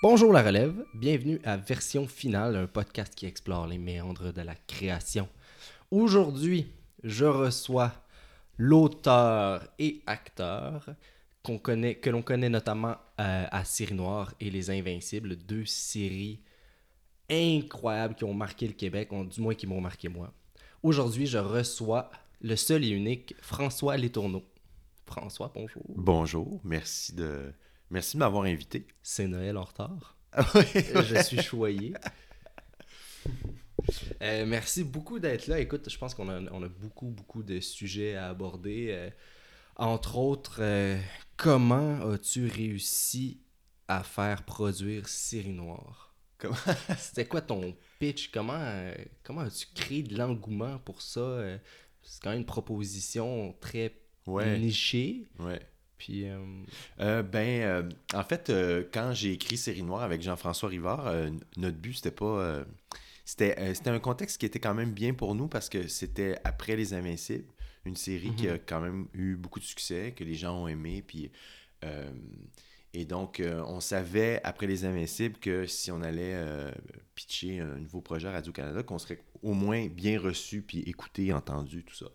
Bonjour 0.00 0.32
la 0.32 0.42
relève, 0.42 0.84
bienvenue 0.94 1.40
à 1.42 1.56
Version 1.56 2.06
Finale, 2.06 2.54
un 2.54 2.66
podcast 2.66 3.14
qui 3.14 3.26
explore 3.26 3.66
les 3.66 3.78
méandres 3.78 4.32
de 4.32 4.42
la 4.42 4.54
création. 4.54 5.28
Aujourd'hui, 5.90 6.72
je 7.02 7.24
reçois 7.24 7.92
l'auteur 8.58 9.66
et 9.78 10.02
acteur 10.06 10.94
connaît, 11.56 11.96
que 11.96 12.10
l'on 12.10 12.22
connaît 12.22 12.48
notamment 12.48 12.96
euh, 13.20 13.46
à 13.50 13.64
Série 13.64 13.94
Noire 13.94 14.34
et 14.38 14.50
Les 14.50 14.70
Invincibles, 14.70 15.36
deux 15.36 15.64
séries 15.64 16.40
incroyables 17.30 18.14
qui 18.14 18.24
ont 18.24 18.34
marqué 18.34 18.66
le 18.66 18.74
Québec, 18.74 19.08
du 19.10 19.40
moins 19.40 19.54
qui 19.54 19.66
m'ont 19.66 19.80
marqué 19.80 20.08
moi. 20.08 20.32
Aujourd'hui, 20.82 21.26
je 21.26 21.38
reçois 21.38 22.10
le 22.40 22.54
seul 22.54 22.84
et 22.84 22.90
unique 22.90 23.34
François 23.40 23.96
Letourneau. 23.96 24.44
François, 25.06 25.50
bonjour. 25.54 25.82
Bonjour, 25.88 26.60
merci 26.62 27.14
de, 27.14 27.52
merci 27.90 28.16
de 28.16 28.20
m'avoir 28.20 28.44
invité. 28.44 28.86
C'est 29.02 29.26
Noël 29.26 29.56
en 29.56 29.64
retard. 29.64 30.16
Ah 30.32 30.44
je 30.54 31.22
suis 31.24 31.42
choyé. 31.42 31.94
Euh, 34.22 34.44
merci 34.46 34.84
beaucoup 34.84 35.18
d'être 35.18 35.46
là. 35.46 35.60
Écoute, 35.60 35.88
je 35.88 35.96
pense 35.98 36.14
qu'on 36.14 36.28
a, 36.28 36.40
on 36.52 36.62
a 36.62 36.68
beaucoup, 36.68 37.06
beaucoup 37.08 37.42
de 37.42 37.60
sujets 37.60 38.16
à 38.16 38.28
aborder. 38.28 38.88
Euh, 38.90 39.10
entre 39.76 40.18
autres, 40.18 40.58
euh, 40.60 40.98
comment 41.36 42.00
as-tu 42.10 42.46
réussi 42.46 43.40
à 43.86 44.02
faire 44.02 44.42
produire 44.44 45.08
Série 45.08 45.52
Noire? 45.52 46.14
Comment? 46.36 46.56
C'était 46.98 47.26
quoi 47.26 47.40
ton 47.40 47.74
pitch? 47.98 48.30
Comment, 48.30 48.92
comment 49.22 49.42
as-tu 49.42 49.66
créé 49.74 50.02
de 50.02 50.16
l'engouement 50.16 50.78
pour 50.78 51.00
ça? 51.00 51.40
C'est 52.02 52.22
quand 52.22 52.30
même 52.30 52.40
une 52.40 52.46
proposition 52.46 53.56
très 53.60 53.94
Ouais. 54.26 54.58
nichée. 54.58 55.26
Ouais. 55.38 55.60
Puis, 55.98 56.28
euh, 56.28 56.38
Euh, 57.00 57.22
ben, 57.22 57.62
euh, 57.62 57.82
en 58.14 58.22
fait, 58.22 58.52
quand 58.92 59.12
j'ai 59.12 59.32
écrit 59.32 59.56
Série 59.56 59.82
Noire 59.82 60.02
avec 60.02 60.22
Jean-François 60.22 60.68
Rivard, 60.68 61.12
notre 61.56 61.76
but, 61.76 61.94
c'était 61.94 62.10
pas. 62.10 62.64
c'était, 63.24 63.74
c'était 63.74 63.90
un 63.90 63.98
contexte 63.98 64.38
qui 64.38 64.46
était 64.46 64.60
quand 64.60 64.74
même 64.74 64.92
bien 64.92 65.12
pour 65.14 65.34
nous 65.34 65.48
parce 65.48 65.68
que 65.68 65.88
c'était 65.88 66.38
après 66.44 66.76
Les 66.76 66.94
Invincibles, 66.94 67.44
une 67.84 67.96
série 67.96 68.34
qui 68.34 68.48
a 68.48 68.58
quand 68.58 68.80
même 68.80 69.08
eu 69.12 69.36
beaucoup 69.36 69.58
de 69.58 69.64
succès, 69.64 70.14
que 70.16 70.24
les 70.24 70.34
gens 70.34 70.62
ont 70.62 70.68
aimé. 70.68 71.02
Puis, 71.06 71.30
et 72.94 73.04
donc, 73.04 73.42
on 73.66 73.80
savait 73.80 74.40
après 74.44 74.66
Les 74.66 74.84
Invincibles 74.84 75.38
que 75.38 75.66
si 75.66 75.90
on 75.90 76.02
allait 76.02 76.36
pitcher 77.14 77.60
un 77.60 77.78
nouveau 77.78 78.00
projet 78.00 78.28
à 78.28 78.32
Radio-Canada, 78.32 78.82
qu'on 78.82 78.98
serait 78.98 79.20
au 79.42 79.52
moins 79.52 79.86
bien 79.88 80.18
reçu, 80.18 80.62
puis 80.62 80.80
écouté, 80.80 81.32
entendu, 81.32 81.84
tout 81.84 81.94
ça. 81.94 82.06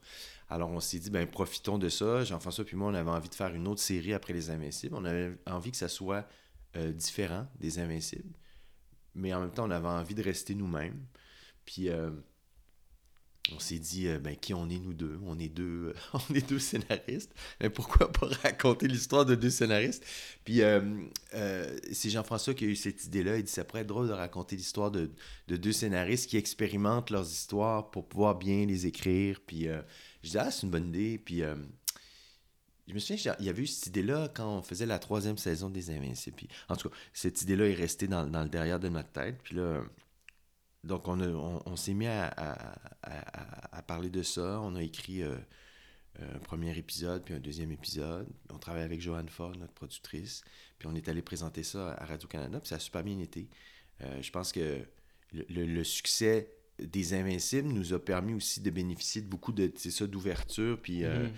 Alors, 0.49 0.69
on 0.69 0.79
s'est 0.79 0.99
dit, 0.99 1.09
ben, 1.09 1.27
profitons 1.27 1.77
de 1.77 1.89
ça. 1.89 2.23
Jean-François 2.23 2.65
puis 2.65 2.75
moi, 2.75 2.89
on 2.89 2.93
avait 2.93 3.09
envie 3.09 3.29
de 3.29 3.35
faire 3.35 3.53
une 3.53 3.67
autre 3.67 3.81
série 3.81 4.13
après 4.13 4.33
Les 4.33 4.49
Invincibles. 4.49 4.95
On 4.95 5.05
avait 5.05 5.37
envie 5.47 5.71
que 5.71 5.77
ça 5.77 5.87
soit 5.87 6.27
euh, 6.75 6.91
différent 6.91 7.47
des 7.59 7.79
Invincibles. 7.79 8.33
Mais 9.15 9.33
en 9.33 9.41
même 9.41 9.51
temps, 9.51 9.65
on 9.65 9.71
avait 9.71 9.87
envie 9.87 10.15
de 10.15 10.23
rester 10.23 10.55
nous-mêmes. 10.55 11.05
Puis, 11.65 11.89
euh, 11.89 12.11
on 13.51 13.59
s'est 13.59 13.79
dit, 13.79 14.07
euh, 14.07 14.19
ben, 14.19 14.35
qui 14.35 14.53
on 14.53 14.69
est, 14.69 14.79
nous 14.79 14.93
deux? 14.93 15.19
On 15.23 15.39
est 15.39 15.49
deux, 15.49 15.93
on 16.13 16.33
est 16.33 16.47
deux 16.47 16.59
scénaristes. 16.59 17.33
Mais 17.61 17.69
pourquoi 17.69 18.11
pas 18.11 18.27
raconter 18.43 18.87
l'histoire 18.87 19.25
de 19.25 19.35
deux 19.35 19.49
scénaristes? 19.49 20.05
Puis, 20.43 20.61
c'est 21.91 22.09
Jean-François 22.09 22.53
qui 22.53 22.65
a 22.65 22.67
eu 22.67 22.75
cette 22.75 23.05
idée-là. 23.05 23.37
Il 23.37 23.43
dit, 23.43 23.51
ça 23.51 23.63
pourrait 23.63 23.81
être 23.81 23.87
drôle 23.87 24.07
de 24.07 24.13
raconter 24.13 24.55
l'histoire 24.55 24.91
de, 24.91 25.11
de 25.47 25.57
deux 25.57 25.71
scénaristes 25.71 26.29
qui 26.29 26.37
expérimentent 26.37 27.09
leurs 27.09 27.29
histoires 27.29 27.91
pour 27.91 28.07
pouvoir 28.07 28.35
bien 28.35 28.65
les 28.65 28.87
écrire. 28.87 29.39
Puis, 29.45 29.67
je 30.23 30.29
dis, 30.29 30.37
ah, 30.37 30.49
c'est 30.49 30.63
une 30.63 30.71
bonne 30.71 30.87
idée. 30.87 31.17
Puis, 31.17 31.43
euh, 31.43 31.55
je 32.87 32.93
me 32.93 32.99
souviens, 32.99 33.35
il 33.39 33.45
y 33.45 33.49
avait 33.49 33.61
eu 33.61 33.67
cette 33.67 33.87
idée-là 33.87 34.29
quand 34.33 34.57
on 34.57 34.61
faisait 34.61 34.85
la 34.85 34.99
troisième 34.99 35.37
saison 35.37 35.69
des 35.69 35.89
Invincibles. 35.91 36.35
Puis, 36.35 36.47
en 36.69 36.75
tout 36.75 36.89
cas, 36.89 36.95
cette 37.13 37.41
idée-là 37.41 37.67
est 37.69 37.73
restée 37.73 38.07
dans, 38.07 38.23
le 38.25 38.49
derrière 38.49 38.79
de 38.79 38.89
notre 38.89 39.11
tête. 39.11 39.41
Puis 39.43 39.55
là, 39.55 39.83
donc 40.83 41.07
on, 41.07 41.61
on, 41.65 41.75
s'est 41.75 41.93
mis 41.93 42.07
à, 42.07 42.33
parler 43.87 44.09
de 44.09 44.23
ça. 44.23 44.59
On 44.61 44.75
a 44.75 44.83
écrit 44.83 45.23
euh, 45.23 45.37
un 46.19 46.39
premier 46.39 46.77
épisode, 46.77 47.23
puis 47.23 47.33
un 47.33 47.39
deuxième 47.39 47.71
épisode. 47.71 48.27
On 48.49 48.59
travaille 48.59 48.83
avec 48.83 49.01
Joanne 49.01 49.29
Ford, 49.29 49.55
notre 49.57 49.73
productrice. 49.73 50.43
Puis 50.77 50.87
on 50.91 50.95
est 50.95 51.07
allé 51.07 51.21
présenter 51.21 51.63
ça 51.63 51.93
à 51.93 52.05
Radio-Canada, 52.05 52.59
puis 52.59 52.69
ça 52.69 52.75
a 52.75 52.79
super 52.79 53.03
bien 53.03 53.19
été. 53.19 53.49
Euh, 54.01 54.21
je 54.21 54.31
pense 54.31 54.51
que 54.51 54.85
le 55.33 55.83
succès 55.83 56.62
des 56.79 57.13
Invincibles 57.13 57.69
nous 57.69 57.93
a 57.93 57.99
permis 58.03 58.33
aussi 58.33 58.61
de 58.61 58.69
bénéficier 58.69 59.21
de 59.21 59.27
beaucoup 59.27 59.51
de 59.51 59.71
c'est 59.75 59.91
ça, 59.91 60.07
d'ouverture. 60.07 60.79
Puis 60.81 61.03
euh, 61.03 61.27
Mhm. 61.27 61.33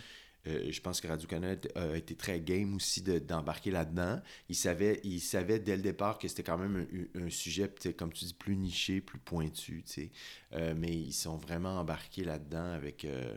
euh, 0.48 0.72
je 0.72 0.80
pense 0.82 1.02
que 1.02 1.08
Radio-Canada 1.08 1.68
a 1.76 1.98
été 1.98 2.16
très 2.16 2.40
game 2.40 2.76
aussi 2.76 3.02
de- 3.02 3.20
d'embarquer 3.20 3.72
là-dedans. 3.72 4.22
Ils 4.50 4.56
savaient, 4.56 5.02
ils 5.04 5.20
savaient 5.20 5.60
dès 5.60 5.76
le 5.76 5.82
départ 5.82 6.18
que 6.20 6.28
c'était 6.28 6.44
quand 6.44 6.58
même 6.58 6.86
un, 7.16 7.26
un 7.26 7.30
sujet, 7.30 7.70
comme 7.98 8.14
tu 8.14 8.26
dis, 8.26 8.34
plus 8.34 8.56
niché, 8.56 9.02
plus 9.02 9.20
pointu. 9.20 9.84
tu 9.84 9.92
sais. 9.92 10.12
Euh, 10.54 10.74
mais 10.78 10.94
ils 10.94 11.14
sont 11.14 11.38
vraiment 11.38 11.80
embarqués 11.80 12.24
là-dedans 12.24 12.72
avec, 12.74 13.06
euh, 13.06 13.34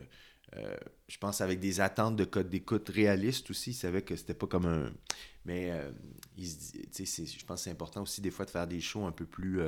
je 1.07 1.17
pense, 1.17 1.41
avec 1.41 1.59
des 1.59 1.79
attentes 1.81 2.15
de 2.15 2.25
code 2.25 2.49
d'écoute 2.49 2.89
réalistes 2.89 3.49
aussi. 3.51 3.71
Ils 3.71 3.73
savaient 3.75 4.01
que 4.03 4.15
c'était 4.15 4.33
pas 4.33 4.47
comme 4.47 4.65
un. 4.65 4.91
Mais 5.45 5.71
se 6.37 7.25
je 7.25 7.45
pense 7.45 7.59
que 7.59 7.63
c'est 7.65 7.71
important 7.71 8.03
aussi 8.03 8.21
des 8.21 8.31
fois 8.31 8.45
de 8.45 8.51
faire 8.51 8.67
des 8.67 8.81
shows 8.81 9.05
un 9.05 9.11
peu 9.11 9.25
plus. 9.25 9.59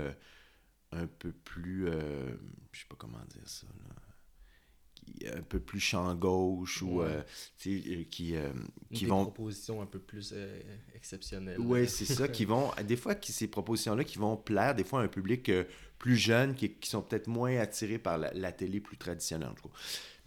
Un 0.92 1.08
peu 1.08 1.32
plus. 1.32 1.88
euh, 1.88 2.30
je 2.72 2.80
sais 2.80 2.86
pas 2.90 2.96
comment 2.98 3.24
dire 3.30 3.48
ça. 3.48 3.68
là. 3.68 3.96
Qui- 5.04 5.28
Un 5.28 5.42
peu 5.42 5.60
plus 5.60 5.80
champ 5.80 6.14
gauche 6.16 6.82
ou 6.84 7.00
Ouais. 7.00 7.06
euh, 7.08 7.22
euh, 7.68 8.04
qui, 8.12 8.36
euh, 8.36 8.52
qui 8.94 9.06
des 9.06 9.10
vont 9.10 9.24
propositions 9.24 9.82
un 9.82 9.86
peu 9.88 10.00
plus 10.00 10.32
euh, 10.36 10.62
exceptionnelles. 10.94 11.60
oui, 11.60 11.88
c'est 11.90 12.06
ça, 12.06 12.28
qui 12.28 12.46
vont, 12.46 12.70
des 12.86 12.96
fois, 12.98 13.16
qui, 13.16 13.32
ces 13.32 13.48
propositions-là 13.48 14.04
qui 14.04 14.20
vont 14.20 14.38
plaire, 14.38 14.76
des 14.76 14.84
fois, 14.84 15.02
à 15.02 15.04
un 15.04 15.08
public 15.08 15.52
plus 15.98 16.18
jeune, 16.18 16.54
qui, 16.56 16.74
qui 16.76 16.90
sont 16.90 17.02
peut-être 17.02 17.28
moins 17.28 17.58
attirés 17.58 17.98
par 18.00 18.18
la, 18.20 18.32
la 18.34 18.52
télé 18.52 18.80
plus 18.80 18.98
traditionnelle, 18.98 19.50
en 19.50 19.54
tout 19.56 19.70
cas. 19.70 19.76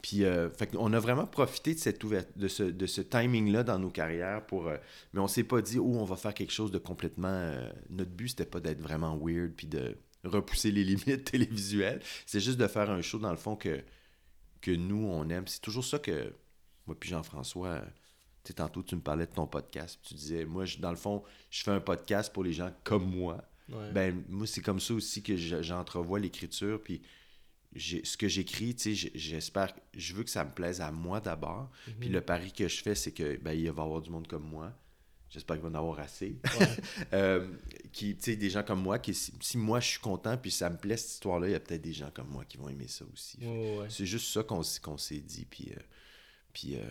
Puis, 0.02 0.18
fait 0.58 0.70
on 0.76 0.92
a 0.92 0.98
vraiment 1.00 1.26
profité 1.26 1.72
de, 1.74 1.78
cette 1.78 2.02
ouvert- 2.04 2.26
de 2.36 2.46
ce, 2.48 2.62
de 2.64 2.86
ce 2.86 3.00
timing-là 3.00 3.62
dans 3.62 3.78
nos 3.78 3.90
carrières, 3.90 4.44
pour, 4.44 4.64
mais 5.12 5.20
on 5.20 5.28
s'est 5.28 5.44
pas 5.44 5.62
dit, 5.62 5.78
oh, 5.78 5.94
on 5.96 6.04
va 6.04 6.16
faire 6.16 6.34
quelque 6.34 6.52
chose 6.52 6.70
de 6.72 6.78
complètement... 6.78 7.54
notre 7.90 8.10
but, 8.10 8.28
c'était 8.28 8.44
pas 8.44 8.60
d'être 8.60 8.80
vraiment 8.80 9.16
weird, 9.16 9.52
puis 9.52 9.66
de 9.66 9.96
repousser 10.24 10.70
les 10.70 10.84
limites 10.84 11.24
télévisuelles. 11.30 12.00
C'est 12.26 12.40
juste 12.40 12.58
de 12.58 12.66
faire 12.66 12.90
un 12.90 13.02
show, 13.02 13.18
dans 13.18 13.30
le 13.30 13.36
fond, 13.36 13.56
que, 13.56 13.82
que 14.60 14.70
nous, 14.70 15.04
on 15.06 15.28
aime. 15.28 15.46
C'est 15.46 15.60
toujours 15.62 15.84
ça 15.84 15.98
que... 15.98 16.32
Moi, 16.86 16.96
puis 16.98 17.08
Jean-François... 17.10 17.80
tu 18.44 18.48
sais, 18.48 18.54
tantôt, 18.54 18.82
tu 18.82 18.94
me 18.96 19.00
parlais 19.00 19.26
de 19.26 19.32
ton 19.32 19.46
podcast. 19.46 19.98
Tu 20.02 20.14
disais, 20.14 20.44
moi, 20.44 20.64
je- 20.66 20.78
dans 20.78 20.90
le 20.90 20.96
fond, 20.96 21.22
je 21.50 21.62
fais 21.62 21.70
un 21.70 21.80
podcast 21.80 22.32
pour 22.32 22.44
les 22.44 22.52
gens 22.52 22.70
comme 22.84 23.08
moi. 23.10 23.42
Ouais. 23.70 23.90
Ben, 23.92 24.22
moi, 24.28 24.46
c'est 24.46 24.60
comme 24.60 24.80
ça 24.80 24.92
aussi 24.94 25.22
que 25.22 25.36
je- 25.36 25.62
j'entrevois 25.62 26.18
l'écriture. 26.20 26.82
Puis 26.82 27.00
ce 27.76 28.16
que 28.16 28.28
j'écris, 28.28 28.74
tu 28.74 28.94
sais, 28.94 29.10
j'espère, 29.14 29.72
je 29.94 30.14
veux 30.14 30.22
que 30.24 30.30
ça 30.30 30.44
me 30.44 30.50
plaise 30.52 30.80
à 30.80 30.92
moi 30.92 31.20
d'abord. 31.20 31.70
Mhm. 31.88 31.94
Puis 32.00 32.08
le 32.10 32.20
pari 32.20 32.52
que 32.52 32.68
je 32.68 32.82
fais, 32.82 32.94
c'est 32.94 33.12
que 33.12 33.36
ben, 33.38 33.52
il 33.52 33.64
va 33.70 33.82
y 33.82 33.84
avoir 33.84 34.00
du 34.02 34.10
monde 34.10 34.26
comme 34.28 34.44
moi. 34.48 34.72
J'espère 35.34 35.56
qu'il 35.56 35.64
va 35.64 35.68
y 35.68 35.72
en 35.72 35.78
avoir 35.78 35.98
assez. 35.98 36.38
Ouais. 36.58 36.68
Euh, 37.12 37.48
qui, 37.92 38.16
tu 38.16 38.22
sais, 38.22 38.36
des 38.36 38.50
gens 38.50 38.62
comme 38.62 38.80
moi, 38.82 38.98
qui, 38.98 39.12
si, 39.14 39.32
si 39.40 39.58
moi 39.58 39.80
je 39.80 39.88
suis 39.88 39.98
content, 40.00 40.36
puis 40.38 40.50
ça 40.50 40.70
me 40.70 40.76
plaît 40.76 40.96
cette 40.96 41.10
histoire-là, 41.10 41.48
il 41.48 41.52
y 41.52 41.54
a 41.56 41.60
peut-être 41.60 41.82
des 41.82 41.92
gens 41.92 42.10
comme 42.12 42.28
moi 42.28 42.44
qui 42.44 42.56
vont 42.56 42.68
aimer 42.68 42.86
ça 42.88 43.04
aussi. 43.12 43.38
Ouais, 43.40 43.78
ouais. 43.80 43.86
C'est 43.90 44.06
juste 44.06 44.32
ça 44.32 44.42
qu'on 44.44 44.62
s'est 44.62 45.18
dit. 45.20 45.44
Puis, 45.44 45.72
euh, 45.76 45.80
puis 46.52 46.76
euh, 46.76 46.82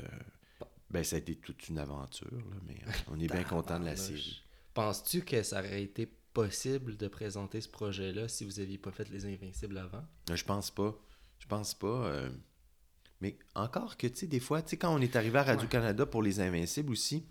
ben, 0.90 1.04
ça 1.04 1.16
a 1.16 1.20
été 1.20 1.36
toute 1.36 1.68
une 1.70 1.80
aventure, 1.80 2.28
là, 2.31 2.56
mais 2.68 2.76
on 3.08 3.20
est 3.20 3.28
bien 3.31 3.44
content 3.44 3.80
de 3.80 3.86
la 3.86 3.96
série. 3.96 4.44
Penses-tu 4.74 5.22
que 5.24 5.42
ça 5.44 5.60
aurait 5.60 5.84
été 5.84 6.06
possible 6.34 6.98
de 6.98 7.08
présenter 7.08 7.62
ce 7.62 7.70
projet-là 7.70 8.28
si 8.28 8.44
vous 8.44 8.60
aviez 8.60 8.78
pas 8.78 8.92
fait 8.92 9.10
Les 9.10 9.25
Invincibles 9.25 9.78
avant? 9.78 10.04
Euh, 10.30 10.36
Je 10.36 10.44
pense 10.44 10.70
pas. 10.72 10.94
Je 11.40 11.48
pense 11.48 11.74
pas. 11.74 11.88
euh, 12.08 12.30
Mais 13.22 13.38
encore 13.56 13.98
que, 13.98 14.08
tu 14.08 14.16
sais, 14.18 14.28
des 14.28 14.40
fois, 14.40 14.62
tu 14.62 14.72
sais, 14.72 14.78
quand 14.78 14.94
on 14.96 15.00
est 15.02 15.16
arrivé 15.16 15.38
à 15.40 15.44
Radio-Canada 15.44 16.06
pour 16.06 16.22
Les 16.24 16.40
Invincibles 16.40 16.92
aussi, 16.92 17.25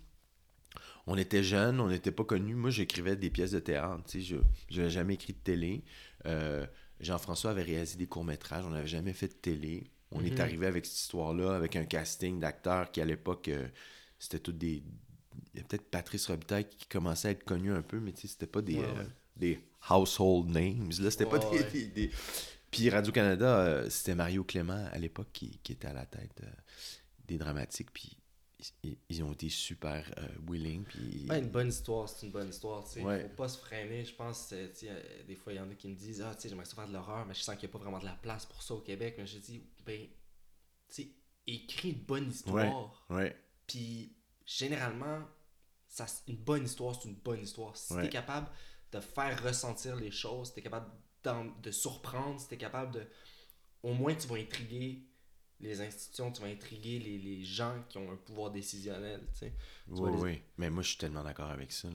on 1.07 1.17
était 1.17 1.43
jeunes, 1.43 1.79
on 1.79 1.87
n'était 1.87 2.11
pas 2.11 2.23
connus. 2.23 2.55
Moi, 2.55 2.69
j'écrivais 2.69 3.15
des 3.15 3.29
pièces 3.29 3.51
de 3.51 3.59
théâtre, 3.59 4.03
tu 4.07 4.23
sais, 4.23 4.37
je 4.69 4.77
n'avais 4.79 4.89
jamais 4.89 5.15
écrit 5.15 5.33
de 5.33 5.39
télé. 5.39 5.83
Euh, 6.25 6.65
Jean-François 6.99 7.51
avait 7.51 7.63
réalisé 7.63 7.97
des 7.97 8.07
courts-métrages, 8.07 8.63
on 8.65 8.69
n'avait 8.69 8.87
jamais 8.87 9.13
fait 9.13 9.27
de 9.27 9.33
télé. 9.33 9.83
On 10.11 10.19
Mhm. 10.19 10.25
est 10.27 10.39
arrivé 10.39 10.67
avec 10.67 10.85
cette 10.85 10.97
histoire-là, 10.99 11.55
avec 11.55 11.75
un 11.75 11.85
casting 11.85 12.39
d'acteurs 12.39 12.91
qui, 12.91 13.01
à 13.01 13.05
l'époque, 13.05 13.47
euh, 13.49 13.67
c'était 14.19 14.39
tout 14.39 14.51
des... 14.51 14.83
Il 15.53 15.59
y 15.59 15.61
a 15.61 15.65
peut-être 15.65 15.89
Patrice 15.89 16.27
Robitaille 16.27 16.67
qui 16.69 16.85
commençait 16.87 17.27
à 17.29 17.31
être 17.31 17.43
connu 17.43 17.71
un 17.73 17.81
peu, 17.81 17.99
mais 17.99 18.11
tu 18.13 18.21
sais, 18.21 18.27
c'était 18.27 18.45
pas 18.47 18.61
des, 18.61 18.75
Ouais, 18.75 18.85
euh, 18.85 19.03
des 19.35 19.59
household 19.89 20.49
names. 20.49 20.89
Là, 21.01 21.09
c'était 21.11 21.25
pas 21.25 21.39
des- 21.39 21.45
ouais. 21.47 21.71
des- 21.71 21.87
des, 21.87 22.11
puis 22.71 22.89
Radio-Canada, 22.89 23.89
c'était 23.89 24.15
Mario 24.15 24.43
Clément 24.43 24.87
à 24.91 24.97
l'époque 24.99 25.29
qui, 25.33 25.59
qui 25.63 25.73
était 25.73 25.87
à 25.87 25.93
la 25.93 26.05
tête 26.05 26.41
des 27.27 27.37
dramatiques. 27.37 27.91
Puis 27.91 28.17
ils, 28.83 28.97
ils 29.09 29.23
ont 29.23 29.31
été 29.33 29.49
super 29.49 30.09
euh, 30.17 30.27
willing. 30.47 30.83
Puis 30.83 31.25
Ouais, 31.29 31.39
une 31.39 31.49
bonne 31.49 31.69
histoire, 31.69 32.07
c'est 32.09 32.25
une 32.25 32.31
bonne 32.31 32.49
histoire. 32.49 32.83
Tu 32.85 32.91
sais. 32.91 33.01
Ouais. 33.03 33.21
Faut 33.29 33.35
pas 33.35 33.47
se 33.49 33.57
freiner. 33.57 34.05
Je 34.05 34.13
pense, 34.15 34.49
euh, 34.53 34.67
tu 34.77 34.87
euh, 34.89 35.23
des 35.27 35.35
fois, 35.35 35.53
il 35.53 35.57
y 35.57 35.59
en 35.59 35.69
a 35.69 35.75
qui 35.75 35.87
me 35.87 35.95
disent 35.95 36.21
Ah, 36.21 36.33
tu 36.35 36.41
sais, 36.43 36.49
j'aimerais 36.49 36.65
faire 36.65 36.87
de 36.87 36.93
l'horreur, 36.93 37.25
mais 37.25 37.33
je 37.33 37.41
sens 37.41 37.55
qu'il 37.55 37.67
n'y 37.67 37.71
a 37.71 37.77
pas 37.77 37.83
vraiment 37.83 37.99
de 37.99 38.05
la 38.05 38.13
place 38.15 38.45
pour 38.45 38.61
ça 38.61 38.73
au 38.75 38.81
Québec. 38.81 39.15
Mais 39.17 39.25
je 39.27 39.37
dis 39.39 39.63
Ben, 39.85 40.01
tu 40.89 41.03
sais, 41.03 41.09
écris 41.47 41.89
une 41.91 42.01
bonne 42.03 42.29
histoire. 42.29 43.05
ouais, 43.09 43.35
Puis, 43.67 44.15
généralement, 44.45 45.21
ça, 45.87 46.05
une 46.27 46.37
bonne 46.37 46.65
histoire, 46.65 46.95
c'est 47.01 47.09
une 47.09 47.15
bonne 47.15 47.41
histoire. 47.43 47.75
Si 47.77 47.93
Ouais. 47.93 48.03
t'es 48.03 48.09
capable 48.09 48.49
de 48.91 48.99
faire 48.99 49.41
ressentir 49.43 49.95
les 49.95 50.11
choses, 50.11 50.49
si 50.49 50.53
t'es 50.55 50.61
capable 50.61 50.89
d'en- 51.23 51.45
de 51.61 51.71
surprendre, 51.71 52.39
si 52.39 52.47
t'es 52.47 52.57
capable 52.57 52.93
de. 52.93 53.07
Au 53.81 53.93
moins, 53.93 54.15
tu 54.15 54.27
vas 54.27 54.35
intriguer 54.37 55.05
les 55.59 55.81
institutions, 55.81 56.31
tu 56.31 56.41
vas 56.41 56.47
intriguer 56.47 56.99
les, 56.99 57.17
les 57.17 57.43
gens 57.43 57.83
qui 57.89 57.97
ont 57.97 58.11
un 58.11 58.15
pouvoir 58.17 58.51
décisionnel, 58.51 59.21
tu 59.33 59.39
sais. 59.39 59.53
Tu 59.87 59.93
Oui, 60.01 60.11
les- 60.11 60.17
oui. 60.21 60.41
Mais 60.57 60.69
moi, 60.69 60.83
je 60.83 60.89
suis 60.89 60.97
tellement 60.97 61.23
d'accord 61.23 61.51
avec 61.51 61.71
ça. 61.71 61.89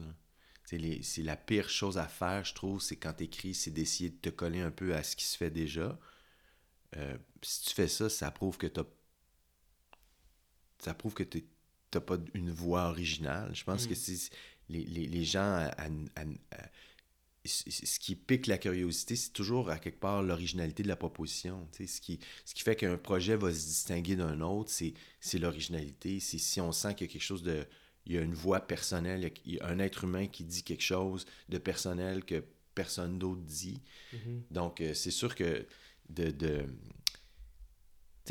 C'est 0.65 1.23
la 1.23 1.35
pire 1.35 1.67
chose 1.69 1.97
à 1.97 2.07
faire, 2.07 2.45
je 2.45 2.53
trouve, 2.53 2.79
c'est 2.81 2.95
quand 2.97 3.13
tu 3.13 3.23
écris, 3.23 3.55
c'est 3.55 3.71
d'essayer 3.71 4.11
de 4.11 4.17
te 4.17 4.29
coller 4.29 4.59
un 4.61 4.69
peu 4.71 4.95
à 4.95 5.01
ce 5.03 5.15
qui 5.15 5.25
se 5.25 5.35
fait 5.37 5.49
déjà. 5.49 5.99
Euh, 6.97 7.17
si 7.41 7.65
tu 7.65 7.73
fais 7.73 7.87
ça, 7.87 8.09
ça 8.09 8.29
prouve 8.31 8.57
que 8.57 8.67
tu 8.67 8.79
Ça 10.79 10.93
prouve 10.93 11.13
que 11.13 11.23
tu 11.23 11.43
n'as 11.93 12.01
pas 12.01 12.17
une 12.33 12.51
voix 12.51 12.85
originale. 12.89 13.53
Je 13.53 13.63
pense 13.63 13.85
Mm. 13.85 13.89
que 13.89 13.95
c'est 13.95 14.29
les, 14.69 14.83
les, 14.85 15.07
les 15.07 15.23
gens. 15.23 15.41
à- 15.41 15.73
à- 15.77 15.87
à- 16.15 16.69
ce 17.49 17.99
qui 17.99 18.15
pique 18.15 18.47
la 18.47 18.57
curiosité, 18.57 19.15
c'est 19.15 19.31
toujours 19.31 19.69
à 19.69 19.79
quelque 19.79 19.99
part 19.99 20.23
l'originalité 20.23 20.83
de 20.83 20.87
la 20.87 20.95
proposition. 20.95 21.67
Ce 21.73 21.99
qui, 21.99 22.19
ce 22.45 22.53
qui 22.53 22.61
fait 22.61 22.75
qu'un 22.75 22.97
projet 22.97 23.35
va 23.35 23.51
se 23.51 23.65
distinguer 23.65 24.15
d'un 24.15 24.41
autre, 24.41 24.69
c'est 24.71 24.93
c'est 25.19 25.39
l'originalité. 25.39 26.19
C'est 26.19 26.37
si 26.37 26.61
on 26.61 26.71
sent 26.71 26.95
qu'il 26.95 27.07
y 27.07 27.09
a 27.09 27.13
quelque 27.13 27.21
chose 27.21 27.43
de. 27.43 27.65
Il 28.05 28.13
y 28.13 28.17
a 28.17 28.21
une 28.21 28.33
voix 28.33 28.61
personnelle, 28.61 29.31
il 29.45 29.55
y 29.55 29.59
a 29.59 29.67
un 29.67 29.77
être 29.79 30.05
humain 30.05 30.27
qui 30.27 30.43
dit 30.43 30.63
quelque 30.63 30.83
chose 30.83 31.25
de 31.49 31.57
personnel 31.57 32.23
que 32.23 32.43
personne 32.73 33.19
d'autre 33.19 33.41
dit. 33.41 33.81
Mhm. 34.13 34.43
Donc, 34.51 34.81
euh, 34.81 34.93
c'est 34.93 35.11
sûr 35.11 35.35
que 35.35 35.65
de. 36.09 36.31
de 36.31 36.65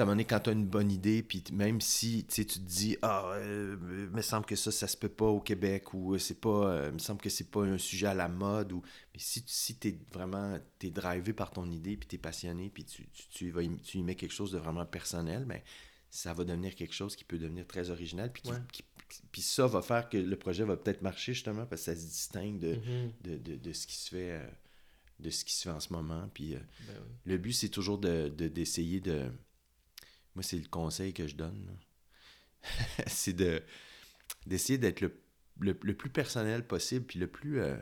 à 0.00 0.02
un 0.02 0.06
moment 0.06 0.14
donné, 0.14 0.24
quand 0.24 0.40
tu 0.40 0.50
as 0.50 0.52
une 0.52 0.66
bonne 0.66 0.90
idée, 0.90 1.22
puis 1.22 1.42
même 1.52 1.80
si 1.80 2.24
tu 2.26 2.44
te 2.46 2.58
dis 2.58 2.96
Ah, 3.02 3.30
euh, 3.34 3.76
il 3.80 4.14
me 4.14 4.22
semble 4.22 4.46
que 4.46 4.56
ça, 4.56 4.70
ça 4.70 4.86
se 4.88 4.96
peut 4.96 5.08
pas 5.08 5.26
au 5.26 5.40
Québec, 5.40 5.94
ou 5.94 6.14
euh, 6.14 6.18
c'est 6.18 6.40
pas. 6.40 6.70
euh, 6.72 6.86
il 6.88 6.94
me 6.94 6.98
semble 6.98 7.20
que 7.20 7.30
c'est 7.30 7.50
pas 7.50 7.62
un 7.62 7.78
sujet 7.78 8.06
à 8.08 8.14
la 8.14 8.28
mode, 8.28 8.72
ou. 8.72 8.82
Mais 9.14 9.20
si, 9.20 9.42
si 9.46 9.76
tu 9.78 9.88
es 9.88 9.98
vraiment. 10.12 10.58
Tu 10.78 10.88
es 10.88 10.90
drivé 10.90 11.32
par 11.32 11.50
ton 11.50 11.70
idée, 11.70 11.96
puis 11.96 12.08
tu 12.08 12.16
es 12.16 12.18
passionné, 12.18 12.70
puis 12.70 12.84
tu, 12.84 13.08
tu, 13.12 13.28
tu 13.28 13.46
y 13.46 13.50
vas 13.50 13.62
y- 13.62 13.76
tu 13.80 13.98
y 13.98 14.02
mets 14.02 14.14
quelque 14.14 14.32
chose 14.34 14.52
de 14.52 14.58
vraiment 14.58 14.86
personnel, 14.86 15.44
ben, 15.44 15.60
ça 16.10 16.32
va 16.32 16.44
devenir 16.44 16.74
quelque 16.74 16.94
chose 16.94 17.14
qui 17.16 17.24
peut 17.24 17.38
devenir 17.38 17.66
très 17.66 17.90
original, 17.90 18.32
puis 18.32 18.42
qui- 18.42 18.50
Ouais. 18.50 18.58
qui- 18.72 18.84
puis 19.32 19.42
ça 19.42 19.66
va 19.66 19.80
faire 19.82 20.08
que 20.08 20.16
le 20.18 20.36
projet 20.36 20.64
va 20.64 20.76
peut-être 20.76 21.00
marcher 21.02 21.32
justement 21.34 21.64
parce 21.66 21.82
que 21.82 21.94
ça 21.94 21.96
se 22.00 22.06
distingue 22.06 22.58
de, 22.58 22.74
Mhm. 22.74 23.12
de, 23.22 23.36
de, 23.38 23.56
de 23.56 23.72
ce 23.72 23.86
qui 23.86 23.96
se 23.96 24.10
fait 24.10 24.40
de 25.18 25.30
ce 25.30 25.44
qui 25.44 25.52
se 25.54 25.62
fait 25.64 25.70
en 25.74 25.80
ce 25.80 25.92
moment 25.92 26.28
puis 26.32 26.50
Ben 26.54 26.60
oui. 26.88 27.12
le 27.24 27.38
but 27.38 27.52
c'est 27.52 27.70
toujours 27.70 27.98
de- 27.98 28.28
d'essayer 28.28 29.00
de, 29.00 29.30
moi 30.38 30.42
c'est 30.44 30.58
le 30.58 30.68
conseil 30.68 31.12
que 31.12 31.26
je 31.26 31.34
donne 31.34 31.76
c'est 33.06 33.32
de 33.32 33.62
d'essayer 34.46 34.78
d'être 34.78 35.00
le, 35.00 35.20
le, 35.60 35.76
le 35.82 35.94
plus 35.96 36.10
personnel 36.10 36.66
possible 36.66 37.04
puis 37.06 37.18
le 37.18 37.26
plus 37.26 37.60
euh, 37.60 37.76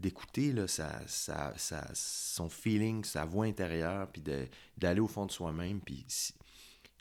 d'écouter 0.00 0.52
là, 0.52 0.66
sa, 0.66 1.06
sa, 1.06 1.56
sa- 1.56 1.90
son 1.94 2.48
feeling 2.48 3.04
sa 3.04 3.24
voix 3.24 3.46
intérieure 3.46 4.10
puis 4.10 4.20
de- 4.22 4.48
d'aller 4.76 5.00
au 5.00 5.06
fond 5.08 5.26
de 5.26 5.32
soi-même 5.32 5.80
puis 5.80 6.04
si- 6.08 6.34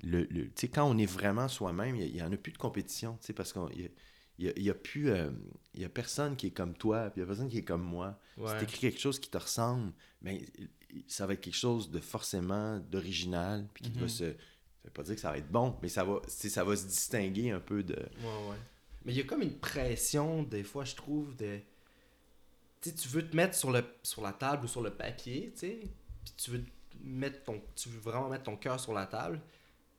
le, 0.03 0.27
quand 0.73 0.83
on 0.87 0.97
est 0.97 1.05
vraiment 1.05 1.47
soi-même, 1.47 1.95
il 1.95 2.13
n'y 2.13 2.21
en 2.21 2.31
a 2.31 2.37
plus 2.37 2.51
de 2.51 2.57
compétition, 2.57 3.17
parce 3.35 3.53
qu'il 3.53 3.61
n'y 3.77 3.85
a, 3.85 3.89
il 4.37 4.45
y 4.45 4.49
a- 4.49 4.59
y 4.59 4.69
a 4.69 4.73
plus... 4.75 5.09
euh, 5.09 5.31
il 5.73 5.81
y 5.81 5.85
a 5.85 5.89
personne 5.89 6.35
qui 6.35 6.47
est 6.47 6.51
comme 6.51 6.75
toi, 6.75 7.09
puis 7.09 7.19
il 7.19 7.21
y 7.21 7.23
a 7.23 7.27
personne 7.27 7.49
qui 7.49 7.57
est 7.59 7.63
comme 7.63 7.81
moi. 7.81 8.19
Ouais. 8.37 8.49
Si 8.51 8.57
tu 8.57 8.63
écris 8.65 8.79
quelque 8.81 8.99
chose 8.99 9.19
qui 9.19 9.29
te 9.29 9.37
ressemble, 9.37 9.93
ben, 10.21 10.37
ça 11.07 11.25
va 11.25 11.33
être 11.33 11.41
quelque 11.41 11.55
chose 11.55 11.89
de 11.89 11.99
forcément 12.01 12.77
d'original, 12.79 13.67
puis 13.73 13.85
qui 13.85 13.91
Mhm. 13.91 13.99
va 14.01 14.07
se... 14.09 14.35
Ça 14.85 14.89
veut 14.89 14.93
pas 14.93 15.03
dire 15.03 15.15
que 15.15 15.21
ça 15.21 15.31
va 15.31 15.37
être 15.39 15.49
bon, 15.49 15.75
mais 15.81 15.89
ça 15.89 16.03
va, 16.03 16.19
ça 16.27 16.63
va 16.63 16.75
se 16.75 16.85
distinguer 16.85 17.49
un 17.49 17.59
peu 17.59 17.81
de... 17.81 17.95
Ouais, 17.95 18.49
ouais. 18.49 18.57
Mais 19.03 19.13
il 19.13 19.17
y 19.17 19.21
a 19.21 19.23
comme 19.23 19.41
une 19.41 19.57
pression, 19.57 20.43
des 20.43 20.63
fois, 20.63 20.83
je 20.83 20.95
trouve, 20.95 21.35
de. 21.35 21.59
Tu 22.81 22.93
tu 22.93 23.07
veux 23.07 23.27
te 23.27 23.35
mettre 23.35 23.55
sur, 23.55 23.71
le, 23.71 23.83
sur 24.03 24.21
la 24.21 24.31
table 24.31 24.65
ou 24.65 24.67
sur 24.67 24.81
le 24.81 24.91
papier, 24.91 25.51
tu 25.53 25.59
sais, 25.59 25.79
puis 26.23 26.33
tu 26.37 26.51
veux, 26.51 26.63
mettre 27.01 27.43
ton, 27.43 27.61
tu 27.75 27.89
veux 27.89 27.99
vraiment 27.99 28.29
mettre 28.29 28.43
ton 28.43 28.57
cœur 28.57 28.79
sur 28.79 28.93
la 28.93 29.07
table. 29.07 29.41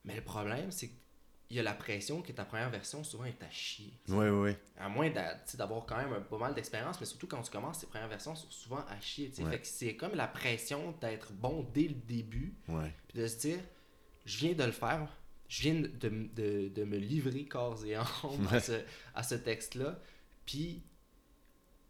Mais 0.05 0.15
le 0.15 0.21
problème, 0.21 0.71
c'est 0.71 0.87
qu'il 0.87 1.57
y 1.57 1.59
a 1.59 1.63
la 1.63 1.73
pression 1.73 2.21
que 2.21 2.31
ta 2.31 2.45
première 2.45 2.69
version, 2.69 3.03
souvent, 3.03 3.25
est 3.25 3.41
à 3.43 3.49
chier. 3.49 3.93
Oui, 4.07 4.27
oui, 4.27 4.55
À 4.77 4.87
moins 4.87 5.09
d'avoir 5.09 5.85
quand 5.85 5.97
même 5.97 6.23
pas 6.23 6.37
mal 6.37 6.53
d'expérience, 6.53 6.97
mais 6.99 7.05
surtout 7.05 7.27
quand 7.27 7.41
tu 7.41 7.51
commences, 7.51 7.79
tes 7.79 7.87
premières 7.87 8.07
versions 8.07 8.35
sont 8.35 8.49
souvent 8.49 8.85
à 8.89 8.99
chier. 9.01 9.29
tu 9.29 9.37
sais. 9.37 9.43
Ouais. 9.43 9.51
Fait 9.51 9.59
que 9.59 9.67
c'est 9.67 9.95
comme 9.95 10.15
la 10.15 10.27
pression 10.27 10.93
d'être 11.01 11.31
bon 11.33 11.65
dès 11.73 11.87
le 11.89 11.95
début 11.95 12.55
puis 13.07 13.19
de 13.19 13.27
se 13.27 13.37
dire 13.37 13.59
je 14.27 14.37
viens 14.37 14.53
de 14.53 14.63
le 14.63 14.71
faire. 14.71 15.09
Je 15.47 15.61
viens 15.61 15.75
de, 15.75 15.87
de, 16.35 16.67
de 16.67 16.83
me 16.83 16.97
livrer 16.97 17.45
corps 17.45 17.83
et 17.85 17.95
âme 17.95 18.05
à 18.51 18.59
ce, 18.59 18.73
à 19.15 19.23
ce 19.23 19.35
texte 19.35 19.75
là 19.75 19.97
puis 20.45 20.83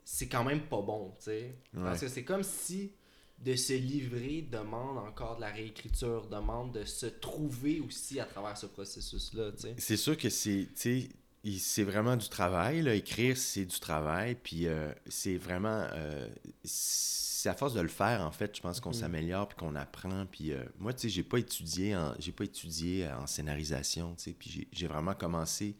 c'est 0.03 0.27
quand 0.27 0.43
même 0.43 0.61
pas 0.67 0.81
bon 0.81 1.15
tu 1.17 1.25
sais. 1.25 1.55
Parce 1.73 2.01
que 2.01 2.07
c'est 2.07 2.23
comme 2.23 2.43
si 2.43 2.93
de 3.39 3.55
se 3.55 3.73
livrer 3.73 4.43
demande 4.43 4.99
encore 4.99 5.37
de 5.37 5.41
la 5.41 5.49
réécriture 5.49 6.27
demande 6.27 6.71
de 6.73 6.83
se 6.83 7.07
trouver 7.07 7.79
aussi 7.79 8.19
à 8.19 8.25
travers 8.25 8.55
ce 8.55 8.67
processus 8.67 9.33
là 9.33 9.51
tu 9.53 9.61
sais. 9.61 9.75
C'est 9.79 9.97
sûr 9.97 10.15
que 10.15 10.29
c'est, 10.29 10.69
tu 10.79 11.09
c'est 11.45 11.83
vraiment 11.83 12.15
du 12.17 12.27
travail. 12.29 12.81
Là. 12.81 12.93
Écrire, 12.95 13.37
c'est 13.37 13.65
du 13.65 13.79
travail. 13.79 14.35
Puis 14.35 14.67
euh, 14.67 14.91
c'est 15.07 15.37
vraiment. 15.37 15.87
euh, 15.93 16.27
c'est 16.63 17.49
à 17.49 17.53
force 17.53 17.73
de 17.75 17.81
le 17.81 17.87
faire, 17.87 18.21
en 18.21 18.31
fait, 18.31 18.55
je 18.57 18.61
pense 18.61 18.79
qu'on 18.81 18.89
Mhm. 18.89 18.95
s'améliore 18.95 19.47
puis 19.47 19.57
qu'on 19.57 19.75
apprend. 19.75 20.25
Puis 20.25 20.51
euh, 20.51 20.63
moi, 20.79 20.93
tu 20.93 21.01
sais, 21.01 21.09
j'ai 21.09 21.23
pas 21.23 21.37
étudié 21.37 21.95
en, 21.95 22.13
j'ai 22.19 22.31
pas 22.31 22.43
étudié 22.43 23.07
en 23.07 23.27
scénarisation, 23.27 24.15
tu 24.15 24.23
sais. 24.23 24.33
Puis 24.33 24.67
j'ai- 24.71 24.87
vraiment 24.87 25.13
commencé 25.13 25.75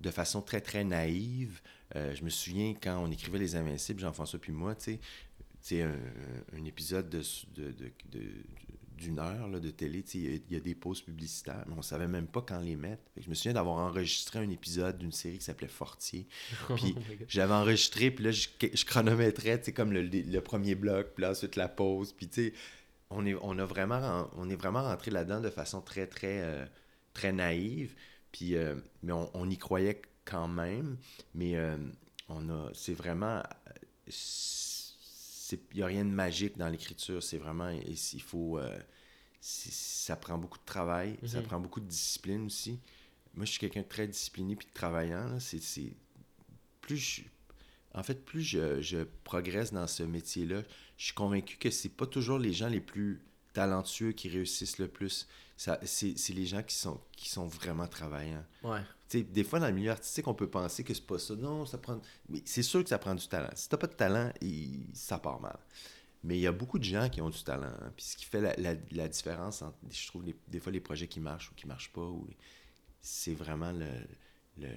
de 0.00 0.10
façon 0.10 0.40
très, 0.42 0.60
très 0.60 0.84
naïve. 0.84 1.60
Euh, 1.96 2.14
je 2.14 2.24
me 2.24 2.30
souviens 2.30 2.74
quand 2.80 2.98
on 3.04 3.10
écrivait 3.10 3.38
Les 3.38 3.54
Invincibles, 3.56 4.00
Jean-François 4.00 4.38
puis 4.40 4.52
moi, 4.52 4.74
tu 4.74 4.84
sais, 4.84 4.98
tu 4.98 5.02
sais, 5.60 5.82
un, 5.82 5.94
un 6.56 6.64
épisode 6.64 7.08
de, 7.10 7.22
de, 7.56 7.70
de- 7.72 7.92
de- 8.10 8.44
d'une 9.02 9.18
heure 9.18 9.48
là, 9.48 9.60
de 9.60 9.70
télé, 9.70 10.04
il 10.14 10.20
y 10.22 10.26
a- 10.34 10.38
il 10.48 10.52
y, 10.52 10.56
a 10.56 10.60
des 10.60 10.74
pauses 10.74 11.02
publicitaires, 11.02 11.64
mais 11.66 11.74
on 11.76 11.82
savait 11.82 12.08
même 12.08 12.26
pas 12.26 12.42
quand 12.42 12.60
les 12.60 12.76
mettre. 12.76 13.02
Je 13.16 13.28
me 13.28 13.34
souviens 13.34 13.52
d'avoir 13.52 13.76
enregistré 13.78 14.38
un 14.38 14.48
épisode 14.50 14.98
d'une 14.98 15.12
série 15.12 15.38
qui 15.38 15.44
s'appelait 15.44 15.68
Fortier. 15.68 16.26
Puis 16.76 16.94
Oh 16.96 17.00
j'avais 17.28 17.52
enregistré, 17.54 18.10
puis 18.10 18.24
là, 18.24 18.30
je, 18.30 18.48
je 18.72 18.84
chronométrais, 18.84 19.58
tu 19.58 19.66
sais, 19.66 19.72
comme 19.72 19.92
le, 19.92 20.02
le 20.02 20.40
premier 20.40 20.74
bloc, 20.74 21.08
puis 21.14 21.22
là, 21.22 21.30
ensuite 21.32 21.56
la 21.56 21.68
pause. 21.68 22.12
Puis, 22.12 22.28
tu 22.28 22.48
sais, 22.48 22.52
on 23.10 23.26
est, 23.26 23.34
on, 23.42 23.58
a 23.58 23.64
vraiment, 23.64 24.28
on 24.36 24.48
est 24.48 24.56
vraiment 24.56 24.82
rentré 24.82 25.10
là-dedans 25.10 25.40
de 25.40 25.50
façon 25.50 25.80
très, 25.82 26.06
très, 26.06 26.40
euh, 26.42 26.64
très 27.14 27.32
naïve. 27.32 27.94
Puis, 28.32 28.56
euh, 28.56 28.76
mais 29.02 29.12
on, 29.12 29.30
on 29.34 29.50
y 29.50 29.58
croyait 29.58 30.00
quand 30.24 30.48
même. 30.48 30.96
Mais 31.34 31.56
euh, 31.56 31.76
on 32.28 32.48
a, 32.48 32.70
c'est 32.74 32.94
vraiment... 32.94 33.42
Il 35.72 35.76
n'y 35.78 35.82
a 35.82 35.86
rien 35.86 36.04
de 36.04 36.10
magique 36.10 36.56
dans 36.58 36.68
l'écriture. 36.68 37.22
C'est 37.22 37.38
vraiment... 37.38 37.68
Il 37.70 38.22
faut... 38.22 38.58
euh, 38.58 38.78
ça 39.40 40.16
prend 40.16 40.38
beaucoup 40.38 40.58
de 40.58 40.64
travail. 40.64 41.18
Ça 41.26 41.40
Mhm. 41.40 41.46
prend 41.46 41.60
beaucoup 41.60 41.80
de 41.80 41.86
discipline 41.88 42.46
aussi. 42.46 42.78
Moi, 43.34 43.44
je 43.46 43.50
suis 43.52 43.60
quelqu'un 43.60 43.80
de 43.82 43.88
très 43.88 44.06
discipliné 44.06 44.56
puis 44.56 44.66
de 44.66 44.72
travaillant. 44.72 45.38
C'est, 45.40 45.60
plus 46.80 46.96
je- 46.96 47.22
en 47.94 48.02
fait, 48.02 48.24
plus 48.24 48.42
je, 48.42 48.80
je 48.80 48.98
progresse 49.24 49.72
dans 49.72 49.86
ce 49.86 50.02
métier-là, 50.02 50.62
je 50.96 51.04
suis 51.06 51.14
convaincu 51.14 51.56
que 51.56 51.70
c'est 51.70 51.88
pas 51.88 52.06
toujours 52.06 52.38
les 52.38 52.52
gens 52.52 52.68
les 52.68 52.80
plus 52.80 53.20
talentueux 53.52 54.12
qui 54.12 54.28
réussissent 54.28 54.78
le 54.78 54.88
plus. 54.88 55.26
Ça, 55.56 55.78
c'est, 55.84 56.16
c'est 56.18 56.32
les 56.32 56.46
gens 56.46 56.62
qui 56.62 56.74
sont, 56.74 57.00
qui 57.16 57.28
sont 57.28 57.46
vraiment 57.46 57.86
travaillants. 57.86 58.44
ouais 58.62 58.80
Tu 59.12 59.18
sais, 59.18 59.24
des 59.24 59.44
fois, 59.44 59.58
dans 59.60 59.66
le 59.66 59.74
milieu 59.74 59.90
artistique, 59.90 60.26
on 60.26 60.32
peut 60.32 60.48
penser 60.48 60.84
que 60.84 60.94
c'est 60.94 61.06
pas 61.06 61.18
ça. 61.18 61.34
Non, 61.36 61.66
ça 61.66 61.76
prend. 61.76 62.00
Mais 62.30 62.40
c'est 62.46 62.62
sûr 62.62 62.82
que 62.82 62.88
ça 62.88 62.98
prend 62.98 63.14
du 63.14 63.28
talent. 63.28 63.50
Si 63.54 63.68
t'as 63.68 63.76
pas 63.76 63.86
de 63.86 63.92
talent, 63.92 64.32
il- 64.40 64.86
ça 64.94 65.18
part 65.18 65.38
mal. 65.38 65.58
Mais 66.24 66.38
il 66.38 66.40
y 66.40 66.46
a 66.46 66.52
beaucoup 66.52 66.78
de 66.78 66.84
gens 66.84 67.10
qui 67.10 67.20
ont 67.20 67.28
du 67.28 67.42
talent. 67.44 67.66
hein. 67.66 67.92
Puis 67.94 68.06
ce 68.06 68.16
qui 68.16 68.24
fait 68.24 68.40
la, 68.40 68.54
la- 68.56 68.80
la 68.92 69.08
différence 69.08 69.60
entre, 69.60 69.76
je 69.90 70.06
trouve, 70.06 70.24
les- 70.24 70.36
des 70.48 70.60
fois, 70.60 70.72
les 70.72 70.80
projets 70.80 71.08
qui 71.08 71.20
marchent 71.20 71.50
ou 71.50 71.54
qui 71.54 71.66
marchent 71.66 71.92
pas, 71.92 72.00
ou 72.00 72.26
c'est 73.02 73.34
vraiment 73.34 73.72
le, 73.72 73.86
le- 74.56 74.68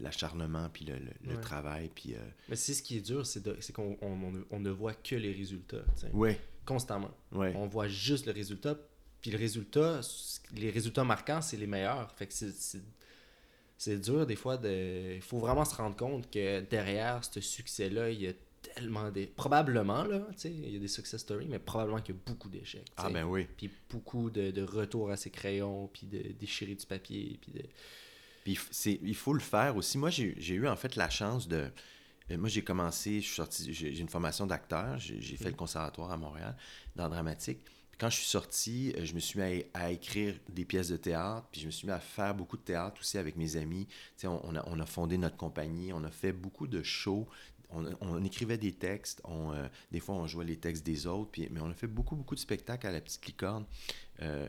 l'acharnement, 0.00 0.68
puis 0.72 0.84
le, 0.84 0.94
Ouais. 1.34 1.40
travail. 1.40 1.90
Puis, 1.94 2.14
euh, 2.14 2.18
mais 2.48 2.56
c'est 2.56 2.74
ce 2.74 2.82
qui 2.82 2.96
est 2.96 3.00
dur 3.00 3.26
c'est, 3.26 3.42
de- 3.42 3.56
c'est 3.60 3.72
qu'on 3.72 3.96
on, 4.00 4.44
on- 4.50 4.60
ne 4.60 4.70
voit 4.70 4.94
que 4.94 5.16
les 5.16 5.32
résultats 5.32 5.82
tu 5.94 6.02
sais. 6.02 6.10
ouais, 6.12 6.40
constamment 6.64 7.10
ouais. 7.32 7.52
on 7.56 7.66
voit 7.66 7.88
juste 7.88 8.26
le 8.26 8.32
résultat. 8.32 8.76
Puis 9.22 9.30
le 9.30 9.38
résultat, 9.38 10.00
les 10.54 10.70
résultats 10.70 11.04
marquants, 11.04 11.42
c'est 11.42 11.56
les 11.56 11.66
meilleurs. 11.66 12.10
Fait 12.16 12.26
que 12.26 12.32
c'est- 12.32 12.80
dur 14.00 14.26
des 14.26 14.36
fois 14.36 14.56
de. 14.56 15.14
Il 15.16 15.22
faut 15.22 15.38
vraiment 15.38 15.64
se 15.64 15.74
rendre 15.74 15.96
compte 15.96 16.30
que 16.30 16.60
derrière 16.60 17.24
ce 17.24 17.40
succès-là, 17.40 18.10
il 18.10 18.20
y 18.22 18.28
a 18.28 18.32
tellement 18.62 19.10
des. 19.10 19.26
Probablement, 19.26 20.04
là, 20.04 20.20
tu 20.32 20.38
sais, 20.38 20.50
il 20.50 20.72
y 20.72 20.76
a 20.76 20.78
des 20.78 20.88
success 20.88 21.20
stories, 21.20 21.46
mais 21.48 21.58
probablement 21.58 22.00
qu'il 22.00 22.14
y 22.14 22.18
a 22.18 22.20
beaucoup 22.26 22.48
d'échecs. 22.50 22.86
Ah 22.96 23.08
ben 23.10 23.24
oui. 23.24 23.46
Puis 23.56 23.70
beaucoup 23.88 24.28
de, 24.30 24.50
de 24.50 24.62
retours 24.62 25.10
à 25.10 25.16
ses 25.16 25.30
crayons, 25.30 25.88
puis 25.92 26.06
de 26.06 26.32
déchirer 26.38 26.74
du 26.74 26.84
papier, 26.86 27.38
puis 27.40 27.52
de. 27.52 27.62
Puis 28.44 28.52
il 28.52 28.58
f- 28.58 28.68
c'est, 28.70 29.00
il 29.02 29.14
faut 29.14 29.32
le 29.34 29.40
faire 29.40 29.76
aussi. 29.76 29.96
Moi, 29.98 30.10
j'ai, 30.10 30.34
j'ai 30.38 30.54
eu 30.54 30.68
en 30.68 30.76
fait 30.76 30.96
la 30.96 31.08
chance 31.10 31.48
de. 31.48 31.70
euh, 32.30 32.36
Moi, 32.38 32.48
j'ai 32.50 32.62
commencé, 32.62 33.20
je 33.22 33.26
suis 33.26 33.36
sorti, 33.36 33.72
j'ai, 33.72 33.98
une 33.98 34.08
formation 34.10 34.46
d'acteur, 34.46 34.98
j'ai, 34.98 35.20
j'ai 35.22 35.36
fait 35.36 35.50
le 35.50 35.56
conservatoire 35.56 36.10
à 36.10 36.16
Montréal, 36.18 36.54
dans 36.96 37.08
dramatique. 37.08 37.60
Quand 38.00 38.08
je 38.08 38.16
suis 38.16 38.28
sorti, 38.28 38.94
euh, 38.96 39.04
je 39.04 39.14
me 39.14 39.20
suis 39.20 39.38
mis 39.38 39.62
à, 39.74 39.90
écrire 39.90 40.34
des 40.48 40.64
pièces 40.64 40.88
de 40.88 40.96
théâtre, 40.96 41.46
puis 41.52 41.60
je 41.60 41.66
me 41.66 41.70
suis 41.70 41.86
mis 41.86 41.92
à 41.92 42.00
faire 42.00 42.34
beaucoup 42.34 42.56
de 42.56 42.62
théâtre 42.62 42.98
aussi 42.98 43.18
avec 43.18 43.36
mes 43.36 43.56
amis. 43.56 43.86
Tu 43.86 44.22
sais, 44.22 44.26
on, 44.26 44.40
on 44.42 44.56
a, 44.56 44.64
on 44.68 44.80
a 44.80 44.86
fondé 44.86 45.18
notre 45.18 45.36
compagnie, 45.36 45.92
on 45.92 46.02
a 46.04 46.10
fait 46.10 46.32
beaucoup 46.32 46.66
de 46.66 46.82
shows. 46.82 47.28
on, 47.68 48.24
écrivait 48.24 48.56
des 48.56 48.72
textes, 48.72 49.20
on, 49.24 49.52
euh, 49.52 49.68
des 49.92 50.00
fois 50.00 50.14
on 50.14 50.26
jouait 50.26 50.46
les 50.46 50.56
textes 50.56 50.84
des 50.84 51.06
autres, 51.06 51.30
puis, 51.30 51.46
mais 51.50 51.60
on 51.60 51.68
a 51.68 51.74
fait 51.74 51.86
beaucoup, 51.86 52.16
beaucoup 52.16 52.34
de 52.34 52.40
spectacles 52.40 52.86
à 52.86 52.90
la 52.90 53.02
Petite 53.02 53.26
Licorne, 53.26 53.66
euh, 54.22 54.48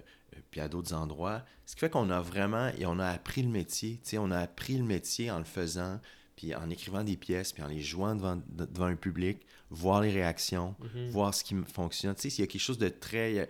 puis 0.49 0.61
à 0.61 0.69
d'autres 0.69 0.93
endroits. 0.93 1.43
Ce 1.65 1.75
qui 1.75 1.81
fait 1.81 1.89
qu'on 1.89 2.09
a 2.09 2.21
vraiment, 2.21 2.71
et 2.77 2.85
on 2.85 2.99
a 2.99 3.07
appris 3.07 3.43
le 3.43 3.49
métier, 3.49 3.99
tu 4.01 4.11
sais, 4.11 4.17
on 4.17 4.31
a 4.31 4.39
appris 4.39 4.77
le 4.77 4.85
métier 4.85 5.29
en 5.29 5.39
le 5.39 5.43
faisant, 5.43 5.99
puis 6.35 6.55
en 6.55 6.69
écrivant 6.69 7.03
des 7.03 7.17
pièces, 7.17 7.51
puis 7.51 7.63
en 7.63 7.67
les 7.67 7.81
jouant 7.81 8.15
devant, 8.15 8.41
devant 8.47 8.85
un 8.85 8.95
public, 8.95 9.39
voir 9.69 10.01
les 10.01 10.11
réactions, 10.11 10.75
mm-hmm. 10.81 11.09
voir 11.09 11.33
ce 11.33 11.43
qui 11.43 11.55
fonctionne. 11.73 12.15
Tu 12.15 12.21
sais, 12.21 12.29
s'il 12.29 12.41
y 12.41 12.47
a 12.47 12.47
quelque 12.47 12.61
chose 12.61 12.77
de 12.77 12.89
très... 12.89 13.49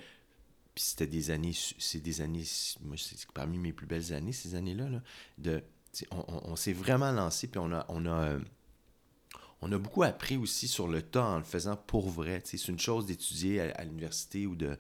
Puis 0.74 0.86
c'était 0.86 1.08
des 1.08 1.32
années, 1.32 1.52
c'est 1.80 2.00
des 2.00 2.22
années, 2.22 2.46
moi 2.82 2.96
c'est 2.98 3.30
parmi 3.34 3.58
mes 3.58 3.74
plus 3.74 3.86
belles 3.86 4.14
années, 4.14 4.32
ces 4.32 4.56
années-là, 4.56 4.88
là, 4.88 5.02
de, 5.38 5.62
on, 6.12 6.56
s'est 6.56 6.74
vraiment 6.74 7.12
lancé, 7.12 7.48
puis 7.48 7.60
on 7.60 7.72
a, 7.72 7.86
on 7.90 8.06
a, 8.06 8.30
euh, 8.30 8.40
on 9.62 9.72
a 9.72 9.78
beaucoup 9.78 10.04
appris 10.04 10.38
aussi 10.38 10.68
sur 10.68 10.88
le 10.88 11.02
tas 11.02 11.26
en 11.26 11.38
le 11.38 11.44
faisant 11.44 11.76
pour 11.76 12.10
vrai. 12.10 12.42
C'est 12.46 12.68
une 12.68 12.80
chose 12.80 13.06
d'étudier 13.06 13.62
à, 13.62 13.84
l'université 13.84 14.48
ou 14.48 14.56
de, 14.56 14.78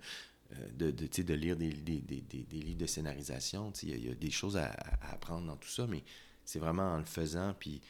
euh, 0.53 0.67
de, 0.73 0.91
de, 0.91 1.23
de, 1.23 1.33
lire 1.33 1.55
des, 1.55 1.69
des, 1.69 1.99
des, 1.99 2.21
des, 2.21 2.59
livres 2.59 2.79
de 2.79 2.85
scénarisation. 2.85 3.71
Il 3.83 4.05
y, 4.05 4.09
a 4.09 4.15
des 4.15 4.31
choses 4.31 4.57
à, 4.57 4.71
apprendre 5.11 5.47
dans 5.47 5.57
tout 5.57 5.69
ça, 5.69 5.85
mais 5.87 6.03
c'est 6.51 6.59
vraiment 6.59 6.93
en 6.93 6.97
le 6.97 7.05
faisant. 7.05 7.53
Puis 7.59 7.81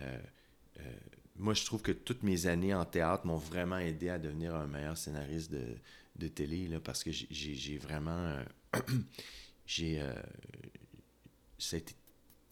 euh, 0.00 0.18
moi, 1.36 1.54
je 1.54 1.64
trouve 1.64 1.82
que 1.82 1.92
toutes 1.92 2.22
mes 2.22 2.46
années 2.46 2.74
en 2.74 2.84
théâtre 2.84 3.26
m'ont 3.26 3.36
vraiment 3.36 3.78
aidé 3.78 4.08
à 4.08 4.18
devenir 4.18 4.54
un 4.54 4.66
meilleur 4.66 4.96
scénariste 4.96 5.52
de, 5.52 5.76
de 6.16 6.28
télé, 6.28 6.68
là, 6.68 6.80
parce 6.80 7.04
que 7.04 7.10
j'ai 7.12 7.78
vraiment... 7.78 8.38
j'ai... 9.66 10.02
ça 11.58 11.76
a 11.76 11.78
été 11.78 11.94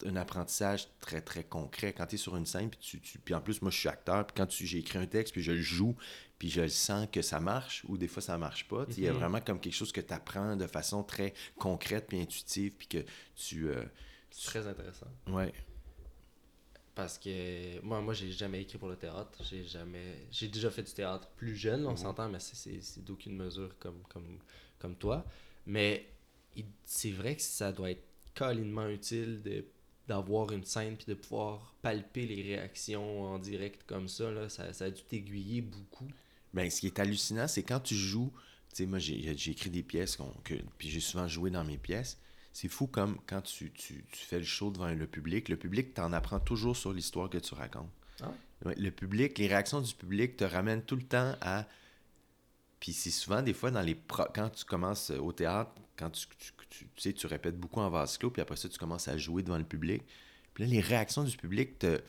un 0.04 0.16
apprentissage 0.16 0.88
très, 1.00 1.20
très 1.20 1.44
concret. 1.44 1.92
Quand 1.92 2.06
tu 2.06 2.16
es 2.16 2.18
sur 2.18 2.36
une 2.36 2.46
scène, 2.46 2.68
puis, 2.68 2.78
tu, 2.78 3.00
tu, 3.00 3.18
puis 3.18 3.34
en 3.34 3.40
plus, 3.40 3.62
moi, 3.62 3.70
je 3.70 3.78
suis 3.78 3.88
acteur, 3.88 4.26
puis 4.26 4.34
quand 4.36 4.50
j'ai 4.50 4.78
écrit 4.78 4.98
un 4.98 5.06
texte, 5.06 5.32
puis 5.32 5.42
je 5.42 5.52
le 5.52 5.60
joue, 5.60 5.96
puis 6.38 6.50
je 6.50 6.66
sens 6.68 7.08
que 7.10 7.22
ça 7.22 7.40
marche, 7.40 7.84
ou 7.88 7.96
des 7.96 8.08
fois, 8.08 8.22
ça 8.22 8.36
marche 8.36 8.68
pas. 8.68 8.84
Il 8.90 9.04
y 9.04 9.08
a 9.08 9.12
mhm. 9.12 9.18
vraiment 9.18 9.40
comme 9.40 9.60
quelque 9.60 9.74
chose 9.74 9.92
que 9.92 10.00
tu 10.00 10.12
apprends 10.12 10.56
de 10.56 10.66
façon 10.66 11.02
très 11.02 11.32
concrète, 11.58 12.06
puis 12.08 12.20
intuitive, 12.20 12.74
puis 12.76 12.88
que 12.88 13.04
tu... 13.34 13.68
Euh, 13.68 13.84
très 14.44 14.66
intéressant. 14.66 15.06
Ouais. 15.28 15.52
Parce 16.94 17.18
que 17.18 17.80
moi, 17.82 18.00
moi 18.00 18.14
j'ai 18.14 18.32
jamais 18.32 18.62
écrit 18.62 18.78
pour 18.78 18.88
le 18.88 18.96
théâtre. 18.96 19.42
J'ai 19.44 19.64
jamais... 19.64 20.26
J'ai 20.30 20.48
déjà 20.48 20.70
fait 20.70 20.82
du 20.82 20.92
théâtre 20.92 21.28
plus 21.36 21.56
jeune, 21.56 21.86
on 21.86 21.90
mhm. 21.90 21.96
s'entend, 21.96 22.28
mais 22.28 22.40
c'est 22.40 23.04
d'aucune 23.04 23.36
mesure 23.36 23.78
comme, 23.78 24.02
comme, 24.08 24.38
comme 24.78 24.96
toi. 24.96 25.24
Mais 25.66 26.06
c'est 26.84 27.10
vrai 27.10 27.36
que 27.36 27.42
ça 27.42 27.72
doit 27.72 27.90
être 27.90 28.04
calinement 28.34 28.88
utile 28.88 29.42
de 29.42 29.64
d'avoir 30.06 30.52
une 30.52 30.64
scène 30.64 30.96
puis 30.96 31.06
de 31.06 31.14
pouvoir 31.14 31.74
palper 31.82 32.26
les 32.26 32.42
réactions 32.42 33.22
en 33.22 33.38
direct 33.38 33.82
comme 33.86 34.08
ça, 34.08 34.30
là, 34.30 34.48
ça, 34.48 34.72
ça 34.72 34.84
a 34.84 34.90
dû 34.90 35.02
t'aiguiller 35.02 35.62
beaucoup. 35.62 36.06
Ben, 36.54 36.70
ce 36.70 36.80
qui 36.80 36.86
est 36.86 36.98
hallucinant, 36.98 37.48
c'est 37.48 37.64
quand 37.64 37.80
tu 37.80 37.94
joues, 37.94 38.32
tu 38.70 38.76
sais, 38.76 38.86
moi 38.86 38.98
j'ai 38.98 39.28
écrit 39.50 39.70
des 39.70 39.82
pièces, 39.82 40.16
que, 40.44 40.54
puis 40.78 40.88
j'ai 40.88 41.00
souvent 41.00 41.26
joué 41.26 41.50
dans 41.50 41.64
mes 41.64 41.78
pièces. 41.78 42.18
C'est 42.56 42.68
fou 42.68 42.86
comme 42.86 43.18
quand 43.26 43.42
tu, 43.42 43.70
tu, 43.70 44.02
tu, 44.10 44.24
fais 44.24 44.38
le 44.38 44.44
show 44.44 44.70
devant 44.70 44.88
le 44.88 45.06
public, 45.06 45.50
le 45.50 45.58
public 45.58 45.92
t'en 45.92 46.10
apprend 46.14 46.40
toujours 46.40 46.74
sur 46.74 46.90
l'histoire 46.90 47.28
que 47.28 47.36
tu 47.36 47.52
racontes. 47.52 47.90
Ah 48.22 48.32
le 48.62 48.88
public, 48.88 49.36
les 49.36 49.46
réactions 49.46 49.82
du 49.82 49.92
public 49.92 50.38
te 50.38 50.44
ramènent 50.44 50.80
tout 50.80 50.96
le 50.96 51.02
temps 51.02 51.34
à. 51.42 51.66
Puis 52.80 52.94
c'est 52.94 53.10
souvent 53.10 53.42
des 53.42 53.52
fois 53.52 53.70
dans 53.70 53.82
les. 53.82 53.94
Quand 54.34 54.48
tu 54.48 54.64
commences 54.64 55.10
au 55.10 55.32
théâtre, 55.32 55.70
quand 55.98 56.08
tu, 56.08 56.28
tu, 56.70 56.88
sais, 56.96 57.12
tu 57.12 57.26
répètes 57.26 57.60
beaucoup 57.60 57.80
en 57.80 57.90
vase 57.90 58.16
clos, 58.16 58.30
puis 58.30 58.40
après 58.40 58.56
ça, 58.56 58.70
tu 58.70 58.78
commences 58.78 59.08
à 59.08 59.18
jouer 59.18 59.42
devant 59.42 59.58
le 59.58 59.64
public. 59.64 60.02
Puis 60.54 60.64
là, 60.64 60.70
les 60.70 60.80
réactions 60.80 61.24
du 61.24 61.36
public 61.36 61.78
te, 61.78 62.00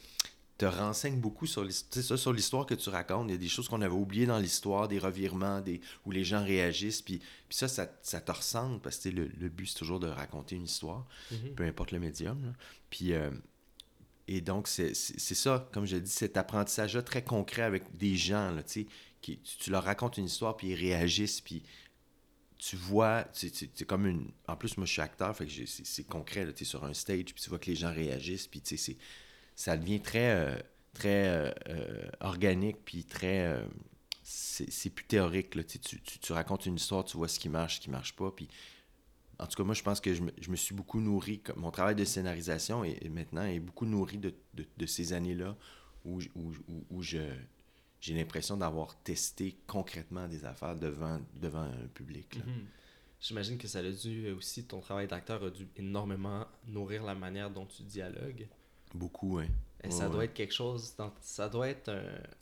te 0.58 0.66
renseignent 0.66 1.20
beaucoup 1.20 1.46
sur 1.46 1.64
l'histoire 1.64 2.66
que 2.66 2.74
tu 2.74 2.90
racontes. 2.90 3.28
Il 3.30 3.32
y 3.32 3.36
a 3.36 3.38
des 3.38 3.48
choses 3.48 3.68
qu'on 3.68 3.82
avait 3.82 3.94
oubliées 3.94 4.26
dans 4.26 4.40
l'histoire, 4.40 4.88
des 4.88 4.98
revirements, 4.98 5.62
des, 5.62 5.82
où 6.06 6.12
les 6.12 6.24
gens 6.24 6.44
réagissent. 6.44 7.02
Puis, 7.02 7.20
puis 7.20 7.58
ça, 7.58 7.68
ça, 7.68 7.86
te 7.86 8.32
ressemble, 8.32 8.80
parce 8.80 8.98
que 8.98 9.10
le, 9.10 9.30
le 9.40 9.50
but, 9.50 9.68
c'est 9.68 9.78
toujours 9.78 10.00
de 10.00 10.08
raconter 10.08 10.56
une 10.56 10.66
histoire, 10.66 11.06
mm-hmm. 11.32 11.54
peu 11.54 11.64
importe 11.64 11.92
le 11.92 12.00
médium. 12.00 12.54
Puis, 12.90 13.14
euh, 13.14 13.30
et 14.28 14.42
donc, 14.42 14.68
c'est 14.68 14.94
ça, 14.94 15.70
comme 15.72 15.86
je 15.86 15.98
dis, 15.98 16.12
cet 16.12 16.38
apprentissage-là 16.38 17.04
très 17.04 17.24
concret 17.24 17.62
avec 17.62 17.96
des 17.96 18.16
gens, 18.16 18.52
là, 18.52 18.64
qui, 18.64 18.88
tu, 19.22 19.38
tu 19.60 19.70
leur 19.70 19.84
racontes 19.84 20.18
une 20.18 20.26
histoire, 20.26 20.58
puis 20.58 20.70
ils 20.70 20.76
réagissent, 20.76 21.42
puis 21.42 21.64
tu 22.58 22.76
vois, 22.76 23.26
c'est 23.34 23.86
comme 23.86 24.08
une. 24.08 24.32
En 24.48 24.56
plus, 24.56 24.78
moi, 24.78 24.86
je 24.88 24.94
suis 24.94 25.02
acteur, 25.02 25.36
fait 25.36 25.46
que 25.46 25.66
c'est 25.66 26.04
concret. 26.08 26.52
Tu 26.54 26.64
es 26.64 26.66
sur 26.66 26.84
un 26.84 26.94
stage, 26.94 27.26
puis 27.26 27.44
tu 27.44 27.50
vois 27.50 27.60
que 27.60 27.68
les 27.68 27.76
gens 27.76 27.94
réagissent, 27.94 28.48
puis 28.48 28.62
tu 28.62 28.78
sais, 28.78 28.98
ça 29.58 29.76
devient 29.76 30.00
très, 30.00 30.30
euh, 30.30 30.56
très 30.94 31.28
euh, 31.28 31.52
euh, 31.70 32.10
organique, 32.22 32.78
puis 32.86 33.04
très. 33.04 33.60
c'est 34.24 34.90
plus 34.92 35.06
théorique. 35.06 35.56
Là, 35.56 35.64
tu, 35.64 35.80
tu, 35.80 36.00
tu, 36.00 36.32
racontes 36.32 36.68
une 36.68 36.76
histoire, 36.76 37.04
tu 37.04 37.18
vois 37.18 37.28
ce 37.28 37.40
qui 37.40 37.50
marche, 37.50 37.78
ce 37.78 37.82
qui 37.82 37.90
marche 37.90 38.16
pas. 38.16 38.32
Puis, 38.32 38.48
en 39.40 39.48
tout 39.48 39.58
cas, 39.58 39.64
moi, 39.64 39.74
je 39.74 39.82
pense 39.82 40.00
que 40.00 40.14
je 40.14 40.22
me, 40.22 40.32
je 40.40 40.52
me 40.52 40.56
suis 40.56 40.76
beaucoup 40.76 41.02
nourri. 41.02 41.42
Mon 41.56 41.72
travail 41.72 41.96
de 41.96 42.06
scénarisation 42.06 42.84
est, 42.84 43.10
maintenant 43.10 43.46
est 43.46 43.60
beaucoup 43.60 43.88
nourri 43.88 44.20
de, 44.20 44.34
de, 44.54 44.66
de 44.78 44.86
ces 44.86 45.12
années-là 45.14 45.58
où, 46.06 46.20
où, 46.36 46.54
où, 46.92 47.02
je 47.02 47.20
j'ai 48.00 48.14
l'impression 48.14 48.58
d'avoir 48.58 48.96
testé 49.02 49.58
concrètement 49.66 50.28
des 50.28 50.46
affaires 50.46 50.76
devant, 50.76 51.20
devant 51.42 51.64
un 51.64 51.88
public. 51.96 52.38
Mhm. 52.38 52.68
J'imagine 53.20 53.58
que 53.58 53.68
ça 53.68 53.80
a 53.80 53.92
dû 53.92 54.30
aussi, 54.30 54.66
ton 54.66 54.82
travail 54.82 55.08
d'acteur 55.08 55.44
a 55.44 55.50
dû 55.50 55.68
énormément 55.76 56.46
nourrir 56.68 57.04
la 57.04 57.16
manière 57.16 57.50
dont 57.50 57.66
tu 57.66 57.82
dialogues. 57.82 58.48
Beaucoup, 58.94 59.40
oui. 59.40 59.46
Et 59.84 59.92
ça 59.92 60.10
doit 60.10 60.26
être 60.26 60.34
quelque 60.34 60.54
chose, 60.54 60.94
ça 61.22 61.50
doit 61.50 61.70
être 61.70 61.90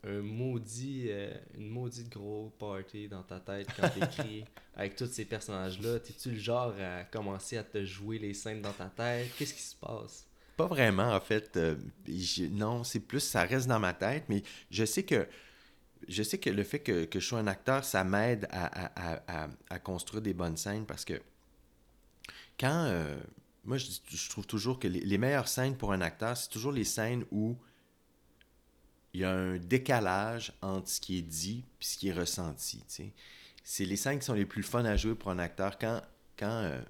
un, 0.04 0.22
maudit, 0.22 1.06
euh, 1.08 1.32
une 1.56 1.68
maudite 1.68 2.08
gros 2.10 2.52
party 2.58 3.08
dans 3.08 3.22
ta 3.22 3.40
tête 3.40 3.68
quand 3.76 3.88
t'écris 3.90 4.44
avec 4.76 4.96
tous 4.96 5.06
ces 5.06 5.26
personnages-là. 5.26 6.00
T'es-tu 6.00 6.30
le 6.30 6.38
genre 6.38 6.74
à 6.80 7.04
commencer 7.04 7.58
à 7.58 7.62
te 7.62 7.84
jouer 7.84 8.18
les 8.18 8.32
scènes 8.32 8.62
dans 8.62 8.72
ta 8.72 8.86
tête? 8.86 9.30
Qu'est-ce 9.36 9.54
qui 9.54 9.62
se 9.62 9.76
passe? 9.76 10.26
Pas 10.56 10.66
vraiment, 10.66 11.12
en 11.14 11.20
fait. 11.20 11.56
Euh, 11.56 11.76
non, 12.52 12.82
c'est 12.84 13.00
plus, 13.00 13.20
ça 13.20 13.42
reste 13.42 13.68
dans 13.68 13.80
ma 13.80 13.92
tête, 13.92 14.24
mais 14.28 14.42
je 14.70 14.84
sais 14.84 15.02
que 15.02 15.28
je 16.08 16.22
sais 16.22 16.38
que 16.38 16.50
le 16.50 16.62
fait 16.62 16.78
que, 16.80 17.06
je 17.12 17.20
sois 17.20 17.38
un 17.38 17.46
acteur, 17.46 17.84
ça 17.84 18.04
m'aide 18.04 18.48
à, 18.50 19.78
construire 19.80 20.22
des 20.22 20.34
bonnes 20.34 20.56
scènes 20.56 20.86
parce 20.86 21.04
que 21.04 21.20
quand. 22.58 22.86
Euh, 22.86 23.16
moi, 23.66 23.76
je, 23.78 24.28
trouve 24.28 24.46
toujours 24.46 24.78
que 24.78 24.88
les, 24.88 25.18
meilleures 25.18 25.48
scènes 25.48 25.76
pour 25.76 25.92
un 25.92 26.00
acteur, 26.00 26.36
c'est 26.36 26.48
toujours 26.48 26.72
les 26.72 26.84
scènes 26.84 27.24
où 27.30 27.56
il 29.12 29.20
y 29.20 29.24
a 29.24 29.30
un 29.30 29.58
décalage 29.58 30.52
entre 30.62 30.88
ce 30.88 31.00
qui 31.00 31.18
est 31.18 31.22
dit 31.22 31.64
et 31.80 31.84
ce 31.84 31.98
qui 31.98 32.08
est 32.08 32.12
ressenti. 32.12 32.82
C'est 33.64 33.84
les 33.84 33.96
scènes 33.96 34.18
qui 34.18 34.24
sont 34.24 34.34
les 34.34 34.46
plus 34.46 34.62
fun 34.62 34.84
à 34.84 34.96
jouer 34.96 35.14
pour 35.14 35.30
un 35.30 35.38
acteur. 35.38 35.78
Quand, 35.78 36.00
quand 36.38 36.62
euh, 36.62 36.80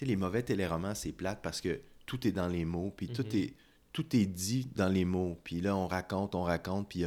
les 0.00 0.16
mauvais 0.16 0.42
téléromans, 0.42 0.94
c'est 0.94 1.12
plate 1.12 1.40
parce 1.42 1.60
que 1.60 1.80
tout 2.06 2.26
est 2.26 2.32
dans 2.32 2.48
les 2.48 2.64
mots, 2.64 2.92
puis 2.96 3.08
tout, 3.08 3.22
mm-hmm. 3.22 3.44
est, 3.44 3.54
tout 3.92 4.16
est 4.16 4.26
dit 4.26 4.68
dans 4.74 4.88
les 4.88 5.04
mots. 5.04 5.38
Puis 5.44 5.60
là, 5.60 5.76
on 5.76 5.86
raconte, 5.86 6.34
on 6.34 6.42
raconte, 6.42 6.88
puis 6.88 7.04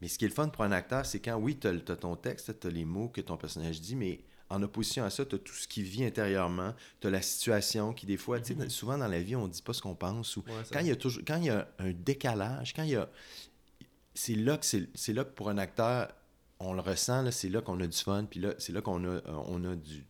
mais 0.00 0.08
ce 0.08 0.18
qui 0.18 0.24
est 0.24 0.28
le 0.28 0.34
fun 0.34 0.48
pour 0.48 0.64
un 0.64 0.72
acteur, 0.72 1.04
c'est 1.06 1.20
quand, 1.20 1.36
oui, 1.36 1.56
tu 1.58 1.66
as, 1.66 1.96
ton 1.96 2.14
texte, 2.16 2.60
tu 2.60 2.66
as 2.66 2.70
les 2.70 2.84
mots 2.84 3.08
que 3.08 3.20
ton 3.20 3.36
personnage 3.36 3.80
dit, 3.80 3.96
mais 3.96 4.20
en 4.50 4.62
opposition 4.62 5.04
à 5.04 5.10
ça, 5.10 5.24
tu 5.24 5.34
as 5.34 5.38
tout 5.38 5.54
ce 5.54 5.68
qui 5.68 5.82
vit 5.82 6.04
intérieurement, 6.04 6.74
tu 7.00 7.06
as 7.06 7.10
la 7.10 7.22
situation 7.22 7.92
qui, 7.92 8.06
des 8.06 8.16
fois, 8.16 8.40
tu 8.40 8.54
sais, 8.54 8.54
mm-hmm. 8.54 8.70
souvent 8.70 8.98
dans 8.98 9.08
la 9.08 9.20
vie, 9.20 9.36
on 9.36 9.48
dit 9.48 9.62
pas 9.62 9.72
ce 9.72 9.82
qu'on 9.82 9.94
pense. 9.94 10.36
Ou 10.36 10.44
quand, 10.72 10.80
il 10.80 10.86
y 10.86 10.90
a 10.90 10.96
toujours, 10.96 11.22
quand 11.26 11.36
il 11.36 11.44
y 11.44 11.50
a 11.50 11.68
un 11.78 11.92
décalage, 11.92 12.72
quand 12.74 12.82
il 12.82 12.90
y 12.90 12.96
a. 12.96 13.08
C'est 14.14 14.34
là, 14.34 14.58
que 14.58 14.66
c'est 14.66 15.12
là 15.12 15.24
que 15.24 15.30
pour 15.30 15.48
un 15.48 15.58
acteur, 15.58 16.12
on 16.58 16.72
le 16.72 16.80
ressent, 16.80 17.30
c'est 17.30 17.48
là 17.48 17.60
qu'on 17.60 17.78
a 17.80 17.86
du 17.86 17.96
fun, 17.96 18.24
puis 18.24 18.40
là, 18.40 18.54
c'est 18.58 18.72
là 18.72 18.80
qu'on 18.80 19.04
a, 19.04 19.20
on 19.46 19.64
a 19.64 19.76
du. 19.76 20.04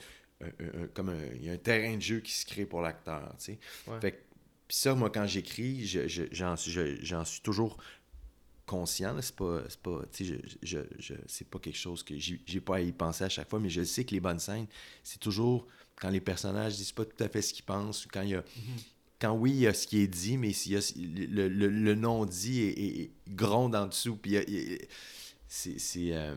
comme 0.94 1.14
il 1.34 1.44
y 1.44 1.50
a 1.50 1.52
un 1.52 1.58
terrain 1.58 1.96
de 1.96 2.00
jeu 2.00 2.20
qui 2.20 2.32
se 2.32 2.46
crée 2.46 2.64
pour 2.64 2.80
l'acteur, 2.80 3.34
tu 3.38 3.52
sais. 3.52 3.58
Fait 4.00 4.24
puis 4.68 4.76
ça, 4.76 4.94
moi, 4.94 5.08
quand 5.08 5.26
j'écris, 5.26 5.86
j'en 5.86 6.56
je, 6.56 7.24
suis 7.24 7.40
toujours 7.40 7.78
conscient. 8.68 9.16
C'est 9.20 9.34
pas, 9.34 9.62
pas, 9.82 10.02
je, 10.18 10.34
je, 10.62 10.78
je 10.98 11.14
c'est 11.26 11.48
pas 11.48 11.58
quelque 11.58 11.76
chose 11.76 12.02
que 12.02 12.14
j'ai 12.16 12.60
pas 12.60 12.76
à 12.76 12.80
y 12.80 12.92
penser 12.92 13.24
à 13.24 13.28
chaque 13.28 13.48
fois, 13.48 13.58
mais 13.58 13.70
je 13.70 13.82
sais 13.82 14.04
que 14.04 14.12
les 14.12 14.20
bonnes 14.20 14.38
scènes, 14.38 14.66
c'est 15.02 15.18
toujours 15.18 15.66
quand 15.96 16.10
les 16.10 16.20
personnages 16.20 16.76
disent 16.76 16.92
pas 16.92 17.04
tout 17.04 17.22
à 17.24 17.28
fait 17.28 17.42
ce 17.42 17.52
qu'ils 17.52 17.64
pensent, 17.64 18.06
quand 18.06 18.22
il 18.22 18.30
y 18.30 18.34
a. 18.34 18.40
Mm-hmm. 18.40 18.84
Quand 19.20 19.32
oui, 19.32 19.50
il 19.50 19.60
y 19.60 19.66
a 19.66 19.74
ce 19.74 19.88
qui 19.88 19.98
est 19.98 20.06
dit, 20.06 20.36
mais 20.36 20.52
s'il 20.52 20.72
y 20.72 20.76
a 20.76 20.92
le, 20.96 21.48
le, 21.48 21.68
le 21.68 21.94
non-dit 21.96 22.62
est, 22.62 23.10
gronde 23.28 23.74
en 23.74 23.86
dessous. 23.86 24.16
Puis 24.16 24.36
c'est. 25.48 25.78
C'est 25.78 26.12
euh, 26.14 26.36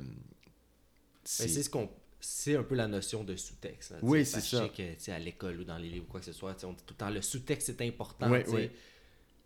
ce 1.24 1.70
qu'on 1.70 1.88
c'est 2.22 2.56
un 2.56 2.64
peu 2.64 2.76
la 2.76 2.88
notion 2.88 3.24
de 3.24 3.36
sous-texte. 3.36 3.96
Oui, 4.02 4.26
c'est 4.26 4.42
ça. 4.42 4.68
Je 4.68 4.84
sais 4.84 4.96
que 4.96 5.12
à 5.12 5.20
l'école 5.20 5.60
ou 5.60 5.64
dans 5.64 5.78
les 5.78 5.90
livres 5.90 6.06
ou 6.08 6.12
quoi 6.12 6.20
que 6.20 6.26
ce 6.28 6.34
soit, 6.34 6.56
on 6.64 6.74
dit 6.74 6.84
tout 6.86 6.94
le 6.94 6.98
temps 6.98 7.10
le 7.10 7.22
sous-texte 7.22 7.68
c'est 7.68 7.86
important. 7.86 8.32
Oui, 8.32 8.70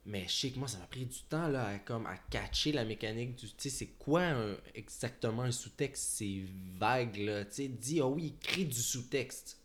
mais 0.05 0.25
je 0.27 0.33
sais 0.33 0.49
que 0.51 0.59
moi, 0.59 0.67
ça 0.67 0.77
m'a 0.77 0.85
pris 0.85 1.05
du 1.05 1.19
temps 1.29 1.47
là, 1.47 1.67
à, 1.67 1.79
comme, 1.79 2.05
à 2.05 2.15
catcher 2.29 2.71
la 2.71 2.85
mécanique 2.85 3.35
du. 3.35 3.47
Tu 3.47 3.53
sais, 3.57 3.69
c'est 3.69 3.87
quoi 3.97 4.21
exactement 4.75 5.43
un 5.43 5.51
sous-texte? 5.51 6.03
C'est 6.17 6.41
vague, 6.77 7.17
là. 7.17 7.45
Tu 7.45 7.53
sais, 7.53 7.67
dis, 7.67 8.01
oh 8.01 8.13
oui, 8.15 8.35
crée 8.41 8.65
du 8.65 8.79
sous-texte. 8.79 9.57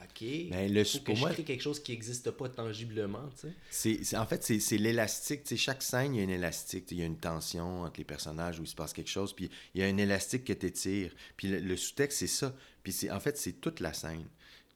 OK. 0.00 0.24
Ben, 0.50 0.72
le, 0.72 0.84
Faut 0.84 0.98
que 1.00 1.04
pour 1.06 1.16
je 1.16 1.20
moi, 1.20 1.30
crée 1.32 1.42
quelque 1.42 1.60
chose 1.62 1.82
qui 1.82 1.90
n'existe 1.90 2.30
pas 2.30 2.48
tangiblement, 2.48 3.28
tu 3.30 3.48
sais. 3.48 3.54
c'est, 3.68 4.04
c'est- 4.04 4.16
en 4.16 4.26
fait, 4.26 4.44
c'est, 4.44 4.60
c'est 4.60 4.78
l'élastique. 4.78 5.42
tu 5.42 5.48
sais, 5.48 5.56
chaque 5.56 5.82
scène, 5.82 6.14
il 6.14 6.18
y 6.20 6.24
a 6.24 6.26
un 6.26 6.28
élastique. 6.32 6.84
Il 6.92 6.98
y 6.98 7.02
a 7.02 7.06
une 7.06 7.18
tension 7.18 7.82
entre 7.82 7.98
les 7.98 8.04
personnages 8.04 8.60
où 8.60 8.62
il 8.62 8.68
se 8.68 8.76
passe 8.76 8.92
quelque 8.92 9.10
chose. 9.10 9.32
Puis 9.34 9.50
il 9.74 9.80
y 9.80 9.84
a 9.84 9.88
un 9.88 9.96
élastique 9.96 10.44
que 10.44 10.52
tu 10.52 10.66
étires. 10.66 11.12
Puis 11.36 11.48
le, 11.48 11.58
le 11.58 11.76
sous-texte, 11.76 12.18
c'est 12.18 12.26
ça. 12.28 12.54
Puis 12.84 12.92
c'est, 12.92 13.10
en 13.10 13.18
fait, 13.18 13.36
c'est 13.36 13.54
toute 13.60 13.80
la 13.80 13.92
scène. 13.92 14.24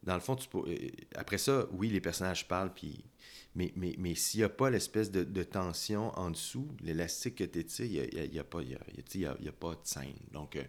Dans 0.03 0.15
le 0.15 0.21
fond, 0.21 0.35
tu 0.35 0.49
peux- 0.49 0.69
euh, 0.69 0.89
après 1.15 1.39
ça, 1.39 1.67
oui, 1.73 1.89
les 1.89 2.01
personnages 2.01 2.49
parlent. 2.49 2.73
Puis, 2.75 3.05
mais 3.55 3.73
mais, 3.77 3.95
mais 3.99 4.15
s'il 4.15 4.41
n'y 4.41 4.45
a 4.45 4.49
pas 4.49 4.71
l'espèce 4.71 5.11
de, 5.11 5.25
de 5.25 5.43
tension 5.43 6.17
en 6.19 6.31
dessous, 6.31 6.69
l'élastique 6.81 7.37
que 7.37 7.45
tu 7.45 7.59
étires, 7.61 7.85
il 7.87 7.93
n'y 7.93 8.01
a, 8.01 8.25
il 8.25 8.35
il 8.35 8.45
pas- 8.45 8.63
il 8.63 8.79
il 8.97 9.05
il 9.15 9.37
il 9.41 9.51
de 9.75 9.79
scène. 9.85 10.15
Donc, 10.33 10.57
euh, 10.57 10.65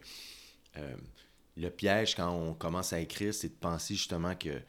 euh, 0.77 0.95
le 1.55 1.69
piège, 1.69 2.15
quand 2.15 2.29
on 2.31 2.53
commence 2.53 2.93
à 2.93 2.99
écrire, 2.99 3.33
c'est 3.33 3.49
de 3.49 3.53
penser 3.53 3.95
justement 3.95 4.35
que 4.35 4.59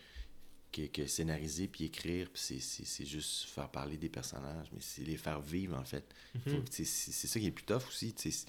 que, 0.73 0.87
que 0.87 1.07
scénariser 1.07 1.69
puis 1.69 1.85
écrire, 1.85 2.29
puis 2.33 2.43
c'est, 2.43 2.59
juste 3.07 3.45
faire 3.45 3.71
parler 3.71 3.97
des 3.97 4.09
personnages, 4.09 4.67
mais 4.73 4.81
c'est 4.81 5.05
les 5.05 5.17
faire 5.17 5.41
vivre, 5.41 5.79
en 5.79 5.85
fait. 5.85 6.05
Faut- 6.49 6.65
c'est, 6.71 6.85
c'est, 6.85 7.13
ça 7.29 7.39
qui 7.39 7.47
est 7.47 7.53
plus 7.53 7.65
tough 7.65 7.87
aussi. 7.89 8.13
c'est- 8.17 8.47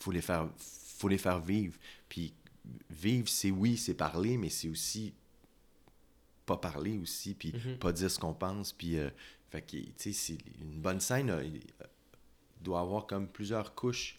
faut 0.00 0.10
les 0.12 0.22
faire 0.22 0.48
faut 0.56 1.08
les 1.08 1.18
faire 1.18 1.40
vivre. 1.40 1.76
Puis 2.08 2.32
vivre, 2.90 3.28
c'est 3.28 3.50
oui, 3.50 3.76
c'est 3.76 3.94
parler, 3.94 4.36
mais 4.38 4.48
c'est 4.48 4.68
aussi 4.68 5.12
pas 6.46 6.56
parler 6.56 6.98
aussi, 6.98 7.34
puis 7.34 7.52
Mhm. 7.52 7.78
pas 7.78 7.92
dire 7.92 8.10
ce 8.10 8.18
qu'on 8.18 8.34
pense. 8.34 8.72
Puis, 8.72 8.98
euh, 8.98 9.10
fait 9.50 9.62
que, 9.62 9.76
tu 9.76 9.92
sais, 9.96 10.12
c'est 10.12 10.38
une 10.60 10.80
bonne 10.80 11.00
scène 11.00 11.30
euh, 11.30 11.44
il 11.44 11.60
doit 12.60 12.80
avoir 12.80 13.06
comme 13.06 13.28
plusieurs 13.28 13.74
couches. 13.74 14.18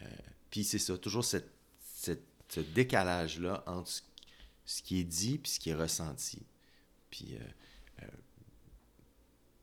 Euh, 0.00 0.04
puis 0.50 0.64
c'est 0.64 0.78
ça, 0.78 0.96
toujours 0.98 1.24
cette, 1.24 1.50
cette- 1.80 2.24
ce 2.48 2.60
décalage-là 2.60 3.64
entre 3.66 3.90
ce, 4.64 4.82
qui 4.82 5.00
est 5.00 5.04
dit 5.04 5.38
puis 5.38 5.52
ce 5.52 5.60
qui 5.60 5.70
est 5.70 5.74
ressenti. 5.74 6.42
Puis, 7.10 7.34
euh, 7.34 8.02
euh, 8.02 8.06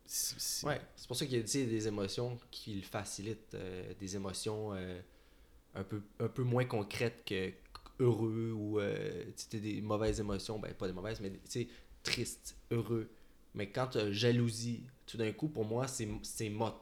c'est- 0.05 0.65
Ouais, 0.65 0.81
pour 1.07 1.15
ça 1.15 1.25
qu'il 1.25 1.37
y 1.37 1.39
a 1.39 1.43
des 1.43 1.87
émotions 1.87 2.37
qui 2.51 2.75
le 2.75 2.81
facilitent, 2.81 3.53
euh, 3.55 3.93
des 3.99 4.15
émotions 4.15 4.73
euh, 4.73 4.99
un, 5.75 5.83
peu, 5.83 6.01
un 6.19 6.27
peu 6.27 6.43
moins 6.43 6.65
concrètes 6.65 7.23
que 7.25 7.51
heureux 7.99 8.51
ou 8.55 8.79
euh, 8.79 9.23
des 9.51 9.81
mauvaises 9.81 10.19
émotions, 10.19 10.59
ben 10.59 10.73
pas 10.73 10.87
des 10.87 10.93
mauvaises, 10.93 11.19
mais 11.21 11.31
triste, 12.03 12.55
heureux. 12.71 13.09
Mais 13.55 13.69
quand 13.69 13.87
tu 13.87 13.97
as 13.99 14.11
jalousie, 14.11 14.83
tout 15.05 15.17
d'un 15.17 15.31
coup, 15.31 15.47
pour 15.47 15.65
moi, 15.65 15.87
c'est 15.87 16.07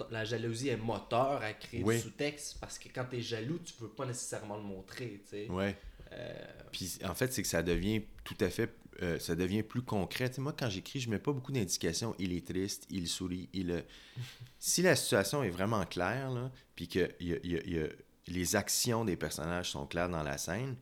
la 0.10 0.24
jalousie 0.26 0.70
est 0.70 0.78
moteur 0.78 1.42
à 1.42 1.54
créer 1.54 1.84
Oui. 1.84 1.96
du 1.96 2.02
sous-texte 2.02 2.58
parce 2.62 2.80
que 2.80 2.88
quand 2.94 3.06
tu 3.10 3.18
es 3.18 3.22
jaloux, 3.22 3.60
tu 3.60 3.74
veux 3.80 3.90
pas 3.90 4.06
nécessairement 4.06 4.58
le 4.58 4.64
montrer, 4.64 5.22
tu 5.26 5.30
sais. 5.30 5.50
Ouais. 5.50 5.78
Euh, 6.14 6.34
Puis 6.72 6.98
en 7.06 7.14
fait, 7.16 7.32
c'est 7.34 7.42
que 7.42 7.48
ça 7.48 7.62
devient 7.64 8.04
tout 8.24 8.38
à 8.40 8.50
fait, 8.50 8.74
euh, 9.02 9.20
ça 9.20 9.36
devient 9.36 9.64
plus 9.64 9.82
concret. 9.82 10.32
Moi, 10.38 10.54
quand 10.58 10.70
j'écris, 10.70 11.00
je 11.00 11.10
mets 11.10 11.20
pas 11.20 11.32
beaucoup 11.34 11.52
d'indications. 11.52 12.16
Il 12.20 12.34
est 12.34 12.46
triste, 12.48 12.86
il 12.90 13.08
sourit, 13.08 13.50
il. 13.54 13.72
euh, 13.72 13.82
si 14.60 14.82
la 14.82 14.96
situation 14.96 15.44
est 15.44 15.50
vraiment 15.50 15.86
claire, 15.86 16.32
là, 16.32 16.52
puis 16.76 16.88
que 16.88 17.00
y 17.20 17.34
a- 17.34 17.38
il 17.44 17.52
y 17.52 17.58
a- 17.58 17.62
il 17.66 17.74
y 17.76 17.80
a- 17.82 17.88
les 18.28 18.56
actions 18.56 19.04
des 19.04 19.16
personnages 19.18 19.72
sont 19.72 19.86
claires 19.88 20.10
dans 20.10 20.24
la 20.24 20.38
scène, 20.38 20.76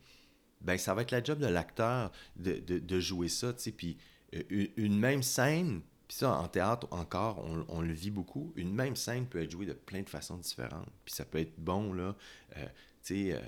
ben 0.60 0.76
ça 0.78 0.94
va 0.94 1.02
être 1.02 1.10
la 1.10 1.22
job 1.22 1.38
de 1.38 1.46
l'acteur 1.46 2.12
de, 2.36 2.52
de- 2.58 2.78
de 2.78 3.00
jouer 3.00 3.28
ça. 3.28 3.52
Puis 3.76 3.96
une, 4.32 4.98
même 4.98 5.22
scène. 5.22 5.82
Puis 6.08 6.18
ça, 6.18 6.32
en 6.32 6.48
théâtre, 6.48 6.88
encore, 6.90 7.44
on, 7.44 7.64
on 7.68 7.80
le 7.80 7.92
vit 7.92 8.10
beaucoup. 8.10 8.52
Une 8.56 8.74
même 8.74 8.96
scène 8.96 9.26
peut 9.26 9.42
être 9.42 9.50
jouée 9.50 9.66
de 9.66 9.72
plein 9.72 10.02
de 10.02 10.08
façons 10.08 10.36
différentes. 10.36 10.88
Puis 11.04 11.14
ça 11.14 11.24
peut 11.24 11.38
être 11.38 11.58
bon, 11.58 11.92
là. 11.92 12.16
Euh, 12.56 12.66
tu 13.02 13.28
sais, 13.28 13.32
euh, 13.32 13.40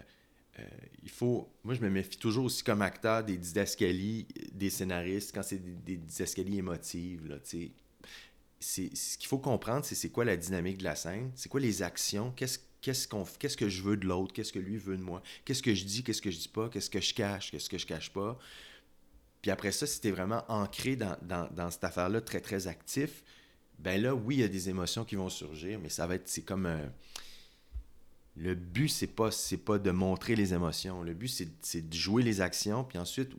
euh, 0.60 0.62
il 1.02 1.10
faut. 1.10 1.48
Moi, 1.64 1.74
je 1.74 1.80
me 1.80 1.88
méfie 1.88 2.18
toujours 2.18 2.44
aussi 2.44 2.62
comme 2.62 2.82
acteur 2.82 3.24
des 3.24 3.36
didascalies 3.36 4.26
des 4.52 4.70
scénaristes 4.70 5.34
quand 5.34 5.42
c'est 5.42 5.58
des, 5.58 5.96
des 5.96 6.56
émotives. 6.56 7.26
Là, 7.26 7.38
tu 7.38 7.72
sais. 8.60 8.90
ce 8.94 9.18
qu'il 9.18 9.28
faut 9.28 9.38
comprendre, 9.38 9.84
c'est 9.84 9.94
c'est 9.94 10.10
quoi 10.10 10.24
la 10.24 10.36
dynamique 10.36 10.78
de 10.78 10.84
la 10.84 10.94
scène, 10.94 11.30
c'est 11.34 11.48
quoi 11.48 11.60
les 11.60 11.82
actions, 11.82 12.32
qu'est-ce, 12.32 12.58
qu'est-ce, 12.82 13.08
qu'on, 13.08 13.24
qu'est-ce 13.24 13.56
que 13.56 13.68
je 13.68 13.82
veux 13.82 13.96
de 13.96 14.06
l'autre, 14.06 14.34
qu'est-ce 14.34 14.52
que 14.52 14.58
lui 14.58 14.76
veut 14.76 14.96
de 14.96 15.02
moi, 15.02 15.22
qu'est-ce 15.44 15.62
que 15.62 15.74
je 15.74 15.84
dis, 15.84 16.02
qu'est-ce 16.02 16.20
que 16.20 16.30
je 16.30 16.38
dis 16.38 16.48
pas, 16.48 16.68
qu'est-ce 16.68 16.90
que 16.90 17.00
je 17.00 17.14
cache, 17.14 17.50
qu'est-ce 17.50 17.70
que 17.70 17.78
je 17.78 17.86
cache 17.86 18.12
pas. 18.12 18.38
Puis 19.42 19.50
après 19.50 19.72
ça, 19.72 19.86
si 19.86 20.00
t'es 20.00 20.12
vraiment 20.12 20.44
ancré 20.48 20.96
dans, 20.96 21.16
dans, 21.22 21.48
dans 21.52 21.70
cette 21.70 21.84
affaire-là, 21.84 22.20
très, 22.20 22.40
très 22.40 22.68
actif, 22.68 23.22
ben 23.78 24.00
là, 24.00 24.14
oui, 24.14 24.36
il 24.36 24.40
y 24.40 24.44
a 24.44 24.48
des 24.48 24.70
émotions 24.70 25.04
qui 25.04 25.16
vont 25.16 25.28
surgir, 25.28 25.78
mais 25.82 25.88
ça 25.88 26.06
va 26.06 26.14
être, 26.14 26.28
c'est 26.28 26.42
comme 26.42 26.68
le 28.36 28.54
but, 28.54 28.88
c'est 28.88 29.08
pas, 29.08 29.30
c'est 29.30 29.58
pas 29.58 29.78
de 29.78 29.90
montrer 29.90 30.34
les 30.36 30.54
émotions. 30.54 31.02
Le 31.02 31.14
but, 31.14 31.28
c'est, 31.60 31.88
de 31.88 31.94
jouer 31.94 32.22
les 32.22 32.40
actions. 32.40 32.84
Puis 32.84 32.98
ensuite, 32.98 33.30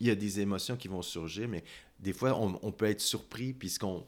il 0.00 0.06
y 0.06 0.10
a 0.10 0.14
des 0.14 0.40
émotions 0.40 0.76
qui 0.76 0.88
vont 0.88 1.02
surgir, 1.02 1.48
mais 1.48 1.64
des 1.98 2.12
fois, 2.12 2.38
on, 2.38 2.72
peut 2.72 2.86
être 2.86 3.00
surpris. 3.00 3.52
Puis 3.52 3.70
ce 3.70 3.78
qu'on, 3.78 4.06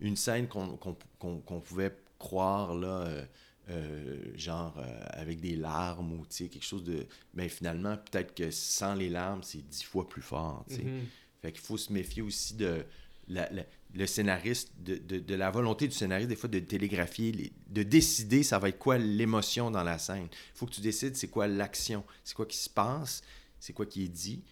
une 0.00 0.16
scène 0.16 0.46
qu'on 0.46 1.60
pouvait 1.60 1.96
croire, 2.18 2.74
là, 2.74 3.06
euh, 3.06 3.24
euh, 3.70 4.20
genre 4.36 4.74
euh, 4.78 5.04
avec 5.10 5.40
des 5.40 5.56
larmes 5.56 6.12
ou 6.12 6.24
quelque 6.26 6.62
chose 6.64 6.84
de. 6.84 7.06
Mais 7.34 7.48
finalement, 7.48 7.96
peut-être 7.96 8.34
que 8.34 8.50
sans 8.50 8.94
les 8.94 9.08
larmes, 9.08 9.42
c'est 9.42 9.66
dix 9.68 9.82
fois 9.84 10.08
plus 10.08 10.22
fort. 10.22 10.64
sais. 10.68 10.82
mhm. 10.82 11.06
Fait 11.40 11.52
qu'il 11.52 11.60
faut 11.62 11.76
se 11.76 11.92
méfier 11.92 12.22
aussi 12.22 12.54
de 12.54 12.84
la- 13.28 13.50
la- 13.52 13.66
le 13.94 14.06
scénariste, 14.06 14.72
de, 14.80 14.96
de- 14.96 15.18
de 15.18 15.34
la 15.34 15.50
volonté 15.50 15.86
du 15.86 15.94
scénariste, 15.94 16.28
des 16.28 16.36
fois, 16.36 16.48
de 16.48 16.58
télégraphier, 16.60 17.30
les- 17.32 17.52
de 17.68 17.82
décider 17.82 18.42
ça 18.42 18.58
va 18.58 18.68
être 18.68 18.78
quoi 18.78 18.98
l'émotion 18.98 19.70
dans 19.70 19.82
la 19.84 19.98
scène. 19.98 20.28
Il 20.30 20.56
faut 20.58 20.66
que 20.66 20.72
tu 20.72 20.80
décides 20.80 21.14
c'est 21.16 21.28
quoi 21.28 21.46
l'action, 21.46 22.04
c'est 22.24 22.34
quoi 22.34 22.46
qui 22.46 22.56
se 22.56 22.70
passe, 22.70 23.22
c'est 23.60 23.72
quoi 23.72 23.86
qui 23.86 24.04
est 24.04 24.08
dit, 24.08 24.42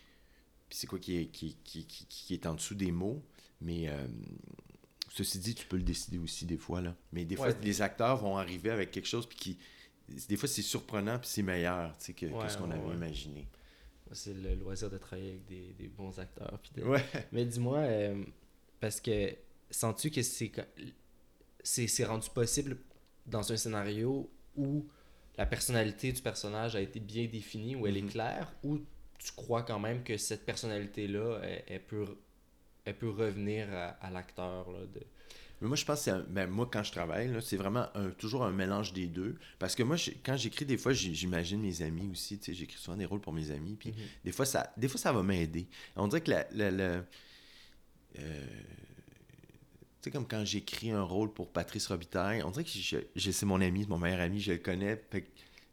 puis 0.69 0.79
c'est 0.79 0.87
quoi 0.87 0.99
qui 0.99 1.17
est, 1.17 1.27
qui, 1.27 1.57
qui, 1.65 1.85
qui- 1.85 2.07
qui 2.07 2.35
est 2.35 2.47
en 2.47 2.55
dessous 2.55 2.75
des 2.75 2.93
mots. 2.93 3.23
Mais 3.63 3.89
euh, 3.89 4.07
ceci 5.11 5.39
dit, 5.39 5.55
tu 5.55 5.67
peux 5.67 5.77
le 5.77 5.83
décider 5.83 6.19
aussi 6.19 6.47
des 6.47 6.57
fois. 6.57 6.81
Là. 6.81 6.95
Mais 7.13 7.25
des 7.25 7.37
fois, 7.37 7.49
Ouais. 7.49 7.57
les 7.63 7.83
acteurs 7.83 8.17
vont 8.17 8.37
arriver 8.39 8.71
avec 8.71 8.91
quelque 8.91 9.09
chose, 9.09 9.27
puis 9.27 9.37
qui. 9.39 9.59
Des 10.29 10.37
fois, 10.37 10.49
c'est 10.49 10.63
surprenant, 10.63 11.19
puis 11.19 11.29
c'est 11.29 11.43
meilleur 11.43 11.97
tu 11.99 12.07
sais, 12.07 12.13
que, 12.15 12.27
ce 12.49 12.57
qu'on 12.59 12.71
avait 12.71 12.95
imaginé. 12.95 13.47
C'est 14.13 14.35
le 14.35 14.57
loisir 14.57 14.91
de 14.91 14.99
travailler 14.99 15.31
avec 15.31 15.47
des, 15.47 15.73
des 15.79 15.87
bons 15.87 16.19
acteurs. 16.19 16.59
puis 16.61 16.73
de- 16.75 16.83
Ouais. 16.89 17.05
Mais 17.31 17.45
dis-moi, 17.45 17.79
euh, 17.79 18.25
parce 18.81 19.01
que 19.01 19.33
sens-tu 19.71 20.11
que 20.11 20.21
c'est 21.63 22.05
rendu 22.05 22.29
possible 22.31 22.77
dans 23.27 23.53
un 23.53 23.57
scénario 23.57 24.29
où 24.57 24.85
la 25.39 25.47
personnalité 25.47 26.13
du 26.13 26.21
personnage 26.23 26.75
a 26.75 26.81
été 26.81 26.99
bien 27.01 27.27
définie, 27.27 27.77
où 27.77 27.87
elle 27.87 28.01
Mhm. 28.03 28.09
est 28.09 28.11
claire, 28.11 28.53
ou 28.65 28.79
tu 29.19 29.33
crois 29.37 29.63
quand 29.63 29.79
même 29.79 30.03
que 30.03 30.17
cette 30.17 30.45
personnalité-là, 30.45 31.41
elle, 31.45 31.65
elle 31.69 31.83
peut, 31.85 32.07
elle 32.85 32.97
peut 32.97 33.11
revenir 33.11 33.67
à, 33.73 33.89
à 34.05 34.11
l'acteur 34.11 34.67
de... 34.95 35.01
Mais 35.61 35.69
moi, 35.69 35.77
je 35.77 35.85
pense 35.85 36.07
que 36.07 36.23
ben, 36.23 36.49
moi, 36.49 36.69
quand 36.73 36.83
je 36.83 36.91
travaille, 36.91 37.29
là, 37.31 37.43
c'est 37.43 37.59
vraiment 37.59 37.87
un- 37.95 38.11
toujours 38.11 38.45
un 38.45 38.51
mélange 38.51 38.95
des 38.95 39.07
deux. 39.07 39.37
Parce 39.59 39.75
que 39.75 39.83
moi, 39.83 39.97
quand 40.25 40.35
j'écris, 40.37 40.65
des 40.65 40.79
fois, 40.79 40.93
j'imagine 40.95 41.61
mes 41.61 41.83
amis 41.83 42.09
aussi. 42.11 42.39
tu 42.39 42.47
sais, 42.47 42.55
J'écris 42.55 42.79
souvent 42.79 42.97
des 42.97 43.05
rôles 43.05 43.21
pour 43.21 43.35
mes 43.35 43.51
amis. 43.51 43.77
Puis 43.79 43.91
Mhm. 43.91 43.97
des, 44.25 44.33
fois, 44.33 44.47
ça, 44.47 44.73
des 44.79 44.89
fois, 44.89 44.99
ça 44.99 45.13
va 45.13 45.23
m'aider. 45.23 45.67
On 45.97 46.09
dirait 46.09 46.23
que 46.23 46.31
la. 46.31 46.47
la- 46.53 46.71
la- 46.71 47.05
euh, 48.19 48.47
tu 50.03 50.05
sais, 50.05 50.11
comme 50.11 50.27
quand 50.27 50.45
j'écris 50.47 50.91
un 50.93 51.03
rôle 51.03 51.31
pour 51.33 51.51
Patrice 51.53 51.87
Robitaille, 51.89 52.43
on 52.43 52.51
dirait 52.51 52.65
que 52.65 52.71
je, 52.71 52.97
je- 53.15 53.31
c'est 53.31 53.45
mon 53.47 53.61
ami, 53.61 53.87
mon 53.87 53.99
meilleur 53.99 54.21
ami, 54.21 54.41
je 54.41 54.53
le 54.53 54.59
connais. 54.59 54.97
Fait 55.11 55.27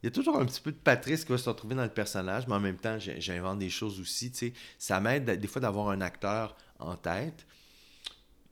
il 0.04 0.06
y 0.06 0.10
a 0.10 0.12
toujours 0.12 0.38
un 0.38 0.46
petit 0.46 0.62
peu 0.62 0.72
de 0.72 0.78
Patrice 0.78 1.26
qui 1.26 1.32
va 1.32 1.38
se 1.40 1.50
retrouver 1.50 1.74
dans 1.76 1.84
le 1.84 1.90
personnage, 1.90 2.46
mais 2.48 2.54
en 2.54 2.60
même 2.60 2.78
temps, 2.78 3.00
j'invente 3.00 3.58
des 3.60 3.70
choses 3.70 4.00
aussi. 4.00 4.32
tu 4.32 4.38
sais. 4.38 4.54
Ça 4.78 5.00
m'aide 5.00 5.40
des 5.40 5.48
fois 5.48 5.60
d'avoir 5.62 5.90
un 5.90 6.02
acteur 6.02 6.56
en 6.80 6.96
tête. 6.96 7.46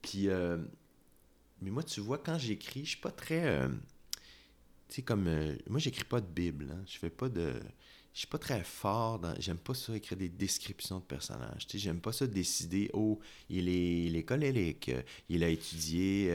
Puis, 0.02 0.30
euh, 0.30 0.58
mais 1.62 1.72
moi, 1.72 1.84
tu 1.84 2.00
vois, 2.02 2.18
quand 2.18 2.38
j'écris, 2.38 2.86
je 2.86 2.90
suis 2.92 3.00
pas 3.00 3.12
très. 3.12 3.46
euh, 3.46 3.68
tu 4.90 4.96
sais, 4.96 5.02
comme. 5.02 5.28
euh, 5.28 5.56
moi, 5.68 5.80
j'écris 5.80 6.04
pas 6.04 6.22
de 6.22 6.28
Bible. 6.28 6.68
Hein. 6.72 6.84
Je 6.88 6.98
fais 7.00 7.10
pas 7.10 7.30
de. 7.30 7.54
Je 8.14 8.20
suis 8.20 8.28
pas 8.28 8.38
très 8.38 8.64
fort 8.64 9.20
dans. 9.20 9.34
J'aime 9.40 9.58
pas 9.58 9.74
ça, 9.74 9.96
écrire 9.96 10.18
des 10.18 10.30
descriptions 10.30 11.00
de 11.00 11.04
personnages. 11.04 11.68
Tu 11.68 11.78
sais, 11.78 11.84
j'aime 11.84 12.00
pas 12.00 12.14
ça 12.14 12.28
décider. 12.28 12.90
Oh, 12.94 13.20
il 13.50 13.68
est, 13.68 14.06
il 14.06 14.16
est 14.16 14.24
colérique. 14.24 14.90
euh, 14.90 15.02
Il 15.30 15.44
a 15.44 15.50
étudié 15.50 16.34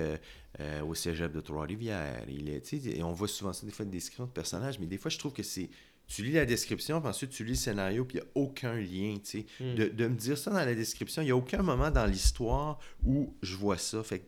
au 0.84 0.94
cégep 0.94 1.32
de 1.32 1.40
Trois-Rivières. 1.40 2.24
Il 2.28 2.50
est. 2.50 2.60
Tu 2.62 2.80
sais, 2.80 3.02
on 3.02 3.12
voit 3.12 3.28
souvent 3.28 3.52
ça, 3.52 3.64
des 3.64 3.72
fois, 3.72 3.84
des 3.84 3.92
descriptions 3.92 4.26
de 4.26 4.30
personnages. 4.30 4.78
Mais 4.78 4.86
des 4.86 4.98
fois, 4.98 5.10
je 5.10 5.18
trouve 5.18 5.32
que 5.32 5.42
c'est. 5.42 5.70
Tu 6.12 6.24
lis 6.24 6.32
la 6.32 6.44
description, 6.44 7.00
puis 7.00 7.08
ensuite 7.08 7.30
tu 7.30 7.44
lis 7.44 7.50
le 7.52 7.56
scénario, 7.56 8.04
puis 8.04 8.18
il 8.18 8.20
n'y 8.22 8.26
a 8.26 8.30
aucun 8.34 8.74
lien, 8.74 9.16
tu 9.22 9.42
sais. 9.42 9.46
Hmm. 9.60 9.74
De, 9.76 9.88
de 9.88 10.08
me 10.08 10.16
dire 10.16 10.36
ça 10.36 10.50
dans 10.50 10.56
la 10.56 10.74
description, 10.74 11.22
il 11.22 11.26
n'y 11.26 11.30
a 11.30 11.36
aucun 11.36 11.62
moment 11.62 11.88
dans 11.92 12.04
l'histoire 12.04 12.80
où 13.04 13.32
je 13.42 13.54
vois 13.54 13.78
ça. 13.78 14.02
Fait 14.02 14.18
que 14.18 14.24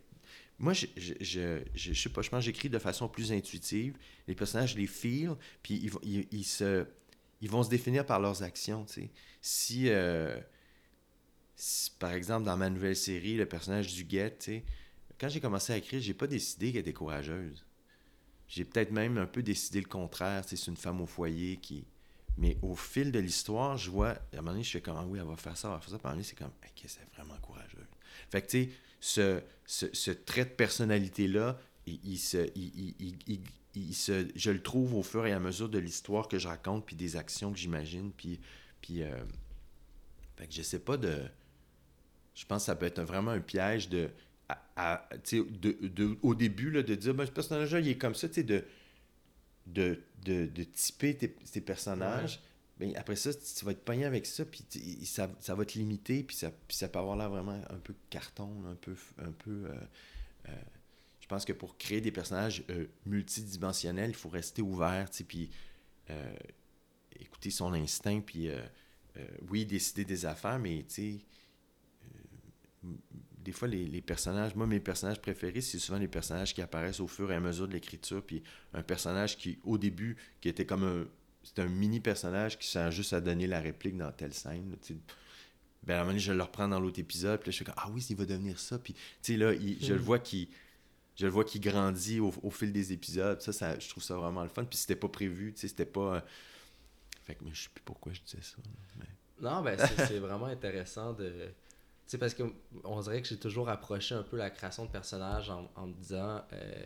moi, 0.60 0.74
je, 0.74 0.86
je, 0.96 1.14
je, 1.20 1.58
je, 1.74 1.92
je 1.92 2.00
sais 2.00 2.08
pas, 2.08 2.22
je 2.22 2.30
pense 2.30 2.38
que 2.38 2.44
j'écris 2.44 2.68
de 2.70 2.78
façon 2.78 3.08
plus 3.08 3.32
intuitive. 3.32 3.96
Les 4.28 4.36
personnages 4.36 4.76
les 4.76 4.86
feel, 4.86 5.32
puis 5.64 5.80
ils, 5.82 5.90
vont- 5.90 6.00
ils, 6.04 6.28
ils 6.30 6.44
se, 6.44 6.86
ils 7.40 7.50
vont 7.50 7.64
se 7.64 7.68
définir 7.68 8.06
par 8.06 8.20
leurs 8.20 8.44
actions, 8.44 8.84
tu 8.84 8.92
sais. 8.92 9.10
Si, 9.40 9.88
euh, 9.88 10.38
si, 11.56 11.90
par 11.98 12.12
exemple, 12.12 12.44
dans 12.46 12.56
ma 12.56 12.70
nouvelle 12.70 12.94
série, 12.94 13.34
le 13.36 13.46
personnage 13.46 13.92
du 13.92 14.04
Guet, 14.04 14.36
tu 14.38 14.44
sais, 14.44 14.64
quand 15.18 15.28
j'ai 15.28 15.40
commencé 15.40 15.72
à 15.72 15.76
écrire, 15.78 16.00
j'ai 16.00 16.14
pas 16.14 16.28
décidé 16.28 16.70
qu'elle 16.70 16.82
était 16.82 16.92
courageuse. 16.92 17.64
J'ai 18.52 18.66
peut-être 18.66 18.90
même 18.92 19.16
un 19.16 19.24
peu 19.24 19.42
décidé 19.42 19.80
le 19.80 19.86
contraire. 19.88 20.44
C'est 20.46 20.66
une 20.66 20.76
femme 20.76 21.00
au 21.00 21.06
foyer 21.06 21.56
qui. 21.56 21.86
Mais 22.36 22.58
au 22.60 22.74
fil 22.74 23.10
de 23.10 23.18
l'histoire, 23.18 23.78
je 23.78 23.90
vois, 23.90 24.10
à 24.10 24.18
un 24.34 24.36
moment 24.36 24.50
donné, 24.52 24.62
je 24.62 24.70
fais 24.72 24.82
comme, 24.82 24.96
ah 24.98 25.04
oui, 25.06 25.18
elle 25.18 25.26
va 25.26 25.36
faire 25.36 25.56
ça, 25.56 25.68
elle 25.68 25.74
va 25.74 25.80
faire 25.80 25.90
ça. 25.90 25.96
À 26.04 26.08
un 26.08 26.12
moment 26.12 26.22
c'est 26.22 26.36
comme, 26.36 26.48
ok, 26.62 26.82
c'est 26.86 27.00
vraiment 27.14 27.36
courageux. 27.40 27.86
Fait 28.30 28.42
que, 28.42 28.48
tu 28.48 28.64
sais, 28.64 28.70
ce, 29.00 29.42
ce, 29.64 29.86
ce 29.94 30.10
trait 30.10 30.44
de 30.44 30.50
personnalité-là, 30.50 31.58
il, 31.86 31.98
il 32.04 32.18
se, 32.18 32.46
il- 32.54 33.42
il 33.74 33.94
se, 33.94 34.28
je 34.34 34.50
le 34.50 34.62
trouve 34.62 34.94
au 34.96 35.02
fur 35.02 35.24
et 35.26 35.32
à 35.32 35.40
mesure 35.40 35.70
de 35.70 35.78
l'histoire 35.78 36.28
que 36.28 36.38
je 36.38 36.46
raconte, 36.46 36.84
puis 36.84 36.94
des 36.96 37.16
actions 37.16 37.52
que 37.52 37.58
j'imagine, 37.58 38.12
puis, 38.12 38.38
puis 38.82 39.02
euh, 39.02 39.16
fait 40.36 40.46
que 40.46 40.52
je 40.52 40.60
sais 40.62 40.78
pas 40.78 40.98
de, 40.98 41.22
je 42.34 42.44
pense 42.44 42.62
que 42.62 42.66
ça 42.66 42.76
peut 42.76 42.84
être 42.86 43.00
vraiment 43.02 43.30
un 43.30 43.40
piège 43.40 43.88
de, 43.88 44.10
à- 44.76 45.08
de, 45.32 45.86
de- 45.88 46.18
au 46.22 46.34
début, 46.34 46.70
là, 46.70 46.82
de 46.82 46.94
dire, 46.94 47.14
ben, 47.14 47.26
ce 47.26 47.30
personnage-là, 47.30 47.80
il 47.80 47.88
est 47.88 47.98
comme 47.98 48.14
ça, 48.14 48.28
tu 48.28 48.42
de, 48.44 48.64
de, 49.66 50.02
de, 50.24 50.46
de 50.46 50.64
typer 50.64 51.16
tes, 51.16 51.32
tes 51.32 51.60
personnages. 51.60 52.40
Ben, 52.78 52.92
après 52.96 53.16
ça, 53.16 53.32
tu 53.32 53.64
vas 53.64 53.72
être 53.72 53.84
pogné 53.84 54.04
avec 54.06 54.26
ça, 54.26 54.44
puis 54.44 54.64
ça, 55.04 55.30
ça 55.40 55.54
va 55.54 55.64
te 55.64 55.78
limiter, 55.78 56.22
puis 56.24 56.36
ça, 56.36 56.50
puis 56.66 56.76
ça 56.76 56.88
peut 56.88 56.98
avoir 56.98 57.16
l'air 57.16 57.30
vraiment 57.30 57.60
un 57.70 57.78
peu 57.78 57.94
carton, 58.10 58.50
un 58.66 58.74
peu. 58.74 58.94
Un 59.18 59.32
peu 59.32 59.66
euh, 59.66 59.74
euh, 60.48 60.62
je 61.20 61.26
pense 61.28 61.44
que 61.44 61.52
pour 61.52 61.78
créer 61.78 62.00
des 62.00 62.10
personnages 62.10 62.64
euh, 62.70 62.86
multidimensionnels, 63.06 64.10
il 64.10 64.16
faut 64.16 64.28
rester 64.28 64.62
ouvert, 64.62 65.08
puis 65.26 65.50
écouter 67.18 67.50
son 67.50 67.72
instinct, 67.72 68.20
puis 68.20 68.50
oui, 69.48 69.64
décider 69.64 70.04
des 70.04 70.26
affaires, 70.26 70.58
mais 70.58 70.84
tu 70.88 70.94
sais, 70.94 71.24
des 73.42 73.52
fois, 73.52 73.68
les, 73.68 73.84
les 73.86 74.00
personnages, 74.00 74.54
moi, 74.54 74.66
mes 74.66 74.80
personnages 74.80 75.20
préférés, 75.20 75.60
c'est 75.60 75.78
souvent 75.78 75.98
les 75.98 76.08
personnages 76.08 76.54
qui 76.54 76.62
apparaissent 76.62 77.00
au 77.00 77.08
fur 77.08 77.30
et 77.30 77.34
à 77.34 77.40
mesure 77.40 77.66
de 77.68 77.72
l'écriture, 77.72 78.22
puis 78.22 78.42
un 78.74 78.82
personnage 78.82 79.36
qui, 79.36 79.58
au 79.64 79.78
début, 79.78 80.16
qui 80.40 80.48
était 80.48 80.66
comme 80.66 80.84
un. 80.84 81.04
C'était 81.44 81.62
un 81.62 81.68
mini 81.68 81.98
personnage 81.98 82.56
qui 82.58 82.68
sert 82.68 82.92
juste 82.92 83.12
à 83.12 83.20
donner 83.20 83.48
la 83.48 83.60
réplique 83.60 83.96
dans 83.96 84.12
telle 84.12 84.32
scène. 84.32 84.76
Ben, 85.82 85.94
à 85.94 85.96
un 85.96 85.98
moment 86.00 86.10
donné, 86.10 86.20
je 86.20 86.32
le 86.32 86.40
reprends 86.42 86.68
dans 86.68 86.78
l'autre 86.78 87.00
épisode, 87.00 87.40
puis 87.40 87.48
là, 87.48 87.50
je 87.50 87.56
suis 87.56 87.64
comme, 87.64 87.74
ah 87.76 87.88
oui, 87.92 88.06
il 88.08 88.14
va 88.16 88.24
devenir 88.24 88.60
ça. 88.60 88.78
Puis, 88.78 88.92
tu 88.94 89.00
sais, 89.22 89.36
là, 89.36 89.52
il- 89.52 89.84
je 89.84 89.92
le 89.92 89.98
Mm. 89.98 90.02
vois 90.02 90.18
qui 90.20 90.48
je 91.14 91.26
le 91.26 91.32
vois 91.32 91.44
qui 91.44 91.60
grandit 91.60 92.20
au, 92.20 92.32
au 92.42 92.50
fil 92.50 92.72
des 92.72 92.92
épisodes. 92.94 93.38
Ça, 93.42 93.52
ça, 93.52 93.78
je 93.78 93.86
trouve 93.88 94.02
ça 94.02 94.16
vraiment 94.16 94.42
le 94.44 94.48
fun. 94.48 94.64
Puis 94.64 94.78
c'était 94.78 94.96
pas 94.96 95.08
prévu, 95.08 95.52
tu 95.52 95.60
sais, 95.60 95.68
c'était 95.68 95.84
pas. 95.84 96.14
euh, 96.16 96.20
Fait 97.24 97.34
que 97.34 97.44
mais 97.44 97.50
je 97.52 97.64
sais 97.64 97.68
plus 97.74 97.82
pourquoi 97.84 98.12
je 98.12 98.20
disais 98.22 98.40
ça. 98.42 98.56
mais- 98.98 99.04
Non, 99.40 99.60
ben 99.62 99.76
c'est 100.08 100.18
vraiment 100.20 100.46
intéressant 100.46 101.12
de. 101.12 101.52
Sais, 102.06 102.18
parce 102.18 102.34
que 102.34 102.42
on 102.84 103.00
dirait 103.00 103.22
que 103.22 103.28
j'ai 103.28 103.38
toujours 103.38 103.68
approché 103.70 104.14
un 104.14 104.22
peu 104.22 104.36
la 104.36 104.50
création 104.50 104.84
de 104.84 104.90
personnages 104.90 105.48
en, 105.48 105.70
en 105.76 105.86
me 105.86 105.94
disant. 105.94 106.42
euh, 106.52 106.84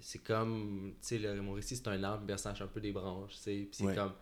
c'est 0.00 0.22
comme. 0.22 0.94
Tu 1.02 1.08
sais, 1.08 1.18
le- 1.18 1.42
mon 1.42 1.52
récit, 1.52 1.76
c'est 1.76 1.88
un 1.88 2.02
arbre, 2.04 2.24
personnage, 2.26 2.58
c'est 2.58 2.64
un 2.64 2.68
peu 2.68 2.80
des 2.80 2.92
branches. 2.92 3.34
Tu 3.34 3.38
sais, 3.42 3.52
puis 3.64 3.68
c'est 3.72 3.84
Ouais. 3.84 3.94
comme. 3.94 4.12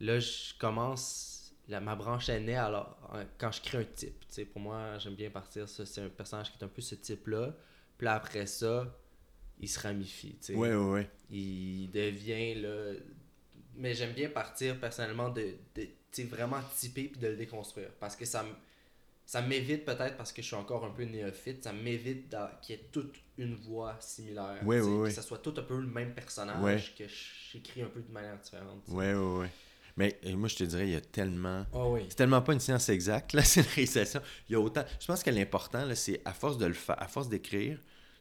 Là, 0.00 0.18
je 0.20 0.52
commence. 0.58 1.32
la- 1.68 1.80
ma 1.80 1.96
branche 1.96 2.28
est 2.28 2.38
née 2.40 2.54
alors, 2.56 2.96
en- 3.12 3.24
quand 3.38 3.50
je 3.52 3.60
crée 3.62 3.78
un 3.78 3.84
type. 3.84 4.20
Tu 4.20 4.26
sais, 4.28 4.44
pour 4.44 4.60
moi, 4.60 4.98
j'aime 4.98 5.14
bien 5.14 5.30
partir. 5.30 5.68
Ça, 5.68 5.84
c'est 5.86 6.02
un 6.02 6.08
personnage 6.08 6.52
qui 6.52 6.58
est 6.60 6.64
un 6.64 6.68
peu 6.68 6.80
ce 6.82 6.94
type-là. 6.94 7.56
Puis 7.98 8.04
là, 8.04 8.14
après 8.14 8.46
ça, 8.46 8.94
il 9.58 9.68
se 9.68 9.80
ramifie. 9.80 10.36
Tu 10.36 10.44
sais 10.52 10.54
Ouais, 10.54 10.74
ouais, 10.74 10.90
ouais. 10.92 11.10
il 11.30 11.90
devient 11.90 12.54
là 12.56 12.92
mais 13.78 13.92
j'aime 13.94 14.12
bien 14.14 14.30
partir 14.30 14.78
personnellement 14.80 15.28
de, 15.28 15.54
de 15.74 15.82
tu 15.82 15.90
sais, 16.12 16.24
vraiment 16.24 16.60
typer 16.76 17.08
puis 17.08 17.20
de 17.20 17.26
le 17.28 17.36
déconstruire 17.36 17.90
parce 18.00 18.16
que 18.16 18.24
ça 18.24 18.40
m- 18.40 18.54
ça 19.26 19.42
m'évite 19.42 19.84
peut-être 19.84 20.16
parce 20.16 20.32
que 20.32 20.40
je 20.40 20.46
suis 20.46 20.56
encore 20.56 20.84
un 20.84 20.90
peu 20.90 21.02
néophyte 21.04 21.64
ça 21.64 21.72
m'évite 21.72 22.34
qu'il 22.62 22.76
y 22.76 22.78
ait 22.78 22.88
toute 22.92 23.14
une 23.38 23.56
voix 23.56 23.96
similaire 24.00 24.58
sais, 24.60 24.64
ouais, 24.66 25.08
que 25.08 25.14
ça 25.14 25.22
soit 25.22 25.38
tout 25.38 25.52
un 25.58 25.62
peu 25.62 25.78
le 25.80 25.86
même 25.86 26.14
personnage 26.14 26.94
que 26.96 27.04
j'écris 27.52 27.82
un 27.82 27.88
peu 27.88 28.00
de 28.00 28.10
manière 28.12 28.38
différente. 28.38 28.82
Ouais, 28.88 29.12
ouais, 29.14 29.38
ouais. 29.40 29.50
Mais 29.98 30.18
moi, 30.34 30.48
je 30.48 30.56
te 30.56 30.64
dirais, 30.64 30.86
il 30.86 30.92
y 30.92 30.96
a 30.96 31.00
tellement. 31.00 31.64
Ah 31.72 31.88
oui 31.88 32.02
C'est 32.08 32.16
tellement 32.16 32.42
pas 32.42 32.52
une 32.52 32.60
science 32.60 32.88
exacte, 32.90 33.32
la 33.32 33.42
scénarisation. 33.44 34.20
Il 34.48 34.52
y 34.52 34.54
a 34.54 34.60
autant. 34.60 34.84
Je 35.00 35.06
pense 35.06 35.22
que 35.22 35.30
l'important, 35.30 35.84
là, 35.86 35.94
c'est 35.94 36.20
à 36.26 36.32
force 36.34 36.58
de 36.58 36.66
le 36.66 36.74
faire, 36.74 37.00
à 37.02 37.08
force 37.08 37.28
d'écrire, 37.28 37.78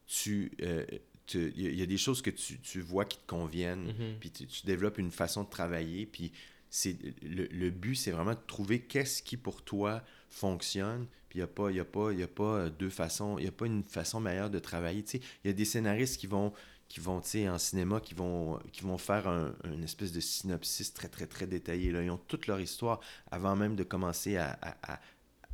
tu. 0.07 0.51
euh, 0.61 0.85
tu- 1.27 1.51
Il 1.55 1.61
y, 1.63 1.67
a- 1.67 1.69
il 1.71 1.79
y 1.79 1.81
a 1.81 1.85
des 1.85 1.97
choses 1.97 2.21
que 2.21 2.29
tu, 2.29 2.59
tu 2.61 2.79
vois 2.81 3.03
qui 3.05 3.17
te 3.17 3.27
conviennent, 3.27 3.87
Mhm. 3.87 4.15
puis 4.19 4.31
tu, 4.31 4.47
tu 4.47 4.65
développes 4.65 4.99
une 4.99 5.11
façon 5.11 5.43
de 5.43 5.49
travailler, 5.49 6.05
puis 6.05 6.31
c'est 6.69 6.97
le, 7.23 7.45
le 7.45 7.69
but, 7.69 7.95
c'est 7.95 8.11
vraiment 8.11 8.33
de 8.33 8.39
trouver 8.47 8.81
qu'est-ce 8.81 9.21
qui 9.23 9.37
pour 9.37 9.63
toi 9.63 10.01
fonctionne, 10.29 11.07
puis 11.29 11.39
il 11.39 11.41
n'y 11.41 11.43
a 11.43 11.47
pas, 11.47 11.69
a 11.69 12.23
a 12.23 12.27
pas 12.27 12.43
euh, 12.43 12.69
deux 12.69 12.89
façons, 12.89 13.37
il 13.37 13.43
n'y 13.43 13.47
a 13.47 13.51
pas 13.51 13.65
une 13.65 13.83
façon 13.83 14.19
meilleure 14.19 14.49
de 14.49 14.59
travailler. 14.59 15.03
Il 15.13 15.47
y 15.47 15.49
a 15.49 15.53
des 15.53 15.65
scénaristes 15.65 16.17
qui 16.19 16.27
vont, 16.27 16.51
qui 16.87 16.99
vont, 16.99 17.21
en 17.49 17.57
cinéma, 17.57 17.99
qui 17.99 18.13
vont, 18.13 18.59
qui 18.71 18.81
vont 18.81 18.97
faire 18.97 19.27
un, 19.27 19.53
une 19.63 19.83
espèce 19.83 20.11
de 20.11 20.19
synopsis 20.19 20.93
très, 20.93 21.07
très, 21.07 21.27
très 21.27 21.47
détaillé. 21.47 21.91
Là. 21.91 22.03
Ils 22.03 22.11
ont 22.11 22.17
toute 22.27 22.47
leur 22.47 22.59
histoire 22.59 22.99
avant 23.31 23.55
même 23.55 23.75
de 23.75 23.83
commencer 23.83 24.37
à, 24.37 24.57
à, 24.61 24.93
à- 24.93 24.99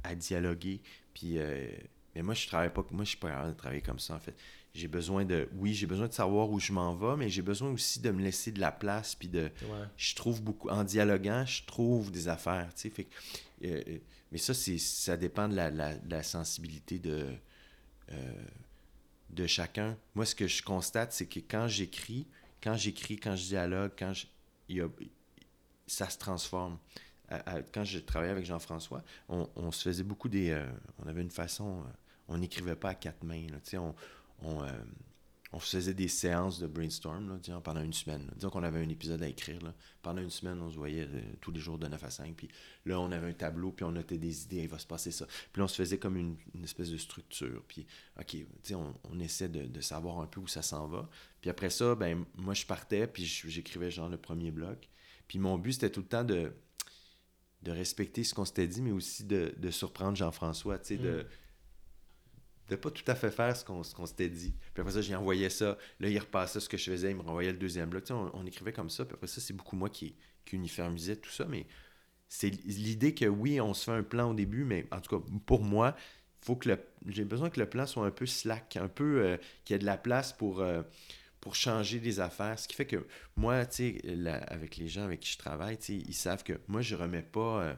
à 0.03 0.15
dialoguer. 0.15 0.81
Puis, 1.13 1.37
euh, 1.37 1.67
mais 2.15 2.23
moi, 2.23 2.33
je 2.33 2.47
travaille 2.47 2.73
pas, 2.73 2.83
moi, 2.91 3.03
je 3.03 3.09
suis 3.09 3.17
pas 3.19 3.29
capable 3.29 3.51
de 3.53 3.57
travailler 3.57 3.81
comme 3.81 3.99
ça, 3.99 4.15
en 4.15 4.19
fait. 4.19 4.35
J'ai 4.73 4.87
besoin 4.87 5.25
de, 5.25 5.49
oui, 5.57 5.73
j'ai 5.73 5.85
besoin 5.85 6.07
de 6.07 6.13
savoir 6.13 6.49
où 6.49 6.57
je 6.59 6.71
m'en 6.71 6.95
vais, 6.95 7.17
mais 7.17 7.29
j'ai 7.29 7.41
besoin 7.41 7.69
aussi 7.71 7.99
de 7.99 8.09
me 8.11 8.21
laisser 8.21 8.51
de 8.51 8.59
la 8.61 8.71
place, 8.71 9.15
puis 9.15 9.27
de, 9.27 9.41
ouais. 9.63 9.85
je 9.97 10.15
trouve 10.15 10.41
beaucoup 10.41 10.69
en 10.69 10.83
dialoguant 10.85 11.45
je 11.45 11.65
trouve 11.65 12.09
des 12.11 12.27
affaires 12.29 12.73
tu 12.73 12.81
sais 12.83 12.89
fait 12.89 13.07
euh, 13.65 13.81
euh, 13.87 13.97
mais 14.31 14.37
ça 14.37 14.53
c'est 14.53 14.77
ça 14.77 15.17
dépend 15.17 15.49
de 15.49 15.55
la, 15.55 15.69
la- 15.69 15.97
de 15.97 16.09
la 16.09 16.23
sensibilité 16.23 16.99
de 16.99 17.27
euh, 18.13 18.33
de 19.29 19.45
chacun. 19.47 19.97
Moi 20.15 20.25
ce 20.25 20.35
que 20.35 20.47
je 20.47 20.63
constate 20.63 21.11
c'est 21.13 21.25
que 21.25 21.39
quand 21.39 21.67
j'écris 21.67 22.25
quand 22.63 22.75
j'écris 22.75 23.17
quand 23.17 23.35
je 23.35 23.43
dialogue 23.47 23.91
quand 23.99 24.13
je, 24.13 24.25
il 24.69 24.77
y 24.77 24.81
a- 24.81 24.89
ça 25.87 26.09
se 26.09 26.17
transforme. 26.17 26.77
À- 27.27 27.55
à- 27.57 27.61
quand 27.61 27.83
je 27.83 27.99
travaillais 27.99 28.31
avec 28.31 28.45
Jean-François 28.45 29.03
on, 29.29 29.49
on 29.57 29.71
se 29.71 29.83
faisait 29.83 30.03
beaucoup 30.03 30.29
des 30.29 30.51
euh, 30.51 30.65
on 31.03 31.07
avait 31.07 31.21
une 31.21 31.29
façon 31.31 31.83
on 32.29 32.37
n'écrivait 32.37 32.75
pas 32.77 32.89
à 32.91 32.95
quatre 32.95 33.23
mains 33.23 33.47
là, 33.49 33.57
tu 33.63 33.71
sais 33.71 33.77
on, 33.77 33.93
on, 34.41 34.63
euh, 34.63 34.71
on 35.53 35.59
faisait 35.59 35.93
des 35.93 36.07
séances 36.07 36.59
de 36.59 36.67
brainstorm 36.67 37.27
là, 37.27 37.37
disons, 37.37 37.59
pendant 37.61 37.81
une 37.81 37.93
semaine. 37.93 38.29
Disons 38.35 38.49
qu'on 38.49 38.63
avait 38.63 38.79
un 38.79 38.87
épisode 38.87 39.21
à 39.21 39.27
écrire. 39.27 39.59
Pendant 40.01 40.21
une 40.21 40.29
semaine, 40.29 40.61
on 40.61 40.69
se 40.69 40.77
voyait 40.77 41.03
euh, 41.03 41.21
tous 41.41 41.51
les 41.51 41.59
jours 41.59 41.77
de 41.77 41.87
9 41.87 42.03
à 42.03 42.09
5. 42.09 42.35
Puis 42.35 42.47
là, 42.85 42.99
on 42.99 43.11
avait 43.11 43.27
un 43.27 43.33
tableau, 43.33 43.71
puis 43.71 43.83
on 43.83 43.91
notait 43.91 44.17
des 44.17 44.43
idées, 44.43 44.63
il 44.63 44.69
va 44.69 44.79
se 44.79 44.87
passer 44.87 45.11
ça. 45.11 45.27
Puis 45.51 45.61
on 45.61 45.67
se 45.67 45.75
faisait 45.75 45.97
comme 45.97 46.15
une, 46.15 46.37
espèce 46.63 46.89
de 46.89 46.97
structure. 46.97 47.63
Puis, 47.67 47.85
OK, 48.19 48.37
on, 48.73 49.19
essaie 49.19 49.49
de, 49.49 49.81
savoir 49.81 50.19
un 50.19 50.27
peu 50.27 50.39
où 50.39 50.47
ça 50.47 50.61
s'en 50.61 50.87
va. 50.87 51.09
Puis 51.41 51.49
après 51.49 51.69
ça, 51.69 51.95
ben 51.95 52.23
moi, 52.37 52.53
je 52.53 52.65
partais, 52.65 53.07
puis 53.07 53.25
j'écrivais 53.25 53.91
genre 53.91 54.09
le 54.09 54.17
premier 54.17 54.51
bloc. 54.51 54.89
Puis 55.27 55.37
mon 55.37 55.57
but, 55.57 55.73
c'était 55.73 55.89
tout 55.89 56.01
le 56.01 56.07
temps 56.07 56.23
de, 56.23 56.53
respecter 57.67 58.23
ce 58.23 58.33
qu'on 58.33 58.45
s'était 58.45 58.67
dit, 58.67 58.81
mais 58.81 58.91
aussi 58.91 59.25
de, 59.25 59.69
surprendre 59.69 60.15
Jean-François, 60.15 60.77
Mm. 60.77 61.25
Pas 62.77 62.91
tout 62.91 63.03
à 63.07 63.15
fait 63.15 63.31
faire 63.31 63.55
ce 63.55 63.65
qu'on 63.65 64.05
s'était 64.05 64.29
dit. 64.29 64.53
Puis 64.73 64.81
après 64.81 64.93
ça, 64.93 65.01
j'y 65.01 65.15
envoyais 65.15 65.49
ça. 65.49 65.77
Là, 65.99 66.09
il 66.09 66.19
repassait 66.19 66.59
ce 66.59 66.69
que 66.69 66.77
je 66.77 66.91
faisais, 66.91 67.11
il 67.11 67.17
me 67.17 67.21
renvoyait 67.21 67.51
le 67.51 67.57
deuxième 67.57 67.89
bloc. 67.89 68.03
Tu 68.03 68.13
sais, 68.13 68.19
on, 68.33 68.45
écrivait 68.45 68.73
comme 68.73 68.89
ça. 68.89 69.05
Puis 69.05 69.13
après 69.13 69.27
ça, 69.27 69.41
c'est 69.41 69.53
beaucoup 69.53 69.75
moi 69.75 69.89
qui, 69.89 70.15
qui 70.45 70.55
uniformisais 70.55 71.15
tout 71.15 71.31
ça. 71.31 71.45
Mais 71.45 71.65
c'est 72.27 72.49
l'idée 72.49 73.13
que 73.13 73.25
oui, 73.25 73.59
on 73.59 73.73
se 73.73 73.85
fait 73.85 73.91
un 73.91 74.03
plan 74.03 74.31
au 74.31 74.33
début, 74.33 74.63
mais 74.63 74.87
en 74.91 75.01
tout 75.01 75.19
cas, 75.19 75.25
pour 75.45 75.63
moi, 75.63 75.95
faut 76.41 76.55
que 76.55 76.69
j'ai 77.07 77.25
besoin 77.25 77.49
que 77.49 77.59
le 77.59 77.69
plan 77.69 77.85
soit 77.85 78.05
un 78.05 78.11
peu 78.11 78.25
slack, 78.25 78.77
un 78.77 78.87
peu 78.87 79.21
euh, 79.21 79.37
qu'il 79.63 79.73
y 79.73 79.75
ait 79.75 79.79
de 79.79 79.85
la 79.85 79.97
place 79.97 80.33
pour, 80.33 80.61
euh, 80.61 80.81
pour 81.39 81.55
changer 81.55 81.99
des 81.99 82.19
affaires. 82.19 82.57
Ce 82.57 82.67
qui 82.67 82.75
fait 82.75 82.85
que 82.87 83.05
moi, 83.35 83.65
tu 83.65 83.99
sais, 84.01 84.27
avec 84.47 84.77
les 84.77 84.87
gens 84.87 85.03
avec 85.03 85.19
qui 85.19 85.31
je 85.31 85.37
travaille, 85.37 85.77
tu 85.77 85.85
sais, 85.85 86.05
ils 86.07 86.13
savent 86.13 86.43
que 86.43 86.59
moi, 86.67 86.81
je 86.81 86.95
remets 86.95 87.21
pas, 87.21 87.63
euh, 87.63 87.75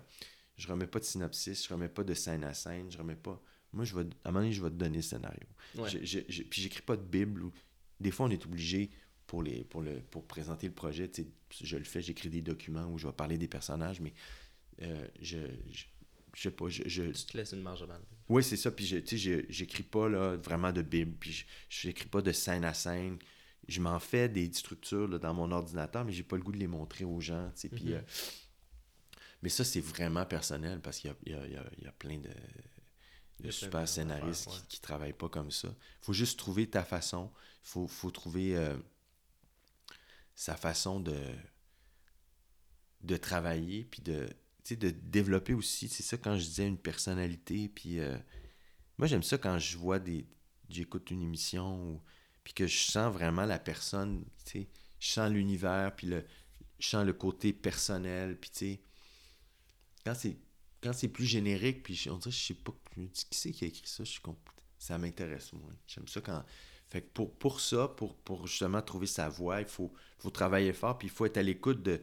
je 0.58 0.68
remets 0.68 0.88
pas 0.88 1.00
de 1.00 1.06
synopsis, 1.06 1.66
je 1.68 1.74
remets 1.74 1.90
pas 1.90 2.04
de 2.04 2.14
scène 2.14 2.44
à 2.44 2.54
scène, 2.54 2.92
je 2.92 2.98
remets 2.98 3.16
pas. 3.16 3.42
Moi, 3.74 3.86
je 3.86 3.96
vais, 3.96 4.02
à 4.24 4.30
un 4.30 4.32
moment 4.32 4.40
donné, 4.42 4.54
je 4.54 4.62
vais 4.62 4.70
te 4.70 4.76
donner 4.76 4.98
le 4.98 5.02
scénario. 5.04 5.40
Ouais. 5.76 5.90
Je- 5.90 6.04
je- 6.06 6.20
je- 6.30 6.44
puis 6.44 6.62
j'écris 6.62 6.82
pas 6.84 6.96
de 6.96 7.02
Bible. 7.04 7.44
Ou, 7.44 7.52
des 8.00 8.12
fois, 8.12 8.26
on 8.28 8.30
est 8.30 8.46
obligé 8.46 8.90
pour, 9.28 9.42
les, 9.44 9.64
pour, 9.64 9.82
le, 9.82 10.00
pour 10.02 10.26
présenter 10.26 10.68
le 10.68 10.74
projet. 10.74 11.10
Je 11.62 11.78
le 11.78 11.84
fais, 11.84 12.02
j'écris 12.02 12.30
des 12.30 12.42
documents 12.42 12.86
où 12.88 12.98
je 12.98 13.08
vais 13.08 13.14
parler 13.14 13.38
des 13.38 13.48
personnages, 13.48 14.00
mais 14.02 14.14
euh, 14.82 15.08
je, 15.22 15.38
je, 15.72 15.86
je 16.36 16.42
sais 16.42 16.52
pas. 16.52 16.68
Je, 16.70 16.82
tu 17.12 17.26
te 17.26 17.38
laisses 17.38 17.52
une 17.54 17.62
marge 17.62 17.82
de 17.82 17.86
manœuvre 17.88 18.06
oui, 18.30 18.42
c'est 18.44 18.58
ça. 18.58 18.72
Puis 18.72 18.86
je- 18.86 18.98
tu 18.98 19.18
sais, 19.18 19.18
je- 19.18 19.46
j'écris 19.50 19.84
pas 19.84 20.08
là, 20.10 20.36
vraiment 20.38 20.72
de 20.72 20.82
Bible. 20.82 21.16
Puis 21.20 21.46
n'écris 21.84 22.08
pas 22.08 22.22
de 22.22 22.32
scène 22.32 22.64
à 22.64 22.74
scène. 22.74 23.18
Je 23.68 23.80
m'en 23.82 24.00
fais 24.00 24.28
des 24.30 24.52
structures 24.54 25.08
là, 25.08 25.20
dans 25.20 25.34
mon 25.34 25.52
ordinateur, 25.52 26.04
mais 26.06 26.12
j'ai 26.14 26.24
pas 26.24 26.36
le 26.38 26.42
goût 26.44 26.52
de 26.52 26.58
les 26.58 26.68
montrer 26.68 27.06
aux 27.06 27.20
gens. 27.22 27.52
Mhm. 27.72 27.80
euh, 27.94 28.02
mais 29.42 29.50
ça, 29.50 29.64
c'est 29.64 29.82
vraiment 29.82 30.26
personnel 30.26 30.80
parce 30.82 31.00
qu'il 31.00 31.14
y 31.26 31.30
y 31.30 31.34
y 31.34 31.36
a- 31.36 31.48
il 31.78 31.84
y 31.84 31.88
a 31.88 31.92
plein 31.92 32.18
de, 32.18 32.30
de 33.40 33.52
super 33.52 33.88
scénaristes 33.88 34.48
ouais. 34.48 34.54
qui, 34.54 34.78
qui 34.78 34.82
travaillent 34.82 35.14
pas 35.14 35.30
comme 35.30 35.52
ça. 35.52 35.68
Il 35.68 36.06
faut 36.06 36.14
juste 36.14 36.38
trouver 36.40 36.70
ta 36.70 36.84
façon. 36.84 37.32
Il 37.64 37.70
faut, 37.70 37.88
faut 37.88 38.12
trouver 38.12 38.56
euh, 38.56 38.76
sa 40.36 40.56
façon 40.56 41.00
de, 41.00 41.18
de 43.02 43.18
travailler, 43.18 43.84
puis 43.86 44.02
de, 44.02 44.30
de 44.70 44.90
développer 44.90 45.54
aussi. 45.54 45.88
C'est 45.88 46.04
ça 46.04 46.18
quand 46.18 46.38
je 46.38 46.46
disais 46.46 46.68
une 46.68 46.78
personnalité. 46.78 47.70
Puis 47.70 48.00
euh, 48.00 48.18
moi, 48.98 49.08
j'aime 49.08 49.24
ça 49.24 49.38
quand 49.38 49.60
je 49.60 49.78
vois 49.78 50.00
des. 50.00 50.26
J'écoute 50.70 51.12
une 51.12 51.22
émission, 51.22 51.76
ou, 51.84 52.02
puis 52.44 52.54
que 52.54 52.66
je 52.68 52.78
sens 52.78 53.14
vraiment 53.14 53.46
la 53.46 53.60
personne, 53.60 54.26
tu 54.46 54.52
sais, 54.52 54.68
je 55.00 55.08
sens 55.08 55.30
l'univers, 55.30 55.96
puis 55.96 56.08
le, 56.08 56.26
je 56.80 56.88
sens 56.88 57.06
le 57.06 57.14
côté 57.14 57.54
personnel, 57.54 58.40
puis 58.40 58.50
tu 58.50 58.58
sais, 58.58 58.82
quand 60.06 60.16
c'est 60.16 60.38
quand 60.82 60.94
c'est 60.94 61.08
plus 61.08 61.26
générique, 61.26 61.84
puis 61.84 62.08
on 62.10 62.18
dirait, 62.18 62.32
je 62.32 62.44
sais 62.44 62.54
pas, 62.54 62.74
je 62.96 63.02
me 63.02 63.08
dis, 63.08 63.26
qui 63.30 63.38
c'est 63.38 63.52
qui 63.52 63.66
a 63.66 63.68
écrit 63.68 63.88
ça, 63.88 64.04
je 64.04 64.12
suis 64.12 64.22
ça 64.78 64.98
m'intéresse, 64.98 65.54
moi. 65.54 65.72
J'aime 65.88 66.08
ça 66.08 66.22
quand... 66.22 66.44
Fait 66.90 67.02
que 67.02 67.08
pour, 67.14 67.34
pour 67.38 67.60
ça, 67.60 67.88
pour, 67.88 68.16
pour 68.18 68.46
justement 68.48 68.82
trouver 68.82 69.08
sa 69.08 69.30
voix, 69.30 69.62
il 69.62 69.68
faut, 69.68 69.94
faut 70.20 70.30
travailler 70.30 70.74
fort, 70.74 70.98
puis 70.98 71.08
il 71.08 71.12
faut 71.12 71.26
être 71.26 71.38
à 71.38 71.44
l'écoute 71.44 71.82
de... 71.82 72.02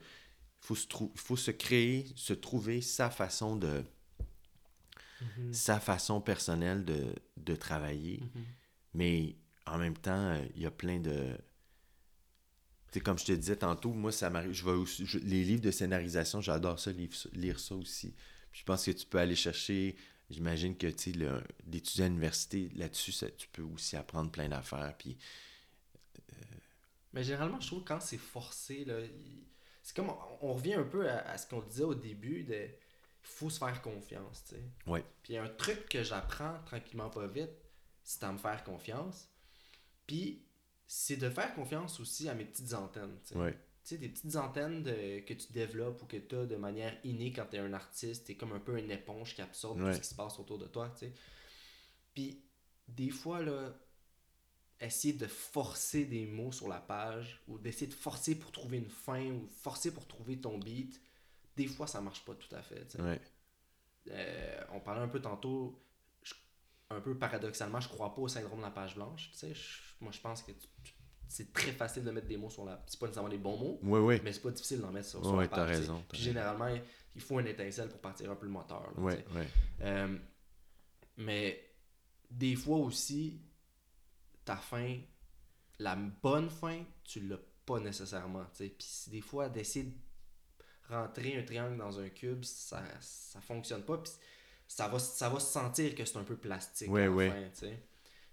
Il 0.62 0.66
faut, 0.66 0.74
se 0.74 0.86
il 1.14 1.20
faut 1.20 1.36
se 1.36 1.50
créer, 1.52 2.06
se 2.16 2.32
trouver 2.32 2.80
sa 2.80 3.10
façon 3.10 3.56
de... 3.56 3.84
Mhm. 5.20 5.52
sa 5.52 5.78
façon 5.80 6.20
personnelle 6.20 6.84
de, 6.84 7.14
de 7.36 7.54
travailler. 7.54 8.20
Mhm. 8.20 8.44
Mais 8.94 9.36
en 9.66 9.78
même 9.78 9.96
temps, 9.96 10.30
euh, 10.32 10.44
il 10.56 10.62
y 10.62 10.66
a 10.66 10.70
plein 10.70 10.98
de... 10.98 11.36
C'est 12.92 13.00
comme 13.00 13.18
je 13.18 13.24
te 13.24 13.32
disais 13.32 13.56
tantôt, 13.56 13.92
moi, 13.92 14.10
ça 14.10 14.30
m'arrive. 14.30 14.52
Je 14.52 14.64
vais 14.64 14.72
aussi, 14.72 15.06
je- 15.06 15.18
les 15.18 15.44
livres 15.44 15.62
de 15.62 15.70
scénarisation, 15.70 16.40
j'adore 16.40 16.78
ça, 16.80 16.90
lire, 16.90 17.10
lire 17.32 17.60
ça 17.60 17.74
aussi. 17.76 18.14
Puis 18.50 18.60
je 18.60 18.64
pense 18.64 18.84
que 18.84 18.90
tu 18.90 19.06
peux 19.06 19.18
aller 19.18 19.36
chercher. 19.36 19.94
J'imagine 20.30 20.76
que 20.76 20.86
tu 20.86 21.12
sais, 21.12 21.18
d'étudier 21.64 22.04
à 22.04 22.08
l'université, 22.08 22.70
là-dessus, 22.76 23.12
tu 23.36 23.48
peux 23.48 23.62
aussi 23.62 23.96
apprendre 23.96 24.30
plein 24.30 24.48
d'affaires. 24.48 24.94
Puis 24.96 25.18
Mais 27.12 27.24
généralement, 27.24 27.60
je 27.60 27.66
trouve 27.66 27.82
que 27.82 27.88
quand 27.88 28.00
c'est 28.00 28.18
forcé, 28.18 28.84
là, 28.84 28.94
c'est 29.82 29.96
comme. 29.96 30.10
On, 30.10 30.50
on 30.50 30.54
revient 30.54 30.74
un 30.74 30.84
peu 30.84 31.08
à, 31.10 31.18
à 31.28 31.36
ce 31.36 31.48
qu'on 31.48 31.62
disait 31.62 31.84
au 31.84 31.94
début 31.94 32.44
de. 32.44 32.54
Il 33.22 33.26
faut 33.28 33.50
se 33.50 33.58
faire 33.58 33.82
confiance, 33.82 34.44
tu 34.44 34.54
sais. 34.54 34.62
Ouais. 34.86 35.04
Puis 35.22 35.36
un 35.36 35.48
truc 35.48 35.88
que 35.88 36.02
j'apprends 36.02 36.58
tranquillement 36.64 37.10
pas 37.10 37.26
vite, 37.26 37.50
c'est 38.02 38.24
à 38.24 38.32
me 38.32 38.38
faire 38.38 38.64
confiance. 38.64 39.28
Puis 40.06 40.42
c'est 40.86 41.16
de 41.16 41.28
faire 41.28 41.54
confiance 41.54 42.00
aussi 42.00 42.28
à 42.28 42.34
mes 42.34 42.44
petites 42.44 42.72
antennes, 42.72 43.18
tu 43.24 43.34
sais. 43.34 43.36
Ouais. 43.36 43.58
Tu 43.82 43.94
sais, 43.94 43.98
des 43.98 44.08
petites 44.10 44.36
antennes 44.36 44.82
de- 44.82 45.20
que 45.20 45.32
tu 45.34 45.52
développes 45.52 46.02
ou 46.02 46.06
que 46.06 46.16
tu 46.18 46.34
as 46.36 46.46
de 46.46 46.56
manière 46.56 46.94
innée 47.04 47.32
quand 47.32 47.46
tu 47.50 47.56
es 47.56 47.58
un 47.60 47.72
artiste. 47.72 48.26
Tu 48.26 48.32
es 48.32 48.34
comme 48.36 48.52
un 48.52 48.60
peu 48.60 48.78
une 48.78 48.90
éponge 48.90 49.34
qui 49.34 49.40
absorbe 49.42 49.78
tout 49.78 49.86
ce 49.94 50.00
qui 50.00 50.08
se 50.08 50.14
passe 50.14 50.38
autour 50.38 50.58
de 50.58 50.66
toi, 50.66 50.90
tu 50.90 51.06
sais. 51.06 51.12
Puis, 52.14 52.42
des 52.88 53.10
fois, 53.10 53.40
là, 53.42 53.72
essayer 54.80 55.14
de 55.14 55.26
forcer 55.26 56.04
des 56.04 56.26
mots 56.26 56.52
sur 56.52 56.68
la 56.68 56.80
page 56.80 57.40
ou 57.48 57.58
d'essayer 57.58 57.86
de 57.86 57.94
forcer 57.94 58.38
pour 58.38 58.52
trouver 58.52 58.78
une 58.78 58.88
fin 58.90 59.24
ou 59.30 59.48
forcer 59.48 59.92
pour 59.92 60.06
trouver 60.06 60.40
ton 60.40 60.58
beat, 60.58 61.00
des 61.56 61.66
fois, 61.66 61.86
ça 61.86 62.00
marche 62.00 62.24
pas 62.24 62.34
tout 62.34 62.54
à 62.54 62.62
fait, 62.62 62.86
tu 62.86 62.96
sais. 62.98 63.02
Ouais. 63.02 63.20
Euh, 64.10 64.64
on 64.72 64.80
parlait 64.80 65.02
un 65.02 65.08
peu 65.08 65.20
tantôt, 65.20 65.82
je- 66.22 66.34
un 66.90 67.00
peu 67.00 67.16
paradoxalement, 67.18 67.80
je 67.80 67.88
crois 67.88 68.14
pas 68.14 68.22
au 68.22 68.28
syndrome 68.28 68.58
de 68.60 68.64
la 68.64 68.70
page 68.70 68.94
blanche, 68.94 69.30
tu 69.32 69.38
sais. 69.38 69.54
Je- 69.54 69.80
Moi, 70.00 70.12
je 70.12 70.20
pense 70.20 70.42
que 70.42 70.52
tu- 70.52 70.68
tu- 70.82 70.94
c'est 71.30 71.52
très 71.52 71.72
facile 71.72 72.04
de 72.04 72.10
mettre 72.10 72.26
des 72.26 72.36
mots 72.36 72.50
sur 72.50 72.64
la... 72.64 72.82
C'est 72.86 72.98
pas 72.98 73.06
nécessairement 73.06 73.30
les 73.30 73.38
bons 73.38 73.56
mots, 73.56 73.78
Ouais, 73.82 74.00
ouais. 74.00 74.20
mais 74.24 74.32
c'est 74.32 74.40
pas 74.42 74.50
difficile 74.50 74.80
d'en 74.80 74.90
mettre 74.92 75.08
sur, 75.08 75.22
sur 75.24 75.34
Ouais, 75.34 75.44
la 75.44 75.48
page. 75.48 75.68
tu 75.68 75.74
sais. 75.74 75.80
raison, 75.80 76.04
Puis 76.10 76.20
généralement, 76.20 76.68
il 77.14 77.20
faut 77.22 77.38
une 77.40 77.46
étincelle 77.46 77.88
pour 77.88 78.00
partir 78.00 78.30
un 78.30 78.36
peu 78.36 78.46
le 78.46 78.52
moteur. 78.52 78.92
là. 78.96 79.16
Euh, 79.82 80.18
mais 81.16 81.64
des 82.30 82.54
fois 82.56 82.78
aussi, 82.78 83.40
ta 84.44 84.56
fin, 84.56 84.98
la 85.78 85.96
bonne 85.96 86.50
fin, 86.50 86.82
tu 87.04 87.20
l'as 87.20 87.38
pas 87.66 87.78
nécessairement. 87.80 88.44
Puis 88.56 88.74
des 89.08 89.20
fois, 89.20 89.48
d'essayer 89.48 89.86
de 89.86 89.92
rentrer 90.94 91.36
un 91.38 91.42
triangle 91.44 91.76
dans 91.78 91.98
un 92.00 92.08
cube, 92.08 92.42
ça, 92.44 92.82
ça 93.00 93.40
fonctionne 93.40 93.82
pas. 93.84 93.98
Puis 93.98 94.12
ça 94.66 94.88
va, 94.88 94.98
ça 94.98 95.28
va 95.28 95.38
se 95.40 95.52
sentir 95.52 95.94
que 95.94 96.04
c'est 96.04 96.16
un 96.18 96.24
peu 96.24 96.36
plastique. 96.36 96.90
Ouais, 96.90 97.06
fin. 97.06 97.66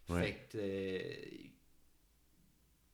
Ouais. 0.10 0.22
Fait 0.22 0.48
que. 0.52 0.58
euh, 0.58 1.50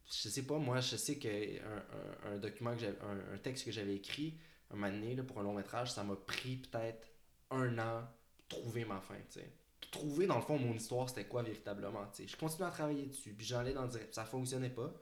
je 0.09 0.29
sais 0.29 0.43
pas, 0.43 0.57
moi, 0.57 0.79
je 0.81 0.95
sais 0.95 1.17
que 1.17 1.27
un, 1.61 2.31
un- 2.33 2.37
document 2.37 2.73
que 2.73 2.79
j'avais, 2.81 2.97
un, 3.01 3.33
un 3.33 3.37
texte 3.37 3.65
que 3.65 3.71
j'avais 3.71 3.95
écrit, 3.95 4.37
un 4.71 4.75
moment 4.75 4.91
donné, 4.91 5.15
là, 5.15 5.23
pour 5.23 5.39
un 5.39 5.43
long 5.43 5.53
métrage, 5.53 5.91
ça 5.91 6.03
m'a 6.03 6.15
pris 6.15 6.57
peut-être 6.57 7.07
un 7.51 7.77
an 7.79 8.07
pour 8.49 8.59
trouver 8.61 8.85
ma 8.85 8.99
fin, 9.01 9.15
tu 9.31 9.39
sais. 9.39 9.51
Trouver, 9.91 10.25
dans 10.25 10.37
le 10.37 10.41
fond, 10.41 10.57
mon 10.57 10.73
histoire, 10.73 11.07
c'était 11.09 11.25
quoi 11.25 11.43
véritablement, 11.43 12.05
tu 12.13 12.23
sais. 12.23 12.27
Je 12.27 12.35
continuais 12.37 12.67
à 12.67 12.71
travailler 12.71 13.05
dessus, 13.05 13.33
puis 13.33 13.45
j'allais 13.45 13.73
dans 13.73 13.83
le 13.83 13.89
direct, 13.89 14.13
ça 14.13 14.25
fonctionnait 14.25 14.69
pas. 14.69 14.93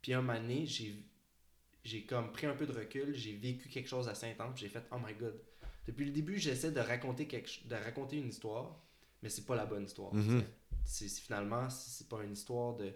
Puis 0.00 0.12
un 0.14 0.22
moment 0.22 0.38
donné, 0.40 0.66
j'ai, 0.66 0.94
j'ai 1.84 2.04
comme 2.04 2.32
pris 2.32 2.46
un 2.46 2.54
peu 2.54 2.66
de 2.66 2.72
recul, 2.72 3.14
j'ai 3.14 3.34
vécu 3.36 3.68
quelque 3.68 3.88
chose 3.88 4.06
d'assez 4.06 4.26
intense, 4.30 4.54
puis 4.54 4.62
j'ai 4.64 4.68
fait, 4.68 4.84
oh 4.92 4.96
my 5.04 5.14
god. 5.14 5.38
Depuis 5.86 6.04
le 6.04 6.12
début, 6.12 6.38
j'essaie 6.38 6.70
de 6.70 6.80
raconter, 6.80 7.26
quelque, 7.26 7.50
de 7.66 7.74
raconter 7.74 8.16
une 8.18 8.28
histoire, 8.28 8.80
mais 9.22 9.28
c'est 9.28 9.44
pas 9.46 9.56
la 9.56 9.66
bonne 9.66 9.84
histoire. 9.84 10.12
sais. 10.40 10.46
C'est, 10.84 11.08
c'est- 11.08 11.20
finalement, 11.20 11.68
c'est 11.70 12.08
pas 12.08 12.22
une 12.24 12.32
histoire 12.32 12.76
de, 12.76 12.92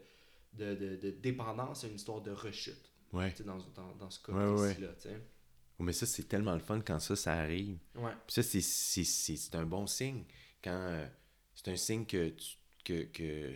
de, 0.56 0.74
de, 0.74 0.96
de 0.96 1.10
dépendance, 1.10 1.80
c'est 1.82 1.88
une 1.88 1.96
histoire 1.96 2.20
de 2.22 2.30
rechute, 2.30 2.90
Ouais. 3.12 3.30
tu 3.32 3.38
sais, 3.38 3.44
dans, 3.44 3.58
dans, 3.74 3.94
dans 3.96 4.10
ce 4.10 4.20
cas 4.20 4.32
Ouais, 4.32 4.44
ouais. 4.60 4.66
précis-là, 4.74 4.92
tu 5.00 5.08
sais. 5.08 5.20
Mais 5.78 5.92
ça, 5.92 6.06
c'est 6.06 6.24
tellement 6.24 6.54
le 6.54 6.60
fun 6.60 6.80
quand 6.80 6.98
ça, 6.98 7.14
ça 7.16 7.34
arrive. 7.34 7.78
Ouais. 7.96 8.12
Puis 8.26 8.34
ça, 8.34 8.42
c'est- 8.42 8.60
un 9.54 9.66
bon 9.66 9.86
signe. 9.86 10.24
Quand 10.64 10.70
euh, 10.72 11.06
c'est 11.54 11.68
un 11.68 11.76
signe 11.76 12.06
que, 12.06 12.30
tu, 12.30 12.56
que, 12.84 13.02
que 13.04 13.52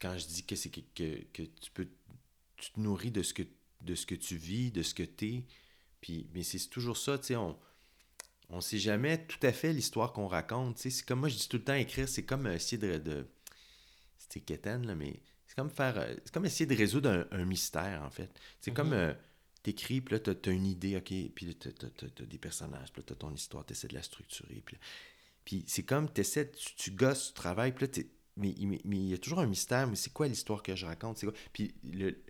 quand 0.00 0.16
je 0.16 0.26
dis 0.26 0.44
que 0.46 0.56
c'est 0.56 0.70
que, 0.70 0.80
que, 0.94 1.22
que 1.32 1.42
tu 1.42 1.70
peux 1.72 1.88
tu 2.56 2.72
te 2.72 2.80
nourris 2.80 3.10
de 3.10 3.22
ce 3.22 3.34
que 3.34 3.42
de 3.80 3.94
ce 3.94 4.06
que 4.06 4.14
tu 4.14 4.36
vis, 4.36 4.70
de 4.70 4.82
ce 4.82 4.94
que 4.94 5.02
tu 5.02 5.26
es. 5.34 5.44
Puis 6.00 6.28
mais 6.34 6.42
c'est 6.42 6.68
toujours 6.68 6.96
ça, 6.96 7.18
tu 7.18 7.26
sais, 7.26 7.36
on 7.36 7.58
on 8.48 8.60
sait 8.60 8.78
jamais 8.78 9.26
tout 9.26 9.38
à 9.46 9.52
fait 9.52 9.72
l'histoire 9.72 10.12
qu'on 10.12 10.26
raconte, 10.26 10.76
tu 10.76 10.82
sais, 10.82 10.90
c'est 10.90 11.04
comme 11.04 11.20
moi 11.20 11.28
je 11.28 11.36
dis 11.36 11.48
tout 11.48 11.56
le 11.58 11.64
temps 11.64 11.74
écrire, 11.74 12.08
c'est 12.08 12.24
comme 12.24 12.46
essayer 12.46 12.78
de, 12.78 12.98
de 12.98 13.26
c'était 14.18 14.40
là, 14.86 14.94
mais 14.94 15.20
c'est 15.50 15.56
comme 15.56 15.70
faire 15.70 15.98
euh, 15.98 16.14
c'est 16.24 16.32
comme 16.32 16.46
essayer 16.46 16.66
de 16.66 16.76
résoudre 16.76 17.10
un, 17.10 17.26
un 17.40 17.44
mystère 17.44 18.02
en 18.04 18.10
fait. 18.10 18.30
C'est 18.60 18.70
Mhm. 18.70 18.76
comme 18.76 18.92
euh, 18.92 19.12
t'écris, 19.64 20.00
puis 20.00 20.14
là, 20.14 20.20
t'as, 20.20 20.34
t'as 20.36 20.52
une 20.52 20.64
idée, 20.66 20.96
OK, 20.96 21.12
puis 21.34 21.46
là, 21.46 21.52
t'as, 21.58 21.70
t'as 22.08 22.24
des 22.24 22.38
personnages, 22.38 22.92
puis 22.92 23.02
là, 23.02 23.06
t'as 23.08 23.14
ton 23.16 23.34
histoire, 23.34 23.66
t'essaies 23.66 23.88
de 23.88 23.94
la 23.94 24.02
structurer, 24.02 24.62
puis 24.64 24.76
là- 24.76 24.82
Puis 25.44 25.64
c'est 25.66 25.82
comme, 25.82 26.08
t'essaies, 26.08 26.50
tu, 26.52 26.74
tu 26.76 26.90
gosses, 26.92 27.28
tu 27.28 27.32
travailles, 27.34 27.72
puis 27.72 27.86
là, 27.86 27.88
t'es- 27.88 28.06
mais 28.36 28.54
mais- 28.60 28.80
mais 28.84 28.96
il 28.96 29.08
y 29.08 29.14
a 29.14 29.18
toujours 29.18 29.40
un 29.40 29.46
mystère, 29.46 29.86
mais 29.88 29.96
c'est 29.96 30.12
quoi 30.12 30.28
l'histoire 30.28 30.62
que 30.62 30.76
je 30.76 30.86
raconte? 30.86 31.18
C'est 31.18 31.26
quoi? 31.26 31.34
Puis 31.52 31.74
le, 31.82 32.22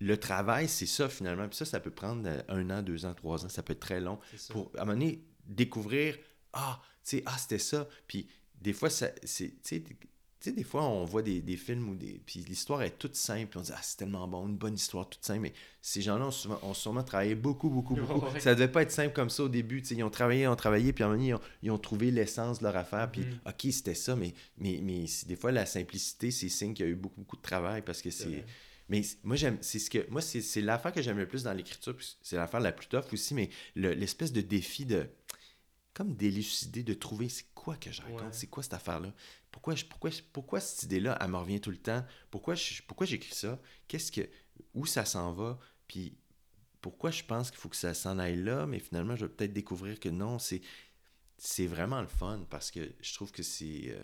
le 0.00 0.16
travail, 0.16 0.66
c'est 0.68 0.86
ça, 0.86 1.08
finalement. 1.08 1.46
Puis 1.48 1.58
ça, 1.58 1.64
ça 1.66 1.78
peut 1.78 1.90
prendre 1.92 2.26
euh, 2.26 2.40
un 2.48 2.70
an, 2.70 2.82
deux 2.82 3.04
ans, 3.04 3.14
trois 3.14 3.44
ans, 3.44 3.48
ça 3.48 3.62
peut 3.62 3.74
être 3.74 3.80
très 3.80 4.00
long. 4.00 4.18
Pour, 4.48 4.72
à 4.76 4.82
un 4.82 4.84
moment 4.86 4.98
donné, 4.98 5.22
découvrir, 5.46 6.18
ah, 6.52 6.80
tu 7.04 7.18
sais, 7.18 7.22
ah, 7.26 7.36
c'était 7.38 7.58
ça. 7.58 7.86
Puis 8.08 8.26
des 8.60 8.72
fois, 8.72 8.90
ça, 8.90 9.10
c'est, 9.22 9.54
tu 10.42 10.50
sais, 10.50 10.56
des 10.56 10.64
fois, 10.64 10.82
on 10.84 11.04
voit 11.04 11.22
des, 11.22 11.40
des 11.40 11.56
films 11.56 11.88
où 11.90 11.94
des. 11.94 12.20
Puis 12.26 12.40
l'histoire 12.40 12.82
est 12.82 12.98
toute 12.98 13.14
simple. 13.14 13.46
Puis 13.46 13.58
on 13.60 13.62
dit, 13.62 13.70
ah, 13.72 13.78
c'est 13.82 13.96
tellement 13.96 14.26
bon, 14.26 14.48
une 14.48 14.56
bonne 14.56 14.74
histoire 14.74 15.08
toute 15.08 15.24
simple. 15.24 15.40
Mais 15.40 15.52
ces 15.80 16.02
gens-là 16.02 16.26
ont, 16.26 16.30
souvent, 16.32 16.58
ont 16.62 16.74
sûrement 16.74 17.04
travaillé 17.04 17.34
beaucoup, 17.34 17.70
beaucoup, 17.70 17.94
beaucoup. 17.94 18.26
Ouais. 18.26 18.40
Ça 18.40 18.54
devait 18.54 18.66
pas 18.70 18.82
être 18.82 18.90
simple 18.90 19.12
comme 19.14 19.30
ça 19.30 19.44
au 19.44 19.48
début. 19.48 19.80
tu 19.82 19.88
sais, 19.88 19.94
Ils 19.94 20.02
ont 20.02 20.10
travaillé, 20.10 20.42
ils 20.42 20.48
ont 20.48 20.56
travaillé, 20.56 20.92
puis 20.92 21.04
à 21.04 21.06
un 21.06 21.10
moment 21.10 21.18
donné, 21.20 21.30
ils 21.30 21.34
ont, 21.34 21.40
ils 21.62 21.70
ont 21.70 21.78
trouvé 21.78 22.10
l'essence 22.10 22.58
de 22.58 22.64
leur 22.64 22.76
affaire. 22.76 23.10
Puis, 23.10 23.22
Mhm. 23.22 23.38
OK, 23.46 23.72
c'était 23.72 23.94
ça. 23.94 24.16
Mais, 24.16 24.34
mais, 24.58 24.80
mais 24.82 25.04
des 25.26 25.36
fois, 25.36 25.52
la 25.52 25.64
simplicité, 25.64 26.30
c'est 26.32 26.48
signe 26.48 26.74
qu'il 26.74 26.86
y 26.86 26.88
a 26.88 26.92
eu 26.92 26.96
beaucoup, 26.96 27.20
beaucoup 27.20 27.36
de 27.36 27.42
travail 27.42 27.82
parce 27.82 28.02
que 28.02 28.10
C'est. 28.10 28.44
Mais 28.88 29.00
moi, 29.22 29.36
j'aime. 29.36 29.58
C'est 29.60 29.78
ce 29.78 29.88
que. 29.88 30.10
Moi, 30.10 30.20
c'est 30.20 30.40
c'est 30.42 30.60
l'affaire 30.60 30.92
que 30.92 31.00
j'aime 31.00 31.16
le 31.16 31.28
plus 31.28 31.44
dans 31.44 31.52
l'écriture. 31.52 31.96
C'est 32.20 32.36
l'affaire 32.36 32.60
la 32.60 32.72
plus 32.72 32.88
tough 32.88 33.04
aussi, 33.12 33.32
mais 33.32 33.48
le- 33.76 33.94
l'espèce 33.94 34.32
de 34.32 34.40
défi 34.40 34.84
de. 34.84 35.06
Comme 35.94 36.14
d'élucider, 36.14 36.82
de 36.82 36.94
trouver 36.94 37.28
c'est 37.28 37.44
quoi 37.54 37.76
que 37.76 37.92
je 37.92 38.00
raconte, 38.00 38.20
Ouais. 38.22 38.26
c'est 38.32 38.46
quoi 38.46 38.62
cette 38.62 38.72
affaire-là? 38.72 39.12
Pourquoi, 39.52 39.74
pourquoi, 39.90 40.10
pourquoi 40.32 40.60
cette 40.60 40.84
idée-là, 40.84 41.18
elle 41.20 41.30
me 41.30 41.36
revient 41.38 41.60
tout 41.60 41.70
le 41.70 41.78
temps? 41.78 42.04
Pourquoi 42.30 42.54
pourquoi 42.88 43.06
j'écris 43.06 43.34
ça? 43.34 43.60
Qu'est-ce 43.88 44.12
que. 44.12 44.28
Où 44.74 44.86
ça 44.86 45.04
s'en 45.04 45.32
va? 45.32 45.58
Puis 45.88 46.18
pourquoi 46.80 47.10
je 47.12 47.24
pense 47.24 47.50
qu'il 47.50 47.60
faut 47.60 47.68
que 47.70 47.76
ça 47.76 47.94
s'en 47.94 48.18
aille 48.18 48.42
là, 48.42 48.66
mais 48.66 48.80
finalement, 48.80 49.16
je 49.16 49.26
vais 49.26 49.32
peut-être 49.32 49.52
découvrir 49.54 50.00
que 50.00 50.08
non, 50.08 50.38
c'est. 50.38 50.62
C'est 51.38 51.66
vraiment 51.66 52.00
le 52.00 52.08
fun 52.08 52.46
parce 52.50 52.70
que 52.70 52.94
je 53.00 53.14
trouve 53.14 53.32
que 53.32 53.42
c'est. 53.42 53.90
euh, 53.90 54.02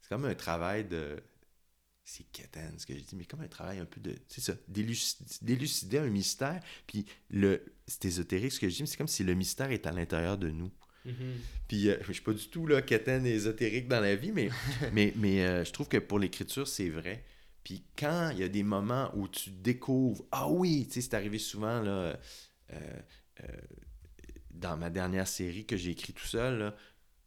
c'est 0.00 0.08
comme 0.08 0.24
un 0.24 0.34
travail 0.34 0.84
de. 0.84 1.22
C'est 2.04 2.24
quétaine 2.32 2.78
ce 2.78 2.86
que 2.86 2.94
je 2.94 3.00
dis, 3.00 3.16
mais 3.16 3.24
comme 3.26 3.42
un 3.42 3.48
travail 3.48 3.78
un 3.78 3.86
peu 3.86 4.00
de. 4.00 4.16
C'est 4.28 4.40
ça, 4.40 4.54
d'élucider, 4.68 5.24
d'élucider 5.42 5.98
un 5.98 6.10
mystère. 6.10 6.60
Puis 6.86 7.06
le, 7.30 7.74
c'est 7.86 8.04
ésotérique 8.06 8.52
ce 8.52 8.60
que 8.60 8.68
je 8.68 8.76
dis, 8.76 8.82
mais 8.82 8.86
c'est 8.88 8.96
comme 8.96 9.08
si 9.08 9.24
le 9.24 9.34
mystère 9.34 9.70
est 9.70 9.86
à 9.86 9.92
l'intérieur 9.92 10.38
de 10.38 10.50
nous. 10.50 10.72
Mhm. 11.04 11.40
Puis 11.68 11.88
euh, 11.88 11.96
je 12.06 12.12
suis 12.12 12.22
pas 12.22 12.32
du 12.32 12.46
tout 12.48 12.66
là, 12.66 12.80
quétaine 12.82 13.26
et 13.26 13.30
ésotérique 13.32 13.88
dans 13.88 14.00
la 14.00 14.14
vie, 14.14 14.32
mais, 14.32 14.50
mais, 14.92 15.12
mais 15.16 15.44
euh, 15.44 15.64
je 15.64 15.72
trouve 15.72 15.88
que 15.88 15.96
pour 15.98 16.18
l'écriture, 16.18 16.68
c'est 16.68 16.88
vrai. 16.90 17.24
Puis 17.64 17.84
quand 17.98 18.30
il 18.30 18.38
y 18.38 18.42
a 18.44 18.48
des 18.48 18.62
moments 18.62 19.10
où 19.16 19.28
tu 19.28 19.50
découvres, 19.50 20.24
ah 20.32 20.48
oui, 20.48 20.86
tu 20.88 20.94
sais, 20.94 21.00
c'est 21.02 21.14
arrivé 21.14 21.38
souvent 21.38 21.80
là, 21.80 21.90
euh, 21.90 22.16
euh, 22.72 23.46
dans 24.50 24.76
ma 24.76 24.90
dernière 24.90 25.26
série 25.28 25.64
que 25.64 25.76
j'ai 25.76 25.90
écrit 25.90 26.12
tout 26.12 26.26
seul, 26.26 26.58
là, 26.58 26.76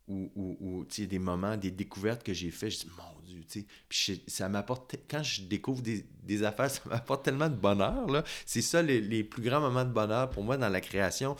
où, 0.07 0.31
où, 0.35 0.57
où, 0.59 0.85
tu 0.85 1.03
sais, 1.03 1.07
des 1.07 1.19
moments, 1.19 1.57
des 1.57 1.71
découvertes 1.71 2.23
que 2.23 2.33
j'ai 2.33 2.51
fait, 2.51 2.69
je 2.69 2.79
dis, 2.81 2.87
mon 2.97 3.21
Dieu, 3.23 3.41
tu 3.49 3.61
sais. 3.61 3.65
Puis 3.89 3.99
je- 4.27 4.31
ça 4.31 4.49
m'apporte, 4.49 4.91
te- 4.91 4.97
quand 5.09 5.23
je 5.23 5.41
découvre 5.43 5.81
des, 5.81 6.05
des 6.23 6.43
affaires, 6.43 6.69
ça 6.71 6.81
m'apporte 6.87 7.25
tellement 7.25 7.49
de 7.49 7.55
bonheur, 7.55 8.07
là. 8.07 8.23
C'est 8.45 8.61
ça, 8.61 8.81
les, 8.81 9.01
les 9.01 9.23
plus 9.23 9.41
grands 9.43 9.61
moments 9.61 9.85
de 9.85 9.91
bonheur 9.91 10.29
pour 10.29 10.43
moi 10.43 10.57
dans 10.57 10.69
la 10.69 10.81
création. 10.81 11.35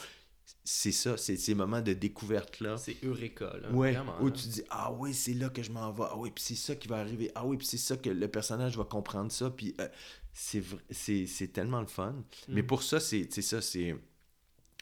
C'est 0.64 0.92
ça, 0.92 1.16
c'est 1.18 1.38
ces 1.38 1.54
moments 1.56 1.82
de 1.82 1.94
découverte-là. 1.94 2.78
C'est 2.78 2.98
Eureka, 3.04 3.56
là. 3.62 3.72
Ouais, 3.72 3.94
vraiment, 3.94 4.20
où 4.22 4.26
là. 4.28 4.32
tu 4.32 4.48
dis 4.48 4.64
ah 4.70 4.92
oui, 4.92 5.14
c'est 5.14 5.34
là 5.34 5.50
que 5.50 5.62
je 5.62 5.72
m'en 5.72 5.92
vais. 5.92 6.04
Ah 6.10 6.18
oui, 6.18 6.32
puis 6.32 6.44
c'est 6.44 6.56
ça 6.56 6.76
qui 6.76 6.88
va 6.88 6.98
arriver. 6.98 7.32
Ah 7.36 7.46
oui, 7.46 7.58
puis 7.58 7.68
c'est 7.68 7.78
ça 7.78 7.98
que 7.98 8.10
le 8.10 8.28
personnage 8.28 8.78
va 8.78 8.84
comprendre 8.84 9.32
ça. 9.32 9.50
Puis 9.52 9.76
euh, 9.80 9.88
c'est 10.34 11.54
tellement 11.54 11.82
le 11.82 11.88
fun. 11.88 12.16
Mais 12.48 12.62
Mm. 12.64 12.68
pour 12.68 12.84
ça, 12.84 13.00
c'est 13.00 13.30
ça, 13.42 13.62
c'est 13.62 13.96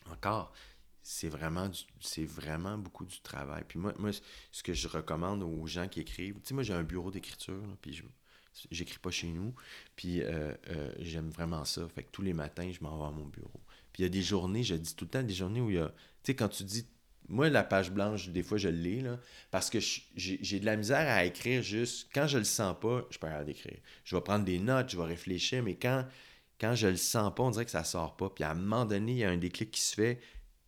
encore, 0.10 0.54
c'est 1.02 1.30
vraiment, 1.30 1.67
du- 1.69 1.84
c'est 1.99 2.26
vraiment 2.26 2.78
beaucoup 2.78 3.06
du 3.06 3.19
travail. 3.21 3.63
Puis 3.67 3.80
moi, 3.80 3.93
moi, 3.99 4.12
ce 4.52 4.63
que 4.63 4.73
je 4.73 4.88
recommande 4.88 5.43
aux 5.43 5.67
gens 5.67 5.88
qui 5.88 5.99
écrivent, 6.02 6.36
tu 6.36 6.41
sais, 6.45 6.54
moi 6.54 6.63
j'ai 6.63 6.73
un 6.73 6.84
bureau 6.84 7.12
d'écriture, 7.12 7.62
puis 7.82 7.93
je 7.93 8.04
j'écris 8.69 8.99
pas 8.99 9.10
chez 9.10 9.30
nous, 9.32 9.52
puis 9.95 10.21
euh, 10.21 10.54
euh, 10.69 10.93
j'aime 10.99 11.30
vraiment 11.32 11.65
ça. 11.65 11.88
Fait 11.89 12.04
que 12.04 12.12
tous 12.12 12.21
les 12.21 12.34
matins, 12.34 12.71
je 12.71 12.82
m'en 12.84 12.99
vais 12.99 13.08
à 13.08 13.12
mon 13.12 13.26
bureau. 13.26 13.60
Puis 13.94 14.02
il 14.02 14.04
y 14.04 14.06
a 14.08 14.10
des 14.10 14.22
journées, 14.24 14.64
je 14.64 14.76
dis 14.76 14.96
tout 14.96 15.06
le 15.06 15.10
temps, 15.12 15.24
des 15.24 15.34
journées 15.34 15.62
où 15.62 15.70
il 15.70 15.76
y 15.78 15.80
a, 15.80 15.88
tu 15.88 15.94
sais, 16.32 16.36
quand 16.36 16.50
tu 16.50 16.64
dis, 16.64 16.86
moi 17.30 17.50
la 17.50 17.64
page 17.64 17.92
blanche, 17.92 18.28
des 18.30 18.44
fois 18.44 18.58
je 18.58 18.68
l'ai, 18.70 19.02
là, 19.02 19.20
parce 19.52 19.70
que 19.70 19.80
j'ai 20.16 20.60
de 20.60 20.66
la 20.66 20.76
misère 20.76 21.08
à 21.10 21.24
écrire 21.26 21.62
juste, 21.64 22.10
quand 22.14 22.28
je 22.28 22.38
le 22.38 22.44
sens 22.44 22.76
pas, 22.82 23.06
je 23.12 23.18
peux 23.18 23.28
pas 23.28 23.44
d'écrire. 23.44 23.78
Je 24.04 24.16
vais 24.16 24.22
prendre 24.22 24.44
des 24.46 24.60
notes, 24.60 24.90
je 24.90 24.98
vais 24.98 25.06
réfléchir, 25.06 25.64
mais 25.64 25.76
quand, 25.76 26.06
quand 26.60 26.76
je 26.76 26.88
le 26.88 26.98
sens 26.98 27.32
pas, 27.36 27.44
on 27.44 27.52
dirait 27.52 27.66
que 27.66 27.72
ça 27.72 27.84
sort 27.84 28.18
pas. 28.18 28.30
Puis 28.30 28.44
à 28.44 28.52
un 28.52 28.56
moment 28.56 28.86
donné, 28.86 29.12
il 29.14 29.18
y 29.20 29.24
a 29.24 29.30
un 29.30 29.38
déclic 29.38 29.72
qui 29.72 29.82
se 29.82 29.94
fait, 29.96 30.20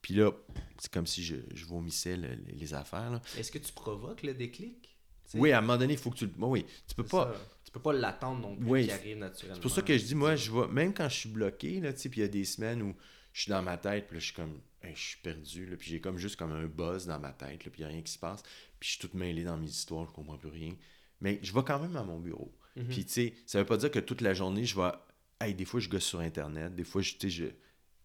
puis 0.02 0.14
là, 0.14 0.32
c'est 0.78 0.92
comme 0.92 1.08
si 1.08 1.24
je, 1.24 1.36
je 1.54 1.66
vomissais 1.66 2.16
le- 2.16 2.36
les, 2.48 2.54
les 2.54 2.74
affaires, 2.76 3.10
là. 3.10 3.22
Est-ce 3.40 3.52
que 3.52 3.58
tu 3.58 3.74
provoques 3.74 4.22
le 4.24 4.34
déclic? 4.36 4.96
Oui, 5.34 5.52
à 5.52 5.58
un 5.58 5.62
moment 5.62 5.78
donné, 5.78 5.94
il 5.94 6.00
faut 6.00 6.12
que 6.12 6.18
tu 6.18 6.26
le... 6.26 6.32
bon, 6.32 6.50
oui, 6.52 6.66
tu 6.88 6.94
peux 6.96 7.04
pas... 7.04 7.34
ça. 7.34 7.40
Tu 7.66 7.72
peux 7.72 7.80
pas 7.82 7.92
l'attendre 7.94 8.40
non 8.48 8.56
plus 8.56 8.70
Oui. 8.70 8.84
qu'il 8.84 8.92
arrive 8.92 9.18
naturellement. 9.18 9.56
C'est 9.56 9.62
pour 9.62 9.72
ça 9.72 9.82
que 9.82 9.98
je 9.98 10.04
dis, 10.06 10.16
moi, 10.16 10.36
je 10.36 10.52
vois, 10.52 10.68
même 10.68 10.94
quand 10.94 11.10
je 11.10 11.16
suis 11.16 11.30
bloqué, 11.30 11.82
là, 11.82 11.92
tu 11.92 12.00
sais, 12.02 12.10
puis 12.10 12.22
il 12.22 12.24
y 12.24 12.26
a 12.26 12.30
des 12.30 12.46
semaines 12.46 12.82
où 12.84 12.96
je 13.36 13.42
suis 13.42 13.50
dans 13.50 13.62
ma 13.62 13.76
tête, 13.76 14.08
puis 14.08 14.16
là, 14.16 14.20
je 14.22 14.26
suis 14.28 14.34
comme, 14.34 14.62
Hey, 14.82 14.96
je 14.96 15.02
suis 15.02 15.18
perdu, 15.18 15.66
là, 15.66 15.76
puis 15.76 15.90
j'ai 15.90 16.00
comme 16.00 16.18
juste 16.18 16.38
comme 16.38 16.54
un 16.54 16.68
buzz 16.68 17.06
dans 17.06 17.20
ma 17.20 17.34
tête, 17.34 17.66
là, 17.66 17.72
puis 17.72 17.82
il 17.82 17.86
n'y 17.86 17.86
a 17.86 17.88
rien 17.90 18.02
qui 18.02 18.14
se 18.14 18.18
passe, 18.18 18.42
puis 18.80 18.88
je 18.88 18.98
suis 18.98 19.00
tout 19.10 19.18
mêlé 19.18 19.44
dans 19.44 19.58
mes 19.58 19.68
histoires, 19.68 20.06
je 20.08 20.14
comprends 20.14 20.38
plus 20.38 20.48
rien. 20.50 20.74
Mais 21.20 21.40
je 21.44 21.54
vais 21.54 21.64
quand 21.64 21.78
même 21.80 21.98
à 21.98 22.04
mon 22.04 22.18
bureau. 22.18 22.56
Mhm. 22.78 22.88
Puis, 22.88 23.04
tu 23.04 23.12
sais, 23.12 23.34
ça 23.46 23.60
veut 23.60 23.66
pas 23.66 23.76
dire 23.76 23.92
que 23.92 24.00
toute 24.00 24.22
la 24.22 24.34
journée, 24.34 24.64
je 24.64 24.80
vais. 24.80 24.92
Hey, 25.42 25.54
des 25.54 25.66
fois, 25.66 25.82
je 25.82 25.90
gosse 25.90 26.06
sur 26.06 26.22
Internet, 26.22 26.76
des 26.76 26.86
fois, 26.86 27.02
je, 27.02 27.12
tu 27.16 27.30
sais, 27.30 27.54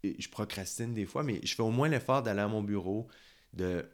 je, 0.03 0.11
je 0.19 0.29
procrastine 0.29 0.95
des 0.95 1.07
fois, 1.07 1.23
mais 1.23 1.40
je 1.45 1.55
fais 1.55 1.62
au 1.62 1.71
moins 1.71 1.88
l'effort 1.88 2.25
d'aller 2.25 2.40
à 2.40 2.49
mon 2.49 2.62
bureau, 2.62 3.07
de. 3.53 3.88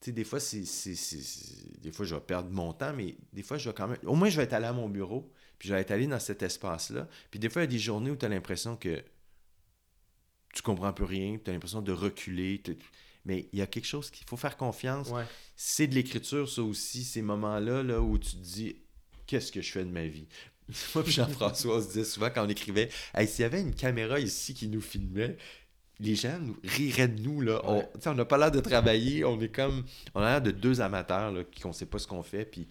Tu 0.00 0.06
sais, 0.06 0.12
des 0.12 0.24
fois, 0.24 0.38
c'est- 0.38 1.80
Des 1.80 1.90
fois, 1.90 2.06
je 2.06 2.14
vais 2.14 2.20
perdre 2.20 2.48
mon 2.50 2.72
temps, 2.72 2.92
mais 2.92 3.16
des 3.32 3.42
fois, 3.42 3.58
je 3.58 3.68
vais 3.68 3.74
quand 3.74 3.88
même. 3.88 3.98
Au 4.04 4.14
moins, 4.14 4.28
je 4.28 4.36
vais 4.36 4.44
être 4.44 4.52
allé 4.52 4.66
à 4.66 4.72
mon 4.72 4.88
bureau, 4.88 5.32
puis 5.58 5.68
je 5.68 5.74
vais 5.74 5.80
être 5.80 5.90
allé 5.90 6.06
dans 6.06 6.20
cet 6.20 6.42
espace-là. 6.44 7.08
Puis 7.30 7.40
des 7.40 7.48
fois, 7.48 7.62
il 7.62 7.64
y 7.64 7.68
a 7.68 7.70
des 7.72 7.78
journées 7.78 8.10
où 8.12 8.16
tu 8.16 8.24
as 8.24 8.28
l'impression 8.28 8.76
que 8.76 9.02
tu 10.52 10.62
comprends 10.62 10.92
plus 10.92 11.04
rien, 11.04 11.38
tu 11.42 11.50
as 11.50 11.52
l'impression 11.52 11.82
de 11.82 11.92
reculer. 11.92 12.62
Mais 13.24 13.48
il 13.52 13.58
y 13.58 13.62
a 13.62 13.66
quelque 13.66 13.86
chose 13.86 14.10
qu'il 14.10 14.26
faut 14.26 14.36
faire 14.36 14.56
confiance 14.56 15.08
Ouais. 15.10 15.24
c'est 15.56 15.86
de 15.86 15.94
l'écriture, 15.94 16.48
ça 16.48 16.62
aussi, 16.62 17.04
ces 17.04 17.22
moments-là 17.22 17.82
là, 17.82 18.00
où 18.00 18.18
tu 18.18 18.30
te 18.32 18.36
dis 18.36 18.76
qu'est-ce 19.26 19.52
que 19.52 19.60
je 19.60 19.70
fais 19.70 19.84
de 19.84 19.90
ma 19.90 20.06
vie? 20.06 20.26
Moi 20.94 21.04
Jean-François, 21.06 21.76
on 21.76 21.82
se 21.82 21.88
disait 21.88 22.04
souvent 22.04 22.30
quand 22.34 22.44
on 22.46 22.48
écrivait 22.48 22.88
Hey, 23.14 23.26
s'il 23.28 23.42
y 23.42 23.44
avait 23.44 23.60
une 23.60 23.74
caméra 23.74 24.18
ici 24.20 24.54
qui 24.54 24.68
nous 24.68 24.80
filmait, 24.80 25.36
les 25.98 26.14
gens 26.14 26.38
nous 26.40 26.56
riraient 26.64 27.08
de 27.08 27.20
nous. 27.20 27.42
Là. 27.42 27.60
On 27.64 27.78
Ouais. 27.78 28.14
n'a 28.14 28.24
pas 28.24 28.38
l'air 28.38 28.50
de 28.50 28.60
travailler, 28.60 29.22
on 29.24 29.38
est 29.40 29.54
comme. 29.54 29.84
On 30.14 30.20
a 30.22 30.30
l'air 30.30 30.42
de 30.42 30.50
deux 30.50 30.80
amateurs 30.80 31.30
là, 31.30 31.44
qui 31.44 31.66
ne 31.66 31.72
sait 31.72 31.86
pas 31.86 31.98
ce 31.98 32.06
qu'on 32.06 32.22
fait. 32.22 32.44
Puis... 32.46 32.66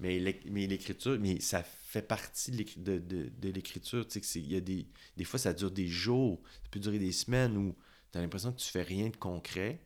Mais 0.00 0.18
l'écriture, 0.20 1.18
mais 1.20 1.40
ça 1.40 1.62
fait 1.62 1.70
partie 2.02 2.50
de 2.50 2.98
de, 2.98 3.48
l'écriture. 3.48 4.06
Tu 4.06 4.22
sais, 4.22 4.40
y 4.40 4.56
a 4.56 4.60
des, 4.60 4.86
des 5.16 5.24
fois, 5.24 5.38
ça 5.38 5.52
dure 5.52 5.70
des 5.70 5.86
jours, 5.86 6.40
ça 6.62 6.68
peut 6.70 6.80
durer 6.80 6.98
des 6.98 7.12
semaines 7.12 7.56
où 7.56 7.76
tu 8.12 8.18
as 8.18 8.20
l'impression 8.20 8.52
que 8.52 8.58
tu 8.58 8.68
fais 8.68 8.82
rien 8.82 9.08
de 9.08 9.16
concret. 9.16 9.80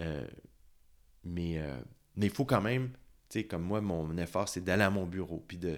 Euh, 0.00 0.26
mais 1.24 1.58
euh, 1.58 1.80
mais 2.16 2.26
il 2.26 2.32
faut 2.32 2.44
quand 2.44 2.62
même, 2.62 2.92
tu 3.28 3.40
sais, 3.40 3.44
comme 3.44 3.62
moi, 3.62 3.80
mon 3.80 4.16
effort, 4.16 4.48
c'est 4.48 4.62
d'aller 4.62 4.82
à 4.82 4.90
mon 4.90 5.06
bureau. 5.06 5.44
Puis 5.46 5.58
de. 5.58 5.70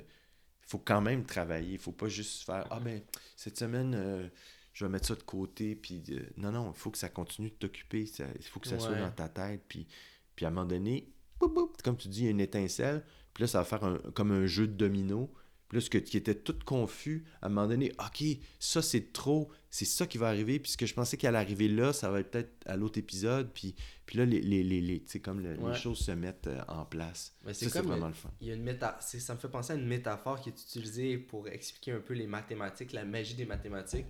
Il 0.64 0.68
faut 0.68 0.78
quand 0.78 1.00
même 1.00 1.24
travailler. 1.26 1.72
Il 1.72 1.78
faut 1.78 1.92
pas 1.92 2.08
juste 2.08 2.44
faire 2.44 2.66
Ah 2.70 2.80
ben, 2.80 3.02
cette 3.36 3.58
semaine, 3.58 3.94
euh, 3.94 4.28
je 4.72 4.84
vais 4.84 4.90
mettre 4.90 5.08
ça 5.08 5.14
de 5.14 5.22
côté. 5.22 5.74
Puis 5.74 6.02
non, 6.36 6.52
non, 6.52 6.72
il 6.74 6.78
faut 6.78 6.90
que 6.90 6.98
ça 6.98 7.08
continue 7.08 7.50
de 7.50 7.54
t'occuper. 7.54 8.04
Il 8.18 8.44
faut 8.44 8.60
que 8.60 8.68
ça 8.68 8.78
soit 8.78 8.94
dans 8.94 9.10
ta 9.10 9.28
tête. 9.28 9.62
Puis, 9.68 9.86
puis 10.34 10.46
à 10.46 10.48
un 10.48 10.52
moment 10.52 10.66
donné, 10.66 11.12
boum, 11.48 11.54
boum, 11.54 11.68
comme 11.84 11.96
tu 11.96 12.08
dis, 12.08 12.20
il 12.20 12.24
y 12.24 12.28
a 12.28 12.30
une 12.30 12.40
étincelle. 12.40 13.04
Puis 13.34 13.42
là, 13.42 13.48
ça 13.48 13.58
va 13.58 13.64
faire 13.64 13.84
un- 13.84 13.98
comme 14.14 14.30
un 14.32 14.46
jeu 14.46 14.66
de 14.66 14.72
domino. 14.74 15.32
Puis 15.68 15.78
là, 15.78 15.84
ce 15.86 15.88
que, 15.88 15.96
qui 15.96 16.18
était 16.18 16.34
tout 16.34 16.54
confus, 16.66 17.24
à 17.40 17.46
un 17.46 17.48
moment 17.48 17.66
donné, 17.66 17.92
OK, 17.98 18.22
ça 18.58 18.82
c'est 18.82 19.10
trop, 19.14 19.50
c'est 19.70 19.86
ça 19.86 20.06
qui 20.06 20.18
va 20.18 20.28
arriver. 20.28 20.58
Puis 20.58 20.72
ce 20.72 20.76
que 20.76 20.84
je 20.84 20.92
pensais 20.92 21.24
allait 21.26 21.38
arriver 21.38 21.66
là, 21.66 21.94
ça 21.94 22.10
va 22.10 22.20
être 22.20 22.30
peut-être 22.30 22.52
à 22.66 22.76
l'autre 22.76 22.98
épisode. 22.98 23.50
Puis, 23.54 23.74
puis 24.04 24.18
là, 24.18 24.26
les, 24.26 24.42
les, 24.42 24.62
les, 24.62 25.02
comme 25.22 25.40
le- 25.40 25.56
Ouais. 25.58 25.72
les 25.72 25.78
choses 25.78 25.98
se 26.00 26.10
mettent 26.10 26.46
euh, 26.48 26.60
en 26.68 26.84
place. 26.84 27.32
Mais 27.46 27.54
Ça, 27.54 27.70
c'est 27.70 27.80
vraiment 27.80 28.08
le 28.08 28.12
fun. 28.12 28.30
Il 28.42 28.48
y 28.48 28.50
a 28.50 28.54
une 28.54 28.62
méta... 28.64 28.98
Ça 29.00 29.34
me 29.34 29.38
fait 29.38 29.48
penser 29.48 29.72
à 29.72 29.76
une 29.76 29.86
métaphore 29.86 30.42
qui 30.42 30.50
est 30.50 30.60
utilisée 30.60 31.16
pour 31.16 31.48
expliquer 31.48 31.92
un 31.92 32.00
peu 32.00 32.12
les 32.12 32.26
mathématiques, 32.26 32.92
la 32.92 33.06
magie 33.06 33.34
des 33.34 33.46
mathématiques. 33.46 34.06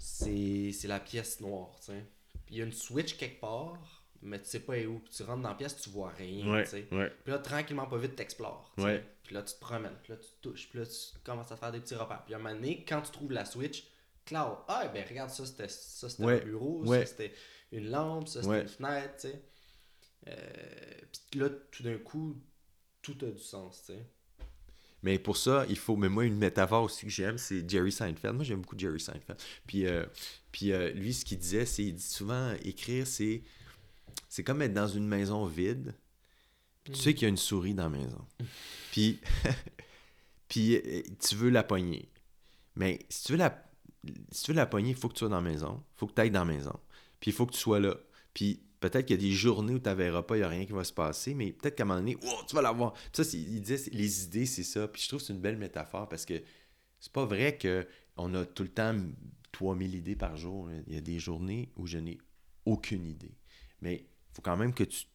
C'est 0.00 0.72
c'est 0.72 0.88
la 0.88 0.98
pièce 0.98 1.40
noire, 1.40 1.76
tu 1.78 1.92
sais. 1.92 2.04
Puis 2.46 2.56
il 2.56 2.58
y 2.58 2.62
a 2.62 2.64
une 2.64 2.72
switch 2.72 3.16
quelque 3.16 3.40
part, 3.40 4.03
mais 4.24 4.40
tu 4.40 4.46
sais 4.48 4.60
pas 4.60 4.76
où. 4.78 4.98
Puis 4.98 5.12
tu 5.14 5.22
rentres 5.22 5.42
dans 5.42 5.48
la 5.50 5.54
pièce, 5.54 5.76
tu 5.80 5.90
vois 5.90 6.10
rien, 6.10 6.62
tu 6.64 6.70
sais. 6.70 6.86
ouais. 6.92 7.10
Puis 7.24 7.32
là, 7.32 7.38
tranquillement, 7.38 7.86
pas 7.86 7.98
vite, 7.98 8.16
t'explores. 8.16 8.72
Ouais. 8.78 9.04
Puis 9.22 9.34
là, 9.34 9.42
tu 9.42 9.54
te 9.54 9.60
promènes, 9.60 9.96
puis 10.02 10.12
là, 10.12 10.18
tu 10.18 10.28
touches, 10.42 10.68
puis 10.68 10.78
là, 10.80 10.86
tu 10.86 11.18
commences 11.24 11.50
à 11.52 11.54
te 11.54 11.60
faire 11.60 11.72
des 11.72 11.80
petits 11.80 11.94
repères. 11.94 12.22
Puis 12.24 12.34
à 12.34 12.36
un 12.38 12.40
moment 12.40 12.54
donné, 12.54 12.84
quand 12.86 13.00
tu 13.02 13.10
trouves 13.12 13.32
la 13.32 13.44
switch, 13.44 13.84
Cloud, 14.26 14.56
ah, 14.68 14.88
ben 14.92 15.04
regarde, 15.08 15.30
ça 15.30 15.44
c'était 15.46 15.68
ça, 15.68 16.08
c'était 16.08 16.24
Ouais. 16.24 16.40
un 16.42 16.44
bureau, 16.44 16.82
Ouais. 16.86 17.00
ça 17.00 17.06
c'était 17.06 17.34
une 17.72 17.90
lampe, 17.90 18.26
ça 18.28 18.40
c'était 18.40 18.48
Ouais. 18.54 18.62
une 18.62 18.68
fenêtre, 18.68 19.14
tu 19.20 19.28
sais. 19.28 19.42
Euh, 20.28 20.32
puis 21.30 21.40
là, 21.40 21.48
tout 21.70 21.82
d'un 21.82 21.98
coup, 21.98 22.36
tout 23.02 23.16
a 23.22 23.26
du 23.30 23.38
sens, 23.42 23.82
tu 23.86 23.92
sais. 23.92 24.06
Mais 25.02 25.18
pour 25.18 25.36
ça, 25.36 25.66
il 25.68 25.76
faut. 25.76 25.96
Mais 25.96 26.08
moi, 26.08 26.24
une 26.24 26.38
métaphore 26.38 26.84
aussi 26.84 27.04
que 27.04 27.10
j'aime, 27.12 27.36
c'est 27.36 27.68
Jerry 27.68 27.92
Seinfeld. 27.92 28.34
Moi, 28.36 28.44
j'aime 28.44 28.62
beaucoup 28.62 28.78
Jerry 28.78 28.98
Seinfeld. 29.00 29.38
Puis, 29.66 29.86
euh, 29.86 30.06
puis 30.50 30.72
euh, 30.72 30.90
lui, 30.92 31.12
ce 31.12 31.26
qu'il 31.26 31.38
disait, 31.38 31.66
c'est 31.66 31.82
il 31.84 31.94
dit 31.94 32.02
souvent 32.02 32.54
écrire, 32.64 33.06
c'est 33.06 33.42
c'est 34.28 34.44
comme 34.44 34.62
être 34.62 34.74
dans 34.74 34.88
une 34.88 35.06
maison 35.06 35.46
vide. 35.46 35.94
Puis 36.84 36.92
Tu 36.92 37.00
sais 37.00 37.14
qu'il 37.14 37.22
y 37.22 37.26
a 37.26 37.28
une 37.28 37.36
souris 37.36 37.74
dans 37.74 37.84
la 37.84 37.98
maison. 37.98 38.24
Puis, 38.92 39.18
puis 40.48 40.76
euh, 40.76 41.02
tu 41.18 41.34
veux 41.34 41.50
la 41.50 41.64
pogner. 41.64 42.08
Mais 42.76 43.00
si 43.08 43.24
tu 43.24 43.32
veux 43.32 43.38
la, 43.38 43.64
si 44.30 44.44
tu 44.44 44.50
veux 44.52 44.56
la 44.56 44.66
pogner, 44.66 44.90
il 44.90 44.96
faut 44.96 45.08
que 45.08 45.14
tu 45.14 45.20
sois 45.20 45.28
dans 45.28 45.40
la 45.40 45.50
maison. 45.50 45.82
Il 45.96 45.98
faut 45.98 46.06
que 46.06 46.14
tu 46.14 46.20
ailles 46.20 46.30
dans 46.30 46.44
la 46.44 46.52
maison. 46.52 46.78
Puis 47.18 47.30
il 47.30 47.34
faut 47.34 47.46
que 47.46 47.52
tu 47.52 47.58
sois 47.58 47.80
là. 47.80 47.96
Puis 48.34 48.60
peut-être 48.80 49.06
qu'il 49.06 49.16
y 49.16 49.18
a 49.18 49.30
des 49.30 49.32
journées 49.34 49.74
où 49.74 49.78
tu 49.78 49.88
ne 49.88 49.94
verras 49.94 50.22
pas, 50.22 50.36
il 50.36 50.40
n'y 50.40 50.44
a 50.44 50.48
rien 50.48 50.66
qui 50.66 50.72
va 50.72 50.84
se 50.84 50.92
passer, 50.92 51.34
mais 51.34 51.52
peut-être 51.52 51.74
qu'à 51.74 51.84
un 51.84 51.86
moment 51.86 52.00
donné, 52.00 52.16
oh, 52.22 52.42
tu 52.46 52.54
vas 52.54 52.62
l'avoir. 52.62 52.94
Ça, 53.12 53.22
il 53.32 53.62
disait, 53.62 53.90
les 53.92 54.24
idées, 54.24 54.46
c'est 54.46 54.62
ça. 54.62 54.86
Puis 54.86 55.02
je 55.02 55.08
trouve 55.08 55.20
que 55.20 55.26
c'est 55.26 55.32
une 55.32 55.40
belle 55.40 55.56
métaphore 55.56 56.08
parce 56.08 56.24
que 56.24 56.34
c'est 57.00 57.12
pas 57.12 57.24
vrai 57.24 57.58
qu'on 57.58 58.34
a 58.34 58.44
tout 58.44 58.62
le 58.62 58.68
temps 58.68 58.94
3000 59.52 59.94
idées 59.94 60.16
par 60.16 60.36
jour. 60.36 60.68
Il 60.86 60.94
y 60.94 60.98
a 60.98 61.00
des 61.00 61.18
journées 61.18 61.70
où 61.76 61.86
je 61.86 61.98
n'ai 61.98 62.18
aucune 62.66 63.06
idée. 63.06 63.34
Mais 63.84 63.96
il 63.96 64.34
faut 64.34 64.42
quand 64.42 64.56
même 64.56 64.74
que 64.74 64.82
tu 64.82 65.06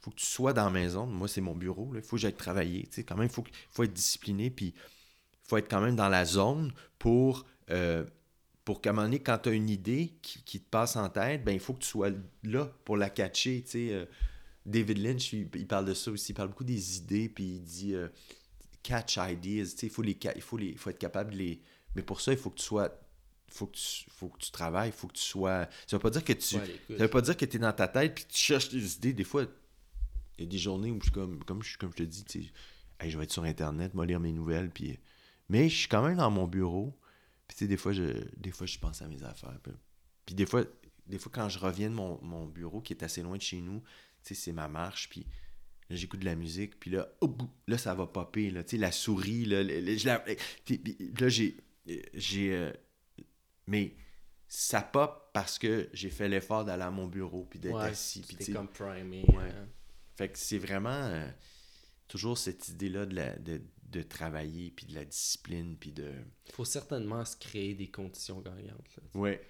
faut 0.00 0.10
que 0.10 0.16
tu 0.16 0.26
sois 0.26 0.52
dans 0.52 0.64
la 0.64 0.70
maison. 0.70 1.06
Moi, 1.06 1.28
c'est 1.28 1.40
mon 1.40 1.54
bureau. 1.54 1.92
Il 1.94 2.02
faut 2.02 2.16
que 2.16 2.22
j'aille 2.22 2.34
travailler. 2.34 2.88
Quand 3.06 3.16
même, 3.16 3.26
il 3.26 3.32
faut, 3.32 3.44
faut 3.70 3.82
être 3.82 3.92
discipliné. 3.92 4.50
Puis 4.50 4.74
il 4.76 5.48
faut 5.48 5.56
être 5.56 5.68
quand 5.68 5.80
même 5.80 5.96
dans 5.96 6.08
la 6.08 6.24
zone 6.24 6.72
pour, 6.98 7.44
euh, 7.70 8.04
pour 8.64 8.80
qu'à 8.80 8.90
un 8.90 8.92
moment 8.94 9.06
donné, 9.06 9.18
quand 9.18 9.38
tu 9.38 9.50
as 9.50 9.52
une 9.52 9.68
idée 9.68 10.14
qui, 10.22 10.60
te 10.60 10.70
passe 10.70 10.96
en 10.96 11.08
tête, 11.10 11.44
ben, 11.44 11.52
il 11.52 11.60
faut 11.60 11.74
que 11.74 11.80
tu 11.80 11.88
sois 11.88 12.10
là 12.44 12.72
pour 12.84 12.96
la 12.96 13.10
catcher. 13.10 13.64
Euh, 13.74 14.06
David 14.64 14.98
Lynch, 14.98 15.32
il, 15.34 15.66
parle 15.66 15.84
de 15.84 15.94
ça 15.94 16.10
aussi. 16.10 16.32
Il 16.32 16.34
parle 16.34 16.48
beaucoup 16.48 16.64
des 16.64 16.96
idées. 16.96 17.28
Puis 17.28 17.56
il 17.56 17.62
dit 17.62 17.94
euh, 17.94 18.08
catch 18.82 19.18
ideas. 19.18 19.74
Il 19.82 19.90
faut, 19.90 20.02
les, 20.02 20.18
faut 20.40 20.56
les, 20.56 20.68
il 20.68 20.78
faut 20.78 20.90
être 20.90 20.98
capable 20.98 21.32
de 21.32 21.38
les. 21.38 21.60
Mais 21.94 22.02
pour 22.02 22.22
ça, 22.22 22.32
il 22.32 22.38
faut 22.38 22.50
que 22.50 22.58
tu 22.58 22.64
sois. 22.64 22.90
Faut 23.50 23.66
que 23.66 23.76
tu, 23.76 24.04
faut 24.10 24.28
que 24.28 24.38
tu 24.38 24.50
travailles, 24.50 24.90
il 24.90 24.92
faut 24.92 25.08
que 25.08 25.14
tu 25.14 25.22
sois. 25.22 25.68
Ça 25.86 25.96
veut 25.96 26.02
pas 26.02 26.10
dire 26.10 26.24
que 26.24 26.32
tu. 26.32 26.56
Ouais. 26.56 26.80
Ça 26.90 27.04
veut 27.04 27.10
pas 27.10 27.20
dire 27.20 27.36
que 27.36 27.44
tu 27.44 27.56
es 27.56 27.60
dans 27.60 27.72
ta 27.72 27.88
tête 27.88 28.14
puis 28.14 28.24
tu 28.24 28.38
cherches 28.38 28.70
des 28.70 28.96
idées. 28.96 29.12
Des 29.12 29.24
fois, 29.24 29.44
il 30.38 30.44
y 30.44 30.46
a 30.46 30.50
des 30.50 30.58
journées 30.58 30.90
où 30.90 30.98
je 30.98 31.04
suis 31.04 31.12
comme, 31.12 31.42
comme, 31.44 31.62
je, 31.62 31.76
comme 31.76 31.90
je 31.90 31.96
te 31.96 32.02
dis, 32.02 32.24
tu 32.24 32.42
sais, 32.42 32.50
Hey, 33.00 33.10
je 33.10 33.16
vais 33.16 33.24
être 33.24 33.32
sur 33.32 33.44
Internet, 33.44 33.94
moi 33.94 34.04
lire 34.04 34.20
mes 34.20 34.32
nouvelles. 34.32 34.70
Puis... 34.70 34.98
Mais 35.48 35.68
je 35.68 35.76
suis 35.76 35.88
quand 35.88 36.02
même 36.02 36.18
dans 36.18 36.30
mon 36.30 36.46
bureau. 36.46 36.98
Puis 37.48 37.56
tu 37.56 37.64
sais, 37.64 37.68
des 37.68 37.78
fois, 37.78 37.92
je, 37.92 38.24
des 38.36 38.50
fois, 38.50 38.66
je 38.66 38.78
pense 38.78 39.00
à 39.02 39.08
mes 39.08 39.22
affaires. 39.22 39.58
Puis, 39.62 39.72
puis 40.26 40.34
des, 40.34 40.46
fois, 40.46 40.64
des 41.06 41.18
fois, 41.18 41.32
quand 41.34 41.48
je 41.48 41.58
reviens 41.58 41.88
de 41.88 41.94
mon, 41.94 42.20
mon 42.22 42.46
bureau 42.46 42.80
qui 42.80 42.92
est 42.92 43.02
assez 43.02 43.22
loin 43.22 43.36
de 43.36 43.42
chez 43.42 43.60
nous, 43.60 43.80
tu 44.22 44.34
sais, 44.34 44.34
c'est 44.34 44.52
ma 44.52 44.68
marche. 44.68 45.08
Puis 45.08 45.26
là, 45.88 45.96
j'écoute 45.96 46.20
de 46.20 46.26
la 46.26 46.36
musique. 46.36 46.78
Puis 46.78 46.90
là, 46.90 47.08
là, 47.66 47.78
ça 47.78 47.94
va 47.94 48.06
popper. 48.06 48.50
Là, 48.50 48.62
tu 48.64 48.72
sais, 48.72 48.76
la 48.76 48.92
souris. 48.92 49.46
Là, 49.46 49.64
puis 50.64 50.82
là 51.18 51.28
j'ai. 51.28 51.56
j'ai 52.14 52.52
euh, 52.52 52.72
mais 53.70 53.94
ça 54.48 54.82
pop 54.82 55.30
parce 55.32 55.58
que 55.58 55.88
j'ai 55.92 56.10
fait 56.10 56.28
l'effort 56.28 56.64
d'aller 56.64 56.82
à 56.82 56.90
mon 56.90 57.06
bureau 57.06 57.44
puis 57.48 57.58
d'être 57.60 57.76
Ouais, 57.76 57.84
assis. 57.84 58.20
Puis, 58.22 58.52
comme 58.52 58.68
primé. 58.68 59.24
Ouais. 59.28 59.36
hein. 59.38 59.68
fait 60.16 60.28
que 60.30 60.38
c'est 60.38 60.58
vraiment 60.58 60.90
euh, 60.90 61.28
toujours 62.08 62.36
cette 62.36 62.68
idée-là 62.68 63.06
de, 63.06 63.14
la- 63.14 63.38
de, 63.38 63.62
de 63.84 64.02
travailler, 64.02 64.72
puis 64.72 64.86
de 64.86 64.94
la 64.94 65.04
discipline, 65.04 65.76
puis 65.78 65.92
de... 65.92 66.12
faut 66.52 66.64
certainement 66.64 67.24
se 67.24 67.36
créer 67.36 67.74
des 67.74 67.88
conditions 67.90 68.40
gagnantes. 68.40 68.96
Là. 68.96 69.02
Ouais. 69.20 69.40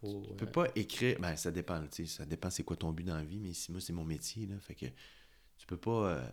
Faut, 0.00 0.22
Tu 0.28 0.34
peux 0.36 0.46
euh, 0.46 0.50
pas 0.50 0.66
écrire... 0.76 1.18
Ben, 1.20 1.34
ça 1.36 1.50
dépend, 1.50 1.80
tu 1.88 2.06
sais, 2.06 2.16
ça 2.18 2.24
dépend 2.24 2.50
c'est 2.50 2.62
quoi 2.62 2.76
ton 2.76 2.92
but 2.92 3.04
dans 3.04 3.16
la 3.16 3.24
vie, 3.24 3.40
mais 3.40 3.52
si 3.52 3.72
moi, 3.72 3.80
c'est 3.80 3.92
mon 3.92 4.04
métier, 4.04 4.46
là, 4.46 4.58
fait 4.60 4.74
que 4.76 4.86
tu 5.56 5.66
peux 5.66 5.76
pas... 5.76 6.08
euh, 6.18 6.28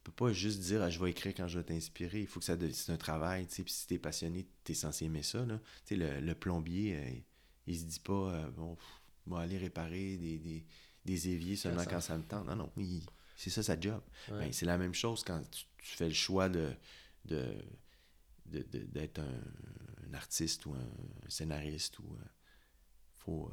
tu 0.00 0.10
peux 0.10 0.24
pas 0.26 0.32
juste 0.32 0.60
dire 0.60 0.82
ah, 0.82 0.88
je 0.88 0.98
vais 0.98 1.10
écrire 1.10 1.34
quand 1.34 1.46
je 1.46 1.58
vais 1.58 1.64
t'inspirer. 1.64 2.20
Il 2.20 2.26
faut 2.26 2.40
que 2.40 2.46
ça 2.46 2.56
c'est 2.72 2.92
un 2.92 2.96
travail, 2.96 3.46
tu 3.46 3.56
sais. 3.56 3.62
Puis 3.62 3.72
si 3.74 3.86
t'es 3.86 3.98
passionné, 3.98 4.46
t'es 4.64 4.72
censé 4.72 5.04
aimer 5.04 5.22
ça, 5.22 5.44
là. 5.44 5.60
Tu 5.84 5.94
sais, 5.94 5.96
le, 5.96 6.20
le 6.20 6.34
plombier, 6.34 6.96
euh, 6.96 7.10
il 7.66 7.78
se 7.78 7.84
dit 7.84 8.00
pas 8.00 8.12
euh, 8.12 8.50
bon, 8.50 8.78
on 9.26 9.34
va 9.34 9.40
aller 9.40 9.58
réparer 9.58 10.16
des, 10.16 10.38
des, 10.38 10.64
des 11.04 11.28
éviers 11.28 11.56
seulement 11.56 11.84
quand 11.84 12.00
ça 12.00 12.16
me 12.16 12.22
tente. 12.22 12.46
Non, 12.46 12.56
non, 12.56 12.72
c'est 13.36 13.50
ça 13.50 13.62
sa 13.62 13.78
job. 13.78 14.00
Ben, 14.28 14.52
c'est 14.52 14.66
la 14.66 14.78
même 14.78 14.94
chose 14.94 15.22
quand 15.22 15.42
tu, 15.50 15.66
fais 15.78 16.08
le 16.08 16.14
choix 16.14 16.48
de, 16.48 16.72
de, 17.26 17.54
d'être 18.46 19.20
un, 19.20 20.14
artiste 20.14 20.64
ou 20.64 20.72
un, 20.72 21.28
scénariste 21.28 21.98
ou 21.98 22.14
euh, 22.14 22.24
faut, 23.16 23.50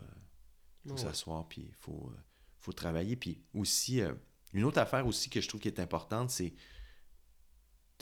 faut 0.88 0.98
s'asseoir 0.98 1.48
puis 1.48 1.66
il 1.68 1.76
faut, 1.76 2.12
faut 2.58 2.74
travailler 2.74 3.16
puis 3.18 3.44
aussi 3.54 4.02
une 4.54 4.64
autre 4.64 4.80
affaire 4.80 5.06
aussi 5.06 5.30
que 5.30 5.42
je 5.42 5.48
trouve 5.48 5.62
qui 5.62 5.68
est 5.68 5.80
importante, 5.80 6.30
c'est 6.30 6.54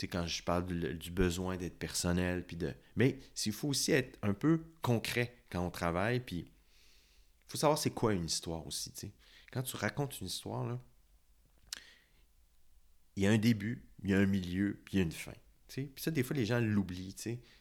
quand 0.03 0.27
je 0.27 0.43
parle 0.43 0.65
du, 0.97 1.11
besoin 1.11 1.57
d'être 1.57 1.79
personnel, 1.79 2.45
puis 2.45 2.57
de. 2.57 2.73
Mais 2.95 3.19
il 3.45 3.53
faut 3.53 3.69
aussi 3.69 3.91
être 3.91 4.17
un 4.21 4.33
peu 4.33 4.63
concret 4.81 5.35
quand 5.49 5.65
on 5.65 5.71
travaille, 5.71 6.19
puis 6.19 6.37
il 6.37 6.51
faut 7.47 7.57
savoir 7.57 7.77
c'est 7.77 7.91
quoi 7.91 8.13
une 8.13 8.25
histoire 8.25 8.65
aussi. 8.67 8.91
Quand 9.51 9.63
tu 9.63 9.75
racontes 9.77 10.19
une 10.19 10.27
histoire, 10.27 10.77
il 13.15 13.23
y 13.23 13.27
a 13.27 13.31
un 13.31 13.37
début, 13.37 13.87
il 14.03 14.09
y 14.09 14.13
a 14.13 14.19
un 14.19 14.25
milieu, 14.25 14.81
puis 14.83 14.95
il 14.95 14.97
y 14.97 15.01
a 15.01 15.05
une 15.05 15.11
fin. 15.11 15.33
Puis 15.67 15.91
ça, 15.97 16.11
des 16.11 16.23
fois, 16.23 16.35
les 16.35 16.45
gens 16.45 16.59
l'oublient. 16.59 17.15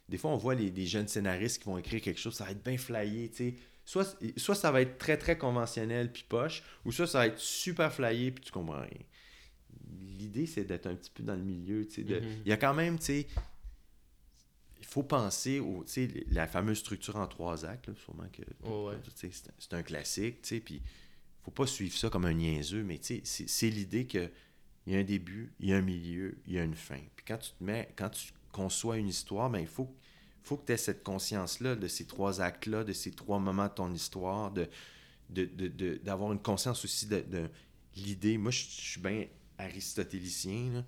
Des 0.09 0.19
fois, 0.19 0.31
on 0.31 0.37
voit 0.37 0.55
les, 0.55 0.87
jeunes 0.87 1.09
scénaristes 1.09 1.59
qui 1.59 1.65
vont 1.65 1.79
écrire 1.79 2.01
quelque 2.01 2.21
chose, 2.21 2.35
ça 2.35 2.45
va 2.45 2.51
être 2.51 2.63
bien 2.63 2.77
flyé. 2.77 3.31
Soit, 3.85 4.17
soit 4.37 4.55
ça 4.55 4.71
va 4.71 4.81
être 4.81 4.99
très, 4.99 5.19
très 5.19 5.37
conventionnel 5.37 6.11
puis 6.11 6.25
poche, 6.29 6.63
ou 6.85 6.93
soit 6.93 7.07
ça 7.07 7.19
va 7.19 7.27
être 7.27 7.39
super 7.39 7.93
flyé 7.93 8.31
puis 8.31 8.45
tu 8.45 8.53
comprends 8.53 8.81
rien. 8.81 9.01
L'idée, 10.19 10.47
c'est 10.47 10.65
d'être 10.65 10.87
un 10.87 10.95
petit 10.95 11.11
peu 11.11 11.23
dans 11.23 11.35
le 11.35 11.43
milieu. 11.43 11.83
Mm-hmm. 11.83 12.23
Il 12.45 12.49
y 12.49 12.53
a 12.53 12.57
quand 12.57 12.75
même, 12.75 12.99
tu 12.99 13.05
sais, 13.05 13.27
il 14.81 14.87
faut 14.87 15.03
penser 15.03 15.61
au, 15.61 15.85
la 16.31 16.47
fameuse 16.47 16.79
structure 16.79 17.17
en 17.17 17.27
trois 17.27 17.65
actes, 17.65 17.93
sûrement 17.95 18.29
que 18.33 18.43
oh, 18.65 18.91
c'est 19.17 19.73
un 19.73 19.83
classique, 19.83 20.43
tu 20.43 20.49
sais, 20.49 20.61
puis 20.61 20.83
faut 21.43 21.51
pas 21.51 21.67
suivre 21.67 21.97
ça 21.97 22.09
comme 22.09 22.25
un 22.25 22.33
niaiseux, 22.33 22.83
mais 22.83 23.01
c'est 23.03 23.71
l'idée 23.71 24.07
que 24.07 24.31
il 24.87 24.93
y 24.93 24.97
a 24.97 24.99
un 24.99 25.05
début, 25.05 25.53
il 25.61 25.71
y 25.71 25.73
a 25.73 25.77
un 25.77 25.83
milieu, 25.83 26.37
il 26.47 26.55
y 26.55 26.59
a 26.59 26.65
une 26.65 26.75
fin. 26.75 27.01
Puis 27.17 27.25
quand 27.27 27.39
tu 27.39 27.51
te 27.53 27.65
mets, 27.65 27.89
quand 27.97 28.11
tu 28.11 28.33
conçois 28.53 28.99
une 28.99 29.09
histoire, 29.09 29.49
ben, 29.49 29.61
il 29.61 29.67
faut 29.67 29.95
faut 30.45 30.57
que 30.57 30.67
tu 30.67 30.73
aies 30.73 30.77
cette 30.77 31.03
conscience-là 31.03 31.75
de 31.75 31.89
ces 31.89 32.05
trois 32.05 32.41
actes-là, 32.41 32.85
de 32.85 32.93
ces 32.93 33.11
trois 33.11 33.39
moments 33.39 33.67
de 33.67 33.73
ton 33.73 33.93
histoire, 33.93 34.53
de, 34.53 34.69
d'avoir 36.05 36.33
une 36.33 36.43
conscience 36.43 36.85
aussi 36.85 37.07
de, 37.07 37.51
l'idée. 37.97 38.39
Moi, 38.39 38.51
je, 38.51 38.65
suis 38.65 39.01
bien 39.01 39.27
aristotélicien. 39.59 40.85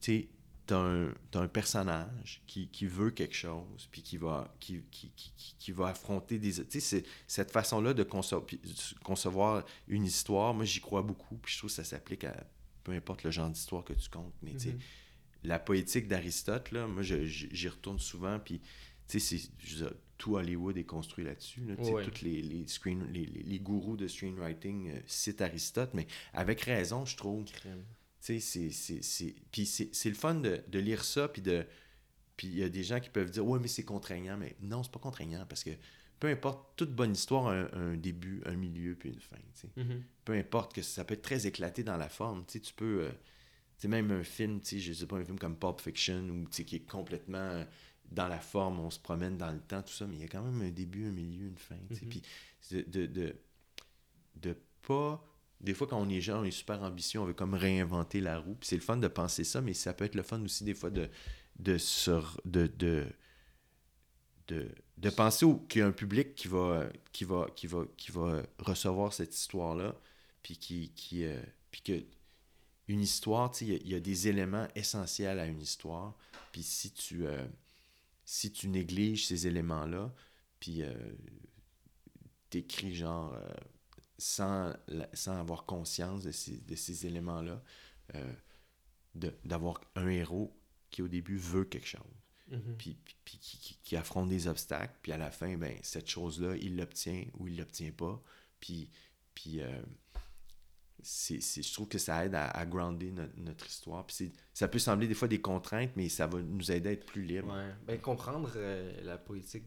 Tu 0.00 0.12
sais, 0.12 0.28
un, 0.72 1.12
un 1.34 1.48
personnage 1.48 2.42
qui, 2.46 2.86
veut 2.86 3.10
quelque 3.10 3.36
chose, 3.36 3.88
puis 3.90 4.02
qui 4.02 4.16
va, 4.16 4.52
qui, 4.58 4.82
qui, 4.90 5.72
va 5.72 5.88
affronter 5.88 6.38
des... 6.38 6.52
Tu 6.66 6.80
sais, 6.80 7.04
cette 7.26 7.50
façon-là 7.50 7.94
de 7.94 8.02
concevoir, 8.02 9.64
une 9.88 10.04
histoire, 10.04 10.54
moi, 10.54 10.64
j'y 10.64 10.80
crois 10.80 11.02
beaucoup, 11.02 11.36
puis 11.36 11.52
je 11.52 11.58
trouve 11.58 11.70
que 11.70 11.76
ça 11.76 11.84
s'applique 11.84 12.24
à 12.24 12.34
peu 12.82 12.92
importe 12.92 13.24
le 13.24 13.30
genre 13.32 13.50
d'histoire 13.50 13.84
que 13.84 13.92
tu 13.92 14.08
comptes. 14.08 14.34
Mais 14.42 14.52
tu 14.52 14.58
sais, 14.60 14.68
mm-hmm. 14.70 14.80
la 15.44 15.58
poétique 15.58 16.08
d'Aristote, 16.08 16.70
là, 16.70 16.86
moi, 16.86 17.02
j'y 17.02 17.68
retourne 17.68 17.98
souvent, 17.98 18.38
puis 18.38 18.60
tu 19.08 19.20
sais, 19.20 19.38
tout 20.18 20.36
Hollywood 20.36 20.76
est 20.76 20.84
construit 20.84 21.24
là-dessus. 21.24 21.64
Là, 21.66 21.76
Tous 21.76 22.22
les, 22.22 22.42
les, 22.42 22.66
screen, 22.66 23.06
les, 23.12 23.26
les, 23.26 23.58
gourous 23.58 23.96
de 23.96 24.08
screenwriting 24.08 24.90
euh, 24.90 25.00
citent 25.06 25.42
Aristote, 25.42 25.90
mais 25.94 26.06
avec 26.32 26.60
raison, 26.62 27.04
je 27.04 27.16
trouve. 27.16 27.44
C'est, 28.20 28.40
c'est, 28.40 29.34
puis 29.52 29.66
c'est, 29.66 30.08
le 30.08 30.14
fun 30.14 30.34
de, 30.34 30.60
de 30.68 30.78
lire 30.78 31.04
ça, 31.04 31.28
puis 31.28 31.42
de... 31.42 31.64
Puis 32.36 32.48
il 32.48 32.58
y 32.58 32.64
a 32.64 32.68
des 32.68 32.82
gens 32.82 33.00
qui 33.00 33.08
peuvent 33.08 33.30
dire, 33.30 33.46
ouais, 33.46 33.58
mais 33.58 33.68
c'est 33.68 33.84
contraignant. 33.84 34.36
Mais 34.36 34.56
non, 34.60 34.82
c'est 34.82 34.92
pas 34.92 34.98
contraignant 34.98 35.46
parce 35.48 35.64
que 35.64 35.70
peu 36.18 36.28
importe, 36.28 36.76
toute 36.76 36.94
bonne 36.94 37.12
histoire 37.12 37.48
a 37.48 37.76
un, 37.76 37.96
début, 37.96 38.42
un 38.46 38.56
milieu, 38.56 38.94
puis 38.94 39.10
une 39.10 39.20
fin. 39.20 39.36
Mm-hmm. 39.76 40.02
Peu 40.24 40.32
importe 40.34 40.74
que 40.74 40.82
ça 40.82 41.04
peut 41.04 41.14
être 41.14 41.22
très 41.22 41.46
éclaté 41.46 41.82
dans 41.82 41.96
la 41.96 42.08
forme. 42.08 42.44
Tu 42.46 42.60
peux. 42.74 43.04
Euh, 43.04 43.88
même 43.88 44.10
un 44.10 44.24
film, 44.24 44.60
je 44.64 44.92
sais 44.92 45.06
pas, 45.06 45.16
un 45.16 45.24
film 45.24 45.38
comme 45.38 45.56
Pulp 45.56 45.80
Fiction, 45.80 46.28
ou 46.30 46.46
qui 46.46 46.76
est 46.76 46.90
complètement 46.90 47.64
dans 48.10 48.28
la 48.28 48.38
forme, 48.38 48.80
on 48.80 48.90
se 48.90 48.98
promène 48.98 49.36
dans 49.36 49.50
le 49.50 49.60
temps, 49.60 49.82
tout 49.82 49.92
ça, 49.92 50.06
mais 50.06 50.16
il 50.16 50.22
y 50.22 50.24
a 50.24 50.28
quand 50.28 50.42
même 50.42 50.60
un 50.62 50.70
début, 50.70 51.06
un 51.08 51.12
milieu, 51.12 51.46
une 51.46 51.58
fin. 51.58 51.76
Mm-hmm. 51.90 52.08
Puis 52.08 52.22
de, 52.70 53.06
de, 53.06 53.36
de, 54.36 54.56
pas. 54.82 55.24
Des 55.60 55.74
fois, 55.74 55.86
quand 55.86 56.00
on 56.00 56.08
est 56.08 56.20
jeune, 56.20 56.38
on 56.38 56.44
est 56.44 56.50
super 56.50 56.82
ambitieux, 56.82 57.20
on 57.20 57.24
veut 57.24 57.34
comme 57.34 57.54
réinventer 57.54 58.20
la 58.20 58.38
roue. 58.38 58.54
Puis 58.54 58.68
c'est 58.68 58.76
le 58.76 58.82
fun 58.82 58.96
de 58.96 59.08
penser 59.08 59.42
ça, 59.42 59.60
mais 59.60 59.74
ça 59.74 59.94
peut 59.94 60.04
être 60.04 60.14
le 60.14 60.22
fun 60.22 60.40
aussi, 60.42 60.64
des 60.64 60.74
fois, 60.74 60.90
de, 60.90 61.08
de, 61.58 61.78
de, 62.44 62.66
de, 62.66 63.06
de, 64.48 64.68
de 64.98 65.10
penser 65.10 65.46
qu'il 65.68 65.80
y 65.80 65.82
a 65.82 65.86
un 65.86 65.92
public 65.92 66.34
qui 66.34 66.48
va, 66.48 66.88
qui 67.12 67.24
va, 67.24 67.48
qui 67.56 67.66
va, 67.66 67.84
qui 67.96 68.12
va 68.12 68.42
recevoir 68.58 69.12
cette 69.12 69.34
histoire-là, 69.34 69.94
puis 70.42 70.56
qui, 70.56 70.90
qui 70.94 71.24
euh, 71.24 71.40
puis 71.70 71.80
que 71.80 72.04
une 72.88 73.00
histoire, 73.00 73.50
il 73.60 73.88
y, 73.88 73.94
a 73.94 74.00
des 74.00 74.28
éléments 74.28 74.68
essentiels 74.76 75.40
à 75.40 75.46
une 75.46 75.60
histoire. 75.60 76.14
Puis 76.52 76.62
si 76.62 76.92
tu, 76.92 77.26
euh, 77.26 77.44
si 78.26 78.52
tu 78.52 78.68
négliges 78.68 79.26
ces 79.26 79.46
éléments-là, 79.46 80.12
puis 80.58 80.82
euh, 80.82 80.92
t'écris 82.50 82.94
genre 82.94 83.32
euh, 83.32 83.54
sans, 84.18 84.74
sans 85.14 85.38
avoir 85.38 85.64
conscience 85.64 86.24
de 86.24 86.32
ces, 86.32 86.58
de 86.58 86.74
ces 86.74 87.06
éléments-là, 87.06 87.62
euh, 88.16 88.34
d'avoir 89.44 89.80
un 89.94 90.08
héros 90.08 90.60
qui 90.90 91.02
au 91.02 91.08
début 91.08 91.36
veut 91.36 91.64
quelque 91.64 91.86
chose, 91.86 92.02
mm-hmm. 92.50 92.76
puis, 92.76 92.98
puis, 93.24 93.38
qui, 93.38 93.78
qui, 93.82 93.96
affronte 93.96 94.28
des 94.28 94.48
obstacles, 94.48 94.98
puis 95.02 95.12
à 95.12 95.18
la 95.18 95.30
fin, 95.30 95.56
ben, 95.56 95.78
cette 95.82 96.08
chose-là, 96.08 96.56
il 96.56 96.76
l'obtient 96.76 97.24
ou 97.38 97.46
il 97.46 97.56
l'obtient 97.56 97.92
pas, 97.92 98.20
puis, 98.58 98.90
puis 99.34 99.60
c'est, 101.06 101.40
je 101.62 101.72
trouve 101.72 101.86
que 101.86 101.98
ça 101.98 102.24
aide 102.24 102.34
à, 102.34 102.48
à 102.50 102.66
grounder 102.66 103.12
notre 103.36 103.66
histoire. 103.66 104.04
Puis 104.04 104.32
ça 104.52 104.66
peut 104.66 104.80
sembler 104.80 105.06
des 105.06 105.14
fois 105.14 105.28
des 105.28 105.40
contraintes, 105.40 105.92
mais 105.94 106.08
ça 106.08 106.26
va 106.26 106.42
nous 106.42 106.72
aider 106.72 106.88
à 106.88 106.92
être 106.92 107.06
plus 107.06 107.22
libres. 107.22 107.54
Ouais. 107.54 107.72
Ben, 107.86 108.00
comprendre 108.00 108.50
euh, 108.56 109.00
la 109.04 109.16
politique 109.16 109.66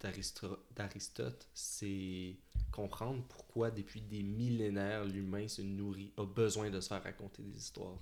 d'Aristote, 0.00 1.48
c'est 1.52 2.36
comprendre 2.72 3.22
pourquoi 3.28 3.70
depuis 3.70 4.00
des 4.00 4.22
millénaires 4.22 5.04
l'humain 5.04 5.46
se 5.46 5.60
nourrit, 5.60 6.14
a 6.16 6.24
besoin 6.24 6.70
de 6.70 6.80
se 6.80 6.88
faire 6.88 7.02
raconter 7.02 7.42
des 7.42 7.58
histoires. 7.58 7.98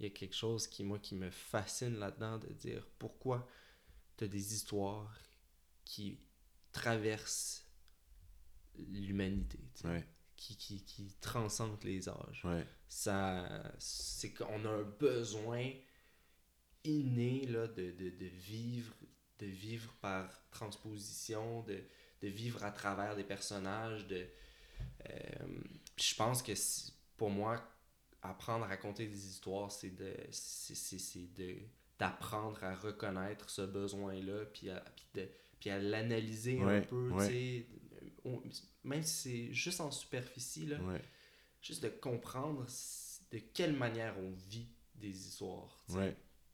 Il 0.00 0.04
y 0.04 0.06
a 0.06 0.10
quelque 0.10 0.34
chose 0.34 0.66
qui, 0.66 0.84
moi, 0.84 0.98
qui 0.98 1.14
me 1.14 1.28
fascine 1.30 1.98
là-dedans 1.98 2.38
de 2.38 2.48
dire 2.48 2.88
pourquoi 2.98 3.46
tu 4.16 4.24
as 4.24 4.28
des 4.28 4.54
histoires 4.54 5.14
qui 5.84 6.18
traversent 6.72 7.66
l'humanité. 8.74 9.60
Ouais 9.84 10.04
qui, 10.44 10.56
qui, 10.56 10.84
qui 10.84 11.16
transcende 11.20 11.82
les 11.84 12.08
âges. 12.08 12.46
Ça, 12.88 13.46
c'est 13.78 14.32
qu'on 14.32 14.64
a 14.66 14.68
un 14.68 14.82
besoin 14.82 15.70
inné 16.84 17.46
là, 17.46 17.66
de, 17.66 17.92
de, 17.92 18.10
de, 18.10 18.26
vivre, 18.26 18.94
de 19.38 19.46
vivre 19.46 19.92
par 20.02 20.28
transposition, 20.50 21.62
de, 21.62 21.82
de 22.20 22.28
vivre 22.28 22.62
à 22.62 22.70
travers 22.70 23.16
des 23.16 23.24
personnages. 23.24 24.06
De, 24.06 24.26
euh, 25.08 25.14
je 25.96 26.14
pense 26.14 26.42
que 26.42 26.52
pour 27.16 27.30
moi, 27.30 27.62
apprendre 28.20 28.66
à 28.66 28.68
raconter 28.68 29.06
des 29.06 29.26
histoires, 29.26 29.72
c'est 29.72 29.96
de, 29.96 30.14
c'est, 30.30 31.34
de 31.34 31.56
d'apprendre 31.96 32.62
à 32.64 32.74
reconnaître 32.74 33.48
ce 33.48 33.62
besoin-là, 33.62 34.46
puis 34.46 34.68
à, 34.68 34.84
puis 34.96 35.06
de, 35.14 35.28
puis 35.60 35.70
à 35.70 35.78
l'analyser 35.78 36.60
un 36.60 36.80
peu, 36.80 37.12
tu 37.18 37.24
sais, 37.24 37.66
même 38.84 39.02
si 39.02 39.14
c'est 39.14 39.52
juste 39.52 39.80
en 39.80 39.90
superficie, 39.90 40.66
là, 40.66 40.78
juste 41.60 41.82
de 41.82 41.88
comprendre 41.88 42.66
de 43.30 43.38
quelle 43.38 43.74
manière 43.74 44.14
on 44.18 44.32
vit 44.48 44.68
des 44.94 45.28
histoires. 45.28 45.84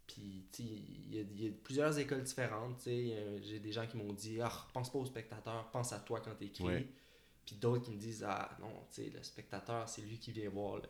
Puis, 0.07 0.49
il 0.59 1.15
y, 1.15 1.49
a 1.49 1.53
plusieurs 1.63 1.97
écoles 1.99 2.25
différentes. 2.25 2.81
J'ai 2.85 3.61
des 3.61 3.73
gens 3.73 3.87
qui 3.87 3.97
m'ont 3.97 4.13
dit 4.13 4.41
Ah, 4.41 4.67
pense 4.73 4.91
pas 4.91 4.99
au 4.99 5.07
spectateur, 5.07 5.71
pense 5.71 5.93
à 5.93 6.01
toi 6.01 6.21
quand 6.21 6.35
tu 6.35 6.47
écris. 6.47 6.89
Puis 7.47 7.57
d'autres 7.57 7.85
qui 7.85 7.93
me 7.93 7.99
disent 7.99 8.25
Ah, 8.27 8.57
non, 8.61 8.87
le 8.99 9.23
spectateur, 9.23 9.89
c'est 9.89 10.03
lui 10.03 10.19
qui 10.19 10.33
vient 10.33 10.51
voir. 10.51 10.83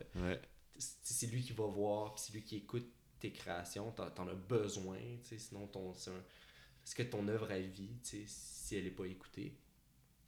C'est 0.77 1.27
lui 1.27 1.43
qui 1.43 1.53
va 1.53 1.65
voir, 1.65 2.15
puis 2.15 2.23
c'est 2.25 2.33
lui 2.33 2.43
qui 2.43 2.57
écoute 2.57 2.87
tes 3.19 3.31
créations. 3.31 3.91
T'en 3.91 4.23
en 4.23 4.27
as 4.27 4.33
besoin, 4.33 4.97
sinon, 5.23 5.67
ton, 5.67 5.93
est-ce 5.93 6.95
que 6.95 7.03
ton 7.03 7.27
œuvre 7.27 7.51
à 7.51 7.59
vie, 7.59 7.91
si 8.01 8.75
elle 8.75 8.85
n'est 8.85 8.91
pas 8.91 9.05
écoutée 9.05 9.55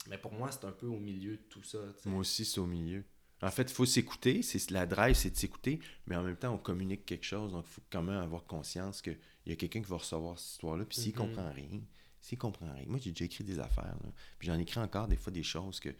mais 0.08 0.18
pour 0.18 0.32
moi, 0.32 0.50
c'est 0.50 0.64
un 0.64 0.72
peu 0.72 0.86
au 0.86 0.98
milieu 0.98 1.36
de 1.36 1.42
tout 1.48 1.62
ça. 1.62 1.78
Moi 2.04 2.20
aussi, 2.20 2.44
c'est 2.44 2.60
au 2.60 2.66
milieu. 2.66 3.04
En 3.42 3.50
fait, 3.50 3.62
il 3.62 3.74
faut 3.74 3.86
s'écouter. 3.86 4.42
C'est 4.42 4.70
la 4.70 4.86
drive, 4.86 5.14
c'est 5.14 5.30
de 5.30 5.36
s'écouter, 5.36 5.80
mais 6.06 6.16
en 6.16 6.22
même 6.22 6.36
temps, 6.36 6.54
on 6.54 6.58
communique 6.58 7.04
quelque 7.04 7.24
chose. 7.24 7.52
Donc, 7.52 7.66
il 7.68 7.72
faut 7.72 7.82
quand 7.90 8.02
même 8.02 8.18
avoir 8.18 8.44
conscience 8.44 9.02
qu'il 9.02 9.18
y 9.46 9.52
a 9.52 9.56
quelqu'un 9.56 9.82
qui 9.82 9.90
va 9.90 9.96
recevoir 9.96 10.38
cette 10.38 10.52
histoire-là. 10.52 10.84
Puis 10.84 10.98
s'il 10.98 11.12
ne 11.12 11.12
mm-hmm. 11.12 11.18
comprend 11.18 11.52
rien, 11.52 11.80
s'il 12.20 12.38
comprend 12.38 12.72
rien. 12.72 12.84
Moi, 12.86 12.98
j'ai 13.02 13.10
déjà 13.10 13.26
écrit 13.26 13.44
des 13.44 13.58
affaires. 13.58 13.96
Puis 14.38 14.48
j'en 14.48 14.58
écris 14.58 14.80
encore 14.80 15.08
des 15.08 15.16
fois 15.16 15.32
des 15.32 15.42
choses 15.42 15.80
que 15.80 15.90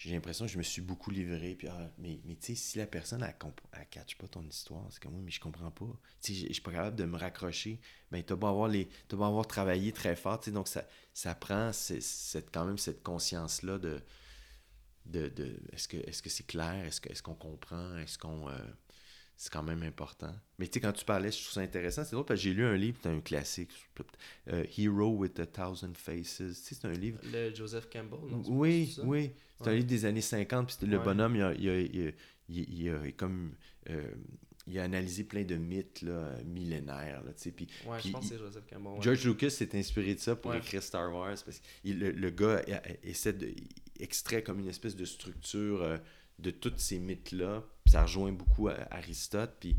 j'ai 0.00 0.12
l'impression 0.14 0.46
que 0.46 0.50
je 0.50 0.56
me 0.56 0.62
suis 0.62 0.80
beaucoup 0.80 1.10
livré. 1.10 1.54
Puis, 1.54 1.68
ah, 1.68 1.90
mais 1.98 2.20
mais 2.24 2.34
tu 2.34 2.46
sais, 2.46 2.54
si 2.54 2.78
la 2.78 2.86
personne, 2.86 3.22
elle 3.22 3.36
ne 3.78 3.84
catch 3.90 4.16
pas 4.16 4.26
ton 4.28 4.42
histoire, 4.48 4.86
c'est 4.90 5.02
comme 5.02 5.12
moi, 5.12 5.20
mais 5.22 5.30
je 5.30 5.40
comprends 5.40 5.70
pas. 5.70 5.84
Tu 6.22 6.34
sais, 6.34 6.46
je 6.48 6.52
suis 6.54 6.62
pas 6.62 6.72
capable 6.72 6.96
de 6.96 7.04
me 7.04 7.18
raccrocher. 7.18 7.78
Ben, 8.10 8.24
tu 8.24 8.32
vas 8.32 8.48
avoir, 8.48 8.70
avoir 9.12 9.46
travaillé 9.46 9.92
très 9.92 10.16
fort. 10.16 10.40
Donc, 10.46 10.68
ça, 10.68 10.88
ça 11.12 11.34
prend 11.34 11.70
quand 12.50 12.64
même 12.64 12.78
cette 12.78 13.02
conscience-là 13.02 13.76
de, 13.76 14.02
de, 15.04 15.28
de 15.28 15.60
est-ce 15.74 15.86
que 16.22 16.30
c'est 16.30 16.46
clair? 16.46 16.82
Est-ce, 16.86 17.22
qu'on 17.22 17.34
comprend? 17.34 17.98
Est-ce 17.98 18.16
qu'on. 18.16 18.48
Euh, 18.48 18.58
c'est 19.40 19.50
quand 19.50 19.62
même 19.62 19.82
important. 19.84 20.34
Mais 20.58 20.66
tu 20.66 20.74
sais, 20.74 20.80
quand 20.80 20.92
tu 20.92 21.02
parlais, 21.02 21.32
je 21.32 21.38
trouve 21.40 21.54
ça 21.54 21.62
intéressant. 21.62 22.04
C'est 22.04 22.12
drôle 22.12 22.26
parce 22.26 22.38
que 22.38 22.44
j'ai 22.44 22.52
lu 22.52 22.62
un 22.62 22.76
livre, 22.76 22.98
c'est 23.02 23.08
un 23.08 23.22
classique, 23.22 23.70
euh, 24.48 24.66
Hero 24.76 25.16
with 25.16 25.40
a 25.40 25.46
Thousand 25.46 25.94
Faces. 25.94 26.36
Tu 26.36 26.52
sais, 26.52 26.74
c'est 26.74 26.84
un 26.84 26.92
livre. 26.92 27.18
Le 27.32 27.54
Joseph 27.54 27.88
Campbell, 27.88 28.18
non? 28.30 28.42
Oui, 28.48 28.94
oui. 29.02 29.30
C'est 29.58 29.70
un 29.70 29.72
livre 29.72 29.86
des 29.86 30.04
années 30.04 30.20
50. 30.20 30.76
Puis 30.76 30.86
le 30.86 30.98
bonhomme, 30.98 31.36
il 31.36 31.42
a, 31.42 31.54
il 31.54 32.08
a, 32.08 32.12
il 32.50 32.90
a, 32.90 33.12
comme. 33.12 33.54
Euh, 33.88 34.10
il 34.66 34.78
a 34.78 34.82
analysé 34.82 35.24
plein 35.24 35.42
de 35.42 35.54
mythes 35.54 36.02
là, 36.02 36.36
millénaires. 36.44 37.24
Là, 37.24 37.32
puis, 37.32 37.66
ouais, 37.86 37.98
je 38.04 38.10
pense 38.10 38.28
que 38.28 38.34
c'est 38.34 38.38
Joseph 38.38 38.64
Campbell. 38.70 39.02
George 39.02 39.24
Lucas 39.24 39.48
s'est 39.48 39.74
inspiré 39.74 40.14
de 40.14 40.20
ça 40.20 40.36
pour 40.36 40.54
écrire 40.54 40.82
Star 40.82 41.10
Wars. 41.10 41.38
Parce 41.42 41.60
que 41.60 41.88
le, 41.88 42.10
le, 42.10 42.30
gars 42.30 42.62
essaie 43.02 43.32
de 43.32 43.54
extrait 43.98 44.42
comme 44.42 44.60
une 44.60 44.68
espèce 44.68 44.96
de 44.96 45.06
structure 45.06 45.82
euh, 45.82 45.96
de 46.38 46.50
tous 46.50 46.74
ces 46.76 46.98
mythes-là. 46.98 47.64
Ça 47.90 48.02
rejoint 48.02 48.32
beaucoup 48.32 48.68
Aristote. 48.68 49.56
Puis... 49.60 49.76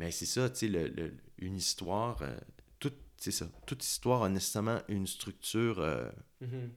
Mais 0.00 0.10
c'est 0.10 0.26
ça, 0.26 0.48
tu 0.48 0.60
sais, 0.60 0.68
le, 0.68 1.14
une 1.36 1.56
histoire, 1.58 2.22
euh, 2.22 2.34
toute, 2.78 2.96
c'est 3.18 3.30
ça. 3.30 3.46
Toute 3.66 3.84
histoire 3.84 4.22
a 4.22 4.30
nécessairement 4.30 4.80
une 4.88 5.06
structure 5.06 5.78
euh, 5.78 6.10
mm-hmm. 6.42 6.70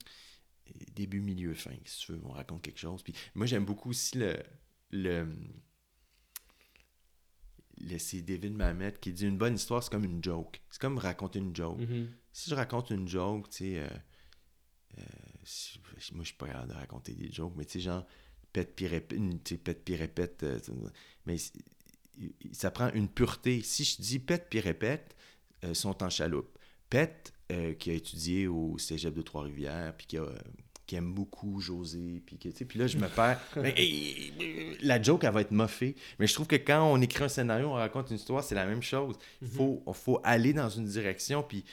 début, 0.93 1.21
milieu, 1.21 1.53
fin. 1.53 1.71
Si 1.85 2.05
tu 2.05 2.11
veux, 2.11 2.21
on 2.25 2.33
raconte 2.33 2.61
quelque 2.61 2.81
chose. 2.81 3.01
Puis 3.01 3.13
moi, 3.33 3.45
j'aime 3.45 3.63
beaucoup 3.63 3.91
aussi 3.91 4.17
le. 4.17 4.43
le, 4.91 5.27
c'est 7.97 8.21
David 8.21 8.55
Mamet 8.55 8.93
qui 8.99 9.13
dit 9.13 9.25
une 9.25 9.37
bonne 9.37 9.55
histoire, 9.55 9.81
c'est 9.81 9.89
comme 9.89 10.03
une 10.03 10.21
joke. 10.21 10.61
C'est 10.69 10.81
comme 10.81 10.97
raconter 10.97 11.39
une 11.39 11.55
joke. 11.55 11.79
Mm-hmm. 11.79 12.07
Si 12.33 12.49
je 12.49 12.55
raconte 12.55 12.89
une 12.89 13.07
joke, 13.07 13.49
tu 13.51 13.75
sais, 13.75 13.89
moi 16.11 16.23
je 16.23 16.27
suis 16.27 16.37
pas 16.37 16.47
capable 16.47 16.69
de 16.69 16.75
raconter 16.75 17.13
des 17.13 17.31
jokes, 17.31 17.53
mais 17.55 17.63
tu 17.63 17.73
sais, 17.73 17.79
genre, 17.79 18.05
pète 18.53 18.75
puis 18.75 18.87
répète, 18.87 19.19
pète 19.63 19.83
puis 19.83 19.95
répète, 19.95 20.43
euh, 20.43 20.59
mais 21.25 21.35
ça 22.51 22.71
prend 22.71 22.91
une 22.93 23.09
pureté. 23.09 23.61
Si 23.63 23.83
je 23.83 24.01
dis 24.01 24.19
pète 24.19 24.47
puis 24.49 24.59
répète, 24.59 25.15
euh, 25.63 25.73
sont 25.73 26.03
en 26.03 26.09
chaloupe. 26.09 26.57
Pète, 26.89 27.33
euh, 27.51 27.73
qui 27.73 27.89
a 27.89 27.93
étudié 27.93 28.47
au 28.47 28.77
cégep 28.77 29.13
de 29.13 29.21
Trois-Rivières, 29.21 29.95
puis 29.97 30.05
qui, 30.05 30.17
qui 30.85 30.95
aime 30.95 31.13
beaucoup 31.13 31.59
José, 31.59 32.21
puis, 32.25 32.37
puis 32.37 32.79
là, 32.79 32.87
je 32.87 32.97
me 32.97 33.07
perds. 33.07 33.41
la 34.81 35.01
joke, 35.01 35.23
elle 35.23 35.33
va 35.33 35.41
être 35.41 35.51
moffée. 35.51 35.95
Mais 36.19 36.27
je 36.27 36.33
trouve 36.35 36.47
que 36.47 36.55
quand 36.55 36.91
on 36.91 37.01
écrit 37.01 37.23
un 37.23 37.29
scénario, 37.29 37.69
on 37.69 37.73
raconte 37.73 38.11
une 38.11 38.17
histoire, 38.17 38.43
c'est 38.43 38.55
la 38.55 38.65
même 38.65 38.83
chose. 38.83 39.17
Il 39.41 39.47
mm-hmm. 39.47 39.51
faut, 39.51 39.83
faut 39.93 40.21
aller 40.23 40.53
dans 40.53 40.69
une 40.69 40.85
direction, 40.85 41.41
puis 41.41 41.65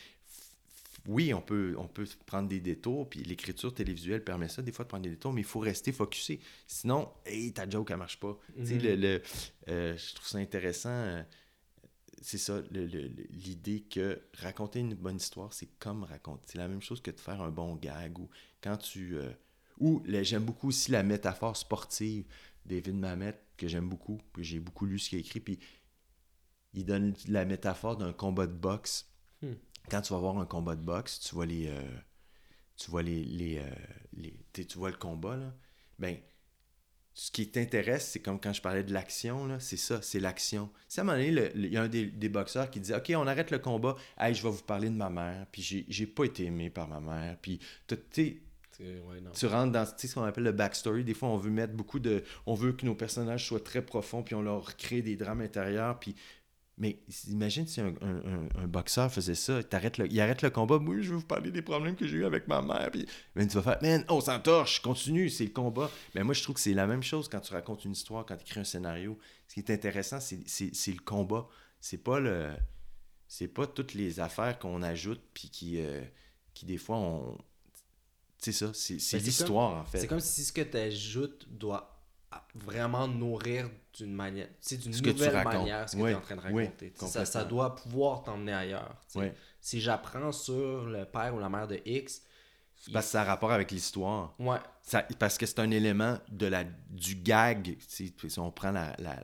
oui, 1.09 1.33
on 1.33 1.41
peut, 1.41 1.75
on 1.79 1.87
peut 1.87 2.07
prendre 2.27 2.49
des 2.49 2.61
détours, 2.61 3.09
puis 3.09 3.23
l'écriture 3.23 3.73
télévisuelle 3.73 4.23
permet 4.23 4.49
ça, 4.49 4.63
des 4.63 4.73
fois, 4.73 4.85
de 4.85 4.89
prendre 4.89 5.05
des 5.05 5.11
détours, 5.11 5.33
mais 5.33 5.41
il 5.41 5.47
faut 5.47 5.61
rester 5.61 5.93
focusé. 5.93 6.41
Sinon, 6.67 7.09
hey, 7.25 7.53
ta 7.53 7.69
joke, 7.69 7.91
elle 7.91 7.97
marche 7.97 8.21
pas. 8.21 8.39
Le, 8.57 9.21
euh, 9.69 9.97
je 9.97 10.15
trouve 10.15 10.27
ça 10.27 10.39
intéressant. 10.39 10.91
Euh, 10.91 11.23
c'est 12.21 12.39
ça, 12.39 12.61
l'idée 12.71 13.83
que 13.83 14.21
raconter 14.35 14.81
une 14.81 14.95
bonne 14.95 15.17
histoire, 15.17 15.53
c'est 15.53 15.71
comme 15.79 16.05
raconter. 16.05 16.43
C'est 16.47 16.59
la 16.59 16.69
même 16.69 16.83
chose 16.83 17.01
que 17.01 17.11
de 17.11 17.19
faire 17.19 17.41
un 17.41 17.51
bon 17.51 17.77
gag. 17.77 18.19
Ou 18.19 18.29
quand 18.61 18.77
tu. 18.77 19.17
Euh, 19.17 19.31
ou 19.79 20.03
j'aime 20.07 20.45
beaucoup 20.45 20.69
aussi 20.69 20.91
la 20.91 21.03
métaphore 21.03 21.57
sportive. 21.57 22.27
David 22.67 22.95
Mamet, 22.95 23.41
que 23.57 23.67
j'aime 23.69 23.89
beaucoup, 23.89 24.21
que 24.35 24.43
j'ai 24.43 24.61
beaucoup 24.61 24.85
lu 24.85 24.99
ce 24.99 25.09
qu'il 25.09 25.17
a 25.17 25.21
écrit, 25.21 25.41
puis 25.41 25.59
il 26.75 26.85
donne 26.85 27.15
la 27.27 27.47
métaphore 27.47 27.97
d'un 27.97 28.13
combat 28.13 28.47
de 28.47 28.53
boxe. 28.53 29.09
Hmm 29.41 29.55
quand 29.89 30.01
tu 30.03 30.13
vas 30.13 30.19
voir 30.19 30.39
un 30.39 30.47
combat 30.47 30.77
de 30.77 30.83
boxe, 30.83 31.21
tu 31.21 31.35
vois 31.35 31.47
les. 31.47 31.69
Euh, 31.69 31.99
tu 32.77 32.91
vois 32.91 33.03
les. 33.03 33.25
les, 33.25 33.59
euh, 33.59 34.31
tu 34.53 34.79
vois 34.79 34.91
le 34.91 34.97
combat, 34.97 35.37
là. 35.37 35.55
Ben, 35.99 36.17
ce 37.13 37.31
qui 37.31 37.51
t'intéresse, 37.51 38.09
c'est 38.09 38.21
comme 38.21 38.41
quand 38.41 38.53
je 38.53 38.63
parlais 38.63 38.85
de 38.85 38.93
l'action, 38.93 39.47
là, 39.47 39.61
c'est 39.61 39.77
ça, 39.77 40.01
c'est 40.01 40.21
l'action. 40.21 40.71
Si 40.89 41.01
à 41.01 41.03
un 41.03 41.07
moment 41.07 41.19
donné, 41.19 41.51
il 41.55 41.73
y 41.73 41.77
a 41.77 41.83
un 41.83 41.89
des, 41.89 42.29
boxeurs 42.29 42.71
qui 42.71 42.81
dit 42.81 42.95
Ok, 42.95 43.13
on 43.15 43.27
arrête 43.27 43.51
le 43.51 43.59
combat, 43.59 43.97
hey, 44.19 44.35
je 44.35 44.43
vais 44.43 44.51
vous 44.51 44.63
parler 44.63 44.89
de 44.89 44.95
ma 44.95 45.11
mère, 45.11 45.47
puis 45.51 45.85
j'ai 45.89 46.07
pas 46.07 46.25
été 46.25 46.45
aimé 46.45 46.71
par 46.71 46.89
ma 46.89 47.01
mère, 47.01 47.37
puis 47.43 47.61
tu 47.87 48.41
tu 49.35 49.47
rentres 49.47 49.73
dans 49.73 49.85
ce 49.85 50.15
qu'on 50.15 50.23
appelle 50.25 50.45
le 50.45 50.53
backstory. 50.53 51.05
Des 51.05 51.13
fois, 51.15 51.29
on 51.29 51.37
veut 51.37 51.51
mettre 51.51 51.75
beaucoup 51.75 51.99
de. 51.99 52.23
On 52.47 52.55
veut 52.55 52.73
que 52.73 52.87
nos 52.87 52.95
personnages 52.95 53.47
soient 53.47 53.63
très 53.63 53.83
profonds, 53.83 54.23
puis 54.23 54.35
on 54.35 54.43
leur 54.43 54.77
crée 54.77 55.03
des 55.03 55.17
drames 55.17 55.43
intérieurs, 55.43 55.99
puis 55.99 56.15
mais 56.81 56.99
imagine 57.29 57.67
si 57.67 57.79
un, 57.83 58.67
boxeur 58.67 59.13
faisait 59.13 59.35
ça, 59.35 59.61
il 59.61 60.21
arrête 60.21 60.41
le 60.41 60.49
combat. 60.49 60.79
Oui, 60.79 61.03
je 61.03 61.11
vais 61.11 61.17
vous 61.17 61.27
parler 61.27 61.51
des 61.51 61.61
problèmes 61.61 61.95
que 61.95 62.07
j'ai 62.07 62.17
eu 62.17 62.25
avec 62.25 62.49
ma 62.49 62.63
mère. 62.63 62.91
Puis 62.91 63.07
tu 63.37 63.47
vas 63.49 63.63
faire, 63.63 63.79
man, 63.83 64.03
on 64.09 64.23
s'entorche, 64.23 64.81
continue, 64.81 65.29
c'est 65.29 65.45
le 65.45 65.51
combat. 65.51 65.91
Mais 66.15 66.25
moi, 66.25 66.33
je 66.33 66.43
trouve 66.43 66.55
que 66.55 66.61
c'est 66.63 66.73
la 66.73 66.87
même 66.87 67.03
chose 67.03 67.29
quand 67.29 67.41
tu 67.41 67.53
racontes 67.53 67.85
une 67.85 67.93
histoire, 67.93 68.25
quand 68.25 68.35
tu 68.37 68.45
écris 68.45 68.61
un 68.61 68.65
scénario. 68.65 69.19
Ce 69.47 69.55
qui 69.55 69.61
est 69.61 69.71
intéressant, 69.71 70.21
c'est 70.21 70.37
le 70.39 71.05
combat. 71.05 71.47
C'est 71.83 72.03
pas 72.03 72.19
le. 72.19 72.49
C'est 73.29 73.49
pas 73.49 73.67
toutes 73.67 73.93
les 73.93 74.19
affaires 74.19 74.59
qu'on 74.59 74.83
ajoute, 74.83 75.21
puis 75.35 75.51
qui, 75.51 75.81
euh, 75.81 76.03
qui 76.55 76.65
des 76.65 76.79
fois, 76.79 76.97
on. 76.97 77.37
C'est 78.39 78.53
ça, 78.53 78.73
c'est 78.73 78.95
ben, 78.95 79.23
l'histoire, 79.23 79.83
en 79.83 79.85
fait. 79.85 80.01
C'est 80.01 80.07
comme 80.07 80.19
si 80.19 80.45
ce 80.45 80.53
que 80.53 80.63
tu 80.63 80.79
ajoutes 80.79 81.47
doit 81.51 82.00
vraiment 82.55 83.09
nourrir 83.09 83.69
d'une 83.95 84.15
manière, 84.15 84.49
c'est 84.61 84.77
d'une 84.77 84.93
nouvelle 84.93 85.45
manière 85.45 85.89
ce 85.89 85.97
que 85.97 86.03
tu 86.03 86.09
es 86.09 86.15
en 86.15 86.21
train 86.21 86.37
de 86.37 86.41
raconter. 86.41 86.93
ça, 86.97 87.25
ça, 87.25 87.45
doit 87.45 87.75
pouvoir 87.75 88.23
t'emmener 88.23 88.53
ailleurs. 88.53 88.97
Si 89.61 89.81
j'apprends 89.81 90.33
sur 90.33 90.87
le 90.87 91.05
père 91.05 91.35
ou 91.35 91.39
la 91.39 91.49
mère 91.49 91.69
de 91.69 91.81
X, 91.85 92.23
parce 92.93 93.07
que 93.07 93.13
ça 93.13 93.23
a 93.23 93.25
rapport 93.25 93.53
avec 93.53 93.71
l'histoire. 93.71 94.35
Ouais. 94.39 94.57
Ça, 94.83 95.07
parce 95.19 95.37
que 95.37 95.45
c'est 95.45 95.59
un 95.59 95.71
élément 95.71 96.19
de 96.31 96.47
la, 96.47 96.65
du 96.65 97.15
gag. 97.17 97.77
Si, 97.87 98.15
on 98.39 98.51
prend 98.51 98.71
la, 98.71 98.97
la, 98.99 99.23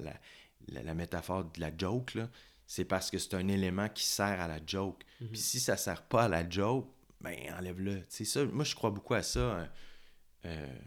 la, 0.68 0.82
la, 0.82 0.94
métaphore 0.94 1.44
de 1.44 1.60
la 1.60 1.70
joke, 1.76 2.18
c'est 2.66 2.84
parce 2.84 3.10
que 3.10 3.18
c'est 3.18 3.34
un 3.34 3.48
élément 3.48 3.88
qui 3.88 4.04
sert 4.04 4.40
à 4.40 4.46
la 4.46 4.58
joke. 4.64 5.02
Mhm. 5.20 5.28
Puis 5.28 5.40
si 5.40 5.60
ça 5.60 5.78
sert 5.78 6.02
pas 6.02 6.24
à 6.24 6.28
la 6.28 6.48
joke, 6.48 6.86
ben 7.22 7.34
enlève-le. 7.58 8.04
Ça, 8.08 8.44
moi, 8.44 8.64
je 8.64 8.74
crois 8.74 8.90
beaucoup 8.90 9.14
à 9.14 9.22
ça. 9.22 9.60
Hein. 9.60 9.68
Euh, 10.44 10.78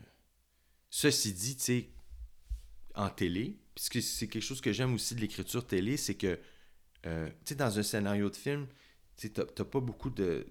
ceci 0.91 1.33
dit, 1.33 1.57
tu 1.57 1.63
sais, 1.63 1.89
en 2.95 3.09
télé, 3.09 3.57
puisque 3.75 4.01
c'est 4.01 4.27
quelque 4.27 4.43
chose 4.43 4.61
que 4.61 4.73
j'aime 4.73 4.93
aussi 4.93 5.15
de 5.15 5.21
l'écriture 5.21 5.65
télé, 5.65 5.97
c'est 5.97 6.15
que, 6.15 6.39
euh, 7.05 7.27
tu 7.27 7.33
sais, 7.45 7.55
dans 7.55 7.79
un 7.79 7.83
scénario 7.83 8.29
de 8.29 8.35
film, 8.35 8.67
tu 9.17 9.31
n'as 9.35 9.65
pas 9.65 9.79
beaucoup 9.79 10.09
de... 10.09 10.47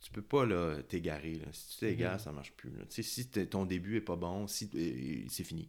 Tu 0.00 0.10
peux 0.10 0.22
pas 0.22 0.82
t'égarer. 0.82 1.40
Si 1.52 1.68
tu 1.68 1.78
t'égares, 1.86 2.18
mm-hmm. 2.18 2.24
ça 2.24 2.32
marche 2.32 2.52
plus. 2.52 2.72
Si 2.88 3.28
ton 3.28 3.64
début 3.64 3.96
est 3.96 4.00
pas 4.00 4.16
bon, 4.16 4.48
si 4.48 4.68
euh, 4.74 5.24
c'est 5.28 5.44
fini. 5.44 5.68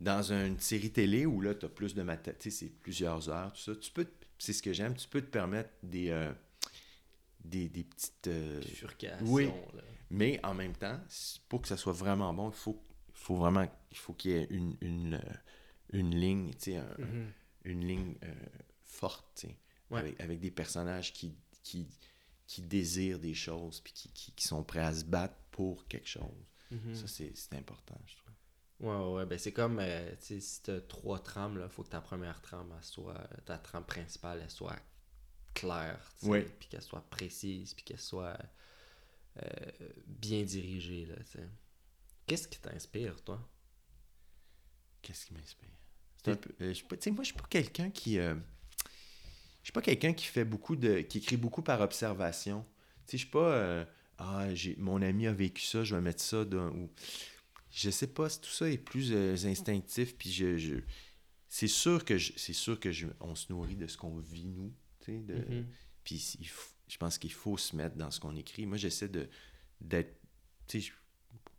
Dans 0.00 0.32
une 0.32 0.58
série 0.58 0.90
télé 0.90 1.26
où 1.26 1.40
là, 1.40 1.54
tu 1.54 1.66
as 1.66 1.68
plus 1.68 1.94
de 1.94 2.02
sais 2.02 2.50
c'est 2.50 2.68
plusieurs 2.68 3.28
heures, 3.28 3.52
tout 3.52 3.60
ça, 3.60 3.76
tu 3.76 3.92
peux, 3.92 4.06
c'est 4.36 4.52
ce 4.52 4.62
que 4.62 4.72
j'aime, 4.72 4.96
tu 4.96 5.06
peux 5.06 5.20
te 5.20 5.30
permettre 5.30 5.70
des, 5.84 6.10
euh, 6.10 6.32
des, 7.44 7.68
des, 7.68 7.84
petites... 7.84 8.28
oui, 9.22 9.48
mais 10.10 10.40
en 10.42 10.54
même 10.54 10.74
temps, 10.74 11.00
pour 11.48 11.62
que 11.62 11.68
ça 11.68 11.76
soit 11.76 11.92
vraiment 11.92 12.34
bon, 12.34 12.50
il 12.50 12.56
faut 12.56 12.82
faut 13.22 13.36
vraiment 13.36 13.66
il 13.90 13.98
faut 13.98 14.12
qu'il 14.14 14.32
y 14.32 14.34
ait 14.34 14.46
une, 14.50 14.76
une, 14.80 15.14
euh, 15.14 15.34
une 15.92 16.14
ligne, 16.14 16.50
tu 16.54 16.72
sais, 16.72 16.78
mm-hmm. 16.78 17.26
une 17.64 17.86
ligne 17.86 18.14
euh, 18.24 18.34
forte, 18.82 19.46
avec, 19.90 20.18
avec, 20.20 20.40
des 20.40 20.50
personnages 20.50 21.12
qui, 21.12 21.36
qui, 21.62 21.86
qui 22.46 22.62
désirent 22.62 23.18
des 23.18 23.34
choses, 23.34 23.80
puis 23.80 23.92
qui, 23.92 24.08
qui, 24.10 24.32
qui, 24.32 24.48
sont 24.48 24.64
prêts 24.64 24.80
à 24.80 24.94
se 24.94 25.04
battre 25.04 25.36
pour 25.50 25.86
quelque 25.86 26.08
chose. 26.08 26.46
Mm-hmm. 26.72 26.94
Ça, 26.94 27.06
c'est 27.34 27.56
important, 27.56 28.00
je 28.06 28.16
trouve. 28.16 28.32
Ouais, 28.80 29.14
ouais, 29.14 29.26
ben 29.26 29.38
c'est 29.38 29.52
comme, 29.52 29.78
euh, 29.78 30.10
tu 30.16 30.26
sais, 30.26 30.40
si 30.40 30.62
t'as 30.62 30.80
trois 30.80 31.20
trames, 31.20 31.60
il 31.62 31.68
faut 31.68 31.84
que 31.84 31.90
ta 31.90 32.00
première 32.00 32.40
trame, 32.40 32.74
soit, 32.80 33.28
ta 33.44 33.58
trame 33.58 33.84
principale, 33.84 34.40
elle 34.42 34.50
soit 34.50 34.80
claire, 35.54 36.12
puis 36.20 36.68
qu'elle 36.68 36.82
soit 36.82 37.08
précise, 37.10 37.74
puis 37.74 37.84
qu'elle 37.84 38.00
soit 38.00 38.38
bien 40.06 40.42
dirigée, 40.42 41.06
là, 41.06 41.16
tu 41.16 41.38
sais. 41.38 41.48
Qu'est-ce 42.26 42.48
qui 42.48 42.58
t'inspire, 42.60 43.22
toi? 43.22 43.48
Qu'est-ce 45.02 45.26
qui 45.26 45.34
m'inspire? 45.34 45.68
Euh, 46.28 46.36
je, 46.60 47.10
moi, 47.10 47.22
je 47.22 47.28
suis 47.28 47.34
pas 47.34 47.46
quelqu'un 47.48 47.90
qui. 47.90 48.18
Euh, 48.18 48.34
je 49.62 49.66
suis 49.66 49.72
pas 49.72 49.82
quelqu'un 49.82 50.12
qui 50.12 50.26
fait 50.26 50.44
beaucoup 50.44 50.76
de. 50.76 51.00
qui 51.00 51.18
écrit 51.18 51.36
beaucoup 51.36 51.62
par 51.62 51.80
observation. 51.80 52.64
Tu 53.06 53.12
sais, 53.12 53.16
je 53.18 53.22
suis 53.22 53.30
pas. 53.30 53.52
Euh, 53.52 53.84
ah, 54.18 54.54
j'ai, 54.54 54.76
mon 54.76 55.02
ami 55.02 55.26
a 55.26 55.32
vécu 55.32 55.62
ça, 55.62 55.82
je 55.82 55.94
vais 55.94 56.00
mettre 56.00 56.22
ça 56.22 56.44
dans. 56.44 56.70
Ou, 56.70 56.90
je 57.70 57.90
sais 57.90 58.06
pas, 58.06 58.28
tout 58.30 58.50
ça 58.50 58.70
est 58.70 58.78
plus 58.78 59.12
instinctif. 59.44 60.16
Puis 60.16 60.30
je, 60.30 60.80
c'est 61.48 61.68
sûr 61.68 62.04
que 62.04 62.18
je, 62.18 62.32
c'est 62.36 62.52
sûr 62.52 62.78
que 62.78 62.92
je, 62.92 63.08
on 63.20 63.34
se 63.34 63.52
nourrit 63.52 63.76
de 63.76 63.86
ce 63.86 63.96
qu'on 63.96 64.18
vit 64.18 64.46
nous. 64.46 64.72
Tu 65.00 65.12
sais, 65.12 65.20
de, 65.20 65.34
mm-hmm. 65.34 65.64
Puis 66.04 66.38
je 66.86 66.96
pense 66.98 67.18
qu'il 67.18 67.32
faut 67.32 67.56
se 67.56 67.74
mettre 67.74 67.96
dans 67.96 68.10
ce 68.10 68.20
qu'on 68.20 68.36
écrit. 68.36 68.66
Moi, 68.66 68.76
j'essaie 68.76 69.08
de 69.08 69.28
d'être. 69.80 70.20
Tu 70.68 70.82
sais, 70.82 70.92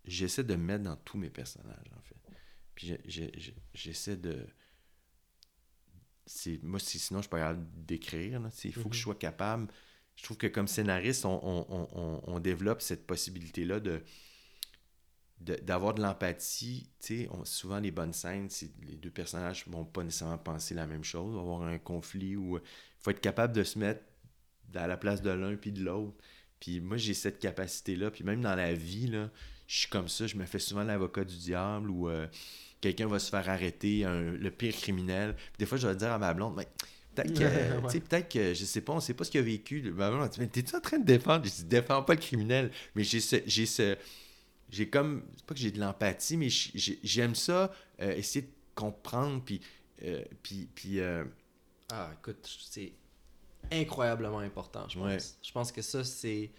j'essaie 0.06 0.44
de 0.44 0.56
me 0.56 0.64
mettre 0.64 0.84
dans 0.84 0.96
tous 0.98 1.18
mes 1.18 1.30
personnages, 1.30 1.92
en 1.98 2.02
fait. 2.02 2.16
Puis 2.76 2.98
j'essaie 3.74 4.18
de. 4.18 4.48
Moi, 6.62 6.80
sinon, 6.80 7.20
je 7.20 7.24
suis 7.24 7.30
pas 7.30 7.40
capable 7.40 7.68
d'écrire. 7.86 8.42
Il 8.64 8.74
faut 8.74 8.90
que 8.90 8.96
je 8.96 9.02
mhm. 9.02 9.04
sois 9.04 9.16
capable. 9.16 9.68
Je 10.16 10.24
trouve 10.24 10.38
que 10.38 10.48
comme 10.48 10.68
scénariste, 10.68 11.26
on, 11.26 12.40
développe 12.40 12.82
cette 12.82 13.06
possibilité-là 13.08 13.80
de 13.80 14.02
d'avoir 15.40 15.94
de, 15.94 16.02
l'empathie, 16.02 16.90
tu 17.02 17.26
sais, 17.26 17.30
souvent 17.44 17.80
les 17.80 17.92
bonnes 17.92 18.14
scènes, 18.14 18.48
les 18.82 18.96
deux 18.96 19.10
personnages 19.10 19.68
vont 19.68 19.84
pas 19.84 20.02
nécessairement 20.02 20.38
penser 20.38 20.74
la 20.74 20.88
même 20.88 21.04
chose, 21.04 21.38
avoir 21.38 21.64
un 21.64 21.80
conflit 21.80 22.38
où 22.38 22.58
il 22.58 22.64
faut 23.00 23.12
être 23.12 23.20
capable 23.20 23.54
de 23.54 23.64
se 23.64 23.78
mettre 23.78 24.02
à 24.74 24.88
la 24.88 24.96
place 24.96 25.22
de 25.22 25.32
l'un 25.32 25.58
puis 25.58 25.74
de 25.74 25.84
l'autre. 25.84 26.16
Puis 26.62 26.80
moi, 26.80 26.96
j'ai 26.96 27.14
cette 27.14 27.40
capacité-là. 27.40 28.10
Puis 28.10 28.24
même 28.24 28.42
dans 28.42 28.56
la 28.56 28.74
vie, 28.74 29.08
là, 29.08 29.30
je 29.68 29.80
suis 29.80 29.88
comme 29.88 30.08
ça. 30.08 30.28
Je 30.28 30.36
me 30.36 30.46
fais 30.46 30.60
souvent 30.60 30.84
l'avocat 30.84 31.24
du 31.24 31.38
diable 31.38 31.90
ou 31.90 32.10
euh, 32.10 32.28
quelqu'un 32.82 33.08
va 33.08 33.20
se 33.20 33.30
faire 33.30 33.48
arrêter, 33.50 34.04
le 34.06 34.50
pire 34.50 34.74
criminel. 34.76 35.36
des 35.58 35.66
fois, 35.66 35.78
je 35.78 35.88
vais 35.88 35.96
dire 35.96 36.12
à 36.12 36.18
ma 36.18 36.34
blonde, 36.34 36.56
mais 36.56 36.68
peut-être 37.16 37.34
que, 37.34 38.00
peut-être 38.00 38.30
que, 38.30 38.54
je 38.54 38.66
sais 38.66 38.82
pas, 38.82 38.94
on 38.94 39.00
sait 39.00 39.14
pas 39.14 39.24
ce 39.24 39.32
qu'il 39.32 39.40
a 39.40 39.44
vécu. 39.44 39.82
Ma 39.92 40.10
blonde 40.10 40.30
dit, 40.30 40.40
mais 40.40 40.48
t'es-tu 40.48 40.76
en 40.76 40.82
train 40.82 41.00
de 41.00 41.06
défendre? 41.06 41.46
Je 41.46 41.52
dis, 41.52 41.64
défends 41.66 42.04
pas 42.04 42.14
le 42.14 42.20
criminel. 42.20 42.72
Mais 42.96 43.04
j'ai 43.04 43.20
ce, 43.22 43.38
j'ai 43.46 43.66
ce, 43.66 43.96
j'ai 44.70 44.90
comme, 44.90 45.24
c'est 45.36 45.46
pas 45.46 45.54
que 45.54 45.60
j'ai 45.60 45.72
de 45.72 45.80
l'empathie, 45.80 46.38
mais 46.38 46.50
j'aime 46.50 47.36
ça, 47.36 47.72
euh, 48.02 48.16
essayer 48.16 48.42
de 48.42 48.52
comprendre, 48.76 49.42
puis, 49.44 49.62
euh, 50.04 50.24
puis, 50.42 50.68
puis 50.74 51.00
Ah, 51.92 52.12
écoute, 52.20 52.50
c'est 52.68 52.92
incroyablement 53.72 54.40
important, 54.40 54.88
je 54.90 55.00
pense. 55.00 55.38
Je 55.42 55.52
pense 55.52 55.72
que 55.72 55.82
ça, 55.82 56.04
c'est 56.04 56.52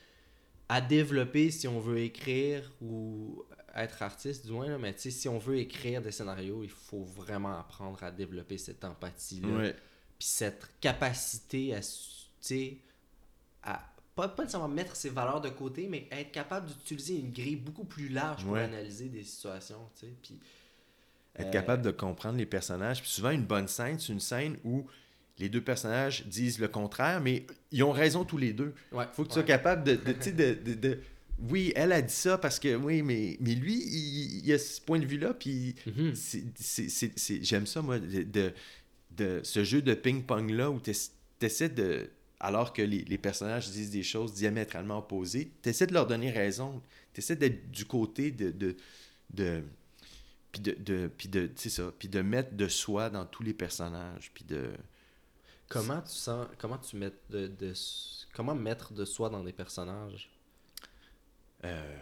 à 0.69 0.81
développer 0.81 1.51
si 1.51 1.69
on 1.69 1.81
veut 1.81 1.99
écrire 1.99 2.71
ou 2.81 3.45
être 3.75 4.03
artiste, 4.03 4.47
du 4.47 4.53
moins. 4.53 4.79
mais 4.79 4.95
si 4.97 5.29
on 5.29 5.39
veut 5.39 5.59
écrire 5.59 6.01
des 6.01 6.13
scénarios, 6.13 6.63
il 6.63 6.71
faut 6.71 7.03
vraiment 7.03 7.59
apprendre 7.59 8.03
à 8.03 8.11
développer 8.11 8.57
cette 8.57 8.85
empathie-là. 8.85 9.73
Puis 10.19 10.29
cette 10.29 10.69
capacité 10.81 11.75
à, 11.75 11.81
à 13.65 13.95
pas, 14.15 14.29
pas 14.29 14.43
nécessairement 14.45 14.69
mettre 14.69 14.95
ses 14.95 15.11
valeurs 15.11 15.41
de 15.41 15.49
côté, 15.49 15.89
mais 15.89 16.07
être 16.13 16.31
capable 16.31 16.69
d'utiliser 16.69 17.19
une 17.19 17.33
grille 17.33 17.57
beaucoup 17.57 17.85
plus 17.85 18.09
large 18.09 18.45
pour 18.45 18.57
analyser 18.57 19.09
des 19.09 19.25
situations. 19.25 19.91
Puis, 20.23 20.39
être 21.37 21.51
capable 21.51 21.83
de 21.83 21.91
comprendre 21.91 22.39
les 22.39 22.47
personnages. 22.47 23.01
Puis 23.01 23.11
souvent, 23.11 23.31
une 23.31 23.45
bonne 23.45 23.67
scène, 23.67 23.99
c'est 23.99 24.13
une 24.13 24.21
scène 24.21 24.57
où 24.65 24.87
les 25.39 25.49
deux 25.49 25.61
personnages 25.61 26.27
disent 26.27 26.59
le 26.59 26.69
contraire, 26.69 27.21
mais 27.21 27.47
ils 27.73 27.83
ont 27.83 27.91
raison 27.91 28.25
tous 28.25 28.39
les 28.39 28.53
deux. 28.53 28.75
Il 28.93 28.99
faut 29.13 29.25
que 29.25 29.29
tu 29.29 29.35
sois 29.35 29.43
capable 29.43 29.85
de, 29.85 29.95
de, 29.97 30.75
de, 30.75 31.01
Oui, 31.51 31.73
elle 31.75 31.93
a 31.93 32.01
dit 32.01 32.15
ça 32.15 32.39
parce 32.39 32.61
que, 32.61 32.77
oui, 32.77 33.03
mais, 33.03 33.37
mais 33.41 33.55
lui, 33.55 33.83
il, 33.85 34.53
a 34.53 34.59
ce 34.59 34.81
point 34.81 34.99
de 34.99 35.07
vue-là, 35.07 35.35
puis 35.35 35.75
mm-hmm. 35.89 37.43
j'aime 37.43 37.67
ça, 37.67 37.83
moi, 37.83 37.99
de, 37.99 38.53
de, 39.11 39.41
ce 39.43 39.65
jeu 39.65 39.83
de 39.83 39.95
ping-pong-là 39.95 40.71
où 40.71 40.81
tu 40.81 40.93
essaies 41.41 41.69
de... 41.69 42.11
Alors 42.41 42.73
que 42.73 42.83
les, 42.83 43.03
les, 43.05 43.19
personnages 43.19 43.71
disent 43.71 43.91
des 43.91 44.03
choses 44.03 44.35
diamétralement 44.35 44.99
opposées, 44.99 45.51
tu 45.63 45.71
essaies 45.71 45.87
de 45.87 45.95
leur 45.95 46.07
donner 46.07 46.31
raison. 46.31 46.83
Tu 47.13 47.21
essaies 47.21 47.37
d'être 47.37 47.71
du 47.71 47.87
côté 47.87 48.31
de... 48.31 48.51
de, 48.51 48.77
de 49.33 49.63
puis 50.53 50.63
de, 50.63 50.77
de, 50.79 51.09
puis 51.09 51.29
de, 51.29 51.51
ça, 51.57 51.93
puis 51.99 52.07
de 52.07 52.23
mettre 52.23 52.55
de 52.55 52.69
soi 52.69 53.11
dans 53.11 53.25
tous 53.27 53.43
les 53.43 53.55
personnages, 53.55 54.31
puis 54.33 54.45
de... 54.45 54.71
Comment 55.69 56.01
tu 56.03 56.13
sens, 56.13 56.47
comment 56.59 56.79
tu 56.79 56.97
mets 56.97 57.13
de, 57.31 57.49
de 57.49 57.73
comment 58.35 58.55
mettre 58.55 58.93
de 58.93 59.05
soi 59.05 59.29
dans 59.29 59.43
des 59.43 59.53
personnages? 59.53 60.31
Euh... 61.65 61.97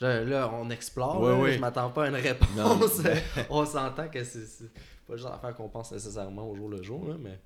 là, 0.00 0.50
on 0.52 0.70
explore. 0.70 1.20
Ouais, 1.20 1.52
Je 1.52 1.58
m'attends 1.58 1.90
pas 1.90 2.04
à 2.04 2.08
une 2.08 2.14
réponse. 2.14 3.02
on 3.50 3.66
s'entend 3.66 4.08
que 4.08 4.22
c'est 4.22 4.70
pas 5.06 5.14
le 5.14 5.18
genre 5.18 5.32
d'affaire 5.32 5.54
qu'on 5.54 5.68
pense 5.68 5.92
nécessairement 5.92 6.48
au 6.48 6.54
jour 6.54 6.68
le 6.68 6.82
jour, 6.82 7.08
là, 7.08 7.16
mais. 7.18 7.40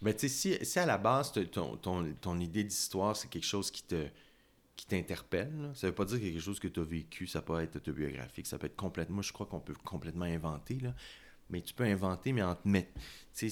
Mais 0.00 0.12
tu 0.14 0.28
sais, 0.28 0.58
si, 0.58 0.64
si, 0.64 0.78
à 0.80 0.86
la 0.86 0.98
base, 0.98 1.32
ton, 1.52 1.76
ton, 1.76 2.12
ton 2.20 2.40
idée 2.40 2.64
d'histoire, 2.64 3.16
c'est 3.16 3.28
quelque 3.28 3.46
chose 3.46 3.70
qui 3.70 3.84
te 3.84 4.08
qui 4.74 4.86
t'interpelle, 4.86 5.70
ça 5.74 5.86
veut 5.86 5.94
pas 5.94 6.04
dire 6.04 6.18
quelque 6.18 6.40
chose 6.40 6.58
que 6.58 6.66
tu 6.66 6.80
as 6.80 6.82
vécu, 6.82 7.26
ça 7.26 7.42
peut 7.42 7.60
être 7.60 7.76
autobiographique, 7.76 8.46
ça 8.46 8.58
peut 8.58 8.66
être 8.66 8.74
complètement. 8.74 9.16
Moi, 9.16 9.22
je 9.22 9.32
crois 9.32 9.46
qu'on 9.46 9.60
peut 9.60 9.74
complètement 9.84 10.24
inventer, 10.24 10.78
là. 10.80 10.94
Mais 11.50 11.60
tu 11.60 11.74
peux 11.74 11.84
inventer, 11.84 12.32
mais 12.32 12.42
en 12.42 12.54
te 12.54 12.66
mettre 12.66 12.90
il 13.40 13.50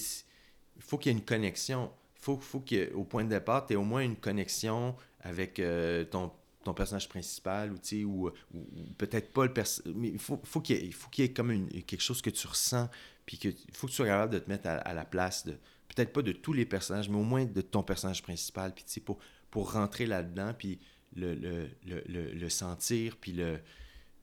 faut 0.79 0.97
qu'il 0.97 1.11
y 1.11 1.15
ait 1.15 1.17
une 1.17 1.25
connexion. 1.25 1.91
Il 2.15 2.21
faut, 2.21 2.37
faut 2.37 2.59
qu'au 2.59 3.03
point 3.03 3.23
de 3.23 3.29
départ, 3.29 3.65
tu 3.65 3.73
aies 3.73 3.77
au 3.77 3.83
moins 3.83 4.01
une 4.01 4.15
connexion 4.15 4.95
avec 5.21 5.59
euh, 5.59 6.03
ton, 6.05 6.31
ton 6.63 6.73
personnage 6.73 7.09
principal 7.09 7.71
ou, 7.73 7.77
ou, 8.05 8.31
ou, 8.53 8.63
peut-être 8.97 9.31
pas 9.31 9.45
le 9.45 9.53
personnage. 9.53 9.93
Mais 9.95 10.09
il 10.09 10.19
faut, 10.19 10.39
faut 10.43 10.61
qu'il 10.61 10.77
y, 10.77 10.89
ait, 10.89 11.25
ait 11.25 11.33
comme 11.33 11.51
une, 11.51 11.67
quelque 11.83 12.01
chose 12.01 12.21
que 12.21 12.29
tu 12.29 12.47
ressens. 12.47 12.89
Puis 13.25 13.37
que, 13.37 13.49
il 13.49 13.73
faut 13.73 13.87
que 13.87 13.91
tu 13.91 13.97
sois 13.97 14.07
capable 14.07 14.33
de 14.33 14.39
te 14.39 14.49
mettre 14.49 14.67
à, 14.67 14.93
la 14.93 15.05
place 15.05 15.45
de. 15.45 15.57
Peut-être 15.87 16.13
pas 16.13 16.21
de 16.21 16.31
tous 16.31 16.53
les 16.53 16.65
personnages, 16.65 17.09
mais 17.09 17.17
au 17.17 17.23
moins 17.23 17.45
de 17.45 17.61
ton 17.61 17.83
personnage 17.83 18.23
principal. 18.23 18.73
Puis 18.73 19.01
pour, 19.01 19.19
pour 19.49 19.73
rentrer 19.73 20.05
là-dedans, 20.05 20.53
puis 20.57 20.79
le, 21.15 21.35
le, 21.35 21.69
le, 21.85 22.31
le, 22.31 22.49
sentir, 22.49 23.17
puis 23.17 23.33
le. 23.33 23.59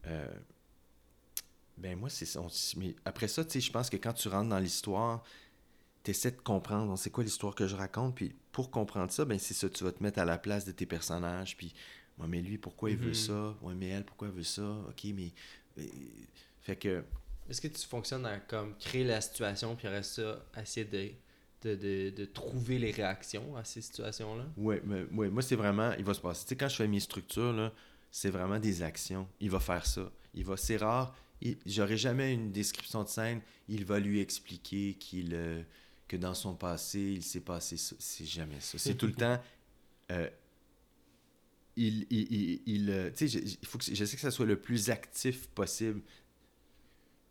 Euh, 0.06 0.26
ben 1.76 1.96
moi, 1.98 2.08
c'est. 2.08 2.26
Mais 2.76 2.96
après 3.04 3.28
ça, 3.28 3.42
je 3.48 3.70
pense 3.70 3.90
que 3.90 3.96
quand 3.96 4.14
tu 4.14 4.28
rentres 4.28 4.48
dans 4.48 4.58
l'histoire, 4.58 5.22
tu 6.04 6.10
essaies 6.10 6.30
de 6.30 6.40
comprendre, 6.40 6.96
c'est 6.96 7.10
quoi 7.10 7.24
l'histoire 7.24 7.54
que 7.54 7.66
je 7.66 7.76
raconte, 7.76 8.14
puis 8.14 8.34
pour 8.52 8.70
comprendre 8.70 9.10
ça, 9.12 9.24
ben 9.24 9.38
c'est 9.38 9.54
ça, 9.54 9.68
tu 9.68 9.84
vas 9.84 9.92
te 9.92 10.02
mettre 10.02 10.18
à 10.18 10.24
la 10.24 10.38
place 10.38 10.64
de 10.64 10.72
tes 10.72 10.86
personnages, 10.86 11.56
puis, 11.56 11.72
ouais, 12.18 12.26
mais 12.28 12.40
lui, 12.40 12.58
pourquoi 12.58 12.90
il 12.90 12.96
veut 12.96 13.08
mhm. 13.08 13.14
ça? 13.14 13.56
Ouais, 13.62 13.74
mais 13.74 13.88
elle, 13.88 14.04
pourquoi 14.04 14.28
elle 14.28 14.34
veut 14.34 14.42
ça? 14.42 14.68
Ok, 14.88 15.04
mais... 15.14 15.32
Euh, 15.78 15.82
fait 16.60 16.76
que... 16.76 17.04
Est-ce 17.48 17.60
que 17.60 17.68
tu 17.68 17.86
fonctionnes 17.86 18.26
à 18.26 18.38
comme 18.38 18.76
créer 18.76 19.04
la 19.04 19.20
situation, 19.20 19.74
puis 19.76 19.88
reste 19.88 20.14
ça, 20.14 20.44
essayer 20.60 20.86
de, 20.86 21.74
de, 21.76 22.10
de, 22.10 22.24
trouver 22.26 22.78
les 22.78 22.90
réactions 22.90 23.56
à 23.56 23.64
ces 23.64 23.80
situations-là? 23.80 24.44
Oui, 24.56 24.76
mais, 24.84 25.04
ouais, 25.12 25.30
moi, 25.30 25.42
c'est 25.42 25.56
vraiment... 25.56 25.92
Il 25.98 26.04
va 26.04 26.14
se 26.14 26.20
passer... 26.20 26.42
Tu 26.42 26.48
sais, 26.50 26.56
quand 26.56 26.68
je 26.68 26.76
fais 26.76 26.88
mes 26.88 27.00
structures, 27.00 27.52
là, 27.52 27.72
c'est 28.10 28.30
vraiment 28.30 28.58
des 28.58 28.82
actions. 28.82 29.28
Il 29.40 29.50
va 29.50 29.60
faire 29.60 29.86
ça. 29.86 30.10
Il 30.34 30.44
va... 30.44 30.56
C'est 30.56 30.76
rare. 30.76 31.14
J'aurais 31.64 31.96
jamais 31.96 32.34
une 32.34 32.52
description 32.52 33.02
de 33.02 33.08
scène. 33.08 33.40
Il 33.68 33.84
va 33.84 33.98
lui 33.98 34.20
expliquer 34.20 34.94
qu'il... 34.94 35.30
Euh, 35.32 35.62
que 36.08 36.16
dans 36.16 36.34
son 36.34 36.54
passé, 36.54 37.00
il 37.00 37.22
s'est 37.22 37.40
passé 37.40 37.76
ça. 37.76 37.94
C'est 37.98 38.24
jamais 38.24 38.60
ça. 38.60 38.78
C'est 38.78 38.94
tout 38.94 39.06
le 39.06 39.12
temps. 39.12 39.40
Euh, 40.10 40.28
il, 41.76 42.06
il, 42.10 42.62
il, 42.66 42.90
euh, 42.90 43.10
tu 43.14 43.28
sais, 43.28 43.38
il 43.38 43.66
faut 43.66 43.78
que 43.78 43.84
je 43.84 44.04
sais 44.04 44.16
que 44.16 44.22
ça 44.22 44.30
soit 44.30 44.46
le 44.46 44.60
plus 44.60 44.90
actif 44.90 45.46
possible. 45.48 46.00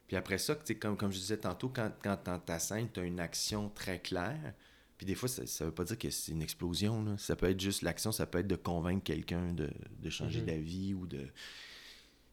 Puis 0.08 0.16
après 0.16 0.38
ça, 0.38 0.58
comme, 0.80 0.96
comme 0.96 1.12
je 1.12 1.20
disais 1.20 1.38
tantôt, 1.38 1.68
quand, 1.68 1.92
quand 2.02 2.18
dans 2.24 2.40
ta 2.40 2.60
scène, 2.60 2.88
tu 2.94 3.02
as 3.02 3.04
une 3.04 3.20
action 3.20 3.70
très 3.70 4.00
claire, 4.00 4.54
puis 4.98 5.06
des 5.06 5.16
fois, 5.16 5.30
ça 5.30 5.44
ne 5.44 5.70
veut 5.70 5.76
pas 5.76 5.84
dire 5.84 5.98
que 5.98 6.10
c'est 6.10 6.32
une 6.32 6.42
explosion. 6.42 7.04
Là. 7.04 7.18
Ça 7.18 7.36
peut 7.36 7.50
être 7.50 7.60
juste 7.60 7.84
l'action, 7.84 8.12
ça 8.12 8.26
peut 8.26 8.40
être 8.40 8.48
de 8.48 8.56
convaincre 8.56 9.04
quelqu'un 9.04 9.54
de, 9.54 9.70
de, 10.00 10.10
changer 10.10 10.42
mm-hmm. 10.42 10.46
d'avis 10.46 10.94
ou 10.94 11.06
de. 11.06 11.28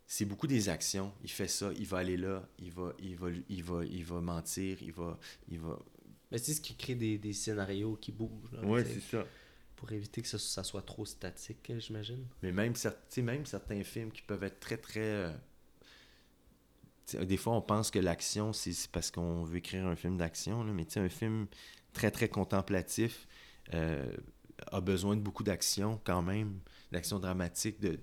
C'est 0.07 0.24
beaucoup 0.24 0.47
des 0.47 0.68
actions. 0.68 1.12
Il 1.22 1.30
fait 1.30 1.49
ça, 1.49 1.72
il 1.76 1.86
va 1.86 1.99
aller 1.99 2.16
là, 2.16 2.49
il 2.59 2.70
va, 2.70 2.95
il 3.01 3.16
va, 3.16 3.28
il 3.49 3.62
va, 3.62 3.84
il 3.84 4.05
va 4.05 4.20
mentir, 4.20 4.78
il 4.82 4.92
va, 4.92 5.18
il 5.49 5.59
va, 5.59 5.78
mais 6.35 6.39
c'est 6.39 6.55
ce 6.55 6.61
qui 6.61 6.74
crée 6.74 6.97
des, 6.97 7.16
des 7.16 7.32
scénarios 7.32 7.95
qui 7.95 8.11
bougent. 8.11 8.59
Oui, 8.64 8.80
c'est 8.85 8.99
ça. 8.99 9.24
Pour 9.76 9.93
éviter 9.93 10.20
que 10.20 10.26
ça, 10.26 10.37
ça 10.37 10.64
soit 10.64 10.82
trop 10.82 11.07
statique, 11.07 11.72
j'imagine. 11.78 12.26
Mais 12.43 12.51
même, 12.51 12.74
même 13.18 13.47
certains 13.47 13.85
films 13.85 14.11
qui 14.11 14.22
peuvent 14.22 14.43
être 14.43 14.59
très, 14.59 14.76
très. 14.76 15.01
Euh, 15.01 15.32
des 17.24 17.37
fois, 17.37 17.53
on 17.53 17.62
pense 17.62 17.93
que 17.93 18.01
l'action, 18.01 18.53
c'est 18.53 18.91
parce 18.91 19.12
qu'on 19.12 19.45
veut 19.45 19.59
écrire 19.59 19.87
un 19.87 19.95
film 19.95 20.16
d'action, 20.16 20.64
mais 20.64 20.99
un 20.99 21.09
film 21.09 21.47
très, 21.93 22.11
très 22.11 22.28
contemplatif 22.28 23.28
euh, 23.72 24.12
a 24.72 24.80
besoin 24.80 25.14
de 25.14 25.20
beaucoup 25.20 25.45
d'action 25.45 26.01
quand 26.03 26.22
même, 26.22 26.59
d'action 26.91 27.20
dramatique, 27.20 27.78
de, 27.78 28.01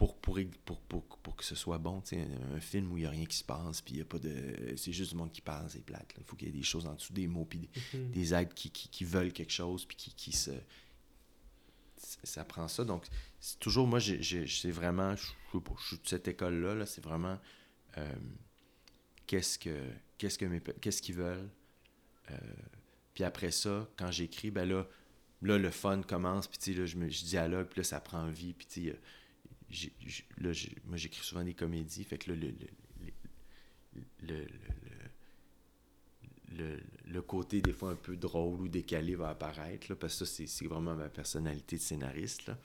pour, 0.00 0.16
pour, 0.16 0.80
pour, 0.80 1.04
pour, 1.04 1.36
que 1.36 1.44
ce 1.44 1.54
soit 1.54 1.76
bon. 1.76 2.02
Un, 2.12 2.56
un 2.56 2.60
film 2.60 2.90
où 2.90 2.96
il 2.96 3.02
n'y 3.02 3.06
a 3.06 3.10
rien 3.10 3.26
qui 3.26 3.36
se 3.36 3.44
passe, 3.44 3.82
puis 3.82 3.96
il 3.96 3.98
y 3.98 4.00
a 4.00 4.06
pas 4.06 4.18
de. 4.18 4.74
C'est 4.74 4.92
juste 4.92 5.10
du 5.10 5.18
monde 5.18 5.30
qui 5.30 5.42
parle, 5.42 5.68
c'est 5.68 5.84
plate. 5.84 6.14
Il 6.16 6.24
faut 6.24 6.36
qu'il 6.36 6.48
y 6.48 6.50
ait 6.50 6.54
des 6.54 6.62
choses 6.62 6.86
en 6.86 6.94
dessous 6.94 7.12
des 7.12 7.26
mots, 7.26 7.44
puis 7.44 7.58
des, 7.58 7.68
mhm. 7.98 8.10
des 8.10 8.32
êtres 8.32 8.54
qui, 8.54 8.70
qui, 8.70 8.88
qui, 8.88 9.04
veulent 9.04 9.30
quelque 9.30 9.52
chose, 9.52 9.84
puis 9.84 9.98
qui, 9.98 10.14
qui 10.14 10.32
se. 10.32 10.52
Ça 11.98 12.46
prend 12.46 12.66
ça. 12.66 12.82
Donc, 12.86 13.04
c'est 13.40 13.58
toujours, 13.58 13.86
moi, 13.86 14.00
c'est 14.00 14.70
vraiment. 14.70 15.14
Je, 15.16 15.26
je, 15.52 15.86
suis 15.86 15.98
de 15.98 16.08
cette 16.08 16.28
école-là, 16.28 16.76
-là, 16.76 16.86
c'est 16.86 17.04
vraiment. 17.04 17.38
Euh, 17.98 18.14
qu'est-ce 19.26 19.58
que 19.58 19.84
qu'est-ce 20.16 20.38
que 20.38 20.46
mes 20.46 20.62
qu'est-ce 20.80 21.02
qu'ils 21.02 21.16
veulent 21.16 21.50
euh, 22.30 22.36
puis 23.12 23.24
après 23.24 23.50
ça 23.50 23.88
quand 23.96 24.10
j'écris 24.10 24.50
ben 24.50 24.66
là 24.68 24.86
là 25.42 25.58
le 25.58 25.70
fun 25.70 26.02
commence 26.02 26.46
puis 26.46 26.74
là 26.74 26.86
je 26.86 26.96
me 26.96 27.10
je 27.10 27.24
dialogue 27.24 27.66
puis 27.66 27.80
là 27.80 27.84
ça 27.84 28.00
prend 28.00 28.28
vie 28.28 28.54
puis 28.54 28.66
tu 28.66 28.92
là, 30.38 30.50
moi, 30.86 30.96
j'écris 30.96 31.24
souvent 31.24 31.44
des 31.44 31.54
comédies, 31.54 32.04
fait 32.04 32.18
que 32.18 32.30
là, 32.32 32.36
le, 32.36 32.52
le, 34.22 34.46
le, 36.52 36.80
le, 37.06 37.22
côté 37.22 37.60
des 37.62 37.72
fois 37.72 37.92
un 37.92 37.96
peu 37.96 38.16
drôle 38.16 38.60
ou 38.62 38.68
décalé 38.68 39.14
va 39.14 39.30
apparaître, 39.30 39.86
là, 39.90 39.96
parce 39.96 40.18
que 40.18 40.24
ça, 40.24 40.42
c'est 40.46 40.66
vraiment 40.66 40.94
ma 40.94 41.08
personnalité 41.08 41.76
de 41.76 41.80
scénariste. 41.82 42.46
Là. 42.46 42.58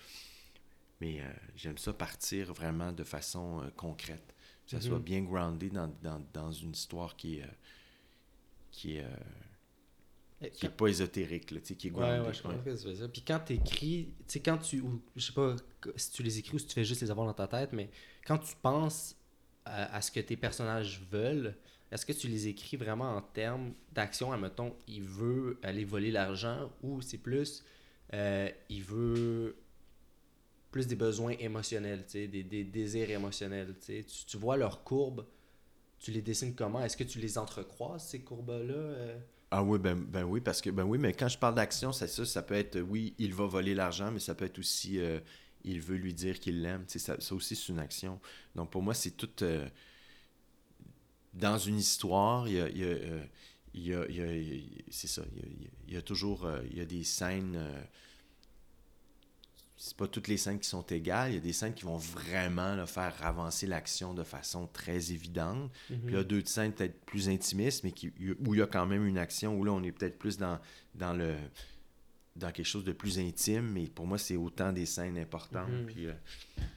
mais 1.02 1.22
euh, 1.22 1.26
j'aime 1.56 1.78
ça 1.78 1.94
partir 1.94 2.54
vraiment 2.54 2.92
de 2.92 3.04
façon 3.04 3.62
euh, 3.62 3.70
concrète. 3.76 4.34
Que 4.66 4.72
ça 4.72 4.78
Mhm. 4.78 4.84
soit 4.84 5.00
bien 5.00 5.22
groundé 5.22 5.70
dans, 5.70 5.94
dans, 6.02 6.26
dans 6.34 6.52
une 6.52 6.72
histoire 6.72 7.16
qui 7.16 7.38
est, 7.40 7.44
euh, 7.44 7.48
qui 8.72 8.96
est, 8.98 9.06
qui 10.54 10.66
est 10.66 10.70
pas 10.70 10.88
ésotérique, 10.88 11.52
là, 11.52 11.60
qui 11.60 11.74
est 11.74 11.92
Ouais, 11.92 11.92
grounded. 11.92 12.26
ouais, 12.28 12.34
je 12.34 12.42
comprends 12.42 12.58
ouais. 12.66 12.76
ce 12.78 12.84
que 12.84 12.88
tu 12.88 12.88
veux 12.88 12.94
dire. 12.94 13.12
Puis 13.12 13.22
quand 13.24 13.40
tu 13.46 13.54
écris, 13.54 14.14
tu 14.20 14.24
sais, 14.28 14.40
quand 14.42 14.58
tu. 14.58 14.82
ou 14.82 15.02
je 15.16 15.26
sais 15.26 15.34
pas 15.34 15.56
si 15.96 16.12
tu 16.12 16.24
les 16.24 16.40
écris 16.40 16.56
ou 16.56 16.60
si 16.60 16.68
tu 16.68 16.74
fais 16.74 16.84
juste 16.86 17.02
les 17.02 17.12
avoir 17.12 17.28
dans 17.28 17.34
ta 17.34 17.48
tête, 17.48 17.72
mais 17.74 17.90
quand 18.26 18.38
tu 18.38 18.56
penses 18.62 19.16
à, 19.66 19.96
à 19.96 20.02
ce 20.02 20.12
que 20.12 20.20
tes 20.20 20.38
personnages 20.38 21.02
veulent, 21.12 21.56
est-ce 21.92 22.06
que 22.06 22.14
tu 22.14 22.28
les 22.28 22.48
écris 22.48 22.78
vraiment 22.78 23.16
en 23.16 23.22
termes 23.22 23.74
d'action? 23.94 24.32
Admettons, 24.32 24.76
il 24.88 25.04
veut 25.04 25.60
aller 25.64 25.86
voler 25.86 26.12
l'argent 26.12 26.72
ou 26.82 27.02
c'est 27.02 27.18
plus. 27.20 27.64
euh, 28.14 28.50
il 28.70 28.84
veut 28.84 29.56
plus 30.72 30.88
des 30.88 30.96
besoins 30.96 31.32
émotionnels, 31.40 32.04
tu 32.06 32.12
sais, 32.14 32.28
des, 32.28 32.44
des 32.44 32.64
désirs 32.66 33.10
émotionnels. 33.10 33.76
tu 33.80 33.86
sais. 33.86 34.04
Tu, 34.04 34.26
tu 34.26 34.38
vois 34.38 34.58
leurs 34.58 34.84
courbes, 34.84 35.26
tu 36.00 36.12
les 36.12 36.22
dessines 36.22 36.54
comment? 36.54 36.84
Est-ce 36.84 36.98
que 36.98 37.04
tu 37.06 37.20
les 37.20 37.38
entrecroises, 37.38 38.04
ces 38.08 38.22
courbes-là 38.22 38.74
euh? 38.74 39.20
Ah 39.52 39.64
oui, 39.64 39.80
ben, 39.80 39.96
ben 39.96 40.24
oui, 40.24 40.42
parce 40.42 40.62
que 40.62 40.70
ben 40.70 40.84
oui, 40.84 40.98
mais 40.98 41.14
quand 41.14 41.28
je 41.28 41.38
parle 41.38 41.56
d'action, 41.56 41.92
c'est 41.92 42.08
ça, 42.08 42.26
ça 42.26 42.42
peut 42.42 42.56
être 42.56 42.80
oui, 42.82 43.14
il 43.20 43.34
va 43.34 43.46
voler 43.46 43.74
l'argent, 43.76 44.12
mais 44.12 44.20
ça 44.20 44.36
peut 44.36 44.46
être 44.46 44.60
aussi 44.60 45.00
euh, 45.00 45.20
il 45.64 45.80
veut 45.82 45.96
lui 45.98 46.14
dire 46.14 46.40
qu'il 46.40 46.62
l'aime. 46.62 46.84
Ça, 46.88 47.20
ça 47.20 47.36
aussi, 47.36 47.56
c'est 47.56 47.70
une 47.72 47.80
action. 47.80 48.20
Donc 48.56 48.72
pour 48.72 48.82
moi, 48.82 48.94
c'est 48.94 49.12
tout 49.12 49.30
euh, 49.44 49.68
dans 51.34 51.58
une 51.58 51.78
histoire, 51.78 52.48
il 52.48 52.56
y 52.56 52.62
a, 52.62 52.70
il 52.70 52.78
y 52.78 52.84
a, 52.84 52.88
euh, 52.88 53.24
il 53.74 53.88
y 53.88 53.94
a- 53.94 54.02
a- 54.02 54.84
c'est 54.90 55.08
ça, 55.08 55.22
il 55.88 55.94
y 55.94 55.98
a, 55.98 56.02
toujours 56.02 56.50
il 56.72 56.78
y 56.78 56.82
a 56.82 56.86
des 56.86 57.04
scènes. 57.04 57.60
C'est 59.78 59.98
pas 59.98 60.08
toutes 60.08 60.28
les 60.30 60.38
scènes 60.38 60.60
qui 60.60 60.70
sont 60.70 60.84
égales. 60.88 61.32
Il 61.32 61.36
y 61.36 61.38
a 61.38 61.42
des 61.42 61.54
scènes 61.54 61.74
qui 61.74 61.84
vont 61.84 61.98
vraiment 61.98 62.76
là, 62.76 62.86
faire 62.86 63.14
avancer 63.24 63.68
l'action 63.68 64.14
de 64.14 64.24
façon 64.24 64.68
très 64.68 65.12
évidente. 65.12 65.70
Puis 65.88 66.00
il 66.08 66.14
y 66.14 66.18
a 66.18 66.24
d'autres 66.24 66.48
scènes 66.48 66.72
peut-être 66.72 67.00
plus 67.06 67.28
intimistes, 67.30 67.84
mais 67.84 67.92
qui, 67.92 68.12
où 68.46 68.54
il 68.54 68.60
y 68.60 68.62
a 68.62 68.68
quand 68.68 68.86
même 68.86 69.06
une 69.06 69.18
action, 69.18 69.58
où 69.58 69.64
là, 69.66 69.72
on 69.74 69.84
est 69.84 69.92
peut-être 69.92 70.18
plus 70.18 70.38
dans, 70.38 70.60
dans, 70.94 71.14
le, 71.14 71.36
dans 72.38 72.52
quelque 72.52 72.66
chose 72.66 72.86
de 72.86 72.94
plus 72.94 73.20
intime, 73.20 73.70
mais 73.74 73.88
pour 73.88 74.08
moi, 74.08 74.18
c'est 74.18 74.38
autant 74.38 74.72
des 74.72 74.86
scènes 74.86 75.18
importantes. 75.18 75.70
Mhm. 75.70 75.86
Puis, 75.88 76.06
euh, 76.08 76.14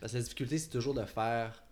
Parce 0.01 0.12
que 0.12 0.18
la 0.18 0.22
difficulté, 0.24 0.59
c'est 0.59 0.70
toujours 0.70 0.94
de 0.94 1.05
faire 1.05 1.62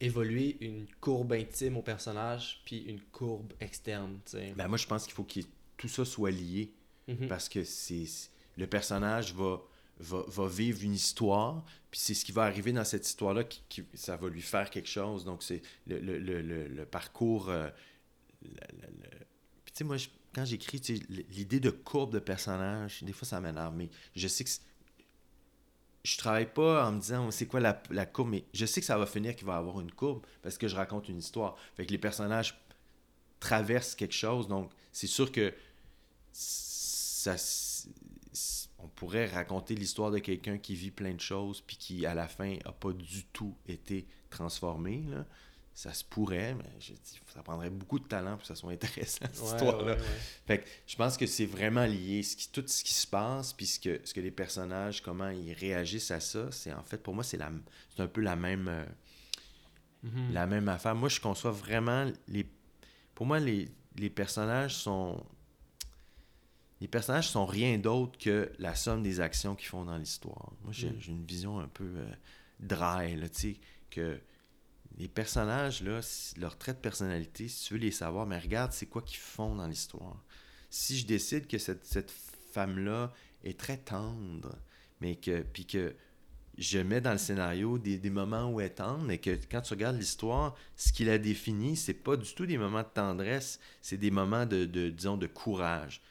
évoluer 0.00 0.56
une 0.60 0.86
courbe 1.00 1.32
intime 1.32 1.76
au 1.76 1.82
personnage, 1.82 2.62
puis 2.64 2.78
une 2.84 3.00
courbe 3.00 3.52
externe, 3.60 4.18
tu 4.24 4.32
sais. 4.32 4.54
ben, 4.56 4.68
moi, 4.68 4.78
je 4.78 4.86
pense 4.86 5.04
qu'il 5.04 5.12
faut 5.12 5.24
que 5.24 5.40
tout 5.76 5.88
ça 5.88 6.04
soit 6.04 6.30
lié, 6.30 6.72
Mhm. 7.08 7.26
parce 7.28 7.48
que 7.48 7.64
c'est 7.64 8.04
le 8.56 8.66
personnage 8.66 9.34
va, 9.34 9.60
va, 10.00 10.24
va 10.26 10.46
vivre 10.48 10.82
une 10.84 10.94
histoire, 10.94 11.64
puis 11.90 12.00
c'est 12.00 12.14
ce 12.14 12.24
qui 12.24 12.32
va 12.32 12.44
arriver 12.44 12.72
dans 12.72 12.84
cette 12.84 13.06
histoire-là 13.06 13.44
qui, 13.44 13.62
qui- 13.68 13.84
ça 13.94 14.16
va 14.16 14.28
lui 14.28 14.42
faire 14.42 14.70
quelque 14.70 14.88
chose. 14.88 15.24
Donc, 15.24 15.42
c'est 15.42 15.62
le, 15.86 15.98
le, 15.98 16.18
le, 16.18 16.68
le- 16.68 16.86
parcours... 16.86 17.48
euh, 17.48 17.68
Puis, 18.40 19.72
tu 19.72 19.72
sais, 19.74 19.84
moi, 19.84 19.96
quand 20.34 20.44
j'écris, 20.44 20.80
l'idée 21.30 21.60
de 21.60 21.70
courbe 21.70 22.12
de 22.12 22.18
personnage, 22.18 23.02
des 23.02 23.12
fois, 23.12 23.26
ça 23.26 23.40
m'énerve, 23.40 23.74
mais 23.74 23.88
je 24.14 24.28
sais 24.28 24.44
que... 24.44 24.50
Je 26.04 26.16
travaille 26.16 26.50
pas 26.50 26.86
en 26.88 26.92
me 26.92 27.00
disant 27.00 27.30
c'est 27.30 27.46
quoi 27.46 27.60
la, 27.60 27.82
la 27.90 28.06
courbe, 28.06 28.30
mais 28.30 28.44
je 28.54 28.64
sais 28.64 28.80
que 28.80 28.86
ça 28.86 28.96
va 28.96 29.04
finir 29.04 29.34
qu'il 29.36 29.46
va 29.46 29.56
avoir 29.56 29.80
une 29.80 29.90
courbe 29.90 30.24
parce 30.42 30.56
que 30.56 30.66
je 30.68 30.76
raconte 30.76 31.08
une 31.08 31.18
histoire. 31.18 31.56
Fait 31.76 31.84
que 31.84 31.90
les 31.90 31.98
personnages 31.98 32.58
traversent 33.40 33.94
quelque 33.94 34.14
chose, 34.14 34.48
donc 34.48 34.70
c'est 34.92 35.06
sûr 35.08 35.30
que 35.30 35.52
ça, 36.32 37.36
on 38.78 38.88
pourrait 38.88 39.26
raconter 39.26 39.74
l'histoire 39.74 40.10
de 40.10 40.18
quelqu'un 40.18 40.58
qui 40.58 40.74
vit 40.74 40.90
plein 40.90 41.14
de 41.14 41.20
choses 41.20 41.60
puis 41.60 41.76
qui 41.76 42.06
à 42.06 42.14
la 42.14 42.28
fin 42.28 42.56
a 42.64 42.72
pas 42.72 42.92
du 42.92 43.24
tout 43.26 43.56
été 43.66 44.06
transformé 44.30 45.04
là. 45.10 45.26
ça 45.74 45.92
se 45.92 46.04
pourrait 46.04 46.54
mais 46.54 46.64
je 46.80 46.92
dis 46.92 47.20
ça 47.34 47.42
prendrait 47.42 47.70
beaucoup 47.70 47.98
de 47.98 48.04
talent 48.06 48.32
pour 48.32 48.42
que 48.42 48.46
ça 48.46 48.54
soit 48.54 48.72
intéressant 48.72 49.26
cette 49.32 49.38
Ouais, 49.40 49.46
histoire 49.52 49.82
là 49.82 49.94
ouais, 49.94 50.00
ouais. 50.00 50.06
fait 50.46 50.58
que 50.58 50.68
je 50.86 50.96
pense 50.96 51.16
que 51.16 51.26
c'est 51.26 51.46
vraiment 51.46 51.84
lié 51.86 52.22
ce 52.22 52.36
qui, 52.36 52.48
tout 52.50 52.64
ce 52.66 52.84
qui 52.84 52.94
se 52.94 53.06
passe 53.06 53.52
puis 53.52 53.66
ce 53.66 53.80
que, 53.80 54.00
ce 54.04 54.14
que 54.14 54.20
les 54.20 54.30
personnages 54.30 55.02
comment 55.02 55.28
ils 55.30 55.52
réagissent 55.54 56.10
à 56.10 56.20
ça 56.20 56.50
c'est 56.52 56.72
en 56.72 56.82
fait 56.84 56.98
pour 57.02 57.14
moi 57.14 57.24
c'est 57.24 57.36
la 57.36 57.50
c'est 57.96 58.02
un 58.02 58.06
peu 58.08 58.20
la 58.20 58.36
même 58.36 58.68
euh, 58.68 58.84
Mhm. 60.02 60.32
la 60.32 60.46
même 60.46 60.68
affaire. 60.68 60.94
Moi, 60.94 61.08
je 61.08 61.18
conçois 61.20 61.50
vraiment 61.50 62.08
les. 62.28 62.46
Pour 63.16 63.26
moi, 63.26 63.40
les, 63.40 63.68
les 63.96 64.10
personnages 64.10 64.76
sont. 64.76 65.20
Les 66.80 66.88
personnages 66.88 67.28
sont 67.28 67.44
rien 67.46 67.76
d'autre 67.78 68.18
que 68.18 68.52
la 68.58 68.74
somme 68.74 69.02
des 69.02 69.20
actions 69.20 69.54
qu'ils 69.56 69.68
font 69.68 69.84
dans 69.84 69.96
l'histoire. 69.98 70.52
Moi, 70.62 70.72
j'ai 70.72 70.90
Mm. 70.90 71.00
une 71.08 71.24
vision 71.24 71.58
un 71.58 71.68
peu 71.68 71.84
euh, 71.96 72.06
dry, 72.60 73.16
là, 73.16 73.28
tu 73.28 73.40
sais, 73.54 73.56
que 73.90 74.20
les 74.96 75.08
personnages, 75.08 75.82
là, 75.82 76.00
leur 76.38 76.56
trait 76.58 76.74
de 76.74 76.78
personnalité, 76.78 77.48
si 77.48 77.64
tu 77.66 77.74
veux 77.74 77.80
les 77.80 77.90
savoir, 77.90 78.26
mais 78.26 78.38
regarde, 78.38 78.72
c'est 78.72 78.86
quoi 78.86 79.02
qu'ils 79.02 79.18
font 79.18 79.54
dans 79.56 79.66
l'histoire. 79.66 80.22
Si 80.70 80.98
je 80.98 81.06
décide 81.06 81.46
que 81.46 81.58
cette, 81.58 81.84
cette 81.84 82.12
femme-là 82.52 83.12
est 83.44 83.58
très 83.58 83.78
tendre, 83.78 84.56
mais 85.00 85.16
que. 85.16 85.42
Puis 85.42 85.66
que 85.66 85.94
je 86.58 86.78
mets 86.80 87.00
dans 87.00 87.12
le 87.12 87.18
scénario 87.18 87.78
des, 87.78 87.98
des 87.98 88.10
moments 88.10 88.50
où 88.50 88.60
elle 88.60 88.66
est 88.66 88.70
tendre, 88.70 89.04
mais 89.04 89.18
que 89.18 89.38
quand 89.48 89.60
tu 89.60 89.74
regardes 89.74 89.96
l'histoire, 89.96 90.56
ce 90.76 90.92
qui 90.92 91.04
la 91.04 91.16
définit, 91.18 91.76
c'est 91.76 91.94
pas 91.94 92.16
du 92.16 92.34
tout 92.34 92.46
des 92.46 92.58
moments 92.58 92.82
de 92.82 92.88
tendresse, 92.92 93.60
c'est 93.80 93.96
des 93.96 94.10
moments 94.10 94.44
de, 94.44 94.64
de, 94.64 94.90
disons, 94.90 95.16
de 95.16 95.28
courage. 95.28 96.02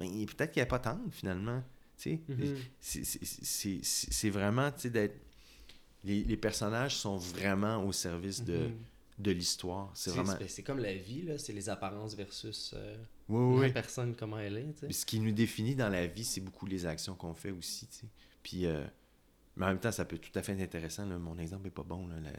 Mais 0.00 0.08
peut-être 0.26 0.50
qu'elle 0.52 0.64
n'est 0.64 0.68
pas 0.68 0.78
tendre, 0.80 1.02
finalement. 1.12 1.62
Mhm. 2.06 2.56
c'est- 2.80 3.04
vraiment, 4.30 4.70
d'être... 4.90 5.16
Les, 6.02 6.24
les 6.24 6.36
personnages 6.38 6.96
sont 6.96 7.18
vraiment 7.18 7.84
au 7.84 7.92
service 7.92 8.42
de, 8.42 8.56
Mhm. 8.56 8.74
de 9.18 9.30
l'histoire. 9.32 9.90
C'est 9.94 10.10
vraiment... 10.10 10.34
c'est- 10.38 10.48
c'est 10.48 10.62
comme 10.62 10.78
la 10.78 10.94
vie, 10.94 11.22
là, 11.22 11.36
c'est 11.36 11.52
les 11.52 11.68
apparences 11.68 12.14
versus 12.16 12.72
euh, 12.74 12.96
Oui, 13.28 13.58
oui, 13.60 13.66
la 13.66 13.72
personne, 13.74 14.14
comment 14.16 14.38
elle 14.38 14.56
est, 14.56 14.92
ce 14.92 15.04
qui 15.04 15.20
nous 15.20 15.32
définit 15.32 15.74
dans 15.74 15.90
la 15.90 16.06
vie, 16.06 16.24
c'est 16.24 16.40
beaucoup 16.40 16.64
les 16.66 16.86
actions 16.86 17.14
qu'on 17.14 17.34
fait 17.34 17.50
aussi. 17.50 17.86
Puis, 18.42 18.64
euh, 18.64 18.82
mais 19.56 19.66
en 19.66 19.68
même 19.68 19.78
temps, 19.80 19.92
ça 19.92 20.06
peut 20.06 20.16
tout 20.18 20.36
à 20.38 20.42
fait 20.42 20.52
être 20.52 20.62
intéressant. 20.62 21.04
là. 21.04 21.18
Mon 21.18 21.36
exemple 21.38 21.64
n'est 21.64 21.70
pas 21.70 21.82
bon. 21.82 22.06
là. 22.08 22.18
La- 22.20 22.30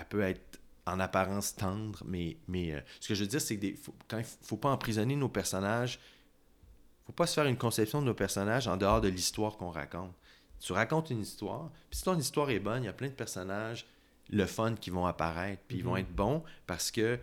Elle 0.00 0.08
peut 0.08 0.20
être 0.22 0.58
en 0.84 0.98
apparence 0.98 1.54
tendre, 1.54 2.02
mais, 2.04 2.36
mais 2.48 2.72
euh, 2.74 2.80
ce 3.00 3.08
que 3.08 3.14
je 3.14 3.22
veux 3.22 3.28
dire, 3.28 3.40
c'est 3.40 3.54
que 3.56 3.60
des, 3.60 3.74
faut, 3.74 3.94
quand 4.08 4.18
il 4.18 4.24
faut, 4.24 4.38
faut 4.42 4.56
pas 4.56 4.70
emprisonner 4.70 5.14
nos 5.16 5.28
personnages, 5.28 6.00
faut 7.06 7.12
pas 7.12 7.26
se 7.26 7.34
faire 7.34 7.46
une 7.46 7.56
conception 7.56 8.00
de 8.00 8.06
nos 8.06 8.14
personnages 8.14 8.66
en 8.68 8.76
dehors 8.76 9.00
de 9.00 9.08
l'histoire 9.08 9.56
qu'on 9.56 9.70
raconte. 9.70 10.12
Tu 10.60 10.72
racontes 10.72 11.10
une 11.10 11.20
histoire, 11.20 11.70
puis 11.90 11.98
si 11.98 12.04
ton 12.04 12.18
histoire 12.18 12.50
est 12.50 12.58
bonne, 12.60 12.82
il 12.82 12.86
y 12.86 12.88
a 12.88 12.92
plein 12.92 13.08
de 13.08 13.12
personnages, 13.12 13.86
le 14.30 14.46
fun 14.46 14.74
qui 14.74 14.90
vont 14.90 15.06
apparaître, 15.06 15.62
puis 15.68 15.78
ils 15.78 15.84
vont 15.84 15.92
Mhm. 15.92 15.98
être 16.00 16.12
bons 16.14 16.42
parce 16.66 16.90
que 16.90 17.18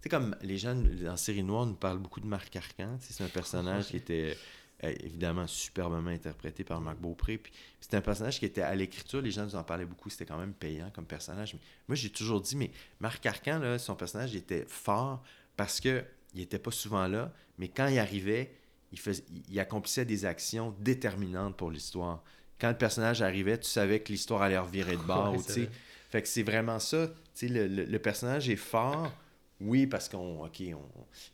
c'est 0.00 0.08
comme 0.08 0.34
les 0.42 0.56
gens 0.58 0.74
dans 0.74 1.16
Série 1.16 1.42
Noire 1.42 1.66
nous 1.66 1.74
parlent 1.74 1.98
beaucoup 1.98 2.20
de 2.20 2.26
Marc 2.26 2.56
Arcan. 2.56 2.96
C'est 3.00 3.22
un 3.22 3.28
personnage 3.28 3.88
qui 3.88 3.96
était 3.98 4.36
euh, 4.82 4.94
évidemment 5.00 5.46
superbement 5.46 6.08
interprété 6.08 6.64
par 6.64 6.80
Marc 6.80 6.96
Beaupré. 6.96 7.36
Puis, 7.36 7.52
puis 7.52 7.62
c'est 7.80 7.94
un 7.96 8.00
personnage 8.00 8.38
qui 8.38 8.46
était 8.46 8.62
à 8.62 8.74
l'écriture, 8.74 9.20
les 9.20 9.30
gens 9.30 9.44
nous 9.44 9.54
en 9.54 9.62
parlaient 9.62 9.84
beaucoup, 9.84 10.08
c'était 10.08 10.24
quand 10.24 10.38
même 10.38 10.54
payant 10.54 10.90
comme 10.94 11.04
personnage. 11.04 11.52
Mais 11.52 11.60
moi, 11.88 11.96
j'ai 11.96 12.08
toujours 12.08 12.40
dit, 12.40 12.56
mais 12.56 12.70
Marc 12.98 13.24
Arcan, 13.26 13.58
là, 13.58 13.78
son 13.78 13.94
personnage 13.94 14.32
il 14.32 14.38
était 14.38 14.64
fort 14.66 15.22
parce 15.54 15.80
que 15.80 16.02
il 16.34 16.40
était 16.40 16.58
pas 16.58 16.70
souvent 16.70 17.06
là, 17.08 17.30
mais 17.58 17.68
quand 17.68 17.88
il 17.88 17.98
arrivait, 17.98 18.54
il, 18.92 18.98
fais- 18.98 19.24
il 19.48 19.58
accomplissait 19.60 20.04
des 20.04 20.24
actions 20.24 20.74
déterminantes 20.80 21.56
pour 21.56 21.70
l'histoire. 21.70 22.22
Quand 22.60 22.68
le 22.70 22.76
personnage 22.78 23.22
arrivait, 23.22 23.58
tu 23.58 23.68
savais 23.68 24.00
que 24.00 24.12
l'histoire 24.12 24.42
allait 24.42 24.58
revirer 24.58 24.96
de 24.96 25.02
bord. 25.06 25.32
Ouais, 25.62 25.68
fait 26.10 26.22
que 26.22 26.28
c'est 26.28 26.42
vraiment 26.42 26.78
ça. 26.78 27.08
Le, 27.42 27.66
le- 27.68 27.84
le 27.84 27.98
personnage 27.98 28.48
est 28.50 28.56
fort, 28.56 29.12
oui, 29.60 29.86
parce 29.86 30.08
qu'on. 30.08 30.44
OK, 30.44 30.62
on, 30.74 30.82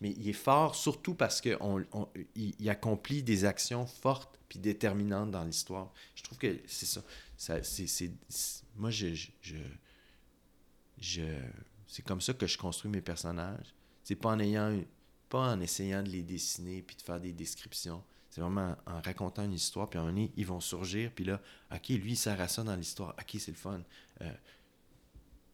mais 0.00 0.10
il 0.10 0.28
est 0.28 0.32
fort 0.32 0.74
surtout 0.74 1.14
parce 1.14 1.40
qu'il 1.40 1.56
on, 1.60 1.84
il, 2.34 2.54
il 2.58 2.68
accomplit 2.70 3.22
des 3.22 3.44
actions 3.44 3.86
fortes 3.86 4.38
puis 4.48 4.58
déterminantes 4.58 5.30
dans 5.32 5.44
l'histoire. 5.44 5.92
Je 6.14 6.22
trouve 6.22 6.38
que 6.38 6.58
c'est 6.66 6.86
ça. 6.86 7.02
ça 7.36 7.62
c'est, 7.62 8.10
moi, 8.76 8.90
je. 8.90 9.14
je, 9.14 9.28
je, 9.40 9.54
je- 10.98 11.22
c'est 11.88 12.02
comme 12.04 12.20
ça 12.20 12.34
que 12.34 12.46
je 12.46 12.58
construis 12.58 12.90
mes 12.90 13.00
personnages. 13.00 13.74
C'est 14.02 14.16
pas 14.16 14.30
en 14.30 14.38
ayant. 14.40 14.76
Pas 15.28 15.52
en 15.52 15.60
essayant 15.60 16.02
de 16.02 16.08
les 16.10 16.22
dessiner 16.22 16.82
puis 16.82 16.96
de 16.96 17.02
faire 17.02 17.20
des 17.20 17.32
descriptions. 17.32 18.02
C'est 18.30 18.40
vraiment 18.40 18.76
en 18.86 19.00
racontant 19.00 19.44
une 19.44 19.54
histoire, 19.54 19.88
puis 19.88 19.98
à 19.98 20.02
un 20.02 20.04
moment 20.06 20.14
donné, 20.16 20.32
ils 20.36 20.46
vont 20.46 20.60
surgir, 20.60 21.10
puis 21.14 21.24
là, 21.24 21.40
OK, 21.74 21.88
lui, 21.88 22.12
il 22.12 22.16
sert 22.16 22.38
à 22.40 22.48
ça 22.48 22.62
dans 22.62 22.76
l'histoire. 22.76 23.14
OK, 23.18 23.36
c'est 23.40 23.50
le 23.50 23.56
fun. 23.56 23.80
Euh, 24.20 24.30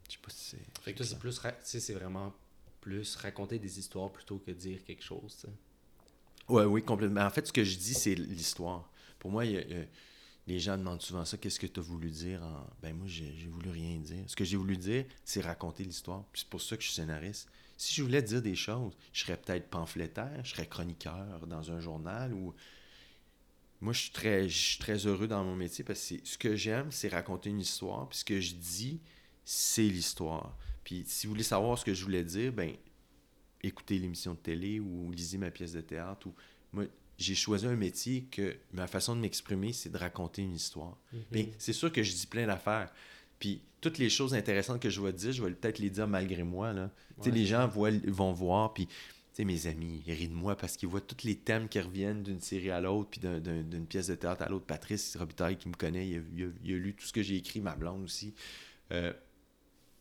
je 0.09 0.13
sais 0.15 0.19
pas 0.21 0.31
si 0.31 0.45
c'est. 0.51 0.83
Fait 0.83 0.93
que 0.93 0.99
toi, 0.99 1.07
c'est 1.07 1.19
plus, 1.19 1.39
ra- 1.39 1.53
tu 1.53 1.59
sais, 1.63 1.81
c'est 1.81 1.95
vraiment 1.95 2.35
plus 2.81 3.15
raconter 3.17 3.59
des 3.59 3.79
histoires 3.79 4.11
plutôt 4.11 4.39
que 4.39 4.51
dire 4.51 4.85
quelque 4.85 5.03
chose, 5.03 5.37
tu 5.37 5.47
sais. 5.47 5.53
Ouais, 6.49 6.65
oui, 6.65 6.83
complètement. 6.83 7.23
En 7.23 7.31
fait, 7.31 7.47
ce 7.47 7.53
que 7.53 7.65
je 7.65 7.77
dis, 7.77 7.95
c'est 7.95 8.15
l'histoire. 8.15 8.91
Pour 9.19 9.31
moi, 9.31 9.45
il 9.47 9.53
y 9.53 9.59
a- 9.59 9.87
les 10.49 10.59
gens 10.59 10.77
demandent 10.77 11.03
souvent 11.03 11.25
ça. 11.25 11.37
Qu'est-ce 11.39 11.61
que 11.61 11.67
tu 11.69 11.79
as 11.81 11.83
voulu 11.83 12.11
dire 12.11 12.43
en... 12.43 12.67
Ben, 12.83 12.95
moi, 12.97 13.07
j'ai 13.07 13.33
j'ai 13.39 13.47
voulu 13.49 13.71
rien 13.71 13.99
dire. 14.01 14.25
Ce 14.27 14.35
que 14.37 14.45
j'ai 14.45 14.57
voulu 14.57 14.77
dire, 14.77 15.05
c'est 15.25 15.41
raconter 15.41 15.85
l'histoire. 15.85 16.25
Puis 16.33 16.43
C'est 16.43 16.49
pour 16.51 16.61
ça 16.61 16.77
que 16.77 16.83
je 16.83 16.89
suis 16.89 16.97
scénariste. 16.97 17.49
Si 17.83 17.95
je 17.97 18.05
voulais 18.05 18.23
dire 18.23 18.41
des 18.41 18.55
choses, 18.55 18.97
je 19.13 19.25
serais 19.25 19.37
peut-être 19.37 19.69
pamphlétaire, 19.69 20.45
je 20.45 20.51
serais 20.51 20.69
chroniqueur 20.69 21.45
dans 21.49 21.73
un 21.73 21.81
journal 21.81 22.33
ou. 22.33 22.55
moi, 23.81 23.93
je 23.93 24.03
suis 24.03 24.13
très, 24.13 24.49
je 24.49 24.57
suis 24.57 24.79
très 24.79 25.05
heureux 25.09 25.27
dans 25.27 25.43
mon 25.43 25.57
métier 25.57 25.83
parce 25.83 26.11
que 26.11 26.15
ce 26.23 26.39
que 26.39 26.55
j'aime, 26.55 26.93
c'est 26.93 27.09
raconter 27.09 27.51
une 27.51 27.59
histoire. 27.59 28.09
Puis 28.09 28.21
ce 28.21 28.25
que 28.25 28.41
je 28.41 28.55
dis, 28.55 29.01
c'est 29.45 29.83
l'histoire. 29.83 30.57
Puis 30.85 31.03
si 31.09 31.27
vous 31.27 31.33
voulez 31.33 31.43
savoir 31.43 31.77
ce 31.77 31.85
que 31.85 31.93
je 31.93 32.05
voulais 32.05 32.23
dire, 32.23 32.53
ben 32.53 32.73
écoutez 33.65 33.99
l'émission 33.99 34.35
de 34.35 34.39
télé 34.39 34.79
ou 34.79 35.11
lisez 35.11 35.39
ma 35.39 35.51
pièce 35.51 35.73
de 35.73 35.81
théâtre. 35.81 36.29
Ou... 36.29 36.35
Moi, 36.73 36.85
j'ai 37.19 37.35
choisi 37.35 37.67
un 37.67 37.75
métier 37.75 38.29
que 38.31 38.59
ma 38.73 38.87
façon 38.87 39.17
de 39.17 39.21
m'exprimer, 39.21 39.73
c'est 39.73 39.91
de 39.91 39.99
raconter 39.99 40.43
une 40.43 40.55
histoire. 40.55 40.97
Mais 41.33 41.51
c'est 41.59 41.73
sûr 41.73 41.91
que 41.91 42.05
je 42.05 42.13
dis 42.13 42.29
plein 42.29 42.47
d'affaires. 42.47 42.93
Puis 43.43 43.61
toutes 43.81 43.99
les 43.99 44.09
choses 44.09 44.35
intéressantes 44.35 44.81
que 44.81 44.89
je 44.89 45.01
vais 45.01 45.13
dire, 45.13 45.33
je 45.33 45.43
vais 45.43 45.51
peut-être 45.51 45.81
les 45.81 45.91
dire 45.91 46.07
malgré 46.07 46.45
moi. 46.45 46.73
Là. 46.73 46.93
Ouais. 47.19 47.33
les 47.33 47.45
gens 47.45 47.67
voient, 47.67 47.91
vont 48.07 48.33
voir, 48.33 48.73
puis 48.73 48.87
tu 48.87 48.93
sais, 49.33 49.45
mes 49.45 49.67
amis, 49.67 50.01
ils 50.07 50.13
rient 50.13 50.29
de 50.29 50.33
moi 50.33 50.55
parce 50.57 50.77
qu'ils 50.77 50.89
voient 50.89 51.01
tous 51.01 51.27
les 51.27 51.35
thèmes 51.35 51.69
qui 51.69 51.81
reviennent 51.81 52.23
d'une 52.23 52.41
série 52.41 52.71
à 52.71 52.81
l'autre, 52.81 53.11
puis 53.11 53.19
d'un- 53.21 53.41
d'un- 53.41 53.65
d'une 53.65 53.85
pièce 53.87 54.07
de 54.07 54.15
théâtre 54.15 54.43
à 54.43 54.49
l'autre. 54.49 54.67
Patrice 54.67 55.17
Robitaille, 55.17 55.57
qui 55.57 55.69
me 55.69 55.75
connaît, 55.75 56.07
il 56.09 56.19
a, 56.19 56.21
il 56.37 56.45
a- 56.45 56.49
il 56.63 56.75
a 56.75 56.79
lu 56.79 56.95
tout 56.95 57.05
ce 57.05 57.13
que 57.13 57.21
j'ai 57.23 57.35
écrit, 57.35 57.61
ma 57.61 57.75
blonde 57.75 58.05
aussi. 58.05 58.33
Euh, 58.93 59.13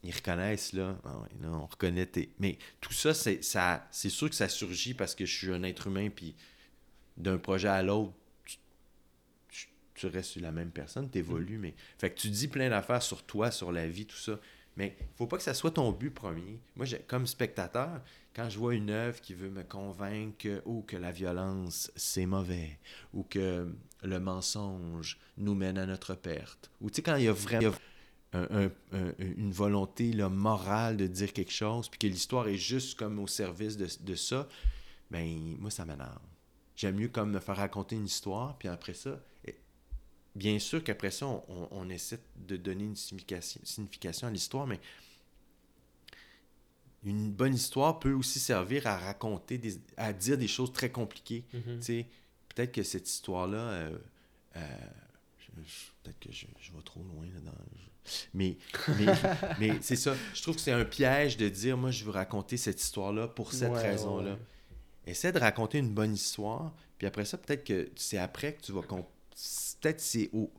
ils 0.03 0.13
reconnaissent, 0.13 0.73
là. 0.73 0.99
Ah 1.03 1.17
ouais, 1.19 1.29
là, 1.41 1.49
on 1.51 1.65
reconnaît 1.65 2.05
tes... 2.05 2.29
Mais 2.39 2.59
tout 2.79 2.93
ça, 2.93 3.15
c'est 3.15 3.43
ça, 3.43 3.87
c'est 3.91 4.09
sûr 4.09 4.29
que 4.29 4.35
ça 4.35 4.49
surgit 4.49 4.93
parce 4.93 5.15
que 5.15 5.25
je 5.25 5.35
suis 5.35 5.51
un 5.51 5.63
être 5.63 5.87
humain, 5.87 6.09
puis 6.15 6.35
d'un 7.17 7.39
projet 7.39 7.69
à 7.69 7.81
l'autre, 7.81 8.13
tu, 10.09 10.15
restes 10.15 10.35
la 10.37 10.51
même 10.51 10.71
personne, 10.71 11.09
tu 11.09 11.19
évolues, 11.19 11.57
mais... 11.57 11.73
Fait 11.97 12.09
que 12.11 12.19
tu 12.19 12.29
dis 12.29 12.47
plein 12.47 12.69
d'affaires 12.69 13.01
sur 13.01 13.23
toi, 13.23 13.51
sur 13.51 13.71
la 13.71 13.87
vie, 13.87 14.05
tout 14.05 14.17
ça. 14.17 14.39
Mais 14.77 14.95
faut 15.15 15.27
pas 15.27 15.37
que 15.37 15.43
ça 15.43 15.53
soit 15.53 15.71
ton 15.71 15.91
but 15.91 16.11
premier. 16.11 16.59
Moi, 16.75 16.85
comme 17.07 17.27
spectateur, 17.27 18.01
quand 18.33 18.49
je 18.49 18.57
vois 18.57 18.73
une 18.73 18.89
œuvre 18.89 19.19
qui 19.19 19.33
veut 19.33 19.49
me 19.49 19.63
convaincre 19.63 20.37
que, 20.37 20.61
oh, 20.65 20.83
que 20.87 20.95
la 20.95 21.11
violence, 21.11 21.91
c'est 21.95 22.25
mauvais, 22.25 22.79
ou 23.13 23.23
que 23.23 23.67
le 24.03 24.19
mensonge 24.19 25.19
nous 25.37 25.55
mène 25.55 25.77
à 25.77 25.85
notre 25.85 26.15
perte, 26.15 26.71
ou 26.79 26.89
tu 26.89 26.95
sais, 26.97 27.01
quand 27.01 27.17
il 27.17 27.25
y 27.25 27.27
a 27.27 27.33
vraiment 27.33 27.73
un- 28.33 28.47
un- 28.63 28.71
un- 28.93 29.13
une 29.19 29.51
volonté 29.51 30.13
là, 30.13 30.29
morale 30.29 30.95
de 30.95 31.05
dire 31.07 31.33
quelque 31.33 31.51
chose, 31.51 31.89
puis 31.89 31.99
que 31.99 32.07
l'histoire 32.07 32.47
est 32.47 32.55
juste 32.55 32.97
comme 32.97 33.19
au 33.19 33.27
service 33.27 33.75
de, 33.75 33.87
de 33.99 34.15
ça, 34.15 34.47
ben 35.11 35.57
moi, 35.59 35.69
ça 35.69 35.83
m'énerve. 35.83 36.17
J'aime 36.77 36.95
mieux 36.95 37.09
comme 37.09 37.31
me 37.31 37.39
faire 37.41 37.57
raconter 37.57 37.97
une 37.97 38.05
histoire, 38.05 38.57
puis 38.57 38.69
après 38.69 38.93
ça, 38.93 39.19
bien 40.35 40.59
sûr 40.59 40.83
qu'après 40.83 41.11
ça, 41.11 41.27
on, 41.27 41.89
essaie 41.89 42.19
de 42.47 42.55
donner 42.57 42.83
une 42.85 42.95
signification, 42.95 44.27
à 44.27 44.31
l'histoire, 44.31 44.65
mais 44.67 44.79
une 47.03 47.31
bonne 47.31 47.55
histoire 47.55 47.99
peut 47.99 48.13
aussi 48.13 48.39
servir 48.39 48.85
à 48.87 48.97
raconter, 48.97 49.57
des, 49.57 49.75
à 49.97 50.13
dire 50.13 50.37
des 50.37 50.47
choses 50.47 50.71
très 50.71 50.91
compliquées. 50.91 51.43
Mhm. 51.53 51.81
Sais, 51.81 52.05
peut-être 52.49 52.71
que 52.71 52.83
cette 52.83 53.09
histoire-là, 53.09 53.57
euh, 53.57 53.97
euh, 54.57 54.67
peut-être 56.03 56.19
que 56.19 56.31
je, 56.31 56.45
je 56.59 56.71
vais 56.71 56.81
trop 56.83 57.01
loin 57.03 57.25
là-dedans. 57.33 57.51
Je- 57.75 58.11
Mais, 58.33 58.57
mais, 58.99 59.05
mais 59.59 59.77
c'est 59.81 59.95
ça. 59.95 60.15
Je 60.33 60.41
trouve 60.43 60.55
que 60.55 60.61
c'est 60.61 60.71
un 60.71 60.85
piège 60.85 61.37
de 61.37 61.49
dire, 61.49 61.75
moi, 61.77 61.91
je 61.91 62.03
veux 62.03 62.11
raconter 62.11 62.57
cette 62.57 62.81
histoire-là 62.81 63.27
pour 63.27 63.51
cette 63.53 63.71
Ouais, 63.71 63.81
raison-là. 63.81 64.33
ouais. 64.33 64.39
Essaie 65.07 65.31
de 65.31 65.39
raconter 65.39 65.79
une 65.79 65.89
bonne 65.93 66.13
histoire, 66.13 66.71
puis 66.99 67.07
après 67.07 67.25
ça, 67.25 67.37
peut-être 67.39 67.63
que 67.63 67.89
c'est 67.95 68.19
après 68.19 68.53
que 68.53 68.61
tu 68.61 68.71
vas 68.71 68.83
Peut-être 69.81 69.99
c'est 69.99 70.29
au... 70.31 70.51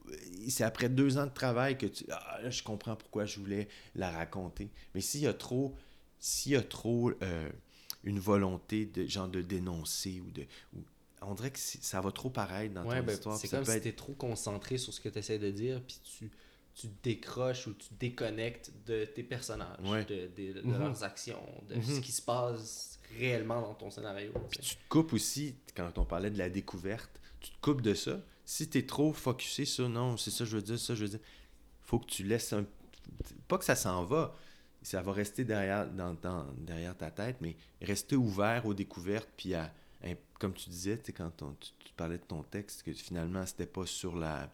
c'est 0.48 0.64
après 0.64 0.88
deux 0.88 1.16
ans 1.16 1.26
de 1.26 1.32
travail 1.32 1.78
que 1.78 1.86
tu. 1.86 2.04
Ah, 2.10 2.40
là, 2.42 2.50
je 2.50 2.62
comprends 2.62 2.96
pourquoi 2.96 3.24
je 3.24 3.38
voulais 3.38 3.68
la 3.94 4.10
raconter. 4.10 4.70
Mais 4.94 5.00
s'il 5.00 5.20
y 5.20 5.26
a 5.26 5.34
trop. 5.34 5.74
S'il 6.18 6.52
y 6.52 6.56
a 6.56 6.62
trop 6.62 7.10
euh, 7.22 7.48
une 8.04 8.18
volonté 8.20 8.84
de 8.86 9.06
genre 9.06 9.28
de 9.28 9.40
dénoncer 9.42 10.20
ou 10.20 10.30
de. 10.30 10.42
ou- 10.76 10.82
on 11.24 11.34
dirait 11.34 11.50
que 11.52 11.58
c'est- 11.60 11.82
ça 11.84 12.00
va 12.00 12.10
trop 12.10 12.30
paraître 12.30 12.74
dans 12.74 12.84
Ouais, 12.84 12.98
ton 13.00 13.06
ben, 13.06 13.12
histoire. 13.14 13.36
c'est 13.36 13.48
comme 13.48 13.60
peut 13.64 13.70
si 13.70 13.76
être- 13.76 13.82
t'es 13.84 13.92
trop 13.92 14.12
concentré 14.14 14.76
sur 14.76 14.92
ce 14.92 15.00
que 15.00 15.08
tu 15.08 15.18
essaies 15.20 15.38
de 15.38 15.50
dire, 15.50 15.80
puis 15.86 16.00
tu, 16.02 16.30
tu 16.74 16.88
décroches 17.04 17.68
ou 17.68 17.74
tu 17.74 17.88
déconnectes 18.00 18.72
de 18.86 19.04
tes 19.04 19.22
personnages, 19.22 19.78
Ouais. 19.88 20.04
de, 20.04 20.28
de- 20.36 20.60
de 20.60 20.62
Mhm. 20.66 20.78
leurs 20.80 21.04
actions, 21.04 21.42
de 21.68 21.76
Mhm. 21.76 21.82
ce 21.84 22.00
qui 22.00 22.10
se 22.10 22.22
passe 22.22 22.98
réellement 23.18 23.60
dans 23.62 23.74
ton 23.74 23.90
scénario. 23.90 24.32
Puis 24.50 24.58
tu 24.60 24.74
te 24.76 24.88
coupes 24.88 25.12
aussi, 25.12 25.54
quand 25.76 25.96
on 25.98 26.04
parlait 26.04 26.30
de 26.30 26.38
la 26.38 26.50
découverte, 26.50 27.10
tu 27.40 27.50
te 27.52 27.60
coupes 27.60 27.82
de 27.82 27.94
ça. 27.94 28.20
Si 28.44 28.68
tu 28.68 28.78
es 28.78 28.86
trop 28.86 29.12
focusé 29.12 29.64
sur 29.64 29.88
non, 29.88 30.16
c'est 30.16 30.30
ça 30.30 30.44
que 30.44 30.50
je 30.50 30.56
veux 30.56 30.62
dire, 30.62 30.78
ça 30.78 30.94
je 30.94 31.02
veux 31.02 31.08
dire, 31.10 31.20
faut 31.80 31.98
que 31.98 32.06
tu 32.06 32.24
laisses 32.24 32.52
un. 32.52 32.64
Pas 33.48 33.58
que 33.58 33.64
ça 33.64 33.76
s'en 33.76 34.04
va, 34.04 34.34
ça 34.82 35.00
va 35.02 35.12
rester 35.12 35.44
derrière, 35.44 35.88
dans, 35.90 36.14
dans- 36.14 36.46
derrière 36.58 36.96
ta 36.96 37.10
tête, 37.10 37.36
mais 37.40 37.56
rester 37.80 38.16
ouvert 38.16 38.66
aux 38.66 38.74
découvertes, 38.74 39.28
puis 39.36 39.54
à. 39.54 39.72
à- 40.02 40.08
comme 40.38 40.54
tu 40.54 40.70
disais, 40.70 41.00
quand 41.16 41.30
tu, 41.36 41.44
tu 41.84 41.92
parlais 41.96 42.18
de 42.18 42.24
ton 42.24 42.42
texte, 42.42 42.82
que 42.82 42.92
finalement 42.92 43.46
c'était 43.46 43.66
pas 43.66 43.86
sur 43.86 44.16
la. 44.16 44.50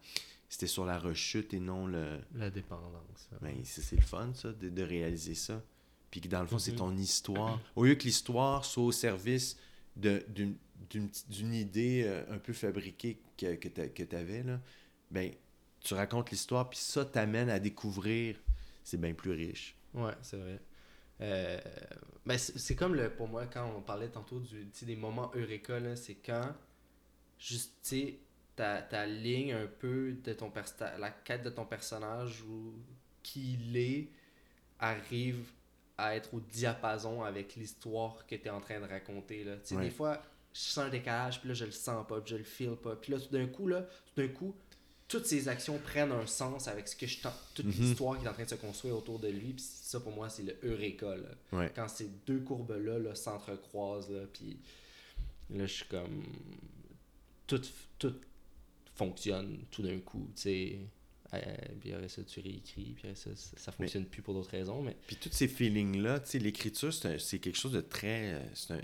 C'était 0.51 0.67
sur 0.67 0.85
la 0.85 0.97
rechute 0.97 1.53
et 1.53 1.59
non 1.59 1.85
le. 1.87 2.19
La 2.35 2.49
dépendance. 2.49 3.29
Ben, 3.41 3.63
ça, 3.63 3.81
c'est 3.83 3.95
le 3.95 4.01
fun, 4.01 4.31
ça, 4.33 4.51
de, 4.51 4.69
de 4.69 4.81
réaliser 4.83 5.35
ça. 5.35 5.61
Puis 6.09 6.21
que 6.21 6.27
dans 6.27 6.41
le 6.41 6.47
fond, 6.47 6.57
c'est 6.57 6.71
Mhm. 6.71 6.77
ton 6.77 6.97
histoire. 6.97 7.59
Au 7.75 7.85
lieu 7.85 7.93
que 7.95 8.03
l'histoire 8.05 8.65
soit 8.65 8.83
au 8.83 8.91
service 8.91 9.57
d'une 9.95 10.55
d'une 10.89 11.53
idée 11.53 12.03
euh, 12.05 12.23
un 12.29 12.37
peu 12.37 12.53
fabriquée 12.53 13.19
que, 13.37 13.55
que 13.55 14.03
tu 14.03 14.15
avais, 14.15 14.43
là, 14.43 14.59
ben, 15.11 15.31
tu 15.81 15.93
racontes 15.93 16.31
l'histoire, 16.31 16.69
puis 16.69 16.79
ça 16.79 17.05
t'amène 17.05 17.49
à 17.49 17.59
découvrir. 17.59 18.35
C'est 18.83 18.99
bien 18.99 19.13
plus 19.13 19.31
riche. 19.31 19.75
Ouais, 19.93 20.13
c'est 20.21 20.37
vrai. 20.37 20.59
Euh, 21.21 21.59
ben, 22.25 22.37
c'est 22.37 22.75
comme 22.75 22.95
le, 22.95 23.09
pour 23.09 23.27
moi, 23.27 23.45
quand 23.45 23.71
on 23.75 23.81
parlait 23.81 24.09
tantôt 24.09 24.39
du, 24.39 24.65
des 24.65 24.95
moments 24.95 25.31
Eureka, 25.35 25.95
c'est 25.95 26.15
quand, 26.15 26.55
juste, 27.37 27.95
ta, 28.55 28.81
ta 28.81 29.05
ligne 29.05 29.53
un 29.53 29.67
peu 29.67 30.13
de 30.23 30.33
ton 30.33 30.51
la 30.97 31.11
quête 31.11 31.43
de 31.43 31.49
ton 31.49 31.65
personnage 31.65 32.41
ou 32.43 32.73
qui 33.23 33.53
il 33.53 33.77
est 33.77 34.09
arrive 34.79 35.51
à 35.97 36.15
être 36.15 36.33
au 36.33 36.39
diapason 36.39 37.23
avec 37.23 37.55
l'histoire 37.55 38.25
que 38.25 38.35
tu 38.35 38.45
es 38.45 38.49
en 38.49 38.61
train 38.61 38.79
de 38.79 38.85
raconter. 38.85 39.43
Là. 39.43 39.55
Ouais. 39.71 39.83
Des 39.83 39.89
fois, 39.89 40.21
je 40.53 40.59
sens 40.59 40.85
un 40.85 40.89
décalage, 40.89 41.39
puis 41.39 41.49
là, 41.49 41.53
je 41.53 41.65
le 41.65 41.71
sens 41.71 42.05
pas, 42.07 42.19
puis 42.21 42.31
je 42.31 42.37
le 42.37 42.43
feel 42.43 42.75
pas. 42.75 42.95
Puis 42.95 43.11
là, 43.11 43.19
tout 43.19 43.29
d'un 43.31 43.47
coup, 43.47 43.67
là, 43.67 43.81
tout 43.81 44.21
d'un 44.21 44.27
coup, 44.27 44.55
toutes 45.07 45.25
ces 45.25 45.47
actions 45.47 45.77
prennent 45.79 46.11
un 46.11 46.27
sens 46.27 46.67
avec 46.67 46.87
ce 46.87 46.95
que 46.95 47.07
je 47.07 47.19
toute 47.55 47.65
Mhm. 47.65 47.71
l'histoire 47.71 48.19
qui 48.19 48.25
est 48.25 48.29
en 48.29 48.33
train 48.33 48.43
de 48.43 48.49
se 48.49 48.55
construire 48.55 48.95
autour 48.97 49.19
de 49.19 49.27
lui. 49.27 49.53
Puis 49.53 49.65
ça, 49.65 49.99
pour 49.99 50.11
moi, 50.11 50.29
c'est 50.29 50.43
le 50.43 50.55
Eureka. 50.63 51.15
Là. 51.15 51.29
Ouais. 51.57 51.71
Quand 51.75 51.87
ces 51.87 52.09
deux 52.27 52.39
courbes-là 52.39 52.99
là, 52.99 53.15
s'entrecroisent, 53.15 54.09
là, 54.11 54.21
puis 54.31 54.57
là, 55.49 55.65
je 55.65 55.73
suis 55.73 55.85
comme... 55.85 56.23
Tout, 57.47 57.61
tout 57.97 58.13
fonctionne 58.95 59.59
tout 59.71 59.81
d'un 59.81 59.97
coup, 59.99 60.29
tu 60.35 60.41
sais. 60.41 60.79
Euh, 61.33 61.39
puis 61.79 61.93
après 61.93 62.09
ça, 62.09 62.23
tu 62.23 62.39
réécris, 62.39 62.93
puis 62.95 63.07
après 63.07 63.15
ça, 63.15 63.29
ça, 63.35 63.71
fonctionne 63.71 64.05
plus 64.05 64.21
pour 64.23 64.33
d'autres 64.33 64.49
raisons, 64.49 64.81
mais... 64.81 64.97
Puis 65.05 65.15
tous 65.15 65.31
ces 65.31 65.47
feelings-là, 65.47 66.19
tu 66.21 66.31
sais, 66.31 66.39
l'écriture, 66.39 66.91
c'est 66.91 67.39
quelque 67.39 67.57
chose 67.57 67.73
de 67.73 67.81
très... 67.81 68.33
euh, 68.33 68.39
c'est 68.55 68.73
un- 68.73 68.81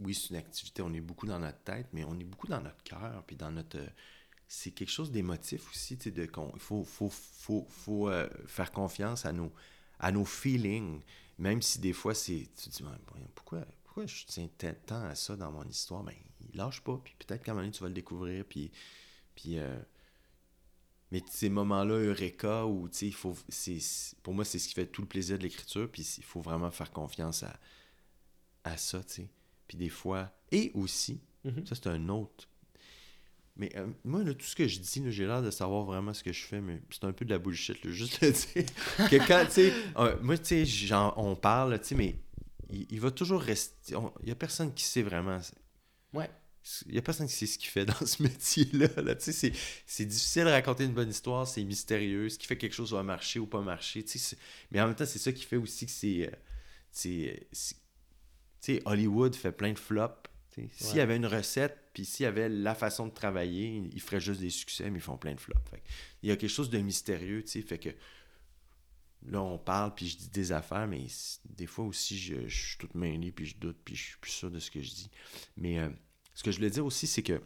oui, 0.00 0.14
c'est 0.14 0.30
une 0.30 0.36
activité, 0.36 0.82
on 0.82 0.92
est 0.92 1.00
beaucoup 1.00 1.26
dans 1.26 1.40
notre 1.40 1.58
tête, 1.64 1.88
mais 1.92 2.04
on 2.04 2.18
est 2.18 2.24
beaucoup 2.24 2.46
dans 2.46 2.60
notre 2.60 2.82
cœur, 2.84 3.24
puis 3.26 3.34
dans 3.34 3.50
notre... 3.50 3.78
euh, 3.78 3.86
c'est 4.46 4.70
quelque 4.70 4.90
chose 4.90 5.10
d'émotif 5.10 5.68
aussi, 5.70 5.96
tu 5.96 6.04
sais, 6.04 6.10
de 6.12 6.26
qu'on- 6.26 6.52
il 6.54 6.60
faut, 6.60 6.84
faut, 6.84 7.10
faut, 7.10 7.66
faut 7.68 8.08
euh, 8.08 8.28
faire 8.46 8.70
confiance 8.70 9.26
à 9.26 9.32
nos, 9.32 9.52
à 9.98 10.12
nos 10.12 10.24
feelings, 10.24 11.00
même 11.38 11.60
si 11.60 11.80
des 11.80 11.92
fois, 11.92 12.14
c'est... 12.14 12.48
Tu 12.56 12.70
te 12.70 12.76
dis, 12.76 12.84
pourquoi, 13.34 13.66
pourquoi 13.82 14.06
je 14.06 14.24
tiens 14.26 14.48
tant 14.86 15.02
à 15.02 15.16
ça 15.16 15.34
dans 15.34 15.50
mon 15.50 15.64
histoire? 15.64 16.04
Ben, 16.04 16.14
il 16.52 16.56
lâche 16.56 16.82
pas, 16.82 17.00
puis 17.02 17.16
peut-être 17.18 17.42
qu'à 17.42 17.50
un 17.50 17.54
moment 17.54 17.64
donné, 17.64 17.72
tu 17.76 17.82
vas 17.82 17.88
le 17.88 17.94
découvrir, 17.94 18.44
puis... 18.44 18.70
puis 19.34 19.58
euh, 19.58 19.76
mais 21.14 21.22
ces 21.30 21.48
moments-là, 21.48 21.94
Eureka, 21.94 22.66
où, 22.66 22.88
il 23.00 23.14
faut... 23.14 23.36
Pour 24.24 24.34
moi, 24.34 24.44
c'est 24.44 24.58
ce 24.58 24.66
qui 24.66 24.74
fait 24.74 24.86
tout 24.86 25.02
le 25.02 25.06
plaisir 25.06 25.38
de 25.38 25.44
l'écriture, 25.44 25.88
puis 25.88 26.02
il 26.18 26.24
faut 26.24 26.40
vraiment 26.40 26.72
faire 26.72 26.90
confiance 26.90 27.44
à, 27.44 27.56
à 28.64 28.76
ça, 28.76 28.98
tu 29.04 29.12
sais. 29.14 29.28
Puis 29.68 29.78
des 29.78 29.88
fois... 29.88 30.32
Et 30.50 30.72
aussi, 30.74 31.20
Mhm. 31.44 31.64
ça, 31.66 31.76
c'est 31.76 31.86
un 31.86 32.08
autre... 32.08 32.48
Mais 33.56 33.70
euh, 33.76 33.86
moi, 34.02 34.24
là, 34.24 34.34
tout 34.34 34.44
ce 34.44 34.56
que 34.56 34.66
je 34.66 34.80
dis, 34.80 35.12
j'ai 35.12 35.26
l'air 35.26 35.40
de 35.40 35.52
savoir 35.52 35.84
vraiment 35.84 36.12
ce 36.12 36.24
que 36.24 36.32
je 36.32 36.42
fais, 36.42 36.60
mais 36.60 36.82
c'est 36.90 37.04
un 37.04 37.12
peu 37.12 37.24
de 37.24 37.30
la 37.30 37.38
bullshit, 37.38 37.84
là, 37.84 37.92
juste 37.92 38.20
le 38.20 38.32
dire. 38.32 39.08
que 39.08 39.16
quand, 39.28 39.44
tu 39.46 39.52
sais... 39.52 39.72
euh, 39.96 40.16
moi, 40.20 40.36
tu 40.36 40.66
sais, 40.66 40.92
on 41.16 41.36
parle, 41.36 41.78
tu 41.80 41.86
sais, 41.86 41.94
mais 41.94 42.16
il, 42.70 42.86
il 42.90 42.98
va 43.00 43.12
toujours 43.12 43.40
rester... 43.40 43.94
Il 44.24 44.28
y 44.28 44.32
a 44.32 44.34
personne 44.34 44.74
qui 44.74 44.82
sait 44.82 45.02
vraiment... 45.02 45.38
Ouais. 46.12 46.28
Il 46.86 46.92
n'y 46.92 46.98
a 46.98 47.02
personne 47.02 47.26
qui 47.26 47.34
sait 47.34 47.46
ce 47.46 47.58
qu'il 47.58 47.68
fait 47.68 47.84
dans 47.84 48.06
ce 48.06 48.22
métier-là. 48.22 48.88
Là. 49.02 49.14
Tu 49.14 49.24
sais, 49.24 49.32
C'est, 49.32 49.52
c'est 49.86 50.04
difficile 50.06 50.44
de 50.44 50.50
raconter 50.50 50.84
une 50.84 50.94
bonne 50.94 51.10
histoire, 51.10 51.46
c'est 51.46 51.62
mystérieux. 51.64 52.28
Ce 52.30 52.38
qui 52.38 52.46
fait 52.46 52.56
que 52.56 52.62
quelque 52.62 52.72
chose 52.74 52.92
va 52.92 53.02
marcher 53.02 53.38
ou 53.38 53.46
pas 53.46 53.60
marcher. 53.60 54.02
tu 54.02 54.12
sais, 54.12 54.18
c'est- 54.18 54.38
Mais 54.70 54.80
en 54.80 54.86
même 54.86 54.96
temps, 54.96 55.04
c'est 55.06 55.18
ça 55.18 55.32
qui 55.32 55.44
fait 55.44 55.56
aussi 55.56 55.84
que 55.86 55.92
c'est. 55.92 56.26
euh, 56.26 56.36
c'est- 56.90 57.46
c'est- 57.52 57.74
Tu 58.62 58.76
sais, 58.76 58.82
Hollywood 58.86 59.34
fait 59.36 59.52
plein 59.52 59.72
de 59.74 59.78
flops. 59.78 60.30
S'il 60.70 60.96
y 60.96 61.00
avait 61.00 61.16
une 61.16 61.26
recette, 61.26 61.76
puis 61.92 62.04
s'il 62.06 62.24
y 62.24 62.26
avait 62.26 62.48
la 62.48 62.74
façon 62.76 63.08
de 63.08 63.12
travailler, 63.12 63.82
ils 63.92 64.00
feraient 64.00 64.20
juste 64.20 64.40
des 64.40 64.50
succès, 64.50 64.88
mais 64.88 65.00
ils 65.00 65.02
font 65.02 65.18
plein 65.18 65.34
de 65.34 65.40
flops. 65.40 65.60
Fait 65.68 65.82
il 66.22 66.28
y 66.28 66.32
a 66.32 66.36
quelque 66.36 66.48
chose 66.48 66.70
de 66.70 66.78
mystérieux, 66.78 67.42
tu 67.42 67.50
sais, 67.50 67.60
fait 67.62 67.78
que 67.78 67.90
là, 69.26 69.42
on 69.42 69.58
parle, 69.58 69.94
puis 69.94 70.06
je 70.08 70.16
dis 70.16 70.28
des 70.28 70.52
affaires, 70.52 70.86
mais 70.86 71.06
des 71.44 71.66
fois 71.66 71.84
aussi, 71.84 72.16
je, 72.18 72.46
je 72.46 72.66
suis 72.68 72.78
toute 72.78 72.94
mêlée, 72.94 73.32
puis 73.32 73.46
je 73.46 73.56
doute, 73.56 73.76
puis 73.84 73.96
je 73.96 74.02
suis 74.02 74.16
plus 74.18 74.30
sûr 74.30 74.50
de 74.50 74.58
ce 74.60 74.70
que 74.70 74.80
je 74.80 74.90
dis. 74.90 75.10
Mais 75.56 75.78
euh, 75.78 75.88
ce 76.34 76.42
que 76.42 76.50
je 76.50 76.56
voulais 76.56 76.70
dire 76.70 76.84
aussi, 76.84 77.06
c'est 77.06 77.22
que 77.22 77.40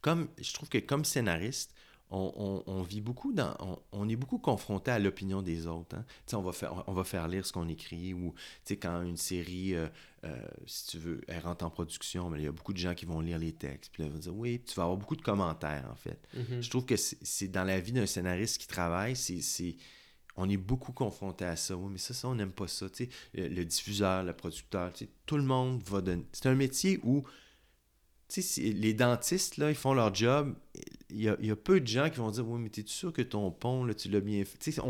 comme, 0.00 0.28
je 0.40 0.52
trouve 0.52 0.68
que 0.68 0.78
comme 0.78 1.04
scénariste, 1.04 1.72
on, 2.10 2.82
vit 2.82 3.00
beaucoup 3.00 3.32
dans. 3.32 3.80
On, 3.92 4.08
est 4.08 4.16
beaucoup 4.16 4.38
confronté 4.38 4.90
à 4.90 4.98
l'opinion 4.98 5.42
des 5.42 5.66
autres. 5.66 5.96
Hein. 5.96 6.04
On, 6.32 6.42
va 6.42 6.52
faire, 6.52 6.84
on 6.86 6.92
va 6.92 7.04
faire 7.04 7.26
lire 7.26 7.44
ce 7.44 7.52
qu'on 7.52 7.68
écrit 7.68 8.14
ou 8.14 8.34
quand 8.80 9.02
une 9.02 9.16
série, 9.16 9.74
euh, 9.74 9.88
euh, 10.24 10.36
si 10.66 10.86
tu 10.86 10.98
veux, 10.98 11.20
elle 11.26 11.40
rentre 11.40 11.64
en 11.64 11.70
production, 11.70 12.30
mais 12.30 12.38
il 12.38 12.44
y 12.44 12.48
a 12.48 12.52
beaucoup 12.52 12.72
de 12.72 12.78
gens 12.78 12.94
qui 12.94 13.06
vont 13.06 13.20
lire 13.20 13.38
les 13.38 13.52
textes. 13.52 13.90
Puis 13.92 14.02
là, 14.02 14.08
ils 14.08 14.12
vont 14.12 14.18
dire 14.18 14.36
oui, 14.36 14.62
tu 14.64 14.74
vas 14.74 14.84
avoir 14.84 14.96
beaucoup 14.96 15.16
de 15.16 15.22
commentaires 15.22 15.88
en 15.90 15.96
fait. 15.96 16.20
Mm-hmm. 16.36 16.62
Je 16.62 16.70
trouve 16.70 16.84
que 16.84 16.94
c'est 16.96 17.48
dans 17.48 17.64
la 17.64 17.80
vie 17.80 17.92
d'un 17.92 18.06
scénariste 18.06 18.58
qui 18.60 18.68
travaille, 18.68 19.16
c'est. 19.16 19.76
On 20.38 20.50
est 20.50 20.58
beaucoup 20.58 20.92
confronté 20.92 21.46
à 21.46 21.56
ça. 21.56 21.74
Oui, 21.74 21.88
mais 21.90 21.98
ça, 21.98 22.12
ça, 22.12 22.28
on 22.28 22.34
n'aime 22.34 22.52
pas 22.52 22.68
ça. 22.68 22.86
Le, 23.32 23.48
le, 23.48 23.64
diffuseur, 23.64 24.22
le 24.22 24.34
producteur, 24.34 24.92
tout 25.24 25.36
le 25.38 25.42
monde 25.42 25.82
va 25.84 26.02
donner. 26.02 26.26
C'est 26.32 26.46
un 26.46 26.54
métier 26.54 27.00
où 27.02 27.24
les 28.56 28.94
dentistes, 28.94 29.56
là, 29.56 29.70
ils 29.70 29.76
font 29.76 29.94
leur 29.94 30.14
job. 30.14 30.54
Il 31.10 31.22
y, 31.22 31.28
a, 31.28 31.56
peu 31.56 31.80
de 31.80 31.86
gens 31.86 32.10
qui 32.10 32.18
vont 32.18 32.30
dire 32.30 32.46
Oui, 32.46 32.60
mais 32.60 32.68
t'es 32.68 32.82
sûr 32.84 33.12
que 33.12 33.22
ton 33.22 33.50
pont, 33.50 33.84
là, 33.84 33.94
tu 33.94 34.08
l'as 34.08 34.20
bien 34.20 34.44
fait? 34.44 34.80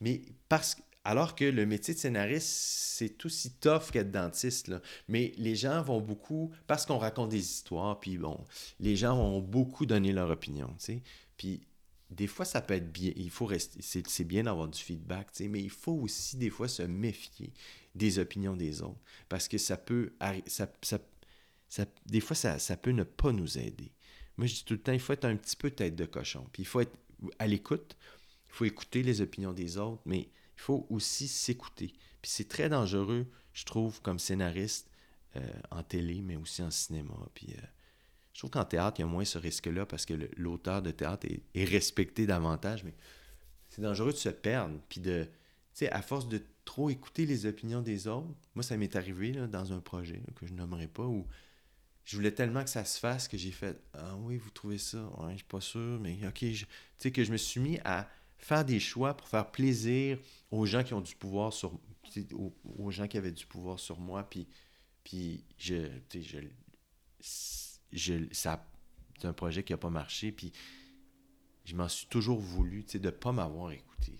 Mais 0.00 0.22
parce 0.48 0.76
alors 1.04 1.34
que 1.34 1.44
le 1.44 1.66
métier 1.66 1.92
de 1.92 1.98
scénariste, 1.98 2.48
c'est 2.48 3.24
aussi 3.26 3.52
tough 3.52 3.90
qu'être 3.92 4.10
dentiste. 4.10 4.72
Mais 5.06 5.34
les 5.36 5.54
gens 5.54 5.82
vont 5.82 6.00
beaucoup, 6.00 6.50
parce 6.66 6.86
qu'on 6.86 6.98
raconte 6.98 7.28
des 7.28 7.38
histoires, 7.38 8.00
puis 8.00 8.16
bon, 8.16 8.42
les 8.80 8.96
gens 8.96 9.16
vont 9.16 9.40
beaucoup 9.40 9.84
donner 9.84 10.12
leur 10.12 10.30
opinion. 10.30 10.74
Puis 11.36 11.60
des 12.10 12.26
fois, 12.26 12.46
ça 12.46 12.62
peut 12.62 12.74
être 12.74 12.90
bien, 12.90 13.12
il 13.16 13.30
faut 13.30 13.44
rester, 13.44 13.80
c'est 13.82 14.24
bien 14.24 14.44
d'avoir 14.44 14.68
du 14.68 14.80
feedback, 14.80 15.28
mais 15.40 15.60
il 15.60 15.70
faut 15.70 15.92
aussi 15.92 16.36
des 16.36 16.50
fois 16.50 16.68
se 16.68 16.82
méfier 16.82 17.52
des 17.94 18.18
opinions 18.18 18.56
des 18.56 18.82
autres, 18.82 19.00
parce 19.28 19.46
que 19.46 19.58
ça 19.58 19.76
peut, 19.76 20.14
ça, 20.46 20.70
ça 20.82 20.98
des 22.06 22.20
fois, 22.20 22.36
ça, 22.36 22.76
peut 22.76 22.90
ne 22.90 23.02
pas 23.02 23.32
nous 23.32 23.58
aider. 23.58 23.92
Moi, 24.36 24.46
je 24.46 24.54
dis 24.54 24.64
tout 24.64 24.74
le 24.74 24.80
temps, 24.80 24.92
il 24.92 25.00
faut 25.00 25.12
être 25.12 25.24
un 25.24 25.36
petit 25.36 25.56
peu 25.56 25.70
tête 25.70 25.96
de 25.96 26.04
cochon. 26.04 26.46
Puis 26.52 26.62
il 26.62 26.66
faut 26.66 26.80
être 26.80 26.96
à 27.38 27.46
l'écoute. 27.46 27.96
Il 28.48 28.52
faut 28.52 28.64
écouter 28.64 29.02
les 29.02 29.20
opinions 29.20 29.52
des 29.52 29.78
autres, 29.78 30.02
mais 30.06 30.20
il 30.20 30.60
faut 30.60 30.86
aussi 30.90 31.28
s'écouter. 31.28 31.92
Puis 32.22 32.30
c'est 32.30 32.48
très 32.48 32.68
dangereux, 32.68 33.26
je 33.52 33.64
trouve, 33.64 34.00
comme 34.00 34.18
scénariste 34.18 34.88
euh, 35.36 35.40
en 35.70 35.82
télé, 35.82 36.22
mais 36.22 36.36
aussi 36.36 36.62
en 36.62 36.70
cinéma. 36.70 37.14
Puis 37.34 37.48
euh, 37.50 37.62
je 38.32 38.40
trouve 38.40 38.50
qu'en 38.50 38.64
théâtre, 38.64 38.98
il 38.98 39.02
y 39.02 39.04
a 39.04 39.08
moins 39.08 39.24
ce 39.24 39.38
risque-là 39.38 39.86
parce 39.86 40.06
que 40.06 40.14
l'auteur 40.36 40.82
de 40.82 40.90
théâtre 40.90 41.26
est, 41.26 41.42
est, 41.54 41.64
respecté 41.64 42.26
davantage, 42.26 42.84
mais 42.84 42.94
c'est 43.68 43.82
dangereux 43.82 44.12
de 44.12 44.16
se 44.16 44.28
perdre. 44.28 44.78
Puis 44.88 45.00
de, 45.00 45.24
tu 45.24 45.30
sais, 45.74 45.90
à 45.90 46.02
force 46.02 46.28
de 46.28 46.40
trop 46.64 46.90
écouter 46.90 47.26
les 47.26 47.46
opinions 47.46 47.82
des 47.82 48.06
autres, 48.06 48.28
moi, 48.54 48.62
ça 48.62 48.76
m'est 48.76 48.96
arrivé 48.96 49.32
là, 49.32 49.46
dans 49.46 49.72
un 49.72 49.80
projet 49.80 50.22
que 50.36 50.46
je 50.46 50.54
nommerai 50.54 50.86
pas, 50.86 51.04
où 51.04 51.26
je 52.04 52.16
voulais 52.16 52.32
tellement 52.32 52.62
que 52.62 52.70
ça 52.70 52.84
se 52.84 52.98
fasse 52.98 53.28
que 53.28 53.36
j'ai 53.36 53.50
fait 53.50 53.80
Ah 53.94 54.16
oui, 54.16 54.36
vous 54.36 54.50
trouvez 54.50 54.78
ça 54.78 55.02
Ouais, 55.18 55.32
je 55.32 55.36
suis 55.38 55.44
pas 55.44 55.60
sûr, 55.60 55.98
mais 56.00 56.18
ok. 56.26 56.38
Tu 56.38 56.66
sais, 56.98 57.10
que 57.10 57.24
je 57.24 57.32
me 57.32 57.36
suis 57.36 57.60
mis 57.60 57.78
à 57.84 58.08
faire 58.44 58.64
des 58.64 58.78
choix 58.78 59.16
pour 59.16 59.26
faire 59.28 59.50
plaisir 59.50 60.18
aux 60.50 60.66
gens 60.66 60.84
qui 60.84 60.92
ont 60.92 61.00
du 61.00 61.14
pouvoir 61.16 61.52
sur 61.52 61.80
aux, 62.34 62.90
gens 62.90 63.08
qui 63.08 63.16
avaient 63.16 63.32
du 63.32 63.46
pouvoir 63.46 63.80
sur 63.80 63.98
moi 63.98 64.22
puis 64.22 64.46
puis 65.02 65.42
je 65.56 65.88
je, 66.12 66.38
je 67.90 68.14
ça 68.32 68.64
c'est 69.18 69.26
un 69.26 69.32
projet 69.32 69.64
qui 69.64 69.72
a 69.72 69.78
pas 69.78 69.88
marché 69.88 70.30
puis 70.30 70.52
je 71.64 71.74
m'en 71.74 71.88
suis 71.88 72.06
toujours 72.06 72.38
voulu 72.38 72.84
tu 72.84 72.92
sais 72.92 72.98
de 72.98 73.08
pas 73.08 73.32
m'avoir 73.32 73.72
écouté 73.72 74.12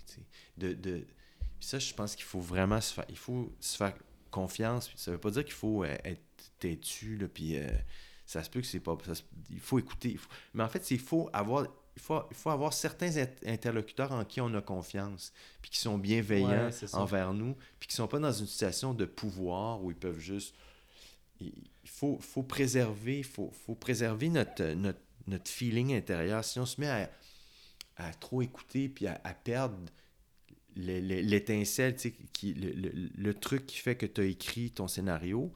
de, 0.57 0.73
de 0.73 1.07
ça 1.61 1.79
je 1.79 1.93
pense 1.93 2.17
qu'il 2.17 2.25
faut 2.25 2.41
vraiment 2.41 2.81
se 2.81 2.95
faire 2.95 3.05
il 3.11 3.19
faut 3.19 3.55
se 3.61 3.77
faire 3.77 3.95
confiance 4.31 4.91
ça 4.97 5.11
veut 5.11 5.19
pas 5.19 5.31
dire 5.31 5.45
qu'il 5.45 5.53
faut 5.53 5.85
euh, 5.85 5.97
être 6.05 6.23
têtu, 6.59 7.17
là, 7.17 7.29
puis 7.29 7.57
euh, 7.57 7.69
ça 8.27 8.43
se 8.43 8.51
peut 8.51 8.61
que 8.61 8.67
c'est 8.67 8.81
pas... 8.81 8.97
il 9.51 9.61
faut 9.61 9.79
écouter. 9.79 10.19
mais 10.53 10.63
en 10.63 10.69
fait, 10.69 10.91
il 10.91 11.01
faut 11.01 11.29
avoir... 11.33 11.67
Il 11.97 12.03
faut, 12.03 12.23
il 12.29 12.37
faut 12.37 12.51
avoir 12.51 12.73
certains 12.73 13.13
interlocuteurs 13.47 14.11
en 14.11 14.25
qui 14.25 14.41
on 14.41 14.53
a 14.55 14.61
confiance, 14.61 15.33
puis 15.63 15.71
qui 15.71 15.79
sont 15.79 15.97
bienveillants 15.97 16.69
envers 16.93 17.33
nous, 17.33 17.55
puis 17.79 17.89
qui 17.89 17.95
sont 17.95 18.09
pas 18.09 18.19
dans 18.19 18.33
une 18.33 18.49
situation 18.49 18.95
de 18.95 19.05
pouvoir 19.05 19.81
où 19.81 19.93
ils 19.93 19.97
peuvent 19.97 20.19
juste... 20.19 20.57
Il 21.41 21.53
faut, 21.85 22.19
faut 22.21 22.43
préserver, 22.43 23.23
faut, 23.23 23.53
faut 23.65 23.77
préserver 23.77 24.29
notre, 24.29 24.65
notre, 24.73 24.99
notre 25.29 25.49
feeling 25.49 25.95
intérieur. 25.95 26.45
Si 26.45 26.59
on 26.59 26.67
se 26.67 26.81
met 26.81 26.89
à, 26.89 27.11
à 27.97 28.13
trop 28.13 28.43
écouter, 28.43 28.89
puis 28.89 29.07
à, 29.07 29.17
perdre 29.45 29.77
l'étincelle, 30.77 31.97
le, 32.43 32.73
le, 32.73 33.11
le, 33.17 33.35
truc 33.35 33.67
qui 33.67 33.79
fait 33.79 33.97
que 33.97 34.07
tu 34.07 34.21
as 34.21 34.25
écrit 34.25 34.71
ton 34.71 34.89
scénario, 34.89 35.53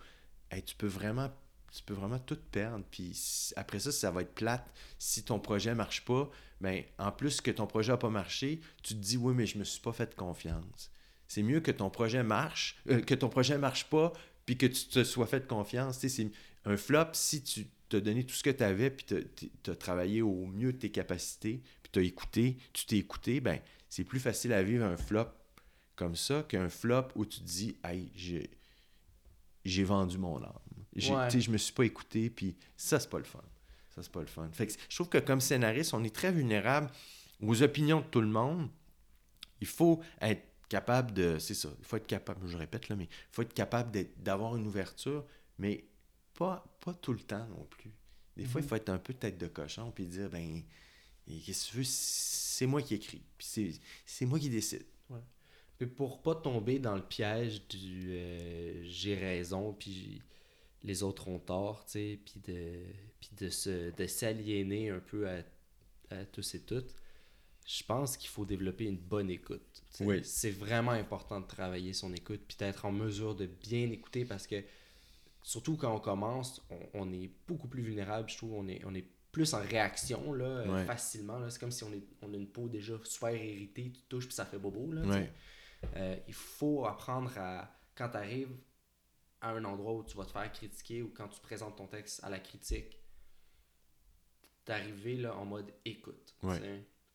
tu 0.65 0.75
peux 0.77 0.87
vraiment 0.87 1.31
tu 1.71 1.83
peux 1.83 1.95
vraiment 1.95 2.19
tout 2.19 2.39
perdre. 2.51 2.85
Puis 2.91 3.53
après 3.57 3.79
ça, 3.79 3.93
ça 3.93 4.11
va 4.11 4.23
être 4.23 4.35
plate. 4.35 4.67
Si 4.99 5.23
ton 5.23 5.39
projet 5.39 5.75
marche 5.75 6.05
pas, 6.05 6.31
ben, 6.61 6.83
en 6.99 7.13
plus 7.13 7.41
que 7.41 7.51
ton 7.51 7.67
projet 7.67 7.93
n'a 7.93 7.99
pas 7.99 8.11
marché, 8.11 8.61
tu 8.83 8.95
te 8.95 8.99
dis 8.99 9.17
oui, 9.17 9.35
mais 9.35 9.47
je 9.47 9.59
me 9.59 9.65
suis 9.65 9.81
pas 9.81 9.93
fait 9.93 10.15
confiance. 10.15 10.91
C'est 11.27 11.43
mieux 11.43 11.61
que 11.61 11.71
ton 11.71 11.91
projet 11.91 12.23
marche, 12.23 12.79
euh, 12.89 13.01
que 13.01 13.15
ton 13.15 13.29
projet 13.29 13.59
marche 13.59 13.85
pas, 13.91 14.13
puis 14.47 14.57
que 14.57 14.67
tu 14.67 14.87
te 14.87 15.05
sois 15.05 15.27
fait 15.27 15.47
confiance. 15.47 15.99
c'est 15.99 16.31
un 16.65 16.77
flop 16.77 17.09
si 17.13 17.43
tu 17.43 17.67
t'as 17.91 18.01
donné 18.01 18.25
tout 18.25 18.35
ce 18.35 18.43
que 18.43 18.51
tu 18.51 18.63
avais, 18.63 18.91
puis 18.91 19.07
tu 19.07 19.71
as 19.71 19.77
travaillé 19.77 20.21
au 20.21 20.47
mieux 20.47 20.75
de 20.75 20.79
tes 20.79 20.91
capacités, 20.91 21.63
puis 21.83 21.91
tu 21.91 22.05
écouté, 22.05 22.59
tu 22.75 22.85
t'es 22.85 22.97
écouté, 22.97 23.41
ben 23.41 23.61
c'est 23.89 24.05
plus 24.05 24.21
facile 24.21 24.53
à 24.53 24.63
vivre 24.63 24.85
un 24.85 24.99
flop 24.99 25.29
comme 25.97 26.15
ça 26.15 26.45
qu'un 26.47 26.69
flop 26.69 27.09
où 27.15 27.25
tu 27.25 27.41
te 27.41 27.45
dis, 27.45 27.77
hey, 27.85 28.13
j'ai 28.15 28.51
j'ai 29.69 29.85
vendu 29.85 30.19
mon 30.19 30.43
âme. 30.43 30.53
Ouais. 30.97 31.41
Je 31.41 31.51
me 31.51 31.59
suis 31.59 31.73
pas 31.73 31.85
écouté, 31.85 32.31
puis 32.31 32.57
ça, 32.77 32.99
c'est 32.99 33.11
pas 33.11 33.19
le 33.19 33.25
fun. 33.25 33.43
Ça, 33.95 34.03
c'est 34.03 34.13
pas 34.13 34.21
le 34.21 34.27
fun. 34.27 34.49
Fait 34.53 34.69
je 34.89 34.95
trouve 34.95 35.09
que 35.09 35.19
comme 35.19 35.41
scénariste, 35.41 35.95
on 35.95 36.03
est 36.05 36.15
très 36.15 36.33
vulnérable 36.33 36.91
aux 37.41 37.63
opinions 37.63 38.01
de 38.01 38.07
tout 38.07 38.21
le 38.21 38.29
monde. 38.29 38.69
Il 39.61 39.67
faut 39.67 40.01
être 40.21 40.43
capable 40.69 41.13
de. 41.13 41.39
C'est 41.39 41.55
ça, 41.55 41.69
il 41.79 41.85
faut 41.85 41.97
être 41.97 42.07
capable, 42.07 42.47
je 42.47 42.57
répète 42.57 42.89
là, 42.89 42.97
mais 42.97 43.05
il 43.05 43.33
faut 43.33 43.43
être 43.43 43.55
capable 43.55 44.07
d'avoir 44.19 44.57
une 44.57 44.67
ouverture, 44.67 45.25
mais 45.59 45.85
pas, 46.35 46.65
pas 46.81 46.95
tout 46.95 47.13
le 47.13 47.21
temps 47.21 47.47
non 47.49 47.67
plus. 47.71 47.91
Des 48.37 48.45
fois, 48.45 48.61
il 48.61 48.65
mhm. 48.65 48.69
faut 48.69 48.77
être 48.77 48.89
un 48.91 48.99
peu 48.99 49.15
tête 49.15 49.39
de 49.39 49.49
cochon, 49.49 49.91
puis 49.91 50.07
dire, 50.07 50.31
ben, 50.31 50.63
qu'est-ce 51.27 51.67
que 51.67 51.71
tu 51.71 51.77
veux, 51.79 51.85
c'est 51.85 52.67
moi 52.67 52.83
qui 52.83 52.95
écris, 52.95 53.23
puis 53.37 53.81
c'est 54.07 54.27
moi 54.27 54.39
qui 54.39 54.49
décide. 54.49 54.85
Puis 55.79 55.87
pour 55.87 56.23
pas 56.23 56.35
tomber 56.35 56.81
dans 56.81 56.97
le 56.97 57.03
piège 57.03 57.67
du 57.69 58.09
euh, 58.11 58.83
j'ai 58.83 59.15
raison, 59.15 59.73
puis 59.73 60.21
les 60.83 61.03
autres 61.05 61.29
ont 61.29 61.39
tort, 61.39 61.85
tu 61.85 61.93
sais, 61.93 62.21
puis 62.25 62.41
de, 62.47 62.81
puis 63.21 63.31
de, 63.37 63.49
se, 63.49 63.95
de 63.95 64.07
s'aliéner 64.07 64.91
un 64.91 64.99
peu 64.99 65.29
à, 65.29 65.43
à, 66.11 66.25
tous 66.25 66.57
et 66.57 66.61
toutes, 66.63 66.95
je 67.65 67.83
pense 67.85 68.17
qu'il 68.17 68.29
faut 68.29 68.45
développer 68.45 68.87
une 68.87 68.97
bonne 68.97 69.31
écoute. 69.31 69.83
Oui. 70.01 70.21
C'est 70.25 70.51
vraiment 70.51 70.93
important 70.93 71.41
de 71.41 71.47
travailler 71.47 71.93
son 71.93 72.13
écoute, 72.13 72.41
puis 72.49 72.57
d'être 72.57 72.85
en 72.85 72.93
mesure 72.93 73.37
de 73.37 73.47
bien 73.47 73.89
écouter 73.91 74.25
parce 74.25 74.49
que, 74.49 74.65
surtout 75.45 75.77
quand 75.77 75.95
on 75.95 76.01
commence, 76.01 76.61
on, 76.95 77.13
est 77.13 77.31
beaucoup 77.47 77.69
plus 77.69 77.83
vulnérable, 77.83 78.29
je 78.29 78.37
trouve, 78.37 78.55
on 78.55 78.67
est, 78.67 78.83
on 78.85 78.95
est 78.97 79.07
plus 79.31 79.55
en 79.55 79.61
réaction 79.61 80.33
là, 80.33 80.85
facilement. 80.87 81.39
Là. 81.39 81.51
C'est 81.51 81.61
comme 81.61 81.71
si 81.71 81.85
on, 81.85 81.93
est, 81.93 82.03
on 82.23 82.33
a 82.35 82.37
une 82.37 82.49
peau 82.49 82.69
déjà 82.69 82.95
super 83.05 83.35
irritée, 83.35 83.93
tu 83.95 84.01
touches, 84.09 84.27
puis 84.27 84.35
ça 84.35 84.45
fait 84.45 84.59
bobo. 84.59 84.91
Là, 84.91 85.03
euh, 85.97 86.17
il 86.27 86.35
faut 86.35 86.87
apprendre 86.87 87.31
à, 87.37 87.71
quand 87.95 88.11
tu 88.11 88.17
arrives 88.17 88.57
à 89.41 89.51
un 89.51 89.65
endroit 89.65 89.93
où 89.93 90.05
tu 90.05 90.17
vas 90.17 90.25
te 90.25 90.33
faire 90.33 90.51
critiquer 90.53 91.03
ou 91.03 91.13
quand 91.15 91.29
tu 91.29 91.41
présentes 91.41 91.77
ton 91.77 91.87
texte 91.87 92.23
à 92.25 92.31
la 92.31 92.41
critique, 92.41 92.99
d'arriver 94.67 95.17
là 95.17 95.37
en 95.37 95.45
mode 95.45 95.73
écoute. 95.85 96.35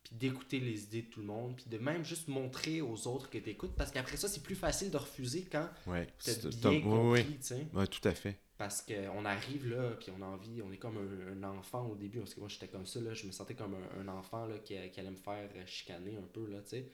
Puis 0.04 0.16
d'écouter 0.16 0.60
les 0.60 0.84
idées 0.84 1.04
de 1.04 1.08
tout 1.10 1.22
le 1.22 1.28
monde, 1.28 1.56
puis 1.56 1.66
de 1.70 1.78
même 1.78 2.04
juste 2.04 2.28
montrer 2.28 2.82
aux 2.82 3.08
autres 3.08 3.30
que 3.30 3.38
tu 3.38 3.50
écoutes, 3.50 3.74
parce 3.76 3.90
qu'après 3.90 4.18
ça, 4.18 4.28
c'est 4.28 4.44
plus 4.44 4.56
facile 4.56 4.92
de 4.92 4.98
refuser 4.98 5.48
quand 5.50 5.70
tu 5.86 6.30
as 6.30 6.70
bien 6.70 6.82
compris. 6.82 7.40
Oui, 7.74 7.88
tout 7.88 8.08
à 8.08 8.12
fait. 8.12 8.38
Parce 8.58 8.82
qu'on 8.82 9.26
arrive 9.26 9.70
là, 9.70 9.92
puis 9.92 10.12
on 10.18 10.22
a 10.22 10.26
envie, 10.26 10.62
on 10.62 10.72
est 10.74 10.78
comme 10.78 10.98
un, 10.98 11.44
enfant 11.44 11.88
au 11.88 11.96
début, 11.96 12.20
parce 12.20 12.34
que 12.34 12.40
moi 12.42 12.50
j'étais 12.50 12.68
comme 12.68 12.86
ça, 12.86 13.00
là, 13.00 13.14
je 13.14 13.26
me 13.26 13.32
sentais 13.32 13.56
comme 13.56 13.76
un, 13.98 14.08
enfant 14.10 14.46
là, 14.46 14.60
qui, 14.60 14.76
qui 14.92 15.00
allait 15.00 15.12
me 15.12 15.16
faire 15.16 15.50
chicaner 15.66 16.18
un 16.18 16.28
peu, 16.28 16.48
là, 16.48 16.62
tu 16.62 16.70
sais 16.70 16.92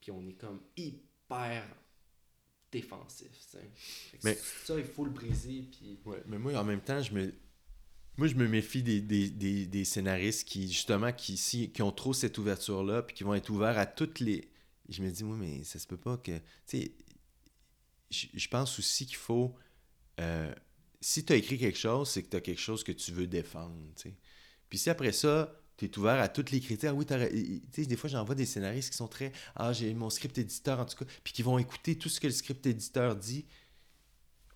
puis 0.00 0.10
on 0.10 0.26
est 0.26 0.34
comme 0.34 0.60
hyper 0.76 1.64
défensif. 2.70 3.30
Mais, 4.24 4.38
ça, 4.64 4.78
il 4.78 4.84
faut 4.84 5.04
le 5.04 5.10
briser. 5.10 5.62
Puis... 5.70 5.98
Ouais, 6.04 6.22
mais 6.26 6.38
moi, 6.38 6.54
en 6.56 6.64
même 6.64 6.80
temps, 6.80 7.02
je 7.02 7.12
me. 7.12 7.34
Moi, 8.16 8.26
je 8.26 8.34
me 8.34 8.48
méfie 8.48 8.82
des, 8.82 9.00
des, 9.00 9.30
des, 9.30 9.66
des 9.66 9.84
scénaristes 9.84 10.48
qui, 10.48 10.66
justement, 10.66 11.12
qui, 11.12 11.36
si, 11.36 11.70
qui 11.70 11.82
ont 11.82 11.92
trop 11.92 12.12
cette 12.12 12.36
ouverture-là, 12.36 13.02
puis 13.02 13.14
qui 13.14 13.22
vont 13.22 13.34
être 13.34 13.48
ouverts 13.48 13.78
à 13.78 13.86
toutes 13.86 14.18
les. 14.18 14.50
Je 14.88 15.02
me 15.02 15.10
dis, 15.10 15.22
moi, 15.22 15.36
mais 15.36 15.62
ça 15.62 15.78
se 15.78 15.86
peut 15.86 15.96
pas 15.96 16.16
que. 16.16 16.36
Tu 16.36 16.42
sais, 16.66 16.92
je 18.10 18.48
pense 18.48 18.78
aussi 18.78 19.06
qu'il 19.06 19.16
faut. 19.16 19.54
Euh, 20.20 20.52
si 21.00 21.24
tu 21.24 21.32
as 21.32 21.36
écrit 21.36 21.58
quelque 21.58 21.78
chose, 21.78 22.10
c'est 22.10 22.24
que 22.24 22.30
tu 22.30 22.36
as 22.36 22.40
quelque 22.40 22.60
chose 22.60 22.82
que 22.82 22.92
tu 22.92 23.12
veux 23.12 23.28
défendre. 23.28 23.76
sais. 23.94 24.14
Puis 24.68 24.78
si 24.78 24.90
après 24.90 25.12
ça, 25.12 25.60
tu 25.78 25.84
es 25.86 25.98
ouvert 25.98 26.20
à 26.20 26.28
toutes 26.28 26.50
les 26.50 26.60
critères. 26.60 26.94
Oui, 26.96 27.06
tu 27.06 27.14
sais, 27.72 27.86
des 27.86 27.96
fois, 27.96 28.10
j'envoie 28.10 28.34
des 28.34 28.44
scénaristes 28.46 28.90
qui 28.90 28.96
sont 28.96 29.08
très 29.08 29.32
Ah, 29.56 29.72
j'ai 29.72 29.94
mon 29.94 30.10
script 30.10 30.36
éditeur, 30.36 30.78
en 30.80 30.84
tout 30.84 30.96
cas, 31.02 31.10
puis 31.24 31.32
qui 31.32 31.42
vont 31.42 31.58
écouter 31.58 31.96
tout 31.96 32.08
ce 32.10 32.20
que 32.20 32.26
le 32.26 32.32
script 32.32 32.66
éditeur 32.66 33.16
dit. 33.16 33.46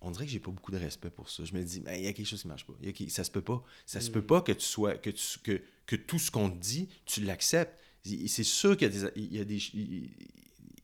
on 0.05 0.11
dirait 0.11 0.25
que 0.25 0.31
j'ai 0.31 0.39
pas 0.41 0.51
beaucoup 0.51 0.73
de 0.73 0.77
respect 0.77 1.09
pour 1.09 1.29
ça. 1.29 1.45
Je 1.45 1.53
me 1.53 1.63
dis, 1.63 1.79
mais 1.79 1.97
il 1.99 2.03
y 2.03 2.07
a 2.09 2.11
quelque 2.13 2.27
chose 2.27 2.41
qui 2.41 2.47
marche 2.49 2.65
pas. 2.67 2.73
Y 2.81 2.89
a 2.89 2.91
qui- 2.91 3.09
ça 3.09 3.23
se 3.23 3.31
peut 3.31 3.41
pas. 3.41 3.63
Ça 3.85 4.01
se 4.01 4.09
Mm. 4.09 4.13
peut 4.13 4.21
pas 4.25 4.41
que 4.41 4.51
tu 4.51 4.65
sois, 4.65 4.95
que, 4.95 5.09
tu, 5.09 5.39
que, 5.39 5.61
que 5.85 5.95
tout 5.95 6.19
ce 6.19 6.29
qu'on 6.29 6.49
te 6.49 6.57
dit, 6.57 6.89
tu 7.05 7.21
l'acceptes. 7.21 7.79
C'est 8.27 8.43
sûr 8.43 8.75
qu'il 8.75 8.93
y 8.93 8.97
a 8.97 8.99
des, 8.99 9.11
il 9.15 9.33
y 9.33 9.39
a 9.39 9.45
des, 9.45 9.61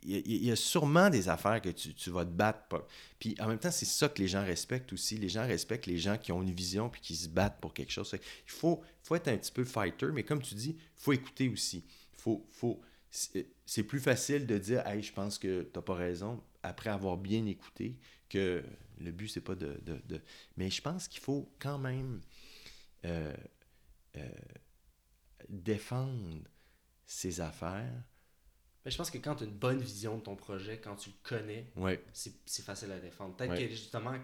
il 0.03 0.43
y 0.45 0.51
a, 0.51 0.55
sûrement 0.55 1.09
des 1.09 1.29
affaires 1.29 1.61
que 1.61 1.69
tu, 1.69 1.93
tu 1.93 2.09
vas 2.09 2.25
te 2.25 2.31
battre. 2.31 2.85
Puis 3.19 3.35
en 3.39 3.47
même 3.47 3.59
temps, 3.59 3.71
c'est 3.71 3.85
ça 3.85 4.09
que 4.09 4.21
les 4.21 4.27
gens 4.27 4.43
respectent 4.43 4.93
aussi. 4.93 5.17
Les 5.17 5.29
gens 5.29 5.45
respectent 5.45 5.85
les 5.87 5.97
gens 5.97 6.17
qui 6.17 6.31
ont 6.31 6.41
une 6.41 6.51
vision 6.51 6.89
puis 6.89 7.01
qui 7.01 7.15
se 7.15 7.27
battent 7.27 7.59
pour 7.59 7.73
quelque 7.73 7.91
chose. 7.91 8.09
Il 8.13 8.51
faut, 8.51 8.81
faut 9.03 9.15
être 9.15 9.27
un 9.27 9.37
petit 9.37 9.51
peu 9.51 9.63
fighter, 9.65 10.07
mais 10.13 10.23
comme 10.23 10.41
tu 10.41 10.55
dis, 10.55 10.75
il 10.77 11.01
faut 11.01 11.13
écouter 11.13 11.49
aussi. 11.49 11.83
Faut, 12.17 12.45
faut, 12.51 12.81
c'est 13.11 13.83
plus 13.83 13.99
facile 13.99 14.45
de 14.45 14.57
dire 14.57 14.85
Hey, 14.87 15.01
je 15.01 15.13
pense 15.13 15.37
que 15.39 15.63
t'as 15.63 15.81
pas 15.81 15.95
raison 15.95 16.41
après 16.63 16.89
avoir 16.89 17.17
bien 17.17 17.45
écouté 17.45 17.97
que 18.29 18.63
le 18.99 19.11
but, 19.11 19.27
c'est 19.29 19.41
pas 19.41 19.55
de, 19.55 19.79
de- 19.85 20.01
de- 20.07 20.21
Mais 20.57 20.69
je 20.69 20.81
pense 20.81 21.07
qu'il 21.07 21.21
faut 21.21 21.51
quand 21.59 21.77
même 21.77 22.21
euh, 23.05 23.33
euh, 24.17 24.29
défendre 25.47 26.43
ses 27.05 27.41
affaires. 27.41 28.03
Mais 28.89 28.93
je 28.93 28.97
pense 28.97 29.11
que 29.11 29.19
quand 29.19 29.35
tu 29.35 29.43
as 29.43 29.45
une 29.45 29.53
bonne 29.53 29.79
vision 29.79 30.17
de 30.17 30.23
ton 30.23 30.35
projet, 30.35 30.79
quand 30.83 30.95
tu 30.95 31.11
le 31.11 31.15
connais, 31.21 31.67
Ouais. 31.75 32.03
c'est 32.11 32.33
c'est 32.47 32.65
facile 32.65 32.91
à 32.91 32.97
défendre. 32.99 33.35
Peut-être 33.35 33.51
Ouais. 33.51 33.67
que 33.67 33.69
justement, 33.69 34.15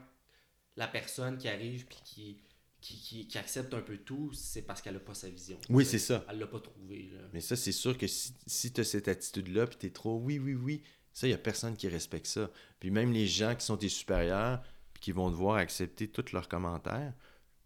la 0.76 0.88
personne 0.88 1.38
qui 1.38 1.48
arrive 1.48 1.86
puis 1.86 2.00
qui, 2.04 2.38
qui, 2.82 2.98
qui, 3.00 3.28
qui 3.28 3.38
accepte 3.38 3.76
un 3.76 3.82
peu 3.82 4.00
tout, 4.00 4.34
c'est 4.34 4.64
parce 4.64 4.82
qu'elle 4.82 4.96
n'a 4.96 5.00
pas 5.02 5.14
sa 5.14 5.30
vision. 5.30 5.60
Oui, 5.70 5.86
c'est 5.86 6.00
ça. 6.00 6.26
Elle 6.32 6.40
l'a 6.40 6.48
pas 6.48 6.60
trouvé. 6.60 7.12
Là. 7.14 7.20
Mais 7.32 7.42
ça, 7.42 7.56
c'est 7.56 7.72
sûr 7.72 7.96
que 7.96 8.08
si, 8.08 8.34
si 8.48 8.74
tu 8.74 8.82
as 8.82 8.84
cette 8.86 9.08
attitude-là, 9.08 9.68
puis 9.68 9.78
tu 9.78 9.86
es 9.86 9.90
trop 9.92 10.18
oui, 10.18 10.40
oui, 10.40 10.56
oui, 10.56 10.82
ça, 11.14 11.28
il 11.28 11.30
n'y 11.30 11.36
a 11.36 11.38
personne 11.38 11.78
qui 11.78 11.88
respecte 11.88 12.26
ça. 12.26 12.50
Puis 12.80 12.90
même 12.90 13.12
les 13.14 13.28
gens 13.28 13.54
qui 13.54 13.64
sont 13.68 13.78
tes 13.78 13.88
supérieurs, 13.90 14.64
puis 14.96 15.02
qui 15.02 15.12
vont 15.12 15.30
devoir 15.30 15.58
accepter 15.58 16.08
tous 16.08 16.32
leurs 16.32 16.50
commentaires, 16.50 17.14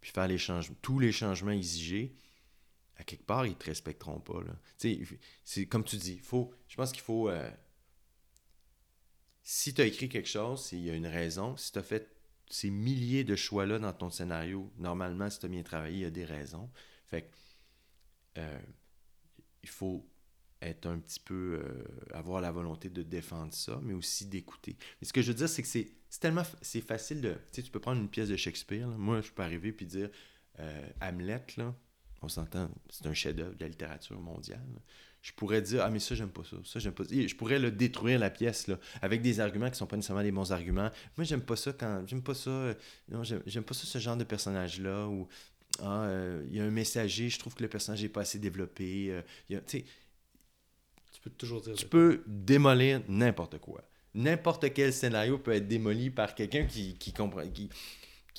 puis 0.01 0.11
faire 0.11 0.27
les 0.27 0.37
changements, 0.37 0.75
tous 0.81 0.99
les 0.99 1.13
changements 1.13 1.51
exigés, 1.51 2.13
à 2.99 3.03
quelque 3.03 3.25
part, 3.25 3.45
ils 3.45 3.51
ne 3.51 3.55
te 3.55 3.65
respecteront 3.65 4.19
pas. 4.19 4.43
Comme 5.69 5.83
tu 5.85 5.97
dis, 5.97 6.19
faut, 6.19 6.53
je 6.67 6.75
pense 6.75 6.91
qu'il 6.91 7.01
faut. 7.01 7.29
euh, 7.29 7.49
si 9.43 9.73
tu 9.73 9.81
as 9.81 9.85
écrit 9.85 10.09
quelque 10.09 10.29
chose, 10.29 10.63
c'est- 10.65 10.77
il 10.77 10.83
y 10.83 10.89
a 10.89 10.95
une 10.95 11.07
raison. 11.07 11.57
Si 11.57 11.71
tu 11.71 11.79
as 11.79 11.83
fait 11.83 12.15
ces 12.49 12.69
milliers 12.69 13.23
de 13.23 13.35
choix-là 13.35 13.79
dans 13.79 13.93
ton 13.93 14.09
scénario, 14.09 14.71
normalement, 14.77 15.29
si 15.29 15.39
tu 15.39 15.45
as 15.45 15.49
bien 15.49 15.63
travaillé, 15.63 15.97
il 15.97 16.01
y 16.01 16.05
a 16.05 16.09
des 16.11 16.25
raisons. 16.25 16.69
Fait 17.07 17.23
que, 17.23 17.35
euh, 18.37 18.59
il 19.63 19.69
faut 19.69 20.05
être 20.61 20.85
un 20.87 20.99
petit 20.99 21.19
peu. 21.19 21.61
euh, 21.63 21.83
avoir 22.13 22.41
la 22.41 22.51
volonté 22.51 22.89
de 22.89 23.03
défendre 23.03 23.53
ça, 23.53 23.79
mais 23.83 23.93
aussi 23.93 24.25
d'écouter. 24.25 24.75
Mais 25.01 25.07
ce 25.07 25.13
que 25.13 25.21
je 25.21 25.29
veux 25.31 25.37
dire, 25.37 25.49
c'est 25.49 25.61
que 25.61 25.67
c'est 25.67 25.91
tellement. 26.19 26.43
C'est 26.61 26.81
facile 26.81 27.21
de. 27.21 27.33
Tu 27.33 27.39
sais, 27.53 27.63
tu 27.63 27.71
peux 27.71 27.79
prendre 27.79 28.01
une 28.01 28.09
pièce 28.09 28.29
de 28.29 28.35
Shakespeare. 28.35 28.87
Moi, 28.87 29.21
je 29.21 29.31
peux 29.31 29.43
arriver 29.43 29.71
puis 29.71 29.85
dire 29.85 30.09
Hamlet, 31.01 31.45
là, 31.57 31.73
on 32.21 32.27
s'entend, 32.29 32.69
c'est 32.89 33.05
un 33.07 33.13
chef-d'œuvre 33.13 33.55
de 33.55 33.61
la 33.63 33.67
littérature 33.69 34.19
mondiale. 34.19 34.59
Je 35.21 35.31
pourrais 35.33 35.61
dire 35.61 35.83
Ah, 35.83 35.89
mais 35.89 35.99
ça, 35.99 36.15
j'aime 36.15 36.29
pas 36.29 36.43
ça. 36.43 36.57
Ça, 36.63 36.79
j'aime 36.79 36.93
pas 36.93 37.03
ça. 37.03 37.09
Je 37.13 37.35
pourrais 37.35 37.59
le 37.59 37.71
détruire, 37.71 38.19
la 38.19 38.29
pièce, 38.29 38.67
là, 38.67 38.79
avec 39.01 39.21
des 39.21 39.39
arguments 39.39 39.69
qui 39.69 39.77
sont 39.77 39.85
pas 39.87 39.95
nécessairement 39.97 40.23
des 40.23 40.31
bons 40.31 40.51
arguments. 40.51 40.89
Moi, 41.17 41.25
j'aime 41.25 41.41
pas 41.41 41.55
ça 41.57 41.73
quand. 41.73 42.03
J'aime 42.07 42.21
pas 42.23 42.33
ça. 42.33 42.73
Non, 43.09 43.23
j'aime 43.23 43.41
j'aime 43.45 43.63
pas 43.63 43.73
ça, 43.73 43.85
ce 43.85 43.97
genre 43.99 44.17
de 44.17 44.23
personnage-là. 44.23 45.07
Ou. 45.07 45.27
Ah, 45.81 46.03
euh, 46.05 46.43
il 46.49 46.57
y 46.57 46.59
a 46.59 46.63
un 46.63 46.71
messager, 46.71 47.29
je 47.29 47.37
trouve 47.39 47.53
que 47.53 47.63
le 47.63 47.69
personnage 47.69 48.01
n'est 48.01 48.09
pas 48.09 48.21
assez 48.21 48.39
développé. 48.39 49.07
euh, 49.11 49.21
il 49.49 49.53
y 49.55 49.57
a- 49.57 49.61
tu 49.61 49.83
peux 51.21 51.29
toujours 51.31 51.61
dire. 51.61 51.75
tu 51.75 51.85
peux 51.85 52.23
démolir 52.27 53.01
n'importe 53.07 53.57
quoi. 53.59 53.83
N'importe 54.15 54.73
quel 54.73 54.91
scénario 54.91 55.37
peut 55.37 55.51
être 55.51 55.67
démoli 55.67 56.09
par 56.09 56.33
quelqu'un 56.33 56.65
qui, 56.65 56.95
qui 56.95 57.13
comprend 57.13 57.47
qui, 57.47 57.69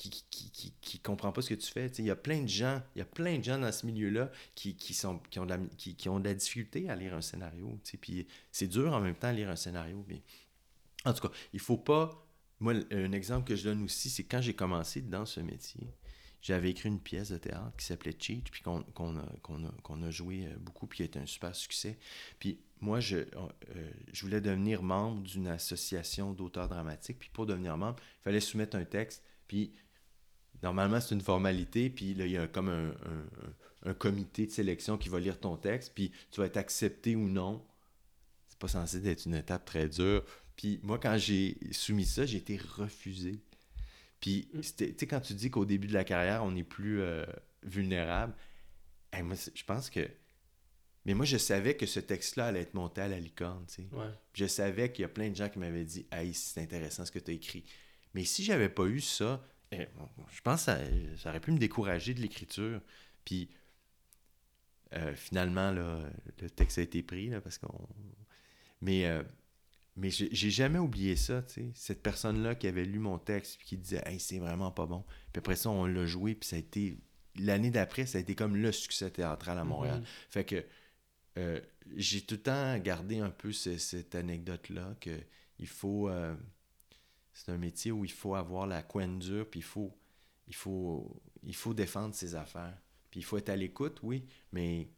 qui, 0.09 0.73
qui, 0.81 0.99
comprend 0.99 1.31
pas 1.31 1.41
ce 1.41 1.49
que 1.49 1.55
tu 1.55 1.71
fais. 1.71 1.87
Il 1.97 2.05
y 2.05 2.09
a 2.09 2.15
plein 2.15 2.41
de 2.41 2.47
gens, 2.47 2.81
il 2.95 2.99
y 2.99 3.01
a 3.01 3.05
plein 3.05 3.37
de 3.37 3.43
gens 3.43 3.59
dans 3.59 3.71
ce 3.71 3.85
milieu-là 3.85 4.31
qui, 4.55 4.75
qui, 4.75 4.93
sont, 4.93 5.19
qui, 5.29 5.39
ont 5.39 5.45
de 5.45 5.51
la, 5.51 5.59
qui, 5.77 5.95
qui 5.95 6.09
ont 6.09 6.19
de 6.19 6.27
la 6.27 6.33
difficulté 6.33 6.89
à 6.89 6.95
lire 6.95 7.13
un 7.13 7.21
scénario. 7.21 7.79
Puis 7.99 8.27
c'est 8.51 8.67
dur 8.67 8.93
en 8.93 8.99
même 8.99 9.15
temps 9.15 9.27
à 9.27 9.33
lire 9.33 9.49
un 9.49 9.55
scénario. 9.55 10.03
Mais... 10.07 10.21
En 11.05 11.13
tout 11.13 11.27
cas, 11.27 11.33
il 11.53 11.59
faut 11.59 11.77
pas. 11.77 12.27
Moi, 12.59 12.73
un 12.91 13.11
exemple 13.11 13.47
que 13.47 13.55
je 13.55 13.63
donne 13.63 13.83
aussi, 13.83 14.09
c'est 14.09 14.23
quand 14.23 14.41
j'ai 14.41 14.53
commencé 14.53 15.01
dans 15.01 15.25
ce 15.25 15.39
métier, 15.39 15.95
j'avais 16.41 16.71
écrit 16.71 16.89
une 16.89 16.99
pièce 16.99 17.29
de 17.29 17.37
théâtre 17.37 17.75
qui 17.77 17.85
s'appelait 17.85 18.15
Cheat, 18.17 18.49
puis 18.51 18.61
qu'on 18.61 18.81
a, 19.17 19.21
a, 19.21 20.07
a 20.07 20.11
joué 20.11 20.45
euh, 20.45 20.57
beaucoup, 20.59 20.87
puis 20.87 20.97
qui 20.97 21.03
a 21.03 21.05
été 21.05 21.19
un 21.19 21.25
super 21.25 21.55
succès. 21.55 21.97
Puis 22.39 22.59
moi, 22.81 22.99
je, 22.99 23.17
euh, 23.17 23.91
je 24.11 24.21
voulais 24.23 24.41
devenir 24.41 24.81
membre 24.81 25.21
d'une 25.21 25.47
association 25.47 26.33
d'auteurs 26.33 26.67
dramatiques. 26.67 27.19
Puis 27.19 27.29
pour 27.31 27.45
devenir 27.45 27.77
membre, 27.77 27.97
il 27.99 28.23
fallait 28.23 28.39
soumettre 28.39 28.75
un 28.75 28.85
texte. 28.85 29.23
Puis 29.47 29.71
normalement, 30.63 30.99
c'est 31.01 31.15
une 31.15 31.21
formalité. 31.21 31.89
Puis 31.89 32.13
là, 32.13 32.25
il 32.25 32.31
y 32.31 32.37
a 32.37 32.47
comme 32.47 32.69
un, 32.69 32.89
un- 32.89 33.89
un 33.89 33.93
comité 33.93 34.45
de 34.45 34.51
sélection 34.51 34.97
qui 34.97 35.09
va 35.09 35.19
lire 35.19 35.39
ton 35.39 35.57
texte. 35.57 35.93
Puis 35.95 36.11
tu 36.31 36.39
vas 36.39 36.45
être 36.47 36.57
accepté 36.57 37.15
ou 37.15 37.27
non. 37.27 37.65
C'est 38.47 38.59
pas 38.59 38.67
censé 38.67 39.05
être 39.07 39.25
une 39.25 39.35
étape 39.35 39.65
très 39.65 39.87
dure. 39.89 40.23
Puis 40.55 40.79
moi, 40.83 40.99
quand 40.99 41.17
j'ai 41.17 41.57
soumis 41.71 42.05
ça, 42.05 42.25
j'ai 42.25 42.37
été 42.37 42.57
refusé. 42.57 43.39
Puis, 44.19 44.49
tu 44.53 44.61
sais, 44.61 45.07
quand 45.07 45.19
tu 45.21 45.33
dis 45.33 45.49
qu'au 45.49 45.65
début 45.65 45.87
de 45.87 45.93
la 45.93 46.03
carrière, 46.03 46.43
on 46.43 46.55
est 46.55 46.63
plus 46.63 47.01
euh, 47.01 47.25
vulnérable, 47.63 48.35
hey, 49.11 49.23
moi, 49.23 49.35
c'est- 49.35 49.55
je 49.57 49.63
pense 49.65 49.89
que. 49.89 50.07
Mais 51.05 51.15
moi, 51.15 51.25
je 51.25 51.37
savais 51.37 51.75
que 51.75 51.87
ce 51.87 51.99
texte-là 51.99 52.45
allait 52.47 52.61
être 52.61 52.75
monté 52.75 53.01
à 53.01 53.07
la 53.07 53.19
licorne, 53.19 53.65
tu 53.67 53.75
sais. 53.81 53.87
Ouais. 53.91 54.05
Je 54.35 54.45
savais 54.45 54.91
qu'il 54.91 55.01
y 55.01 55.05
a 55.05 55.09
plein 55.09 55.31
de 55.31 55.35
gens 55.35 55.49
qui 55.49 55.57
m'avaient 55.57 55.83
dit 55.85 56.05
Hey, 56.11 56.35
c'est 56.35 56.61
intéressant 56.61 57.03
ce 57.05 57.11
que 57.11 57.17
tu 57.17 57.31
as 57.31 57.33
écrit. 57.33 57.63
Mais 58.13 58.23
si 58.23 58.43
j'avais 58.43 58.69
pas 58.69 58.85
eu 58.85 59.01
ça, 59.01 59.43
eh, 59.71 59.87
bon, 59.97 60.07
je 60.31 60.41
pense 60.41 60.61
que 60.61 60.71
ça, 60.71 60.79
ça 61.17 61.29
aurait 61.29 61.39
pu 61.39 61.51
me 61.51 61.57
décourager 61.57 62.13
de 62.13 62.21
l'écriture. 62.21 62.81
Puis 63.25 63.49
euh, 64.93 65.15
finalement, 65.15 65.71
là, 65.71 66.01
le 66.41 66.49
texte 66.49 66.77
a 66.77 66.81
été 66.81 67.01
pris, 67.03 67.29
là, 67.29 67.39
parce 67.41 67.57
qu'on. 67.57 67.87
Mais, 68.81 69.05
euh, 69.05 69.23
mais 69.95 70.09
j'ai 70.09 70.49
jamais 70.49 70.79
oublié 70.79 71.15
ça, 71.15 71.41
tu 71.43 71.53
sais. 71.53 71.71
Cette 71.75 72.01
personne-là 72.03 72.55
qui 72.55 72.67
avait 72.67 72.85
lu 72.85 72.99
mon 72.99 73.17
texte 73.17 73.57
puis 73.59 73.67
qui 73.67 73.77
disait 73.77 74.01
Hey, 74.05 74.19
c'est 74.19 74.39
vraiment 74.39 74.71
pas 74.71 74.85
bon. 74.85 75.03
Puis 75.31 75.39
après 75.39 75.55
ça, 75.55 75.69
on 75.69 75.85
l'a 75.85 76.05
joué, 76.05 76.35
puis 76.35 76.47
ça 76.49 76.55
a 76.55 76.59
été. 76.59 76.97
L'année 77.39 77.69
d'après, 77.71 78.05
ça 78.05 78.17
a 78.17 78.21
été 78.21 78.35
comme 78.35 78.57
le 78.57 78.71
succès 78.73 79.09
théâtral 79.09 79.57
à 79.57 79.63
Montréal. 79.63 79.99
Mhm. 79.99 80.05
Fait 80.29 80.43
que 80.43 80.65
euh, 81.37 81.61
j'ai 81.95 82.21
tout 82.21 82.35
le 82.35 82.41
temps 82.41 82.77
gardé 82.79 83.19
un 83.19 83.29
peu 83.29 83.53
ce- 83.53 83.77
cette 83.77 84.15
anecdote-là 84.15 84.95
que 84.99 85.17
il 85.59 85.67
faut. 85.67 86.09
C'est 87.33 87.51
un 87.51 87.57
métier 87.57 87.91
où 87.91 88.05
il 88.05 88.11
faut 88.11 88.35
avoir 88.35 88.67
la 88.67 88.83
coin 88.83 89.07
dure, 89.07 89.49
puis 89.49 89.59
il 89.61 89.63
faut, 89.63 89.97
il, 90.47 90.55
faut, 90.55 91.21
il 91.43 91.55
faut 91.55 91.73
défendre 91.73 92.13
ses 92.15 92.35
affaires. 92.35 92.77
Puis 93.09 93.19
il 93.21 93.23
faut 93.23 93.37
être 93.37 93.49
à 93.49 93.55
l'écoute, 93.55 93.99
oui, 94.03 94.25
mais 94.51 94.89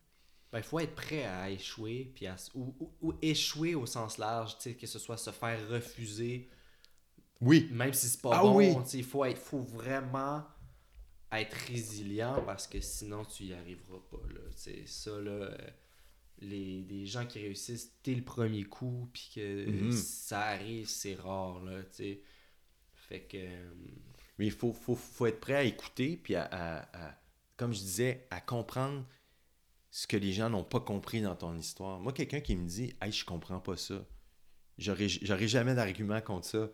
Ben, 0.52 0.60
il 0.60 0.64
faut 0.64 0.80
être 0.80 0.96
prêt 0.96 1.24
à 1.26 1.50
échouer, 1.50 2.12
puis 2.14 2.28
à, 2.28 2.36
ou, 2.54 2.76
ou- 2.80 2.92
ou 3.02 3.14
échouer 3.22 3.76
au 3.76 3.86
sens 3.86 4.18
large, 4.20 4.58
que 4.60 4.88
ce 4.88 5.00
soit 5.00 5.18
se 5.18 5.32
faire 5.32 5.68
refuser, 5.70 6.50
oui, 7.42 7.68
même 7.72 7.94
si 7.94 8.08
c'est 8.08 8.22
pas 8.22 8.32
Ah 8.38 8.42
bon, 8.42 8.56
oui. 8.58 8.74
il 8.94 9.04
faut, 9.04 9.26
être, 9.26 9.38
faut 9.40 9.62
vraiment 9.62 10.44
être 11.32 11.54
résilient 11.68 12.42
parce 12.46 12.68
que 12.68 12.80
sinon 12.80 13.26
tu 13.26 13.46
y 13.46 13.54
arriveras 13.54 14.00
pas. 14.12 14.22
Là. 14.34 14.42
Ça, 14.86 15.12
là, 15.20 15.32
euh, 15.32 15.58
les, 16.44 16.82
des 16.84 17.06
gens 17.06 17.26
qui 17.26 17.40
réussissent 17.40 17.94
dès 18.04 18.16
le 18.16 18.24
premier 18.24 18.64
coup, 18.64 19.10
puis 19.14 19.32
que 19.36 19.70
Mhm. 19.70 19.92
ça 19.92 20.42
arrive, 20.42 20.88
c'est 20.88 21.16
rare. 21.16 21.64
Là, 21.64 21.82
tu 21.84 21.90
sais. 21.92 22.22
Fait 22.94 23.22
que. 23.22 23.38
euh, 23.38 23.74
mais 24.40 24.46
il 24.48 24.52
faut, 24.52 24.74
faut, 24.74 24.96
faut 24.96 25.26
être 25.28 25.40
prêt 25.40 25.56
à 25.56 25.64
écouter, 25.64 26.18
puis 26.18 26.36
à, 26.36 26.44
à- 26.46 27.08
à- 27.10 27.16
comme 27.58 27.74
je 27.74 27.80
disais, 27.80 28.26
à 28.32 28.42
comprendre 28.42 29.06
ce 29.92 30.08
que 30.08 30.18
les 30.18 30.34
gens 30.34 30.50
n'ont 30.50 30.64
pas 30.64 30.80
compris 30.80 31.22
dans 31.22 31.36
ton 31.36 31.56
histoire. 31.56 32.00
Moi, 32.00 32.14
quelqu'un 32.14 32.40
qui 32.42 32.56
me 32.56 32.68
dit 32.68 32.94
Hey, 33.02 33.12
je 33.12 33.26
comprends 33.26 33.60
pas 33.60 33.78
ça, 33.78 34.06
j'aurais 34.78 35.48
jamais 35.48 35.76
d'argument 35.76 36.22
contre 36.22 36.48
ça. 36.48 36.70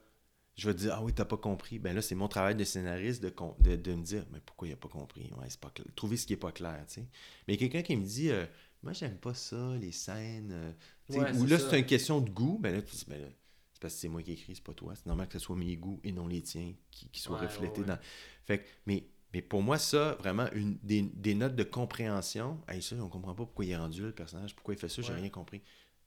Je 0.56 0.68
vais 0.68 0.74
te 0.74 0.80
dire 0.80 0.94
Ah 0.96 1.04
oui, 1.04 1.14
t'as 1.14 1.26
pas 1.26 1.38
compris. 1.38 1.80
Ben 1.80 1.94
là, 1.96 2.02
c'est 2.02 2.16
mon 2.16 2.28
travail 2.28 2.56
de 2.56 2.64
scénariste 2.64 3.22
de, 3.24 3.34
de, 3.62 3.76
de 3.76 3.94
me 3.96 4.04
dire 4.04 4.26
Mais 4.32 4.40
pourquoi 4.46 4.68
il 4.68 4.74
a 4.74 4.78
pas 4.78 4.90
compris? 4.90 5.32
Ouais, 5.38 5.48
c'est 5.50 5.60
pas 5.60 5.70
clair. 5.70 5.88
Trouver 5.96 6.18
ce 6.18 6.28
qui 6.28 6.34
est 6.34 6.38
pas 6.38 6.52
clair, 6.52 6.84
tu 6.88 6.96
sais. 6.96 7.08
Mais 7.48 7.58
quelqu'un 7.58 7.82
qui 7.82 7.96
me 7.96 8.06
dit 8.06 8.30
euh, 8.30 8.46
Moi, 8.84 8.94
j'aime 8.94 9.18
pas 9.18 9.34
ça, 9.34 9.76
les 9.80 9.92
scènes. 9.92 10.52
euh, 10.52 10.72
Ouais, 11.10 11.32
ou 11.34 11.44
c'est 11.46 11.48
là, 11.48 11.60
c'est 11.60 11.80
une 11.80 11.86
question 11.86 12.22
de 12.22 12.30
goût. 12.30 12.58
Ben 12.62 12.74
là, 12.74 12.82
tu 12.82 12.96
dis 12.96 13.06
Ben 13.08 13.20
là, 13.22 13.28
c'est 13.74 13.82
parce 13.82 13.94
que 13.96 14.00
c'est 14.02 14.08
moi 14.08 14.22
qui 14.24 14.32
écris, 14.34 14.56
c'est 14.56 14.64
pas 14.64 14.74
toi. 14.74 14.94
C'est 14.96 15.06
normal 15.08 15.28
que 15.28 15.34
ce 15.34 15.40
soit 15.40 15.56
mes 15.56 15.76
goûts 15.76 16.00
et 16.04 16.12
non 16.12 16.28
les 16.28 16.42
tiens 16.42 16.74
qui, 16.92 17.10
qui 17.10 17.20
soient 17.20 17.38
Ouais, 17.38 17.46
reflétés 17.46 17.82
ouais, 17.82 17.88
dans. 17.88 18.00
Fait 18.46 18.60
que, 18.60 18.66
mais, 18.86 19.04
mais 19.34 19.42
pour 19.42 19.62
moi, 19.62 19.78
ça, 19.78 20.16
vraiment, 20.20 20.48
une, 20.54 20.78
des, 20.84 21.02
des 21.02 21.36
notes 21.36 21.56
de 21.56 21.64
compréhension. 21.64 22.60
Hey, 22.68 22.82
ça, 22.82 22.96
on 22.98 23.10
comprend 23.10 23.34
pas 23.34 23.44
pourquoi 23.46 23.66
il 23.66 23.72
est 23.72 23.78
rendu 23.78 24.02
là, 24.02 24.08
le 24.08 24.14
personnage, 24.14 24.56
pourquoi 24.56 24.74
il 24.74 24.80
fait 24.80 24.90
ça, 24.90 25.02
j'ai 25.02 25.14
rien 25.14 25.30
compris. 25.30 25.62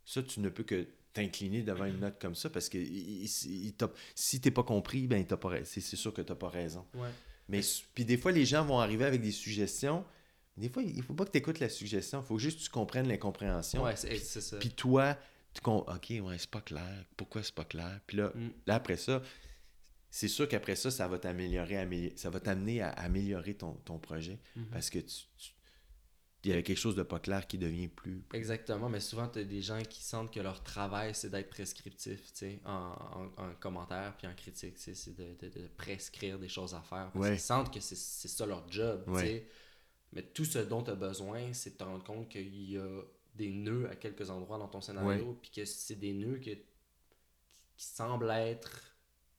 Ça, 0.05 0.23
tu 0.23 0.41
ne 0.41 0.49
peux 0.49 0.65
que 0.65 0.87
t'incliner 1.13 1.63
devant 1.63 1.85
une 1.85 2.01
note 2.01 2.19
comme 2.21 2.35
ça 2.35 2.49
parce 2.49 2.69
que 2.71 2.79
il- 2.79 3.25
il- 3.25 3.67
il 3.67 3.75
si 4.15 4.41
t'es 4.41 4.51
pas 4.51 4.63
compris, 4.63 5.07
ben 5.07 5.27
c'est 5.65 5.81
sûr 5.81 6.15
que 6.15 6.23
t'as 6.23 6.35
pas 6.35 6.49
raison. 6.49 6.87
Mais 7.49 7.61
puis 7.95 8.05
des 8.05 8.17
fois, 8.17 8.33
les 8.33 8.47
gens 8.47 8.65
vont 8.65 8.79
arriver 8.81 9.05
avec 9.05 9.21
des 9.21 9.31
suggestions. 9.33 10.05
Des 10.57 10.69
fois, 10.69 10.83
il 10.83 11.03
faut 11.03 11.15
pas 11.15 11.25
que 11.25 11.31
tu 11.31 11.39
écoutes 11.39 11.61
la 11.61 11.69
suggestion, 11.69 12.21
il 12.21 12.27
faut 12.27 12.39
juste 12.39 12.59
que 12.59 12.65
tu 12.65 12.71
comprennes 12.71 13.09
l'incompréhension. 13.09 13.83
Ouais, 13.85 13.97
c'est 13.97 14.17
ça. 14.19 14.59
Puis 14.59 14.71
toi, 14.71 15.17
tu 15.55 15.61
con... 15.63 15.79
OK, 15.89 16.11
ouais, 16.23 16.39
c'est 16.39 16.51
pas 16.51 16.61
clair. 16.61 17.05
Pourquoi 17.17 17.43
c'est 17.43 17.55
pas 17.55 17.65
clair? 17.65 18.01
Puis 18.07 18.19
là, 18.19 18.33
Mm. 18.35 18.51
là, 18.67 18.75
après 18.75 18.97
ça, 18.97 19.23
c'est 20.11 20.29
sûr 20.29 20.47
qu'après 20.47 20.77
ça, 20.77 20.91
ça 20.91 21.09
va 21.09 21.19
t'améliorer, 21.19 22.13
ça 22.17 22.29
va 22.29 22.39
t'amener 22.41 22.83
à 22.83 22.91
améliorer 22.91 23.55
ton, 23.55 23.73
ton 23.85 23.99
projet 23.99 24.39
Mhm. 24.57 24.67
parce 24.67 24.91
que 24.91 24.99
tu, 24.99 25.17
tu- 25.39 25.53
il 26.45 26.51
y 26.51 26.53
avait 26.53 26.65
quelque 26.65 26.79
chose 26.79 26.97
de 26.97 27.03
pas 27.05 27.21
clair 27.21 27.47
qui 27.47 27.57
devient 27.57 27.87
plus. 27.89 28.23
Exactement, 28.35 28.89
mais 28.91 28.99
souvent, 29.01 29.29
tu 29.29 29.39
as 29.39 29.45
des 29.45 29.63
gens 29.63 29.81
qui 29.83 30.03
sentent 30.03 30.33
que 30.35 30.41
leur 30.41 30.63
travail, 30.65 31.15
c'est 31.15 31.31
d'être 31.31 31.49
prescriptif, 31.49 32.21
tu 32.33 32.39
sais, 32.39 32.61
en, 32.67 33.31
en, 33.37 33.43
en 33.45 33.55
commentaire 33.61 34.15
puis 34.19 34.27
en 34.27 34.35
critique, 34.35 34.77
c'est 34.77 35.15
de, 35.17 35.35
de, 35.41 35.49
de 35.61 35.69
prescrire 35.69 36.39
des 36.41 36.49
choses 36.49 36.75
à 36.75 36.83
faire. 36.83 37.11
Parce 37.13 37.17
Ouais. 37.25 37.31
qu'ils 37.31 37.41
sentent 37.41 37.73
que 37.73 37.81
c'est 37.81 37.97
c'est 37.97 38.29
ça 38.29 38.45
leur 38.45 38.69
job, 38.71 39.05
tu 39.15 39.21
sais. 39.21 39.47
Mais 40.13 40.23
tout 40.23 40.45
ce 40.45 40.59
dont 40.59 40.83
tu 40.83 40.91
as 40.91 40.95
besoin, 40.95 41.53
c'est 41.53 41.71
de 41.71 41.77
te 41.77 41.85
rendre 41.85 42.05
compte 42.05 42.29
qu'il 42.29 42.55
y 42.71 42.77
a 42.77 43.03
des 43.35 43.51
nœuds 43.51 43.89
à 43.91 43.97
quelques 43.97 44.29
endroits 44.31 44.59
dans 44.59 44.69
ton 44.69 44.81
scénario, 44.81 45.39
puis 45.41 45.51
que 45.51 45.65
c'est 45.65 45.95
des 45.97 46.13
nœuds 46.13 46.39
que, 46.39 46.51
qui, 46.51 46.63
qui 47.77 47.87
semblent 47.87 48.31
être 48.31 48.95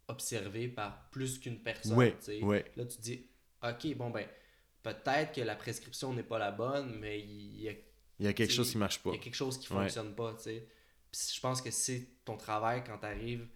observés 0.07 0.67
par 0.67 1.09
plus 1.11 1.39
qu'une 1.39 1.59
personne, 1.59 1.97
Ouais, 1.97 2.17
ouais. 2.41 2.71
Là, 2.75 2.85
tu 2.85 2.97
te 2.97 3.01
dis, 3.01 3.27
ok, 3.63 3.95
bon 3.95 4.09
ben, 4.09 4.27
peut-être 4.81 5.33
que 5.33 5.41
la 5.41 5.55
prescription 5.55 6.11
n'est 6.13 6.23
pas 6.23 6.39
la 6.39 6.51
bonne, 6.51 6.97
mais 6.99 7.19
il 7.21 7.61
y 7.61 7.69
a 7.69 7.73
Il 8.19 8.25
y 8.25 8.27
a 8.27 8.33
quelque 8.33 8.51
chose 8.53 8.71
qui 8.71 8.77
marche 8.77 8.99
pas. 9.01 9.11
il 9.11 9.15
y 9.15 9.19
a 9.19 9.21
quelque 9.21 9.35
chose 9.35 9.57
qui 9.59 9.71
Ouais. 9.71 9.83
fonctionne 9.83 10.15
pas, 10.15 10.33
tu 10.35 10.43
sais. 10.43 10.67
Je 11.35 11.39
pense 11.39 11.61
que 11.61 11.69
c'est 11.69 12.07
ton 12.25 12.35
travail 12.37 12.83
quand 12.83 12.97
tu 12.97 13.05
arrives 13.05 13.47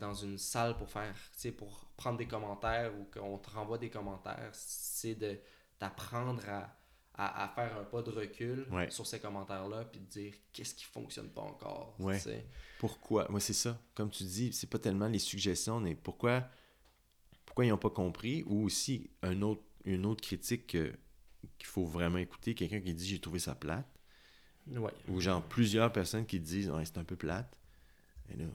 dans 0.00 0.14
une 0.14 0.38
salle 0.38 0.76
pour 0.78 0.88
faire, 0.90 1.14
pour 1.58 1.84
prendre 1.96 2.16
des 2.18 2.26
commentaires 2.26 2.92
ou 2.98 3.04
qu'on 3.04 3.36
te 3.38 3.50
renvoie 3.50 3.76
des 3.78 3.90
commentaires, 3.90 4.50
c'est 4.54 5.14
de 5.14 5.38
d'apprendre 5.80 6.42
à, 6.48 6.74
à, 7.14 7.44
à 7.44 7.48
faire 7.48 7.76
un 7.78 7.84
pas 7.84 8.02
de 8.02 8.10
recul 8.10 8.66
Ouais. 8.70 8.90
sur 8.90 9.06
ces 9.06 9.20
commentaires-là 9.20 9.84
puis 9.86 10.00
de 10.00 10.06
dire 10.06 10.34
qu'est-ce 10.52 10.74
qui 10.74 10.84
fonctionne 10.84 11.28
pas 11.30 11.42
encore, 11.42 11.94
Ouais. 11.98 12.20
Pourquoi? 12.78 13.26
Moi, 13.28 13.40
c'est 13.40 13.52
ça. 13.52 13.80
Comme 13.94 14.10
tu 14.10 14.22
dis, 14.24 14.52
c'est 14.52 14.68
pas 14.70 14.78
tellement 14.78 15.08
les 15.08 15.18
suggestions, 15.18 15.80
mais 15.80 15.94
pourquoi, 15.96 16.48
pourquoi 17.44 17.64
ils 17.64 17.70
n'ont 17.70 17.76
pas 17.78 17.90
compris? 17.90 18.44
Ou 18.46 18.64
aussi 18.64 19.10
un 19.22 19.42
autre, 19.42 19.62
une 19.84 20.06
autre 20.06 20.22
critique 20.22 20.66
que- 20.68 20.94
qu'il 21.58 21.66
faut 21.66 21.84
vraiment 21.84 22.18
écouter, 22.18 22.54
quelqu'un 22.54 22.80
qui 22.80 22.94
dit 22.94 23.06
j'ai 23.06 23.20
trouvé 23.20 23.38
ça 23.40 23.54
plate, 23.54 23.86
ou 25.08 25.20
genre 25.20 25.42
plusieurs 25.42 25.92
personnes 25.92 26.26
qui 26.26 26.38
disent 26.40 26.70
c'est 26.84 26.98
un 26.98 27.04
peu 27.04 27.16
plate. 27.16 27.58
Et 28.30 28.36
là, 28.36 28.44
euh, 28.44 28.48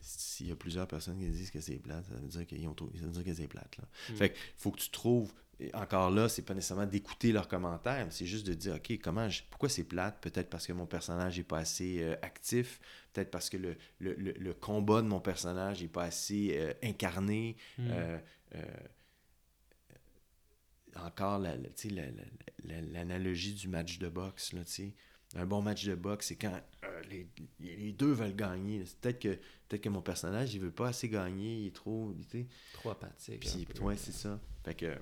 s'il 0.00 0.46
y 0.48 0.52
a 0.52 0.56
plusieurs 0.56 0.86
personnes 0.86 1.18
qui 1.18 1.28
disent 1.28 1.50
que 1.50 1.60
c'est 1.60 1.76
plate, 1.78 2.04
ça 2.06 2.14
veut 2.14 2.28
dire 2.28 2.46
qu'ils 2.46 2.66
ont 2.68 2.74
trouvé- 2.74 2.96
ça 2.98 3.06
veut 3.06 3.12
dire 3.12 3.24
que 3.24 3.34
c'est 3.34 3.48
plate. 3.48 3.76
Là. 3.78 3.84
Mm. 4.10 4.14
Fait 4.16 4.30
que 4.30 4.38
faut 4.56 4.70
que 4.70 4.78
tu 4.80 4.90
trouves. 4.90 5.32
Et 5.60 5.72
encore 5.74 6.10
là, 6.10 6.28
c'est 6.28 6.42
pas 6.42 6.54
nécessairement 6.54 6.86
d'écouter 6.86 7.30
leurs 7.30 7.46
commentaires, 7.46 8.04
mais 8.04 8.10
c'est 8.10 8.26
juste 8.26 8.46
de 8.46 8.54
dire 8.54 8.74
OK, 8.76 8.98
comment 9.02 9.28
je- 9.28 9.42
pourquoi 9.50 9.68
c'est 9.68 9.84
plate? 9.84 10.20
Peut-être 10.20 10.48
parce 10.50 10.66
que 10.66 10.72
mon 10.72 10.86
personnage 10.86 11.36
n'est 11.38 11.44
pas 11.44 11.58
assez 11.58 12.02
euh, 12.02 12.16
actif, 12.22 12.80
peut-être 13.12 13.30
parce 13.30 13.48
que 13.50 13.56
le, 13.58 13.76
le, 14.00 14.14
le- 14.14 14.32
le 14.32 14.54
combat 14.54 15.02
de 15.02 15.06
mon 15.06 15.20
personnage 15.20 15.80
n'est 15.82 15.88
pas 15.88 16.04
assez 16.04 16.56
euh, 16.58 16.72
incarné. 16.82 17.56
Mm. 17.78 17.90
Euh, 17.90 18.18
encore 20.96 21.38
la- 21.38 21.56
la- 21.56 21.68
tu 21.70 21.88
sais, 21.88 21.94
la- 21.94 22.06
la- 22.10 22.22
la- 22.64 22.80
l'analogie 22.82 23.54
du 23.54 23.68
match 23.68 23.98
de 23.98 24.08
boxe. 24.08 24.52
Là, 24.52 24.60
un 25.34 25.46
bon 25.46 25.62
match 25.62 25.84
de 25.86 25.94
boxe, 25.94 26.26
c'est 26.28 26.36
quand 26.36 26.60
les, 27.08 27.26
les 27.60 27.92
deux 27.92 28.12
veulent 28.12 28.36
gagner. 28.36 28.84
Peut-être 29.00 29.18
que, 29.18 29.38
peut 29.68 29.78
que 29.78 29.88
mon 29.88 30.02
personnage, 30.02 30.54
il 30.54 30.60
veut 30.60 30.70
pas 30.70 30.88
assez 30.88 31.08
gagner, 31.08 31.60
il 31.60 31.66
est 31.68 31.74
trop. 31.74 32.14
Trop 32.74 32.90
apathique. 32.90 33.40
Puis, 33.40 33.80
ouais, 33.80 33.96
c'est 33.96 34.12
ça. 34.12 34.38
Fait 34.64 34.74
que, 34.74 34.94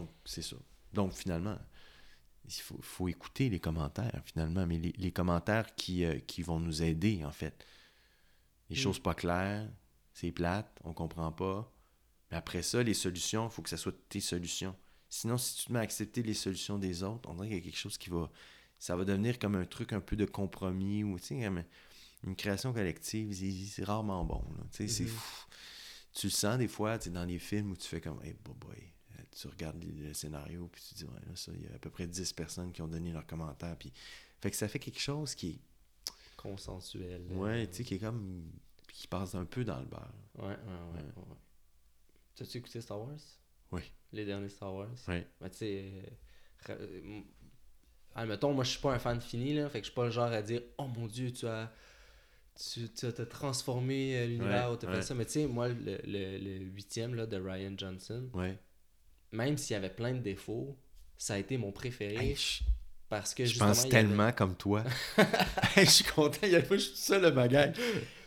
donc, 0.00 0.10
c'est 0.24 0.42
ça. 0.42 0.56
Donc, 0.92 1.12
finalement, 1.12 1.58
il 2.44 2.52
faut, 2.52 2.78
faut 2.80 3.08
écouter 3.08 3.48
les 3.48 3.60
commentaires, 3.60 4.22
finalement, 4.24 4.66
mais 4.66 4.78
les, 4.78 4.92
les 4.96 5.12
commentaires 5.12 5.74
qui, 5.74 6.04
euh, 6.04 6.18
qui 6.20 6.42
vont 6.42 6.60
nous 6.60 6.82
aider, 6.82 7.24
en 7.24 7.32
fait. 7.32 7.64
Les 8.70 8.76
Mm. 8.76 8.78
choses 8.78 8.98
pas 8.98 9.14
claires, 9.14 9.68
c'est 10.12 10.32
plate, 10.32 10.70
on 10.84 10.92
comprend 10.92 11.32
pas. 11.32 11.70
Mais 12.30 12.36
après 12.36 12.62
ça, 12.62 12.82
les 12.82 12.94
solutions, 12.94 13.46
il 13.48 13.50
faut 13.50 13.62
que 13.62 13.68
ça 13.70 13.76
soit 13.76 13.94
tes 14.08 14.20
solutions. 14.20 14.74
Sinon, 15.08 15.38
si 15.38 15.56
tu 15.56 15.66
te 15.66 15.72
mets 15.72 15.78
à 15.78 15.82
accepter 15.82 16.22
les 16.22 16.34
solutions 16.34 16.78
des 16.78 17.02
autres, 17.02 17.28
on 17.28 17.34
dirait 17.34 17.48
qu'il 17.48 17.56
y 17.58 17.60
a 17.60 17.64
quelque 17.64 17.78
chose 17.78 17.96
qui 17.98 18.10
va. 18.10 18.28
Ça 18.78 18.96
va 18.96 19.04
devenir 19.04 19.38
comme 19.38 19.54
un 19.54 19.64
truc 19.64 19.92
un 19.92 20.00
peu 20.00 20.16
de 20.16 20.24
compromis 20.26 21.04
ou, 21.04 21.18
tu 21.18 21.26
sais, 21.26 21.50
une 22.24 22.34
création 22.36 22.72
collective, 22.72 23.32
c'est- 23.32 23.84
rarement 23.84 24.24
bon. 24.24 24.44
là. 24.58 24.64
Tu 26.12 26.26
le 26.26 26.30
sens 26.30 26.58
des 26.58 26.68
fois, 26.68 26.98
tu 26.98 27.10
dans 27.10 27.24
les 27.24 27.38
films 27.38 27.72
où 27.72 27.76
tu 27.76 27.86
fais 27.86 28.00
comme, 28.00 28.20
hey, 28.24 28.34
boy, 28.44 28.54
boy. 28.54 28.92
Tu 29.38 29.48
regardes 29.48 29.84
le, 29.84 30.14
scénario, 30.14 30.68
puis 30.72 30.82
tu 30.88 30.94
dis, 30.94 31.04
ouais, 31.04 31.20
là, 31.26 31.36
ça, 31.36 31.52
il 31.54 31.62
y 31.62 31.66
a 31.68 31.74
à 31.74 31.78
peu 31.78 31.90
près 31.90 32.06
10 32.06 32.32
personnes 32.32 32.72
qui 32.72 32.80
ont 32.80 32.88
donné 32.88 33.12
leurs 33.12 33.26
commentaires. 33.26 33.76
Puis... 33.76 33.92
Fait 34.40 34.50
que 34.50 34.56
ça 34.56 34.66
fait 34.66 34.78
quelque 34.78 35.00
chose 35.00 35.34
qui 35.34 35.48
est, 35.50 35.58
Consensuel. 36.36 37.22
ouais, 37.32 37.66
tu 37.66 37.76
sais, 37.76 37.84
qui 37.84 37.94
est 37.94 37.98
comme, 37.98 38.50
qui 38.92 39.06
passe 39.08 39.34
un 39.34 39.44
peu 39.44 39.64
dans 39.64 39.78
le 39.80 39.86
beurre. 39.86 40.12
Ouais, 40.38 40.44
ouais, 40.44 40.48
ouais. 40.48 41.00
Ouais. 41.00 41.02
ouais. 41.16 41.36
T'as-tu 42.34 42.58
écouté 42.58 42.80
Star 42.80 43.00
Wars? 43.00 43.18
Oui. 43.72 43.80
Les 44.12 44.24
derniers 44.24 44.48
Star 44.48 44.72
Wars? 44.74 44.88
Ouais. 45.08 45.26
Ben, 45.40 45.50
tu 45.50 45.56
sais, 45.58 45.92
euh, 46.68 46.74
euh, 46.80 47.20
admettons, 48.14 48.52
moi, 48.52 48.64
je 48.64 48.70
suis 48.70 48.80
pas 48.80 48.94
un 48.94 48.98
fan 48.98 49.20
fini, 49.20 49.54
là, 49.54 49.68
fait 49.68 49.80
que 49.80 49.86
je 49.86 49.90
suis 49.90 49.94
pas 49.94 50.04
le 50.04 50.10
genre 50.10 50.30
à 50.30 50.42
dire 50.42 50.62
«Oh 50.78 50.86
mon 50.86 51.06
Dieu, 51.06 51.32
tu 51.32 51.46
as... 51.46 51.72
Tu 52.58 52.88
tu 52.88 53.04
as 53.04 53.12
transformé 53.26 54.16
euh, 54.16 54.26
l'univers 54.26 54.68
Ouais, 54.68 54.74
ou 54.74 54.76
t'as 54.78 54.88
ouais. 54.88 54.96
fait 54.96 55.02
ça.» 55.02 55.14
Mais 55.16 55.26
tu 55.26 55.32
sais, 55.32 55.46
moi, 55.46 55.68
le, 55.68 55.98
le, 56.06 56.38
le 56.38 56.64
huitième, 56.64 57.14
là, 57.14 57.26
de 57.26 57.36
Ryan 57.38 57.74
Johnson, 57.76 58.30
Ouais. 58.32 58.58
Même 59.32 59.56
s'il 59.58 59.74
y 59.74 59.76
avait 59.76 59.90
plein 59.90 60.12
de 60.12 60.18
défauts, 60.20 60.76
ça 61.18 61.34
a 61.34 61.38
été 61.38 61.56
mon 61.58 61.72
préféré 61.72 62.16
Hey, 62.30 62.36
je, 62.36 62.62
parce 63.08 63.34
que 63.34 63.44
je 63.44 63.58
pense 63.58 63.80
avait- 63.80 63.88
tellement 63.88 64.32
comme 64.32 64.54
toi. 64.56 64.82
Hey, 65.76 65.84
je 65.84 65.90
suis 65.90 66.04
content, 66.04 66.38
il 66.42 66.50
y 66.50 66.56
a 66.56 66.62
pas 66.62 66.76
juste 66.76 66.96
ça 66.96 67.18
le 67.18 67.30
bagage. 67.30 67.76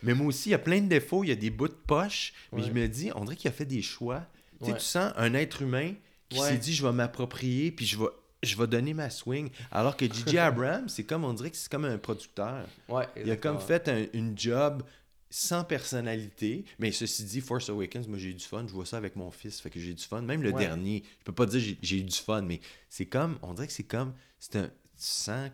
Mais 0.02 0.14
moi 0.14 0.26
aussi, 0.28 0.50
il 0.50 0.52
y 0.52 0.54
a 0.54 0.58
plein 0.58 0.80
de 0.80 0.88
défauts, 0.88 1.24
il 1.24 1.28
y 1.28 1.32
a 1.32 1.36
des 1.36 1.50
bouts 1.50 1.68
de 1.68 1.72
poche, 1.74 2.32
mais 2.52 2.62
Ouais. 2.62 2.68
je 2.68 2.72
me 2.72 2.86
dis, 2.88 3.10
on 3.14 3.24
dirait 3.24 3.36
qu'il 3.36 3.48
a 3.48 3.52
fait 3.52 3.64
des 3.66 3.82
choix. 3.82 4.24
Tu 4.60 4.66
sais, 4.66 4.72
Ouais. 4.72 4.78
tu 4.78 4.84
sens 4.84 5.12
un 5.16 5.34
être 5.34 5.62
humain 5.62 5.94
qui 6.28 6.38
Ouais. 6.38 6.48
s'est 6.48 6.58
dit, 6.58 6.72
je 6.74 6.86
vais 6.86 6.92
m'approprier, 6.92 7.72
puis 7.72 7.86
je 7.86 7.98
vais, 7.98 8.06
je 8.42 8.56
vais 8.56 8.66
donner 8.68 8.94
ma 8.94 9.10
swing. 9.10 9.50
Alors 9.72 9.96
que 9.96 10.06
J.J. 10.06 10.38
Abrams, 10.38 10.88
c'est 10.88 11.04
comme, 11.04 11.24
on 11.24 11.32
dirait 11.32 11.50
que 11.50 11.56
c'est 11.56 11.70
comme 11.70 11.84
un 11.86 11.98
producteur. 11.98 12.66
Ouais, 12.88 13.06
Il 13.16 13.30
a 13.30 13.36
comme 13.36 13.58
fait 13.60 13.88
un- 13.88 14.06
une 14.12 14.38
job 14.38 14.82
sans 15.30 15.62
personnalité. 15.64 16.64
Mais 16.78 16.90
ceci 16.92 17.24
dit, 17.24 17.40
Force 17.40 17.68
Awakens, 17.70 18.08
moi 18.08 18.18
j'ai 18.18 18.30
eu 18.30 18.34
du 18.34 18.44
fun. 18.44 18.64
Je 18.66 18.72
vois 18.72 18.86
ça 18.86 18.96
avec 18.96 19.14
mon 19.16 19.30
fils, 19.30 19.60
fait 19.60 19.70
que 19.70 19.78
j'ai 19.80 19.90
eu 19.92 19.94
du 19.94 20.02
fun. 20.04 20.22
Même 20.22 20.42
le 20.42 20.50
Ouais. 20.50 20.58
dernier, 20.58 21.04
je 21.20 21.24
peux 21.24 21.32
pas 21.32 21.46
dire 21.46 21.60
j'ai- 21.80 21.98
eu 21.98 22.02
du 22.02 22.16
fun, 22.16 22.42
mais 22.42 22.60
c'est 22.88 23.06
comme, 23.06 23.38
on 23.42 23.54
dirait 23.54 23.66
que 23.68 23.72
c'est 23.72 23.84
comme, 23.84 24.12
c'est 24.38 24.56
un, 24.56 24.66
tu 24.66 24.72
sens, 24.96 25.50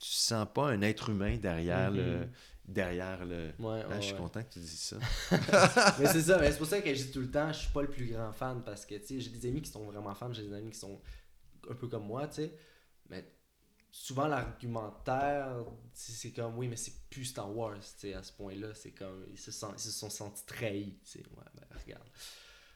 tu 0.00 0.08
sens 0.08 0.46
pas 0.54 0.68
un 0.70 0.80
être 0.82 1.10
humain 1.10 1.36
derrière 1.38 1.90
le, 1.90 2.20
Mhm. 2.20 2.30
derrière 2.68 3.24
le. 3.26 3.50
Ouais, 3.58 3.82
Ah, 3.90 3.96
je 3.96 4.04
suis 4.04 4.12
ouais. 4.12 4.18
content 4.18 4.42
que 4.44 4.52
tu 4.52 4.58
dises 4.60 4.78
ça. 4.78 4.96
mais 5.98 6.06
c'est 6.06 6.22
ça, 6.22 6.38
mais 6.38 6.50
c'est 6.52 6.58
pour 6.58 6.66
ça 6.66 6.80
que 6.80 6.94
je 6.94 7.02
dis 7.04 7.10
tout 7.10 7.20
le 7.20 7.30
temps, 7.30 7.52
je 7.52 7.58
suis 7.58 7.72
pas 7.72 7.82
le 7.82 7.88
plus 7.90 8.06
grand 8.06 8.32
fan 8.32 8.62
parce 8.64 8.86
que 8.86 8.94
tu 8.94 9.06
sais, 9.06 9.20
j'ai 9.20 9.30
des 9.30 9.48
amis 9.48 9.60
qui 9.62 9.70
sont 9.70 9.84
vraiment 9.84 10.14
fans, 10.14 10.32
j'ai 10.32 10.42
des 10.44 10.52
amis 10.54 10.70
qui 10.70 10.78
sont 10.78 11.00
un 11.68 11.74
peu 11.74 11.88
comme 11.88 12.06
moi, 12.06 12.26
tu 12.28 12.36
sais. 12.36 12.54
Souvent 13.92 14.28
l'argumentaire, 14.28 15.64
c'est 15.92 16.32
comme 16.32 16.56
oui, 16.56 16.68
mais 16.68 16.76
c'est 16.76 16.94
plus 17.10 17.24
Star 17.24 17.54
Wars, 17.54 17.76
tu 17.98 18.12
à 18.12 18.22
ce 18.22 18.32
point-là, 18.32 18.68
c'est 18.74 18.92
comme 18.92 19.26
ils 19.32 19.38
se, 19.38 19.50
sont, 19.50 19.72
ils 19.74 19.80
se 19.80 19.90
sont 19.90 20.10
sentis 20.10 20.44
trahis, 20.46 20.96
tu 21.04 21.10
sais. 21.10 21.18
Ouais, 21.36 21.44
ben 21.54 21.66
regarde. 21.84 22.08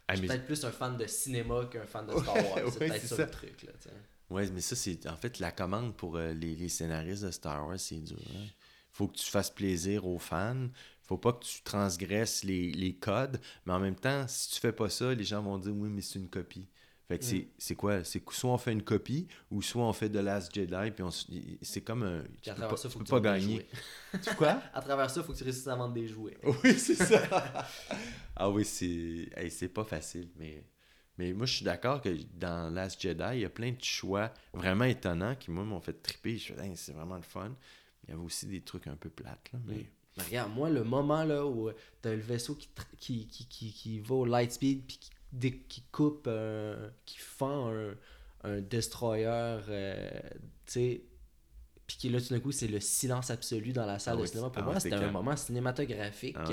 Ah, 0.08 0.14
Je 0.14 0.18
suis 0.18 0.28
mais- 0.28 0.34
peut-être 0.34 0.46
plus 0.46 0.64
un 0.64 0.72
fan 0.72 0.96
de 0.96 1.06
cinéma 1.06 1.66
qu'un 1.70 1.86
fan 1.86 2.06
de 2.06 2.12
Star 2.18 2.34
Ouais, 2.34 2.42
Wars, 2.42 2.72
c'est 2.72 2.80
ouais, 2.80 2.88
peut-être 2.88 3.06
ça, 3.06 3.16
ça. 3.16 3.24
le 3.24 3.30
truc 3.30 3.62
là, 3.62 3.72
tu. 3.80 3.88
Ouais, 4.30 4.50
mais 4.50 4.60
ça, 4.60 4.74
c'est 4.74 5.06
en 5.06 5.16
fait 5.16 5.38
la 5.38 5.52
commande 5.52 5.96
pour 5.96 6.16
euh, 6.16 6.32
les, 6.32 6.56
les 6.56 6.68
scénaristes 6.68 7.24
de 7.24 7.30
Star 7.30 7.66
Wars, 7.66 7.78
c'est 7.78 8.00
dur. 8.00 8.18
hein. 8.34 8.46
Faut 8.90 9.08
que 9.08 9.16
tu 9.16 9.24
fasses 9.30 9.50
plaisir 9.50 10.06
aux 10.06 10.18
fans. 10.18 10.68
Faut 11.02 11.18
pas 11.18 11.32
que 11.34 11.44
tu 11.44 11.62
transgresses 11.62 12.44
les, 12.44 12.72
les 12.72 12.94
codes. 12.96 13.40
Mais 13.66 13.72
en 13.72 13.80
même 13.80 13.96
temps, 13.96 14.26
si 14.26 14.50
tu 14.52 14.60
fais 14.60 14.72
pas 14.72 14.88
ça, 14.88 15.12
les 15.14 15.24
gens 15.24 15.42
vont 15.42 15.58
dire 15.58 15.74
oui, 15.74 15.88
mais 15.90 16.00
c'est 16.00 16.18
une 16.18 16.30
copie. 16.30 16.68
Fait 17.06 17.18
que 17.18 17.24
Mm. 17.24 17.44
c'est- 17.58 17.74
quoi? 17.74 18.02
C'est 18.02 18.22
soit 18.30 18.50
on 18.50 18.56
fait 18.56 18.72
une 18.72 18.82
copie 18.82 19.26
ou 19.50 19.60
soit 19.60 19.84
on 19.84 19.92
fait 19.92 20.08
The 20.08 20.14
Last 20.16 20.54
Jedi. 20.54 20.90
Puis 20.90 21.02
on 21.02 21.10
c'est 21.60 21.82
comme 21.82 22.02
un. 22.02 22.22
Tu 22.40 22.50
peux 22.54 22.60
pas, 22.62 22.76
ça, 22.78 22.88
tu 22.88 22.96
peux 22.98 23.04
pas 23.04 23.20
gagner. 23.20 23.66
Tu 24.22 24.34
quoi? 24.36 24.62
À 24.72 24.80
travers 24.80 25.10
ça, 25.10 25.22
faut 25.22 25.32
que 25.32 25.38
tu 25.38 25.44
réussisses 25.44 25.66
à 25.68 25.74
vendre 25.76 25.92
des 25.94 26.08
jouets. 26.08 26.38
Oui, 26.64 26.78
c'est 26.78 26.94
ça. 26.94 27.22
ah 28.36 28.50
oui, 28.50 28.64
c'est 28.64 29.28
hey, 29.36 29.50
c'est 29.50 29.68
pas 29.68 29.84
facile, 29.84 30.28
mais 30.38 30.64
mais 31.18 31.32
moi 31.32 31.46
je 31.46 31.56
suis 31.56 31.64
d'accord 31.64 32.00
que 32.00 32.08
dans 32.34 32.72
Last 32.72 33.00
Jedi, 33.00 33.22
il 33.34 33.40
y 33.40 33.44
a 33.44 33.50
plein 33.50 33.72
de 33.72 33.82
choix 33.82 34.32
vraiment 34.52 34.84
étonnants 34.84 35.34
qui 35.36 35.50
moi 35.50 35.64
m'ont 35.64 35.80
fait 35.80 35.92
triper. 36.02 36.38
Je 36.38 36.54
fais 36.54 36.64
Hey, 36.66 36.72
c'est 36.76 36.92
vraiment 36.92 37.16
le 37.16 37.22
fun. 37.22 37.52
Il 38.04 38.10
y 38.10 38.12
avait 38.14 38.22
aussi 38.22 38.46
des 38.46 38.60
trucs 38.62 38.86
un 38.86 38.96
peu 38.96 39.08
plates 39.10 39.50
là, 39.52 39.58
mais 39.66 39.86
Mais 40.16 40.22
regarde, 40.24 40.52
moi, 40.54 40.70
le 40.70 40.84
moment 40.84 41.24
là 41.24 41.44
où 41.44 41.68
euh, 41.68 41.74
t'as 42.00 42.12
le 42.12 42.20
vaisseau 42.20 42.54
qui, 42.54 42.68
qui, 42.98 43.26
qui, 43.26 43.46
qui, 43.46 43.72
qui 43.72 43.98
va 44.00 44.14
au 44.14 44.24
light 44.24 44.52
speed 44.52 44.84
puis 44.86 44.96
qui, 44.98 45.10
dé- 45.34 45.58
qui 45.68 45.82
coupe, 45.92 46.26
euh, 46.26 46.88
qui 47.04 47.18
fend 47.18 47.70
un, 47.72 47.94
un 48.44 48.60
destroyer, 48.60 49.26
euh, 49.68 50.20
tu 50.66 50.72
sais, 50.72 51.02
puis 51.86 51.96
qui 51.98 52.08
là 52.08 52.18
tout 52.20 52.28
d'un 52.32 52.40
coup 52.40 52.50
c'est 52.52 52.66
le 52.68 52.80
silence 52.80 53.30
absolu 53.30 53.72
dans 53.72 53.84
la 53.84 53.98
salle 53.98 54.16
Ah 54.18 54.22
de 54.22 54.26
cinéma. 54.26 54.48
Pour 54.50 54.62
ah 54.62 54.66
moi, 54.66 54.80
c'était 54.80 54.94
un 54.94 55.10
moment 55.10 55.36
cinématographique 55.36 56.34
ah, 56.38 56.44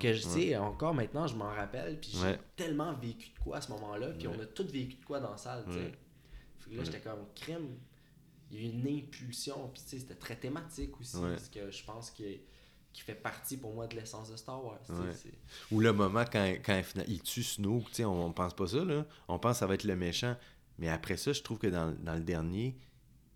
que, 0.00 0.12
je 0.12 0.20
sais, 0.20 0.56
encore 0.56 0.94
maintenant, 0.94 1.26
je 1.28 1.36
m'en 1.36 1.48
rappelle, 1.50 2.00
puis 2.00 2.10
j'ai 2.12 2.22
Ouais. 2.26 2.40
tellement 2.56 2.92
vécu 2.94 3.30
de 3.30 3.38
quoi 3.38 3.58
à 3.58 3.60
ce 3.60 3.70
moment-là, 3.70 4.08
puis 4.18 4.26
Ouais. 4.26 4.34
on 4.36 4.42
a 4.42 4.46
tous 4.46 4.64
vécu 4.66 4.96
de 4.96 5.04
quoi 5.04 5.20
dans 5.20 5.30
la 5.30 5.36
salle, 5.36 5.64
tu 5.66 5.72
sais. 5.74 5.92
Là, 6.76 6.82
j'étais 6.82 7.00
comme 7.00 7.26
crime. 7.36 7.76
Il 8.50 8.56
y 8.60 8.60
a 8.64 8.68
eu 8.68 8.72
une 8.72 8.98
impulsion, 8.98 9.68
puis 9.72 9.82
tu 9.82 9.88
sais, 9.90 9.98
c'était 10.00 10.14
très 10.16 10.36
thématique 10.36 10.98
aussi, 11.00 11.20
parce 11.20 11.48
que 11.48 11.70
je 11.70 11.84
pense 11.84 12.10
que 12.10 12.24
qui 12.94 13.02
fait 13.02 13.14
partie 13.14 13.58
pour 13.58 13.74
moi 13.74 13.86
de 13.86 13.94
l'essence 13.96 14.30
de 14.30 14.36
Star 14.36 14.64
Wars. 14.64 14.78
Ouais. 14.88 15.32
Ou 15.72 15.80
le 15.80 15.92
moment 15.92 16.24
quand, 16.32 16.54
quand 16.64 16.80
il 17.06 17.20
tue 17.20 17.42
Snoke, 17.42 17.90
on, 18.00 18.04
on 18.06 18.32
pense 18.32 18.54
pas 18.54 18.66
ça, 18.68 18.82
là. 18.84 19.04
On 19.28 19.38
pense 19.38 19.56
que 19.56 19.58
ça 19.58 19.66
va 19.66 19.74
être 19.74 19.84
le 19.84 19.96
méchant. 19.96 20.34
Mais 20.78 20.88
après 20.88 21.16
ça, 21.18 21.32
je 21.34 21.42
trouve 21.42 21.58
que 21.58 21.66
dans, 21.66 21.92
dans 22.02 22.14
le 22.14 22.22
dernier, 22.22 22.76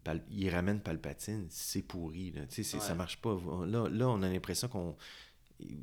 Pal- 0.05 0.25
il 0.31 0.49
ramène 0.49 0.81
Palpatine, 0.81 1.47
c'est 1.51 1.83
pourri, 1.83 2.31
là. 2.31 2.43
C'est- 2.49 2.63
ça 2.63 2.79
Ouais. 2.79 2.95
marche 2.95 3.21
pas. 3.21 3.37
Là, 3.67 3.89
là 3.91 4.09
on 4.09 4.23
a 4.23 4.29
l'impression 4.29 4.69
qu'on 4.69 4.97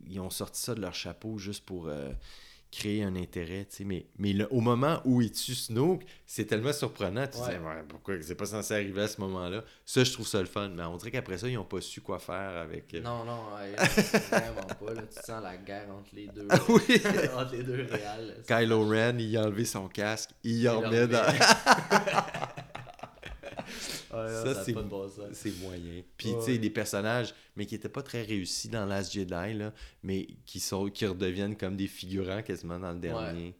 ils 0.08 0.20
ont 0.22 0.30
sorti 0.30 0.62
ça 0.62 0.74
de 0.74 0.80
leur 0.82 0.96
chapeau 0.96 1.38
juste 1.38 1.66
pour 1.66 1.88
euh, 1.88 2.14
créer 2.78 3.04
un 3.04 3.16
intérêt, 3.16 3.66
tu 3.70 3.78
sais. 3.78 3.84
Mais, 3.86 4.06
mais 4.18 4.34
le- 4.34 4.48
au 4.52 4.60
moment 4.60 5.02
où 5.06 5.22
il 5.22 5.32
tue 5.32 5.56
Snoke, 5.56 6.04
c'est 6.26 6.46
tellement 6.46 6.74
surprenant. 6.74 7.26
Tu 7.28 7.38
Ouais. 7.40 7.60
pourquoi 7.88 8.16
c'est 8.22 8.36
pas 8.36 8.46
censé 8.46 8.74
arriver 8.74 9.04
à 9.04 9.08
ce 9.08 9.20
moment-là? 9.22 9.64
Ça, 9.86 10.04
je 10.04 10.12
trouve 10.12 10.28
ça 10.28 10.40
le 10.40 10.46
fun. 10.46 10.70
Mais 10.70 10.84
on 10.84 10.98
dirait 10.98 11.12
qu'après 11.12 11.38
ça, 11.38 11.48
ils 11.48 11.58
ont 11.58 11.64
pas 11.66 11.82
su 11.82 12.02
quoi 12.02 12.20
faire 12.20 12.58
avec... 12.58 12.94
euh, 12.94 13.02
Non, 13.02 13.24
non, 13.24 13.40
ouais, 13.56 13.76
vraiment 14.30 14.68
pas. 14.86 14.94
Là, 14.94 15.02
tu 15.04 15.16
sens 15.26 15.42
la 15.44 15.58
guerre 15.58 15.88
entre 15.98 16.10
les 16.14 16.28
deux. 16.28 16.48
Ah 16.50 16.60
oui! 16.70 17.02
entre 17.38 17.52
les 17.54 17.64
deux 17.64 17.88
réals. 17.90 18.44
Kylo 18.48 18.88
Ren, 18.88 19.18
il 19.20 19.36
a 19.38 19.44
enlevé 19.44 19.66
son 19.66 19.88
casque, 19.88 20.32
il 20.44 20.62
Il 20.62 20.70
en 20.70 20.80
remet 20.82 21.08
dans... 21.08 21.24
Ouais, 24.24 24.28
Ça, 24.28 24.54
ça, 24.54 24.64
c'est- 24.64 24.74
bon 24.74 24.84
moyen. 25.62 26.04
Puis, 26.18 26.30
Ouais, 26.32 26.40
tu 26.40 26.46
sais, 26.46 26.58
des 26.58 26.70
personnages, 26.70 27.34
mais 27.56 27.66
qui 27.66 27.76
étaient 27.76 27.90
pas 27.90 28.04
très 28.04 28.24
réussis 28.24 28.70
dans 28.70 28.86
Last 28.86 29.14
Jedi, 29.14 29.54
là, 29.54 29.74
mais 30.04 30.28
qui, 30.46 30.60
sont, 30.60 30.90
qui 30.90 31.06
redeviennent 31.06 31.58
comme 31.58 31.76
des 31.76 31.88
figurants 31.88 32.42
quasiment 32.42 32.80
dans 32.80 32.94
le 32.94 33.00
dernier. 33.00 33.56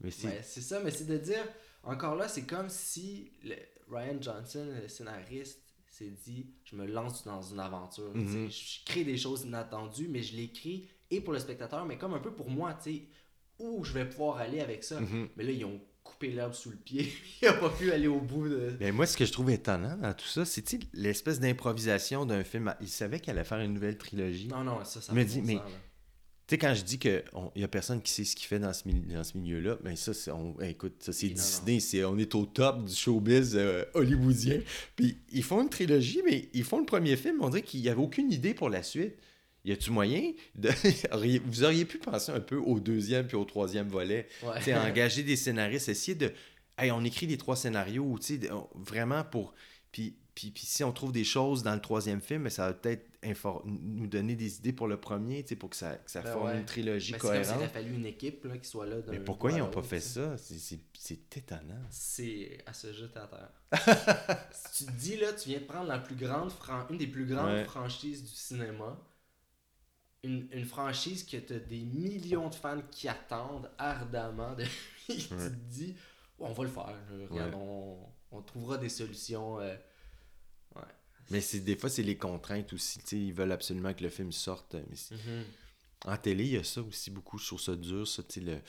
Mais 0.00 0.10
c'est... 0.10 0.28
Ouais, 0.28 0.40
c'est 0.42 0.60
ça, 0.60 0.80
mais 0.82 0.90
c'est 0.90 1.06
de 1.06 1.16
dire, 1.18 1.44
encore 1.82 2.16
là, 2.16 2.28
c'est 2.28 2.46
comme 2.46 2.68
si 2.68 3.32
le- 3.42 3.56
Ryan 3.90 4.20
Johnson, 4.20 4.66
le 4.82 4.88
scénariste, 4.88 5.62
s'est 5.88 6.10
dit 6.10 6.46
je 6.64 6.76
me 6.76 6.84
lance 6.86 7.24
dans 7.24 7.40
une 7.40 7.58
aventure. 7.60 8.14
Mhm. 8.14 8.50
Je 8.50 8.84
crée 8.84 9.04
des 9.04 9.16
choses 9.16 9.44
inattendues, 9.44 10.08
mais 10.08 10.22
je 10.22 10.36
l'écris 10.36 10.88
et 11.10 11.20
pour 11.22 11.32
le 11.32 11.38
spectateur, 11.38 11.86
mais 11.86 11.96
comme 11.96 12.12
un 12.12 12.18
peu 12.18 12.32
pour 12.34 12.50
moi, 12.50 12.74
tu 12.74 12.92
sais, 12.92 13.02
où 13.58 13.82
je 13.84 13.92
vais 13.94 14.06
pouvoir 14.06 14.36
aller 14.36 14.60
avec 14.60 14.84
ça. 14.84 15.00
Mhm. 15.00 15.28
Mais 15.36 15.44
là, 15.44 15.52
ils 15.52 15.64
ont 15.64 15.80
coupé 16.16 16.32
l'herbe 16.32 16.54
sous 16.54 16.70
le 16.70 16.76
pied. 16.76 17.12
Il 17.42 17.48
a 17.48 17.52
pas 17.52 17.70
pu 17.70 17.92
aller 17.92 18.06
au 18.06 18.20
bout 18.20 18.48
de. 18.48 18.76
Mais 18.80 18.92
moi, 18.92 19.06
ce 19.06 19.16
que 19.16 19.24
je 19.24 19.32
trouve 19.32 19.50
étonnant 19.50 19.96
dans 19.96 20.14
tout 20.14 20.26
ça, 20.26 20.44
c'est 20.44 20.64
l'espèce 20.94 21.40
d'improvisation 21.40 22.24
d'un 22.24 22.44
film. 22.44 22.74
Il 22.80 22.88
savait 22.88 23.20
qu'elle 23.20 23.38
allait 23.38 23.46
faire 23.46 23.58
une 23.58 23.74
nouvelle 23.74 23.98
trilogie. 23.98 24.48
Non, 24.48 24.64
non, 24.64 24.84
ça, 24.84 25.00
ça 25.00 25.12
Me 25.12 25.20
fait 25.20 25.24
dit, 25.26 25.40
bon 25.40 25.46
mais-. 25.46 25.60
Tu 26.48 26.54
sais, 26.54 26.58
quand 26.58 26.74
je 26.74 26.82
dis 26.82 27.00
qu'il 27.00 27.24
n'y 27.56 27.64
a 27.64 27.68
personne 27.68 28.00
qui 28.00 28.12
sait 28.12 28.22
ce 28.22 28.36
qu'il 28.36 28.46
fait 28.46 28.60
dans 28.60 28.72
ce, 28.72 28.86
milieu-là, 28.86 29.78
ben 29.82 29.96
ça, 29.96 30.14
c'est, 30.14 30.30
on, 30.30 30.54
écoute, 30.60 30.94
ça, 31.00 31.12
c'est. 31.12 31.28
Disney, 31.28 31.80
c'est, 31.80 32.04
on 32.04 32.16
est 32.18 32.32
au 32.36 32.46
top 32.46 32.84
du 32.84 32.94
showbiz 32.94 33.56
euh, 33.56 33.84
hollywoodien. 33.94 34.60
Puis 34.94 35.18
ils 35.32 35.42
font 35.42 35.60
une 35.60 35.68
trilogie, 35.68 36.22
mais 36.24 36.48
ils 36.54 36.62
font 36.62 36.78
le 36.78 36.86
premier 36.86 37.16
film, 37.16 37.38
on 37.40 37.48
dirait 37.48 37.62
qu'il 37.62 37.80
n'y 37.80 37.88
avait 37.88 38.00
aucune 38.00 38.30
idée 38.30 38.54
pour 38.54 38.70
la 38.70 38.84
suite. 38.84 39.16
Y 39.66 39.72
a-tu 39.72 39.90
moyen 39.90 40.32
de... 40.54 40.70
Vous 41.46 41.64
auriez 41.64 41.84
pu 41.84 41.98
penser 41.98 42.32
un 42.32 42.40
peu 42.40 42.56
au 42.56 42.78
deuxième 42.80 43.26
puis 43.26 43.36
au 43.36 43.44
troisième 43.44 43.88
volet? 43.88 44.28
Ouais. 44.42 44.74
Engager 44.78 45.22
des 45.24 45.36
scénaristes, 45.36 45.88
essayer 45.88 46.14
de... 46.14 46.32
Hey, 46.78 46.90
on 46.92 47.02
écrit 47.04 47.26
les 47.26 47.36
trois 47.36 47.56
scénarios, 47.56 48.16
vraiment 48.74 49.24
pour... 49.24 49.54
Puis, 49.92 50.16
puis, 50.34 50.50
puis 50.50 50.66
si 50.66 50.84
on 50.84 50.92
trouve 50.92 51.10
des 51.10 51.24
choses 51.24 51.62
dans 51.62 51.74
le 51.74 51.80
troisième 51.80 52.20
film, 52.20 52.50
ça 52.50 52.66
va 52.68 52.74
peut-être 52.74 53.08
infor- 53.22 53.62
nous 53.64 54.06
donner 54.06 54.34
des 54.36 54.58
idées 54.58 54.74
pour 54.74 54.86
le 54.86 55.00
premier, 55.00 55.42
pour 55.58 55.70
que 55.70 55.76
ça, 55.76 55.94
que 55.96 56.10
ça 56.10 56.20
Ben 56.20 56.32
forme 56.32 56.46
ouais. 56.48 56.58
une 56.58 56.66
trilogie 56.66 57.12
Ben, 57.12 57.18
comme 57.18 57.30
cohérente. 57.30 57.62
a 57.62 57.68
fallu 57.68 57.94
une 57.94 58.04
équipe 58.04 58.44
là, 58.44 58.58
qui 58.58 58.68
soit 58.68 58.84
là. 58.84 58.96
Mais 59.10 59.18
pourquoi 59.20 59.52
ils 59.52 59.58
n'ont 59.58 59.70
pas 59.70 59.82
fait 59.82 60.00
ça? 60.00 60.36
C'est- 60.36 60.78
étonnant. 61.38 61.80
C'est 61.88 62.58
à 62.66 62.74
se 62.74 62.92
jeter 62.92 63.18
à 63.18 63.26
terre. 63.26 64.46
si 64.52 64.84
tu 64.84 64.92
te 64.92 64.98
dis 64.98 65.16
là, 65.16 65.32
tu 65.32 65.48
viens 65.48 65.60
de 65.60 65.64
prendre 65.64 65.88
la 65.88 65.98
plus 65.98 66.14
grande 66.16 66.52
fran- 66.52 66.86
une 66.90 66.98
des 66.98 67.06
plus 67.06 67.24
grandes 67.24 67.46
Ouais. 67.54 67.64
franchises 67.64 68.22
du 68.22 68.34
cinéma, 68.34 68.98
une, 70.26 70.48
une 70.52 70.64
franchise 70.64 71.24
que 71.24 71.36
tu 71.36 71.52
as 71.54 71.58
des 71.60 71.84
millions 71.84 72.48
de 72.48 72.54
fans 72.54 72.82
qui 72.90 73.08
attendent 73.08 73.70
ardemment 73.78 74.54
depuis, 74.54 75.16
tu 75.18 75.28
te 75.28 75.48
dis, 75.70 75.94
on 76.38 76.52
va 76.52 76.64
le 76.64 76.70
faire. 76.70 76.86
là. 76.86 77.26
Regarde, 77.30 77.54
Ouais. 77.54 77.60
on, 77.60 77.98
on 78.32 78.42
trouvera 78.42 78.76
des 78.78 78.88
solutions. 78.88 79.60
euh, 79.60 79.74
ouais. 80.74 80.82
Mais 81.30 81.40
c'est 81.40 81.60
des 81.60 81.76
fois, 81.76 81.88
c'est 81.90 82.02
les 82.02 82.16
contraintes 82.18 82.72
aussi. 82.72 82.98
Ils 83.12 83.32
veulent 83.32 83.52
absolument 83.52 83.94
que 83.94 84.02
le 84.02 84.10
film 84.10 84.32
sorte. 84.32 84.74
Mais 84.90 84.96
c'est- 84.96 85.14
Mhm. 85.14 85.44
En 86.04 86.16
télé, 86.18 86.44
il 86.44 86.52
y 86.52 86.56
a 86.58 86.64
ça 86.64 86.82
aussi 86.82 87.10
beaucoup. 87.10 87.38
Je 87.38 87.46
trouve 87.46 87.60
ça 87.60 87.74
dur, 87.74 88.06
ça, 88.06 88.22
le- 88.36 88.60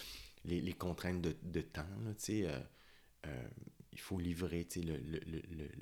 les, 0.46 0.62
les 0.62 0.74
contraintes 0.74 1.22
de, 1.22 1.36
de 1.44 1.62
temps. 1.62 1.86
là, 2.06 2.14
euh, 2.30 2.62
euh, 3.26 3.48
il 3.92 4.00
faut 4.00 4.18
livrer 4.18 4.66
le, 4.78 4.96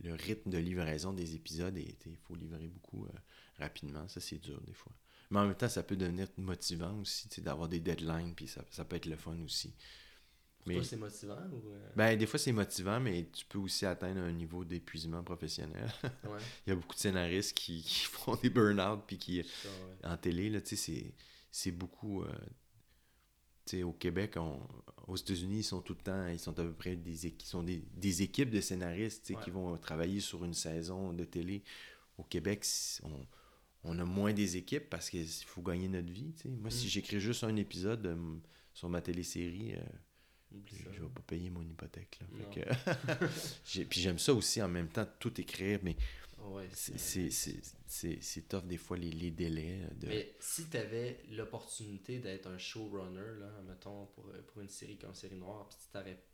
le, 0.04 0.14
rythme 0.16 0.50
de 0.50 0.58
livraison 0.58 1.14
des 1.14 1.36
épisodes. 1.36 1.78
Il 1.78 2.18
faut 2.18 2.36
livrer 2.36 2.68
beaucoup 2.68 3.06
euh, 3.06 3.10
rapidement. 3.60 4.08
Ça, 4.08 4.20
c'est 4.22 4.38
dur 4.40 4.60
des 4.62 4.74
fois. 4.74 4.94
Mais 5.32 5.40
en 5.40 5.46
même 5.48 5.56
temps, 5.56 5.70
ça 5.70 5.84
peut 5.84 5.96
devenir 5.96 6.28
motivant 6.38 7.00
aussi 7.00 7.28
tu 7.30 7.36
sais, 7.36 7.42
d'avoir 7.42 7.68
des 7.70 7.80
deadlines. 7.80 8.34
Puis 8.36 8.48
ça, 8.48 8.64
ça 8.72 8.86
peut 8.86 8.96
être 8.98 9.06
le 9.08 9.16
fun 9.18 9.38
aussi. 9.44 9.70
Pour 10.60 10.68
Mais 10.74 10.84
c'est 10.84 10.98
motivant 10.98 11.38
ou. 11.52 11.70
euh, 11.72 11.90
ben, 11.96 12.18
des 12.18 12.26
fois, 12.26 12.40
c'est 12.40 12.52
motivant, 12.52 13.00
mais 13.00 13.30
tu 13.32 13.46
peux 13.46 13.60
aussi 13.60 13.86
atteindre 13.86 14.22
un 14.22 14.32
niveau 14.32 14.66
d'épuisement 14.66 15.24
professionnel. 15.24 15.92
ouais, 16.24 16.40
Il 16.66 16.70
y 16.70 16.74
a 16.74 16.76
beaucoup 16.76 16.96
de 16.96 17.00
scénaristes 17.00 17.56
qui, 17.56 17.84
qui 17.84 18.06
font 18.12 18.36
des 18.36 18.50
burn-out 18.50 19.04
puis 19.06 19.18
qui, 19.18 19.44
ça, 19.44 19.70
ouais. 19.70 20.12
en 20.12 20.18
télé, 20.18 20.50
là, 20.50 20.62
tu 20.62 20.76
sais, 20.76 21.14
c'est, 21.52 21.72
beaucoup. 21.72 22.24
euh, 22.24 22.28
tu 23.66 23.78
sais, 23.78 23.84
au 23.84 23.94
Québec, 23.94 24.36
on- 24.38 24.60
aux 25.08 25.16
États-Unis, 25.16 25.60
ils 25.60 25.64
sont 25.64 25.82
tout 25.82 25.94
le 25.94 26.02
temps, 26.04 26.28
ils 26.28 26.40
sont 26.40 26.58
à 26.60 26.64
peu 26.64 26.74
près 26.74 26.96
des, 26.96 27.36
sont 27.44 27.62
des, 27.64 27.84
des 27.94 28.22
équipes 28.24 28.50
de 28.50 28.62
scénaristes 28.62 29.24
tu 29.26 29.34
sais, 29.34 29.38
Ouais. 29.38 29.44
qui 29.44 29.52
vont 29.52 29.78
travailler 29.78 30.20
sur 30.20 30.44
une 30.46 30.54
saison 30.54 31.14
de 31.14 31.24
télé. 31.26 31.64
Au 32.18 32.24
Québec, 32.24 32.66
on, 33.04 33.26
on 33.86 33.98
a 34.00 34.04
moins 34.06 34.34
des 34.34 34.58
équipes 34.58 34.90
parce 34.90 35.10
qu'il 35.10 35.26
faut 35.28 35.62
gagner 35.62 35.88
notre 35.88 36.12
vie. 36.12 36.34
Moi, 36.46 36.70
si 36.72 36.86
Mm. 36.86 36.90
j'écris 36.90 37.20
juste 37.20 37.44
un 37.44 37.56
épisode 37.56 38.06
euh, 38.08 38.36
sur 38.74 38.90
ma 38.90 39.02
télésérie, 39.02 39.74
euh, 39.76 39.80
Oublie 40.52 40.78
je 40.78 40.84
je 40.96 41.02
vais 41.02 41.10
pas 41.10 41.22
payer 41.22 41.50
mon 41.50 41.62
hypothèque. 41.64 42.20
Là. 42.22 42.46
Que- 42.54 43.84
puis 43.90 44.00
j'aime 44.02 44.20
ça 44.20 44.34
aussi 44.34 44.62
en 44.62 44.68
même 44.70 44.88
temps, 44.90 45.08
tout 45.20 45.40
écrire, 45.40 45.80
mais 45.84 45.96
Ouais, 46.48 46.68
c'est, 46.74 48.48
tough 48.48 48.66
des 48.68 48.78
fois 48.78 48.98
les, 48.98 49.10
les 49.12 49.32
délais. 49.32 49.80
euh, 49.82 49.94
De... 49.96 50.08
Mais 50.08 50.36
si 50.40 50.66
tu 50.70 50.78
avais 50.78 51.20
l'opportunité 51.32 52.20
d'être 52.20 52.46
un 52.48 52.58
showrunner, 52.60 53.40
là, 53.40 53.50
mettons, 53.68 54.06
pour, 54.08 54.26
pour 54.48 54.62
une 54.62 54.70
série 54.70 54.98
comme 54.98 55.16
Série 55.16 55.38
Noire, 55.38 55.68
puis 55.68 55.78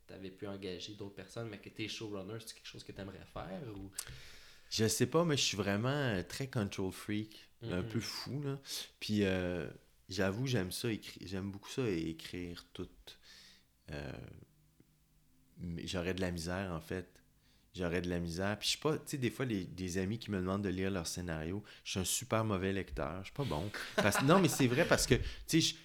tu 0.08 0.14
avais 0.14 0.30
pu 0.32 0.48
engager 0.48 0.96
d'autres 0.96 1.16
personnes, 1.16 1.48
mais 1.50 1.60
que 1.60 1.70
tu 1.70 1.84
es 1.84 1.88
showrunner, 1.88 2.40
c'est 2.46 2.56
quelque 2.56 2.66
chose 2.68 2.84
que 2.84 2.92
tu 2.92 3.00
aimerais 3.00 3.24
faire 3.34 3.62
ou... 3.76 3.90
Je 4.72 4.88
sais 4.88 5.06
pas, 5.06 5.24
mais 5.26 5.38
je 5.38 5.44
suis 5.44 5.58
vraiment 5.58 5.90
euh, 5.90 6.24
très 6.24 6.48
control 6.48 6.92
freak, 6.92 7.48
un 7.62 7.82
Mhm. 7.82 7.88
peu 7.90 8.00
fou. 8.00 8.42
Là. 8.42 8.60
Puis 9.00 9.26
euh, 9.26 9.70
j'avoue, 10.10 10.48
j'aime 10.48 10.72
ça, 10.72 10.88
j'aime 11.22 11.52
beaucoup 11.52 11.70
ça, 11.70 11.88
écrire 11.88 12.66
tout. 12.74 12.88
Euh, 13.92 14.12
j'aurais 15.84 16.14
de 16.14 16.22
la 16.22 16.32
misère, 16.32 16.72
en 16.72 16.82
fait. 16.82 17.08
J'aurais 17.74 18.02
de 18.02 18.10
la 18.10 18.20
misère. 18.20 18.58
Puis 18.60 18.66
je 18.68 18.70
suis 18.72 18.80
pas, 18.80 18.98
tu 18.98 19.04
sais, 19.08 19.18
des 19.18 19.30
fois, 19.30 19.46
les, 19.46 19.64
des 19.66 19.98
amis 19.98 20.20
qui 20.20 20.30
me 20.32 20.40
demandent 20.40 20.64
de 20.64 20.70
lire 20.70 20.92
leur 20.92 21.08
scénario, 21.08 21.64
je 21.84 21.92
suis 21.92 22.00
un 22.00 22.04
super 22.06 22.44
mauvais 22.44 22.74
lecteur. 22.74 23.20
Je 23.20 23.26
suis 23.26 23.34
pas 23.34 23.46
bon. 23.46 23.70
Parce- 23.96 24.22
non, 24.24 24.40
mais 24.40 24.50
c'est 24.50 24.68
vrai 24.68 24.86
parce 24.88 25.06
que, 25.08 25.16
tu 25.48 25.62
sais, 25.62 25.76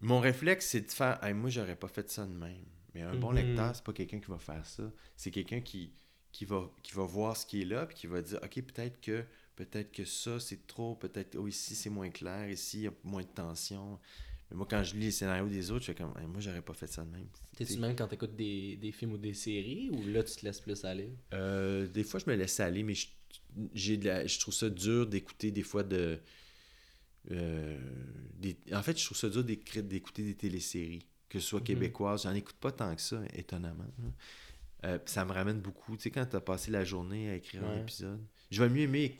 mon 0.00 0.20
réflexe, 0.20 0.66
c'est 0.66 0.80
de 0.82 0.90
faire, 0.90 1.22
Hey, 1.24 1.34
moi, 1.34 1.50
j'aurais 1.50 1.76
pas 1.76 1.88
fait 1.88 2.08
ça 2.10 2.24
de 2.26 2.32
même. 2.32 2.64
Mais 2.94 3.02
un 3.02 3.14
bon 3.16 3.30
Mhm. 3.30 3.36
lecteur, 3.36 3.74
c'est 3.74 3.84
pas 3.84 3.92
quelqu'un 3.92 4.20
qui 4.20 4.30
va 4.30 4.38
faire 4.38 4.64
ça. 4.66 4.84
C'est 5.16 5.30
quelqu'un 5.30 5.60
qui, 5.60 5.92
qui, 6.32 6.44
va, 6.44 6.70
qui 6.82 6.92
va 6.92 7.04
voir 7.04 7.36
ce 7.36 7.46
qui 7.46 7.62
est 7.62 7.64
là, 7.66 7.86
puis 7.86 7.94
qui 7.96 8.06
va 8.06 8.22
dire, 8.22 8.40
OK, 8.42 8.62
peut-être 8.62 9.00
que, 9.00 9.24
peut-être 9.56 9.92
que 9.92 10.04
ça, 10.04 10.40
c'est 10.40 10.66
trop, 10.66 10.94
peut-être, 10.96 11.36
oh, 11.36 11.46
ici, 11.46 11.74
c'est 11.74 11.90
moins 11.90 12.10
clair, 12.10 12.48
ici, 12.50 12.78
il 12.78 12.82
y 12.84 12.86
a 12.88 12.92
moins 13.04 13.22
de 13.22 13.26
tension. 13.28 13.98
Mais 14.50 14.56
moi, 14.56 14.66
quand 14.68 14.82
je 14.82 14.94
lis 14.94 15.06
les 15.06 15.10
scénarios 15.10 15.48
des 15.48 15.70
autres, 15.70 15.82
je 15.84 15.92
fais 15.92 15.94
comme, 15.94 16.12
Hey, 16.18 16.26
moi, 16.26 16.40
j'aurais 16.40 16.62
pas 16.62 16.74
fait 16.74 16.86
ça 16.86 17.04
de 17.04 17.10
même. 17.10 17.26
T'es-tu 17.56 17.78
même 17.78 17.94
quand 17.94 18.08
t'écoutes 18.08 18.34
des, 18.34 18.76
des 18.76 18.92
films 18.92 19.12
ou 19.12 19.18
des 19.18 19.34
séries, 19.34 19.90
ou 19.90 20.06
là, 20.06 20.22
tu 20.22 20.34
te 20.34 20.44
laisses 20.44 20.60
plus 20.60 20.84
aller? 20.84 21.10
Euh, 21.34 21.86
des 21.86 22.02
fois, 22.04 22.18
je 22.18 22.30
me 22.30 22.34
laisse 22.36 22.58
aller, 22.60 22.82
mais 22.82 22.94
je, 22.94 23.08
j'ai 23.74 23.96
de 23.98 24.06
la- 24.06 24.26
je 24.26 24.38
trouve 24.40 24.54
ça 24.54 24.68
dur 24.70 25.06
d'écouter 25.06 25.50
des 25.50 25.62
fois 25.62 25.82
de. 25.82 26.18
euh, 27.30 27.78
des- 28.38 28.56
en 28.72 28.82
fait, 28.82 28.98
je 28.98 29.04
trouve 29.04 29.16
ça 29.18 29.28
dur 29.28 29.44
d'écouter 29.44 30.22
des 30.24 30.34
téléséries, 30.34 31.06
que 31.28 31.38
ce 31.38 31.46
soit 31.48 31.60
Mhm. 31.60 31.66
québécoises. 31.66 32.22
J'en 32.24 32.34
écoute 32.34 32.56
pas 32.56 32.72
tant 32.72 32.94
que 32.94 33.00
ça, 33.02 33.22
étonnamment. 33.34 33.84
là. 33.98 34.08
Euh, 34.84 34.98
ça 35.06 35.24
me 35.24 35.32
ramène 35.32 35.60
beaucoup. 35.60 35.96
Tu 35.96 36.04
sais, 36.04 36.10
quand 36.10 36.26
tu 36.26 36.34
as 36.36 36.40
passé 36.40 36.70
la 36.70 36.84
journée 36.84 37.30
à 37.30 37.34
écrire 37.36 37.62
un 37.64 37.74
épisode, 37.82 38.20
je 38.50 38.62
vais 38.62 38.68
mieux 38.68 38.82
aimer 38.82 39.16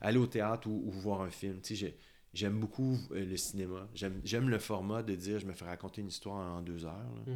aller 0.00 0.18
au 0.18 0.26
théâtre 0.26 0.68
ou, 0.68 0.84
ou 0.86 0.90
voir 0.90 1.22
un 1.22 1.30
film. 1.30 1.60
Tu 1.60 1.68
sais, 1.68 1.74
j'ai- 1.74 1.98
j'aime 2.32 2.58
beaucoup 2.60 2.96
euh, 3.12 3.24
le 3.24 3.36
cinéma. 3.36 3.88
J'aime 4.24 4.48
le 4.48 4.58
format 4.58 5.02
de 5.02 5.14
dire 5.14 5.38
je 5.40 5.46
me 5.46 5.52
fais 5.52 5.64
raconter 5.64 6.00
une 6.00 6.08
histoire 6.08 6.56
en 6.56 6.62
deux 6.62 6.84
heures. 6.84 6.92
là. 7.26 7.32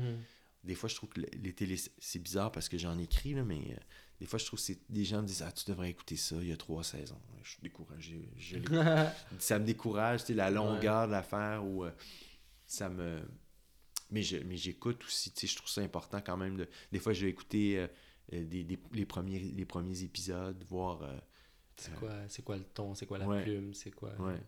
Des 0.64 0.74
fois, 0.74 0.88
je 0.88 0.94
trouve 0.96 1.08
que 1.10 1.20
le- 1.20 1.28
les 1.42 1.52
télés, 1.52 1.76
c'est 1.98 2.18
bizarre 2.20 2.50
parce 2.52 2.68
que 2.68 2.76
j'en 2.78 2.98
écris, 2.98 3.32
là, 3.34 3.44
mais 3.44 3.60
euh, 3.72 3.76
des 4.20 4.26
fois, 4.26 4.38
je 4.38 4.44
trouve 4.46 4.60
que 4.64 4.72
des 4.88 5.04
gens 5.04 5.22
me 5.22 5.26
disent 5.26 5.42
Ah, 5.46 5.52
tu 5.52 5.64
devrais 5.70 5.90
écouter 5.90 6.16
ça, 6.16 6.36
il 6.40 6.48
y 6.48 6.52
a 6.52 6.56
trois 6.56 6.82
saisons. 6.84 7.20
Je 7.42 7.50
suis 7.50 7.60
découragé. 7.62 8.28
Je 8.36 8.56
ça 9.38 9.58
me 9.58 9.64
décourage, 9.64 10.20
c'est 10.20 10.34
la 10.34 10.50
longueur 10.50 11.06
de 11.06 11.12
l'affaire 11.12 11.64
ou 11.64 11.84
euh, 11.84 11.90
ça 12.66 12.88
me. 12.88 13.20
Mais 14.10 14.22
j'écoute 14.22 15.04
aussi, 15.04 15.30
tu 15.32 15.40
sais, 15.40 15.46
je 15.52 15.56
trouve 15.56 15.68
ça 15.68 15.80
important 15.82 16.20
quand 16.24 16.36
même. 16.36 16.56
De... 16.56 16.68
Des 16.92 16.98
fois, 16.98 17.12
je 17.12 17.24
vais 17.24 17.30
écouter 17.30 17.78
euh, 17.78 17.86
euh, 18.32 18.44
des, 18.44 18.64
des- 18.64 18.78
les, 18.92 19.04
premiers, 19.06 19.38
les 19.38 19.64
premiers 19.66 20.02
épisodes, 20.02 20.62
voir. 20.68 21.02
euh, 21.02 21.18
C'est 21.76 21.94
quoi, 21.96 22.12
c'est 22.28 22.42
quoi 22.42 22.56
le 22.56 22.64
ton, 22.64 22.94
c'est 22.94 23.06
quoi 23.06 23.18
la 23.18 23.26
Ouais. 23.28 23.42
plume, 23.42 23.74
c'est 23.74 23.90
quoi... 23.90 24.14
Ouais. 24.20 24.40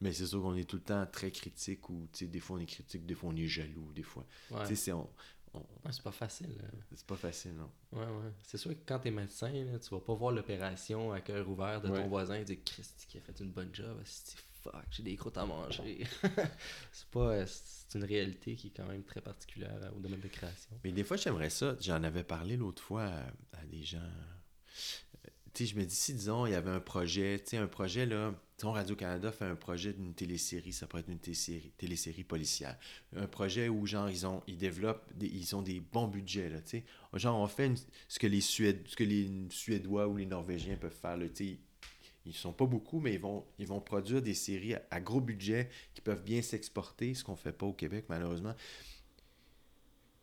Mais 0.00 0.12
c'est 0.12 0.26
sûr 0.26 0.42
qu'on 0.42 0.56
est 0.56 0.64
tout 0.68 0.76
le 0.76 0.82
temps 0.82 1.06
très 1.06 1.30
critique 1.30 1.88
ou 1.88 2.08
tu 2.12 2.20
sais, 2.20 2.26
des 2.26 2.40
fois 2.40 2.56
on 2.56 2.60
est 2.60 2.66
critique, 2.66 3.06
des 3.06 3.14
fois 3.14 3.30
on 3.30 3.36
est 3.36 3.46
jaloux, 3.46 3.92
des 3.92 4.02
fois. 4.02 4.26
Ouais. 4.50 4.62
Tu 4.62 4.68
sais, 4.70 4.74
c'est 4.76 4.92
on- 4.92 5.08
on- 5.54 5.58
Ouais, 5.60 5.92
c'est 5.92 6.02
pas 6.02 6.10
facile. 6.10 6.56
là. 6.56 6.64
c'est 6.94 7.06
pas 7.06 7.14
facile, 7.16 7.54
non. 7.54 7.70
Ouais, 7.92 8.04
ouais. 8.06 8.32
C'est 8.42 8.56
sûr 8.58 8.70
que 8.72 8.80
quand 8.84 8.98
t'es 8.98 9.10
médecin, 9.12 9.52
là, 9.52 9.78
tu 9.78 9.90
vas 9.90 10.00
pas 10.00 10.14
voir 10.14 10.32
l'opération 10.32 11.12
à 11.12 11.20
cœur 11.20 11.48
ouvert 11.48 11.80
de 11.80 11.88
ton 11.88 12.08
voisin 12.08 12.34
et 12.36 12.44
dire 12.44 12.58
Christy 12.64 13.06
qui 13.06 13.18
a 13.18 13.20
fait 13.20 13.38
une 13.38 13.52
bonne 13.52 13.72
job, 13.72 13.96
asti, 14.02 14.36
fuck, 14.62 14.84
j'ai 14.90 15.02
des 15.02 15.16
croûtes 15.16 15.36
à 15.38 15.46
manger. 15.46 16.06
c'est 16.92 17.06
pas. 17.10 17.32
euh, 17.32 17.46
C'est 17.46 17.98
une 17.98 18.04
réalité 18.04 18.54
qui 18.56 18.68
est 18.68 18.72
quand 18.76 18.86
même 18.86 19.02
très 19.04 19.20
particulière 19.20 19.78
euh, 19.82 19.90
au 19.96 20.00
domaine 20.00 20.20
de 20.20 20.28
création. 20.28 20.70
Mais 20.84 20.92
des 20.92 21.04
fois, 21.04 21.16
j'aimerais 21.16 21.50
ça. 21.50 21.76
J'en 21.80 22.02
avais 22.02 22.24
parlé 22.24 22.56
l'autre 22.56 22.82
fois 22.82 23.04
à, 23.52 23.64
des 23.66 23.82
gens. 23.82 23.98
Euh, 23.98 25.28
Tu 25.54 25.66
je 25.66 25.76
me 25.76 25.84
dis, 25.84 25.94
si 25.94 26.14
disons, 26.14 26.46
il 26.46 26.52
y 26.52 26.54
avait 26.54 26.70
un 26.70 26.80
projet, 26.80 27.38
tu 27.40 27.50
sais, 27.50 27.56
un 27.58 27.66
projet, 27.66 28.06
là, 28.06 28.34
Radio-Canada 28.64 29.32
fait 29.32 29.44
un 29.44 29.56
projet 29.56 29.92
d'une 29.92 30.14
télésérie, 30.14 30.72
ça 30.72 30.86
pourrait 30.86 31.00
être 31.02 31.08
une 31.10 31.18
télésérie, 31.18 32.22
policière. 32.24 32.78
Un 33.16 33.26
projet 33.26 33.68
où, 33.68 33.84
genre, 33.86 34.08
ils 34.08 34.24
ont, 34.24 34.40
ils 34.46 34.56
développent, 34.56 35.12
des- 35.16 35.26
ils 35.26 35.54
ont 35.56 35.62
des 35.62 35.80
bons 35.80 36.06
budgets, 36.06 36.48
là, 36.48 36.60
tu 36.62 36.78
sais. 36.78 36.84
Genre, 37.14 37.36
on 37.38 37.48
fait 37.48 37.72
ce, 38.08 38.18
que 38.20 38.26
les 38.28 38.40
ce 38.40 38.94
que 38.96 39.02
les 39.04 39.28
Suédois 39.50 40.06
ou 40.06 40.16
les 40.16 40.26
Norvégiens 40.26 40.76
peuvent 40.76 40.94
faire, 40.96 41.16
là, 41.16 41.28
tu 41.28 41.44
sais. 41.44 41.58
Ils 42.24 42.34
sont 42.34 42.52
pas 42.52 42.66
beaucoup, 42.66 43.00
mais 43.00 43.14
ils 43.14 43.20
vont, 43.20 43.44
ils 43.58 43.66
vont 43.66 43.80
produire 43.80 44.22
des 44.22 44.34
séries 44.34 44.74
à, 44.74 44.82
à 44.90 45.00
gros 45.00 45.20
budget 45.20 45.68
qui 45.94 46.00
peuvent 46.00 46.22
bien 46.22 46.40
s'exporter, 46.42 47.14
ce 47.14 47.24
qu'on 47.24 47.34
fait 47.36 47.52
pas 47.52 47.66
au 47.66 47.72
Québec, 47.72 48.04
malheureusement. 48.08 48.54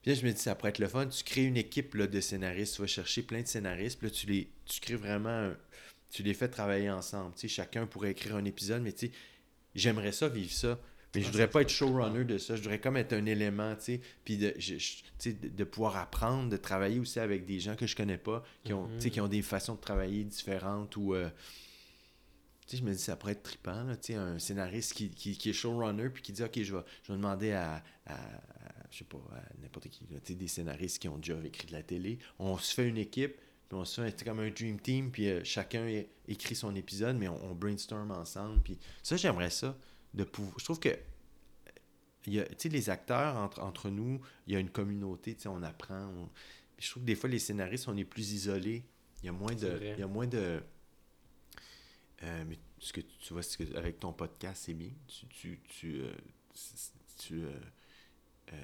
Puis 0.02 0.12
là, 0.12 0.18
je 0.18 0.26
me 0.26 0.32
dis, 0.32 0.40
ça 0.40 0.56
pourrait 0.56 0.70
être 0.70 0.80
le 0.80 0.88
fun. 0.88 1.08
Tu 1.08 1.24
crées 1.24 1.44
une 1.44 1.58
équipe 1.58 1.94
là, 1.96 2.08
de 2.08 2.22
scénaristes, 2.22 2.76
tu 2.76 2.82
vas 2.82 2.88
chercher 2.88 3.22
plein 3.22 3.42
de 3.42 3.48
scénaristes, 3.48 4.00
puis 4.00 4.08
là, 4.08 4.14
tu, 4.14 4.28
les, 4.28 4.50
tu 4.66 4.80
crées 4.80 4.96
vraiment. 4.96 5.30
un- 5.30 5.58
tu 6.12 6.24
les 6.24 6.34
fais 6.34 6.48
travailler 6.48 6.90
ensemble. 6.90 7.36
Tu 7.36 7.42
sais, 7.42 7.48
chacun 7.50 7.86
pourrait 7.86 8.12
écrire 8.12 8.36
un 8.38 8.46
épisode, 8.46 8.82
mais 8.82 8.94
tu 8.94 9.08
sais, 9.08 9.12
j'aimerais 9.76 10.12
ça 10.12 10.28
vivre 10.30 10.52
ça. 10.52 10.80
Mais 11.14 11.22
je 11.22 11.28
Ah, 11.28 11.32
voudrais 11.32 11.44
ça, 11.44 11.52
pas 11.52 11.62
être 11.64 11.70
showrunner 11.70 12.24
de 12.24 12.38
ça. 12.38 12.56
Je 12.56 12.62
voudrais 12.62 12.80
comme 12.80 12.98
être 12.98 13.14
un 13.14 13.26
élément, 13.26 13.76
tu 13.76 13.84
sais, 13.84 14.02
puis 14.24 14.38
de, 14.38 14.54
je- 14.58 14.78
je- 14.78 14.98
tu 14.98 15.04
sais, 15.20 15.34
de, 15.34 15.50
de 15.50 15.64
pouvoir 15.66 15.98
apprendre, 15.98 16.50
de 16.50 16.58
travailler 16.58 16.98
aussi 17.00 17.20
avec 17.20 17.46
des 17.46 17.60
gens 17.60 17.76
que 17.76 17.86
je 17.86 17.96
connais 17.96 18.18
pas, 18.18 18.44
qui 18.64 18.74
ont, 18.74 18.88
tu 18.88 19.02
sais, 19.02 19.08
Mhm. 19.10 19.14
qui 19.14 19.22
ont 19.22 19.28
des 19.28 19.42
façons 19.42 19.76
de 19.76 19.82
travailler 19.82 20.24
différentes 20.24 20.96
ou. 20.98 21.14
euh, 21.14 21.30
tu 22.70 22.76
sais, 22.78 22.84
je 22.84 22.88
me 22.88 22.94
dis, 22.94 23.00
ça 23.02 23.16
pourrait 23.16 23.32
être 23.34 23.42
trippant, 23.44 23.84
là, 23.84 23.98
tu 23.98 24.14
sais, 24.14 24.16
un 24.16 24.38
scénariste 24.38 24.94
qui, 24.94 25.10
qui, 25.10 25.36
qui 25.38 25.50
est 25.50 25.54
showrunner, 25.54 26.10
puis 26.10 26.22
qui 26.22 26.32
dit, 26.32 26.44
OK, 26.44 26.62
je 26.62 26.76
vais, 26.76 26.84
je 27.04 27.12
vais 27.12 27.18
demander 27.18 27.52
à, 27.52 27.84
à- 28.06 28.14
à- 28.14 28.18
je 28.92 29.00
sais 29.00 29.04
pas, 29.06 29.18
à 29.34 29.42
n'importe 29.62 29.90
qui, 29.90 30.06
là, 30.12 30.20
tu 30.24 30.34
sais, 30.34 30.36
des 30.36 30.48
scénaristes 30.48 31.00
qui 31.00 31.08
ont 31.08 31.18
déjà 31.18 31.36
écrit 31.44 31.66
de 31.68 31.74
la 31.74 31.82
télé. 31.84 32.20
On 32.38 32.58
se 32.58 32.74
fait 32.74 32.88
une 32.88 32.98
équipe, 32.98 33.36
puis 33.68 33.78
on 33.78 33.86
se 33.86 34.02
fait 34.02 34.24
comme 34.24 34.40
un 34.40 34.50
dream 34.52 34.80
team, 34.80 35.10
puis 35.12 35.30
euh, 35.30 35.44
chacun 35.44 35.88
écrit 36.28 36.56
son 36.56 36.76
épisode, 36.76 37.18
mais 37.18 37.28
on, 37.28 37.52
on 37.52 37.56
brainstorm 37.56 38.12
ensemble. 38.12 38.62
Puis 38.62 38.78
ça, 39.04 39.18
j'aimerais 39.18 39.50
ça. 39.50 39.76
De 40.14 40.24
pouvoir... 40.24 40.56
Je 40.60 40.64
trouve 40.64 40.80
que 40.80 40.90
il 42.26 42.34
y 42.34 42.40
a, 42.40 42.46
tu 42.46 42.56
sais, 42.58 42.70
les 42.70 42.90
acteurs, 42.90 43.36
entre, 43.38 43.62
entre 43.62 43.90
nous, 43.90 44.20
il 44.46 44.54
y 44.54 44.56
a 44.56 44.60
une 44.60 44.70
communauté, 44.70 45.36
tu 45.36 45.42
sais, 45.44 45.50
on 45.50 45.64
apprend. 45.64 46.08
on- 46.08 46.30
je 46.78 46.90
trouve 46.90 47.04
que 47.04 47.08
des 47.08 47.16
fois, 47.16 47.30
les 47.30 47.40
scénaristes, 47.40 47.88
on 47.88 47.98
est 47.98 48.06
plus 48.06 48.32
isolés. 48.34 48.84
Il 49.22 49.26
y 49.26 49.30
a 49.30 49.32
moins 49.34 49.54
de... 49.54 49.68
Il 49.98 50.00
y 50.00 50.04
a 50.04 50.08
moins 50.08 50.28
de... 50.28 50.62
Euh, 52.24 52.44
mais 52.48 52.58
ce 52.80 52.92
que 52.94 53.02
tu 53.02 53.34
vois, 53.34 53.42
ce 53.44 53.58
que- 53.58 53.76
avec 53.78 54.00
ton 54.00 54.12
podcast, 54.14 54.64
c'est 54.66 54.74
bien. 54.74 54.92
Tu... 55.08 55.26
tu, 55.28 55.60
tu, 55.70 56.02
euh, 56.02 56.12
tu, 57.18 57.44
euh, 57.44 58.56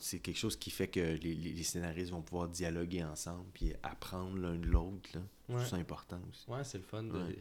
c'est 0.00 0.18
quelque 0.18 0.36
chose 0.38 0.56
qui 0.56 0.70
fait 0.70 0.88
que 0.88 0.98
les, 1.00 1.16
les- 1.34 1.52
les 1.52 1.62
scénaristes 1.62 2.10
vont 2.10 2.22
pouvoir 2.22 2.48
dialoguer 2.48 3.04
ensemble 3.04 3.44
puis 3.54 3.72
apprendre 3.82 4.36
l'un 4.38 4.56
de 4.56 4.66
l'autre. 4.66 5.10
Ouais. 5.48 5.64
ça 5.64 5.76
important 5.76 6.20
aussi. 6.30 6.48
Ouais, 6.50 6.64
c'est 6.64 6.78
le 6.78 6.84
fun. 6.84 7.02
de- 7.04 7.12
Ouais. 7.12 7.38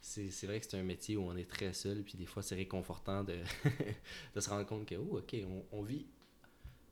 C'est, 0.00 0.30
c'est 0.30 0.46
vrai 0.48 0.60
que 0.60 0.66
c'est 0.68 0.78
un 0.78 0.82
métier 0.82 1.16
où 1.16 1.22
on 1.22 1.36
est 1.36 1.48
très 1.48 1.72
seul, 1.72 2.02
puis 2.02 2.18
des 2.18 2.26
fois 2.26 2.42
c'est 2.42 2.56
réconfortant 2.56 3.22
de, 3.22 3.38
de 4.34 4.40
se 4.40 4.50
rendre 4.50 4.66
compte 4.66 4.84
que, 4.86 4.96
oh, 4.96 5.18
ok, 5.18 5.36
on, 5.46 5.64
on 5.78 5.82
vit 5.82 6.06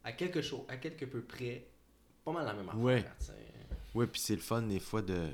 à 0.04 0.12
quelque 0.12 0.40
chose, 0.42 0.62
à 0.68 0.76
quelque 0.76 1.04
peu 1.04 1.20
près, 1.22 1.66
pas 2.24 2.32
mal 2.32 2.46
la 2.46 2.54
même 2.54 2.68
affaire. 2.68 2.80
Ouais. 3.94 4.06
puis 4.06 4.20
c'est 4.20 4.36
le 4.36 4.40
fun 4.40 4.62
des 4.62 4.78
fois 4.80 5.02
de. 5.02 5.28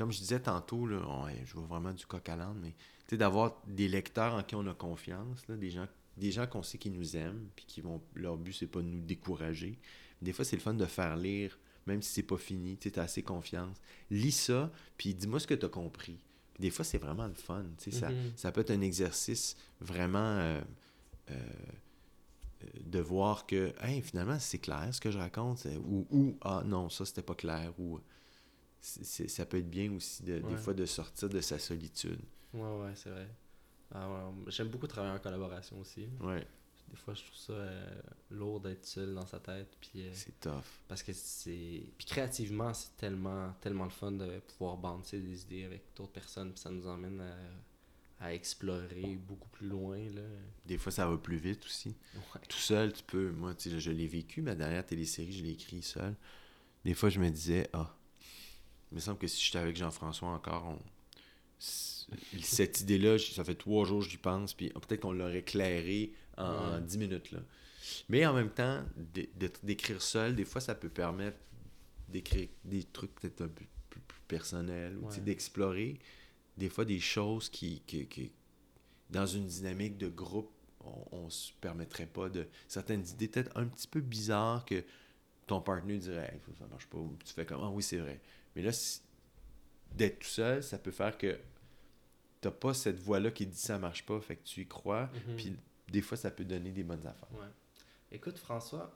Comme 0.00 0.12
je 0.12 0.18
disais 0.18 0.40
tantôt, 0.40 0.86
là, 0.86 0.96
on- 1.06 1.28
je 1.44 1.52
vois 1.52 1.66
vraiment 1.66 1.92
du 1.92 2.06
coq 2.06 2.26
à 2.30 2.34
l'âne, 2.36 2.58
mais 2.62 2.70
tu 2.70 2.76
sais, 3.10 3.16
d'avoir 3.18 3.60
des 3.66 3.86
lecteurs 3.86 4.32
en 4.32 4.42
qui 4.42 4.54
on 4.54 4.66
a 4.66 4.72
confiance, 4.72 5.46
là, 5.46 5.56
des 5.56 5.68
gens, 5.68 5.86
des 6.16 6.30
gens 6.32 6.46
qu'on 6.46 6.62
sait 6.62 6.78
qui 6.78 6.88
nous 6.88 7.16
aiment, 7.18 7.48
puis 7.54 7.66
qui 7.66 7.82
vont. 7.82 8.00
Leur 8.14 8.38
but, 8.38 8.54
c'est 8.54 8.66
pas 8.66 8.80
de 8.80 8.86
nous 8.86 9.02
décourager. 9.02 9.78
Des 10.22 10.32
fois, 10.32 10.46
c'est 10.46 10.56
le 10.56 10.62
fun 10.62 10.72
de 10.72 10.86
faire 10.86 11.16
lire, 11.18 11.58
même 11.86 12.00
si 12.00 12.12
c'est 12.14 12.22
pas 12.22 12.38
fini, 12.38 12.78
tu 12.78 12.90
as 12.98 13.02
assez 13.02 13.22
confiance. 13.22 13.76
Lis 14.10 14.32
ça, 14.32 14.72
puis 14.96 15.12
dis-moi 15.14 15.38
ce 15.38 15.46
que 15.46 15.52
tu 15.54 15.66
as 15.66 15.68
compris. 15.68 16.18
Puis 16.54 16.62
des 16.62 16.70
fois, 16.70 16.84
c'est 16.86 16.96
vraiment 16.98 17.26
le 17.26 17.34
fun. 17.34 17.66
ça, 17.90 18.08
Mhm. 18.10 18.32
ça 18.36 18.52
peut 18.52 18.62
être 18.62 18.70
un 18.70 18.80
exercice 18.80 19.54
vraiment. 19.82 20.18
euh, 20.38 20.62
euh, 21.30 21.36
de 22.84 22.98
voir 23.00 23.46
que 23.46 23.72
hey, 23.80 24.02
finalement 24.02 24.38
c'est 24.38 24.58
clair 24.58 24.88
ce 24.92 25.00
que 25.00 25.10
je 25.10 25.16
raconte 25.18 25.66
ou, 25.82 26.06
ou 26.10 26.36
ah 26.42 26.62
non 26.66 26.90
ça 26.90 27.06
c'était 27.06 27.22
pas 27.22 27.34
clair 27.34 27.72
ou 27.78 27.98
ça 28.80 29.46
peut 29.46 29.58
être 29.58 29.70
bien 29.70 29.92
aussi 29.92 30.22
de, 30.22 30.40
Ouais. 30.40 30.50
des 30.50 30.56
fois 30.56 30.74
de 30.74 30.86
sortir 30.86 31.28
de 31.28 31.40
sa 31.40 31.58
solitude 31.58 32.18
Ouais, 32.54 32.60
ouais, 32.80 32.92
c'est 32.94 33.10
vrai. 33.10 33.28
Ah 33.94 34.30
J'aime 34.48 34.68
beaucoup 34.68 34.86
travailler 34.86 35.14
en 35.14 35.18
collaboration 35.18 35.78
aussi. 35.80 36.08
ouais 36.20 36.46
Des 36.88 36.96
fois, 36.96 37.14
je 37.14 37.22
trouve 37.22 37.36
ça 37.36 37.52
euh, 37.52 38.00
lourd 38.30 38.60
d'être 38.60 38.84
seul 38.84 39.14
dans 39.14 39.26
sa 39.26 39.38
tête. 39.40 39.76
Puis, 39.80 40.02
euh, 40.02 40.10
c'est 40.12 40.38
tough 40.40 40.62
parce 40.88 41.02
que 41.02 41.12
c'est. 41.12 41.82
Puis 41.98 42.06
créativement, 42.06 42.72
c'est 42.74 42.96
tellement, 42.96 43.52
tellement 43.60 43.84
le 43.84 43.90
fun 43.90 44.12
de 44.12 44.38
pouvoir 44.40 44.76
bander 44.76 45.20
des 45.20 45.42
idées 45.42 45.64
avec 45.64 45.82
d'autres 45.96 46.12
personnes. 46.12 46.52
Puis 46.52 46.60
ça 46.60 46.70
nous 46.70 46.86
emmène 46.86 47.20
à, 47.20 47.36
à 48.26 48.34
explorer 48.34 49.16
beaucoup 49.16 49.48
plus 49.48 49.66
loin. 49.68 49.98
Là. 50.14 50.22
des 50.66 50.76
fois 50.78 50.92
ça 50.92 51.06
va 51.08 51.16
plus 51.16 51.38
vite 51.38 51.64
aussi 51.64 51.96
Ouais. 52.14 52.40
tout 52.48 52.58
seul 52.58 52.92
tu 52.92 53.02
peux 53.02 53.30
moi 53.30 53.54
je 53.58 53.90
l'ai 53.90 54.06
vécu 54.06 54.42
ma 54.42 54.54
dernière 54.54 54.84
télésérie 54.84 55.32
je 55.32 55.42
l'ai 55.42 55.52
écrit 55.52 55.80
seul 55.80 56.14
des 56.84 56.92
fois 56.92 57.08
je 57.08 57.18
me 57.18 57.30
disais 57.30 57.66
ah 57.72 57.96
il 58.90 58.96
me 58.96 59.00
semble 59.00 59.18
que 59.18 59.26
si 59.26 59.42
j'étais 59.44 59.58
avec 59.58 59.76
Jean-François 59.76 60.28
encore 60.28 60.64
on 60.66 60.78
cette 62.40 62.80
idée-là, 62.80 63.18
ça 63.18 63.44
fait 63.44 63.54
trois 63.54 63.84
jours 63.84 64.02
que 64.02 64.08
j'y 64.08 64.16
pense, 64.16 64.54
puis 64.54 64.70
peut-être 64.70 65.00
qu'on 65.00 65.12
l'aurait 65.12 65.38
éclairé 65.40 66.12
en, 66.38 66.74
Ouais. 66.76 66.80
10 66.80 66.98
minutes. 66.98 67.30
Là. 67.32 67.40
Mais 68.08 68.24
en 68.26 68.32
même 68.34 68.50
temps, 68.50 68.82
d'écrire 69.62 70.00
seul, 70.02 70.34
des 70.34 70.44
fois, 70.44 70.60
ça 70.60 70.74
peut 70.74 70.88
permettre 70.88 71.36
d'écrire 72.08 72.48
des 72.64 72.82
trucs 72.84 73.14
peut-être 73.14 73.42
un 73.42 73.48
peu 73.48 73.64
plus, 73.90 74.00
plus 74.00 74.20
personnels, 74.26 74.96
ou 74.98 75.08
Ouais. 75.08 75.20
d'explorer 75.20 75.98
des 76.56 76.68
fois 76.68 76.84
des 76.84 76.98
choses 77.00 77.48
qui, 77.48 77.80
qui, 77.86 78.06
qui- 78.06 78.32
dans 79.10 79.26
une 79.26 79.46
dynamique 79.46 79.96
de 79.98 80.08
groupe, 80.08 80.50
on, 80.80 81.04
on 81.12 81.30
se 81.30 81.52
permettrait 81.60 82.06
pas 82.06 82.28
de... 82.28 82.46
Certaines 82.68 83.06
idées 83.08 83.28
peut-être 83.28 83.56
un 83.56 83.66
petit 83.66 83.86
peu 83.86 84.00
bizarres 84.00 84.64
que 84.64 84.82
ton 85.46 85.60
partenaire 85.60 85.98
dirait 85.98 86.32
Hey, 86.34 86.40
ça 86.58 86.66
marche 86.66 86.86
pas, 86.86 86.98
ou 86.98 87.16
tu 87.24 87.32
fais 87.32 87.44
comme 87.46 87.60
«Ah 87.62 87.70
oui, 87.70 87.82
c'est 87.82 87.98
vrai». 87.98 88.20
Mais 88.60 88.66
là, 88.66 88.72
si- 88.72 89.00
d'être 89.94 90.18
tout 90.18 90.28
seul, 90.28 90.62
ça 90.62 90.76
peut 90.76 90.90
faire 90.90 91.16
que 91.16 91.38
t'as 92.42 92.50
pas 92.50 92.74
cette 92.74 92.98
voix-là 92.98 93.30
qui 93.30 93.46
dit 93.46 93.56
ça 93.58 93.78
marche 93.78 94.04
pas, 94.04 94.20
fait 94.20 94.36
que 94.36 94.44
tu 94.44 94.60
y 94.60 94.66
crois, 94.66 95.08
Mhm. 95.28 95.36
puis 95.36 95.56
des 95.90 96.02
fois 96.02 96.18
ça 96.18 96.30
peut 96.30 96.44
donner 96.44 96.70
des 96.70 96.82
bonnes 96.82 97.06
affaires. 97.06 97.32
Ouais. 97.32 97.46
Écoute, 98.12 98.36
François, 98.38 98.92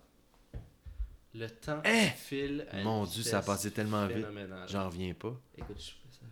le 1.34 1.48
temps 1.48 1.80
Hein? 1.84 2.08
file. 2.16 2.66
à 2.70 2.78
une 2.78 2.84
Mon 2.84 3.04
Dieu, 3.06 3.22
ça 3.22 3.38
a 3.38 3.42
passé 3.42 3.70
tellement 3.70 4.06
vite, 4.06 4.26
j'en 4.68 4.88
reviens 4.90 5.14
pas. 5.14 5.34
Écoute, 5.56 5.80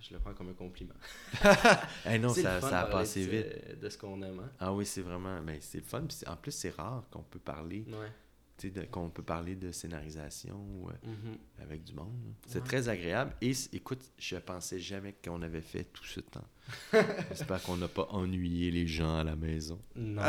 je, 0.01 0.13
le 0.15 0.21
prends 0.21 0.35
comme 0.35 0.51
un 0.51 0.55
compliment. 0.55 0.95
Eh 2.07 2.19
non, 2.19 2.29
ça, 2.35 2.57
a 2.81 2.87
passé 2.87 3.25
de, 3.27 3.31
vite. 3.31 3.81
De 3.81 3.89
ce 3.89 3.97
qu'on 3.97 4.21
aime. 4.23 4.41
hein. 4.41 4.51
Ah 4.61 4.73
oui, 4.75 4.85
c'est 4.85 5.01
vraiment, 5.03 5.41
mais 5.41 5.59
c'est 5.63 5.79
le 5.79 5.85
fun, 5.85 6.05
en 6.27 6.37
plus 6.37 6.53
c'est 6.53 6.71
rare 6.71 7.03
qu'on 7.11 7.23
peut 7.23 7.39
parler, 7.39 7.85
Ouais. 7.89 8.13
Tu 8.63 8.71
de- 8.71 8.83
qu'on 8.83 9.11
peut 9.11 9.23
parler 9.23 9.55
de 9.57 9.73
scénarisation 9.73 10.61
euh, 10.89 10.93
Mhm. 11.09 11.37
avec 11.63 11.85
du 11.85 11.95
monde. 11.95 12.13
C'est 12.47 12.61
Ouais. 12.61 12.65
très 12.65 12.89
agréable, 12.89 13.35
et 13.41 13.53
écoute, 13.73 14.01
je 14.19 14.37
pensais 14.37 14.79
jamais 14.79 15.15
qu'on 15.25 15.43
avait 15.43 15.61
fait 15.61 15.85
tout 15.85 16.05
ce 16.05 16.21
temps. 16.21 16.45
J'espère 17.31 17.63
qu'on 17.63 17.77
n'a 17.77 17.89
pas 17.89 18.07
ennuyé 18.11 18.71
les 18.71 18.87
gens 18.87 19.17
à 19.17 19.25
la 19.25 19.35
maison. 19.37 19.81
Non, 19.97 20.23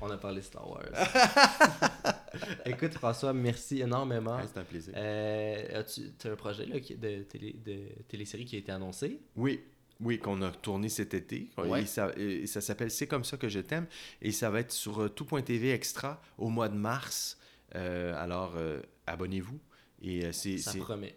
on 0.00 0.10
a 0.10 0.16
parlé 0.16 0.40
Star 0.42 0.68
Wars. 0.68 0.82
Écoute, 2.64 2.94
François, 2.94 3.32
merci 3.32 3.80
énormément. 3.80 4.36
Ouais, 4.36 4.44
c'est 4.52 4.60
un 4.60 4.64
plaisir. 4.64 4.94
Euh, 4.96 5.80
as-tu 5.80 6.02
as 6.24 6.30
un 6.30 6.36
projet 6.36 6.64
là, 6.66 6.76
de, 6.78 7.22
télé, 7.24 7.52
de 7.64 7.88
télésérie 8.08 8.44
qui 8.44 8.56
a 8.56 8.58
été 8.60 8.72
annoncé? 8.72 9.20
Oui, 9.36 9.60
oui, 10.00 10.18
qu'on 10.18 10.40
a 10.42 10.50
tourné 10.50 10.88
cet 10.88 11.12
été. 11.14 11.50
Ouais. 11.58 11.82
Et 11.82 11.86
ça, 11.86 12.10
et 12.16 12.46
ça 12.46 12.60
s'appelle 12.60 12.90
C'est 12.90 13.06
comme 13.06 13.24
ça 13.24 13.36
que 13.36 13.48
je 13.48 13.60
t'aime. 13.60 13.86
Et 14.22 14.32
ça 14.32 14.48
va 14.50 14.60
être 14.60 14.72
sur 14.72 15.02
euh, 15.02 15.08
tout.tv 15.08 15.70
extra 15.72 16.22
au 16.38 16.48
mois 16.48 16.68
de 16.68 16.76
mars. 16.76 17.36
Euh, 17.76 18.14
alors, 18.22 18.54
euh, 18.56 18.80
abonnez-vous. 19.06 19.58
Et 20.02 20.24
euh, 20.24 20.32
c'est. 20.32 20.58
Ça 20.58 20.74
promet. 20.78 21.14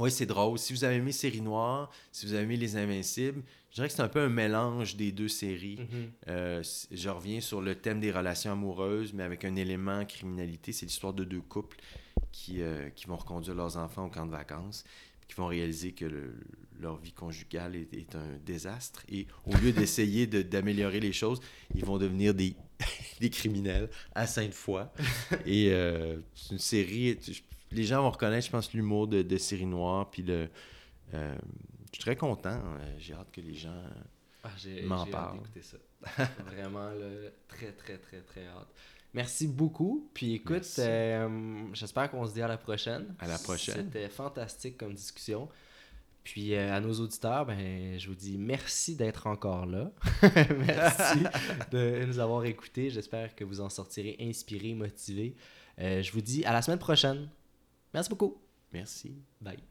Oui, 0.00 0.10
c'est 0.10 0.26
drôle. 0.26 0.58
Si 0.58 0.72
vous 0.72 0.84
avez 0.84 0.96
aimé 0.96 1.12
Série 1.12 1.42
Noire, 1.42 1.90
si 2.10 2.24
vous 2.24 2.32
avez 2.32 2.44
aimé 2.44 2.56
Les 2.56 2.76
Invincibles, 2.76 3.42
je 3.70 3.74
dirais 3.74 3.88
que 3.88 3.94
c'est 3.94 4.02
un 4.02 4.08
peu 4.08 4.20
un 4.20 4.28
mélange 4.30 4.96
des 4.96 5.12
deux 5.12 5.28
séries. 5.28 5.78
Mhm. 5.78 6.10
Euh, 6.28 6.62
je 6.90 7.08
reviens 7.10 7.40
sur 7.40 7.60
le 7.60 7.74
thème 7.74 8.00
des 8.00 8.10
relations 8.10 8.52
amoureuses, 8.52 9.12
mais 9.12 9.22
avec 9.22 9.44
un 9.44 9.54
élément 9.56 10.04
criminalité. 10.06 10.72
C'est 10.72 10.86
l'histoire 10.86 11.12
de 11.12 11.24
deux 11.24 11.42
couples 11.42 11.76
qui, 12.32 12.62
euh, 12.62 12.88
qui 12.90 13.06
vont 13.06 13.16
reconduire 13.16 13.54
leurs 13.54 13.76
enfants 13.76 14.06
au 14.06 14.08
camp 14.08 14.24
de 14.24 14.30
vacances, 14.30 14.84
qui 15.30 15.36
vont 15.36 15.46
réaliser 15.46 15.92
que 15.92 16.04
le- 16.04 16.34
leur 16.80 16.96
vie 16.96 17.12
conjugale 17.12 17.76
est, 17.76 17.92
est 17.94 18.14
un 18.16 18.36
désastre. 18.44 19.02
Et 19.08 19.26
au 19.46 19.54
lieu 19.58 19.70
d'essayer 19.72 20.26
de- 20.26 20.42
d'améliorer 20.42 20.98
les 20.98 21.12
choses, 21.12 21.40
ils 21.74 21.84
vont 21.84 21.98
devenir 21.98 22.34
des, 22.34 22.54
des 23.20 23.30
criminels 23.30 23.88
à 24.14 24.26
sainte 24.26 24.54
fois. 24.54 24.92
Et 25.46 25.70
euh, 25.72 26.18
c'est 26.34 26.52
une 26.52 26.58
série. 26.58 27.18
Les 27.70 27.84
gens 27.84 28.02
vont 28.02 28.10
reconnaître, 28.10 28.46
je 28.46 28.50
pense, 28.50 28.72
l'humour 28.74 29.06
de, 29.06 29.22
de 29.22 29.36
série 29.36 29.66
noire. 29.66 30.10
Puis 30.10 30.22
le. 30.22 30.48
euh, 31.14 31.34
je 31.92 31.96
suis 31.96 32.00
très 32.02 32.16
content. 32.16 32.60
euh, 32.64 32.94
J'ai 32.98 33.14
hâte 33.14 33.30
que 33.30 33.40
les 33.40 33.54
gens. 33.54 33.82
Ah, 34.42 34.48
M'en 34.48 34.56
j'ai 34.58 34.84
hâte 35.04 35.10
parle. 35.10 35.38
d'écouter 35.38 35.62
ça. 35.62 35.76
Vraiment, 36.46 36.90
là, 36.90 37.28
très, 37.46 37.72
très, 37.72 37.98
très, 37.98 38.20
très 38.22 38.46
hâte. 38.46 38.68
Merci 39.12 39.48
beaucoup. 39.48 40.08
Puis 40.14 40.34
écoute, 40.34 40.66
euh, 40.78 41.62
j'espère 41.72 42.10
qu'on 42.10 42.26
se 42.26 42.32
dit 42.32 42.42
à 42.42 42.48
la 42.48 42.56
prochaine. 42.56 43.14
À 43.18 43.26
la 43.26 43.38
prochaine. 43.38 43.74
C'était 43.76 44.08
fantastique 44.08 44.78
comme 44.78 44.94
discussion. 44.94 45.48
Puis 46.22 46.54
euh, 46.54 46.74
à 46.74 46.80
nos 46.80 46.92
auditeurs, 46.92 47.46
ben, 47.46 47.98
je 47.98 48.06
vous 48.08 48.14
dis 48.14 48.38
merci 48.38 48.94
d'être 48.94 49.26
encore 49.26 49.66
là. 49.66 49.90
merci 50.58 51.18
de 51.72 52.04
nous 52.06 52.18
avoir 52.18 52.44
écoutés. 52.44 52.90
J'espère 52.90 53.34
que 53.34 53.44
vous 53.44 53.60
en 53.60 53.68
sortirez 53.68 54.16
inspirés, 54.20 54.74
motivés. 54.74 55.34
Euh, 55.78 56.02
je 56.02 56.12
vous 56.12 56.20
dis 56.20 56.44
à 56.44 56.52
la 56.52 56.62
semaine 56.62 56.78
prochaine. 56.78 57.28
Merci 57.92 58.10
beaucoup. 58.10 58.40
Merci. 58.72 59.14
Bye. 59.40 59.69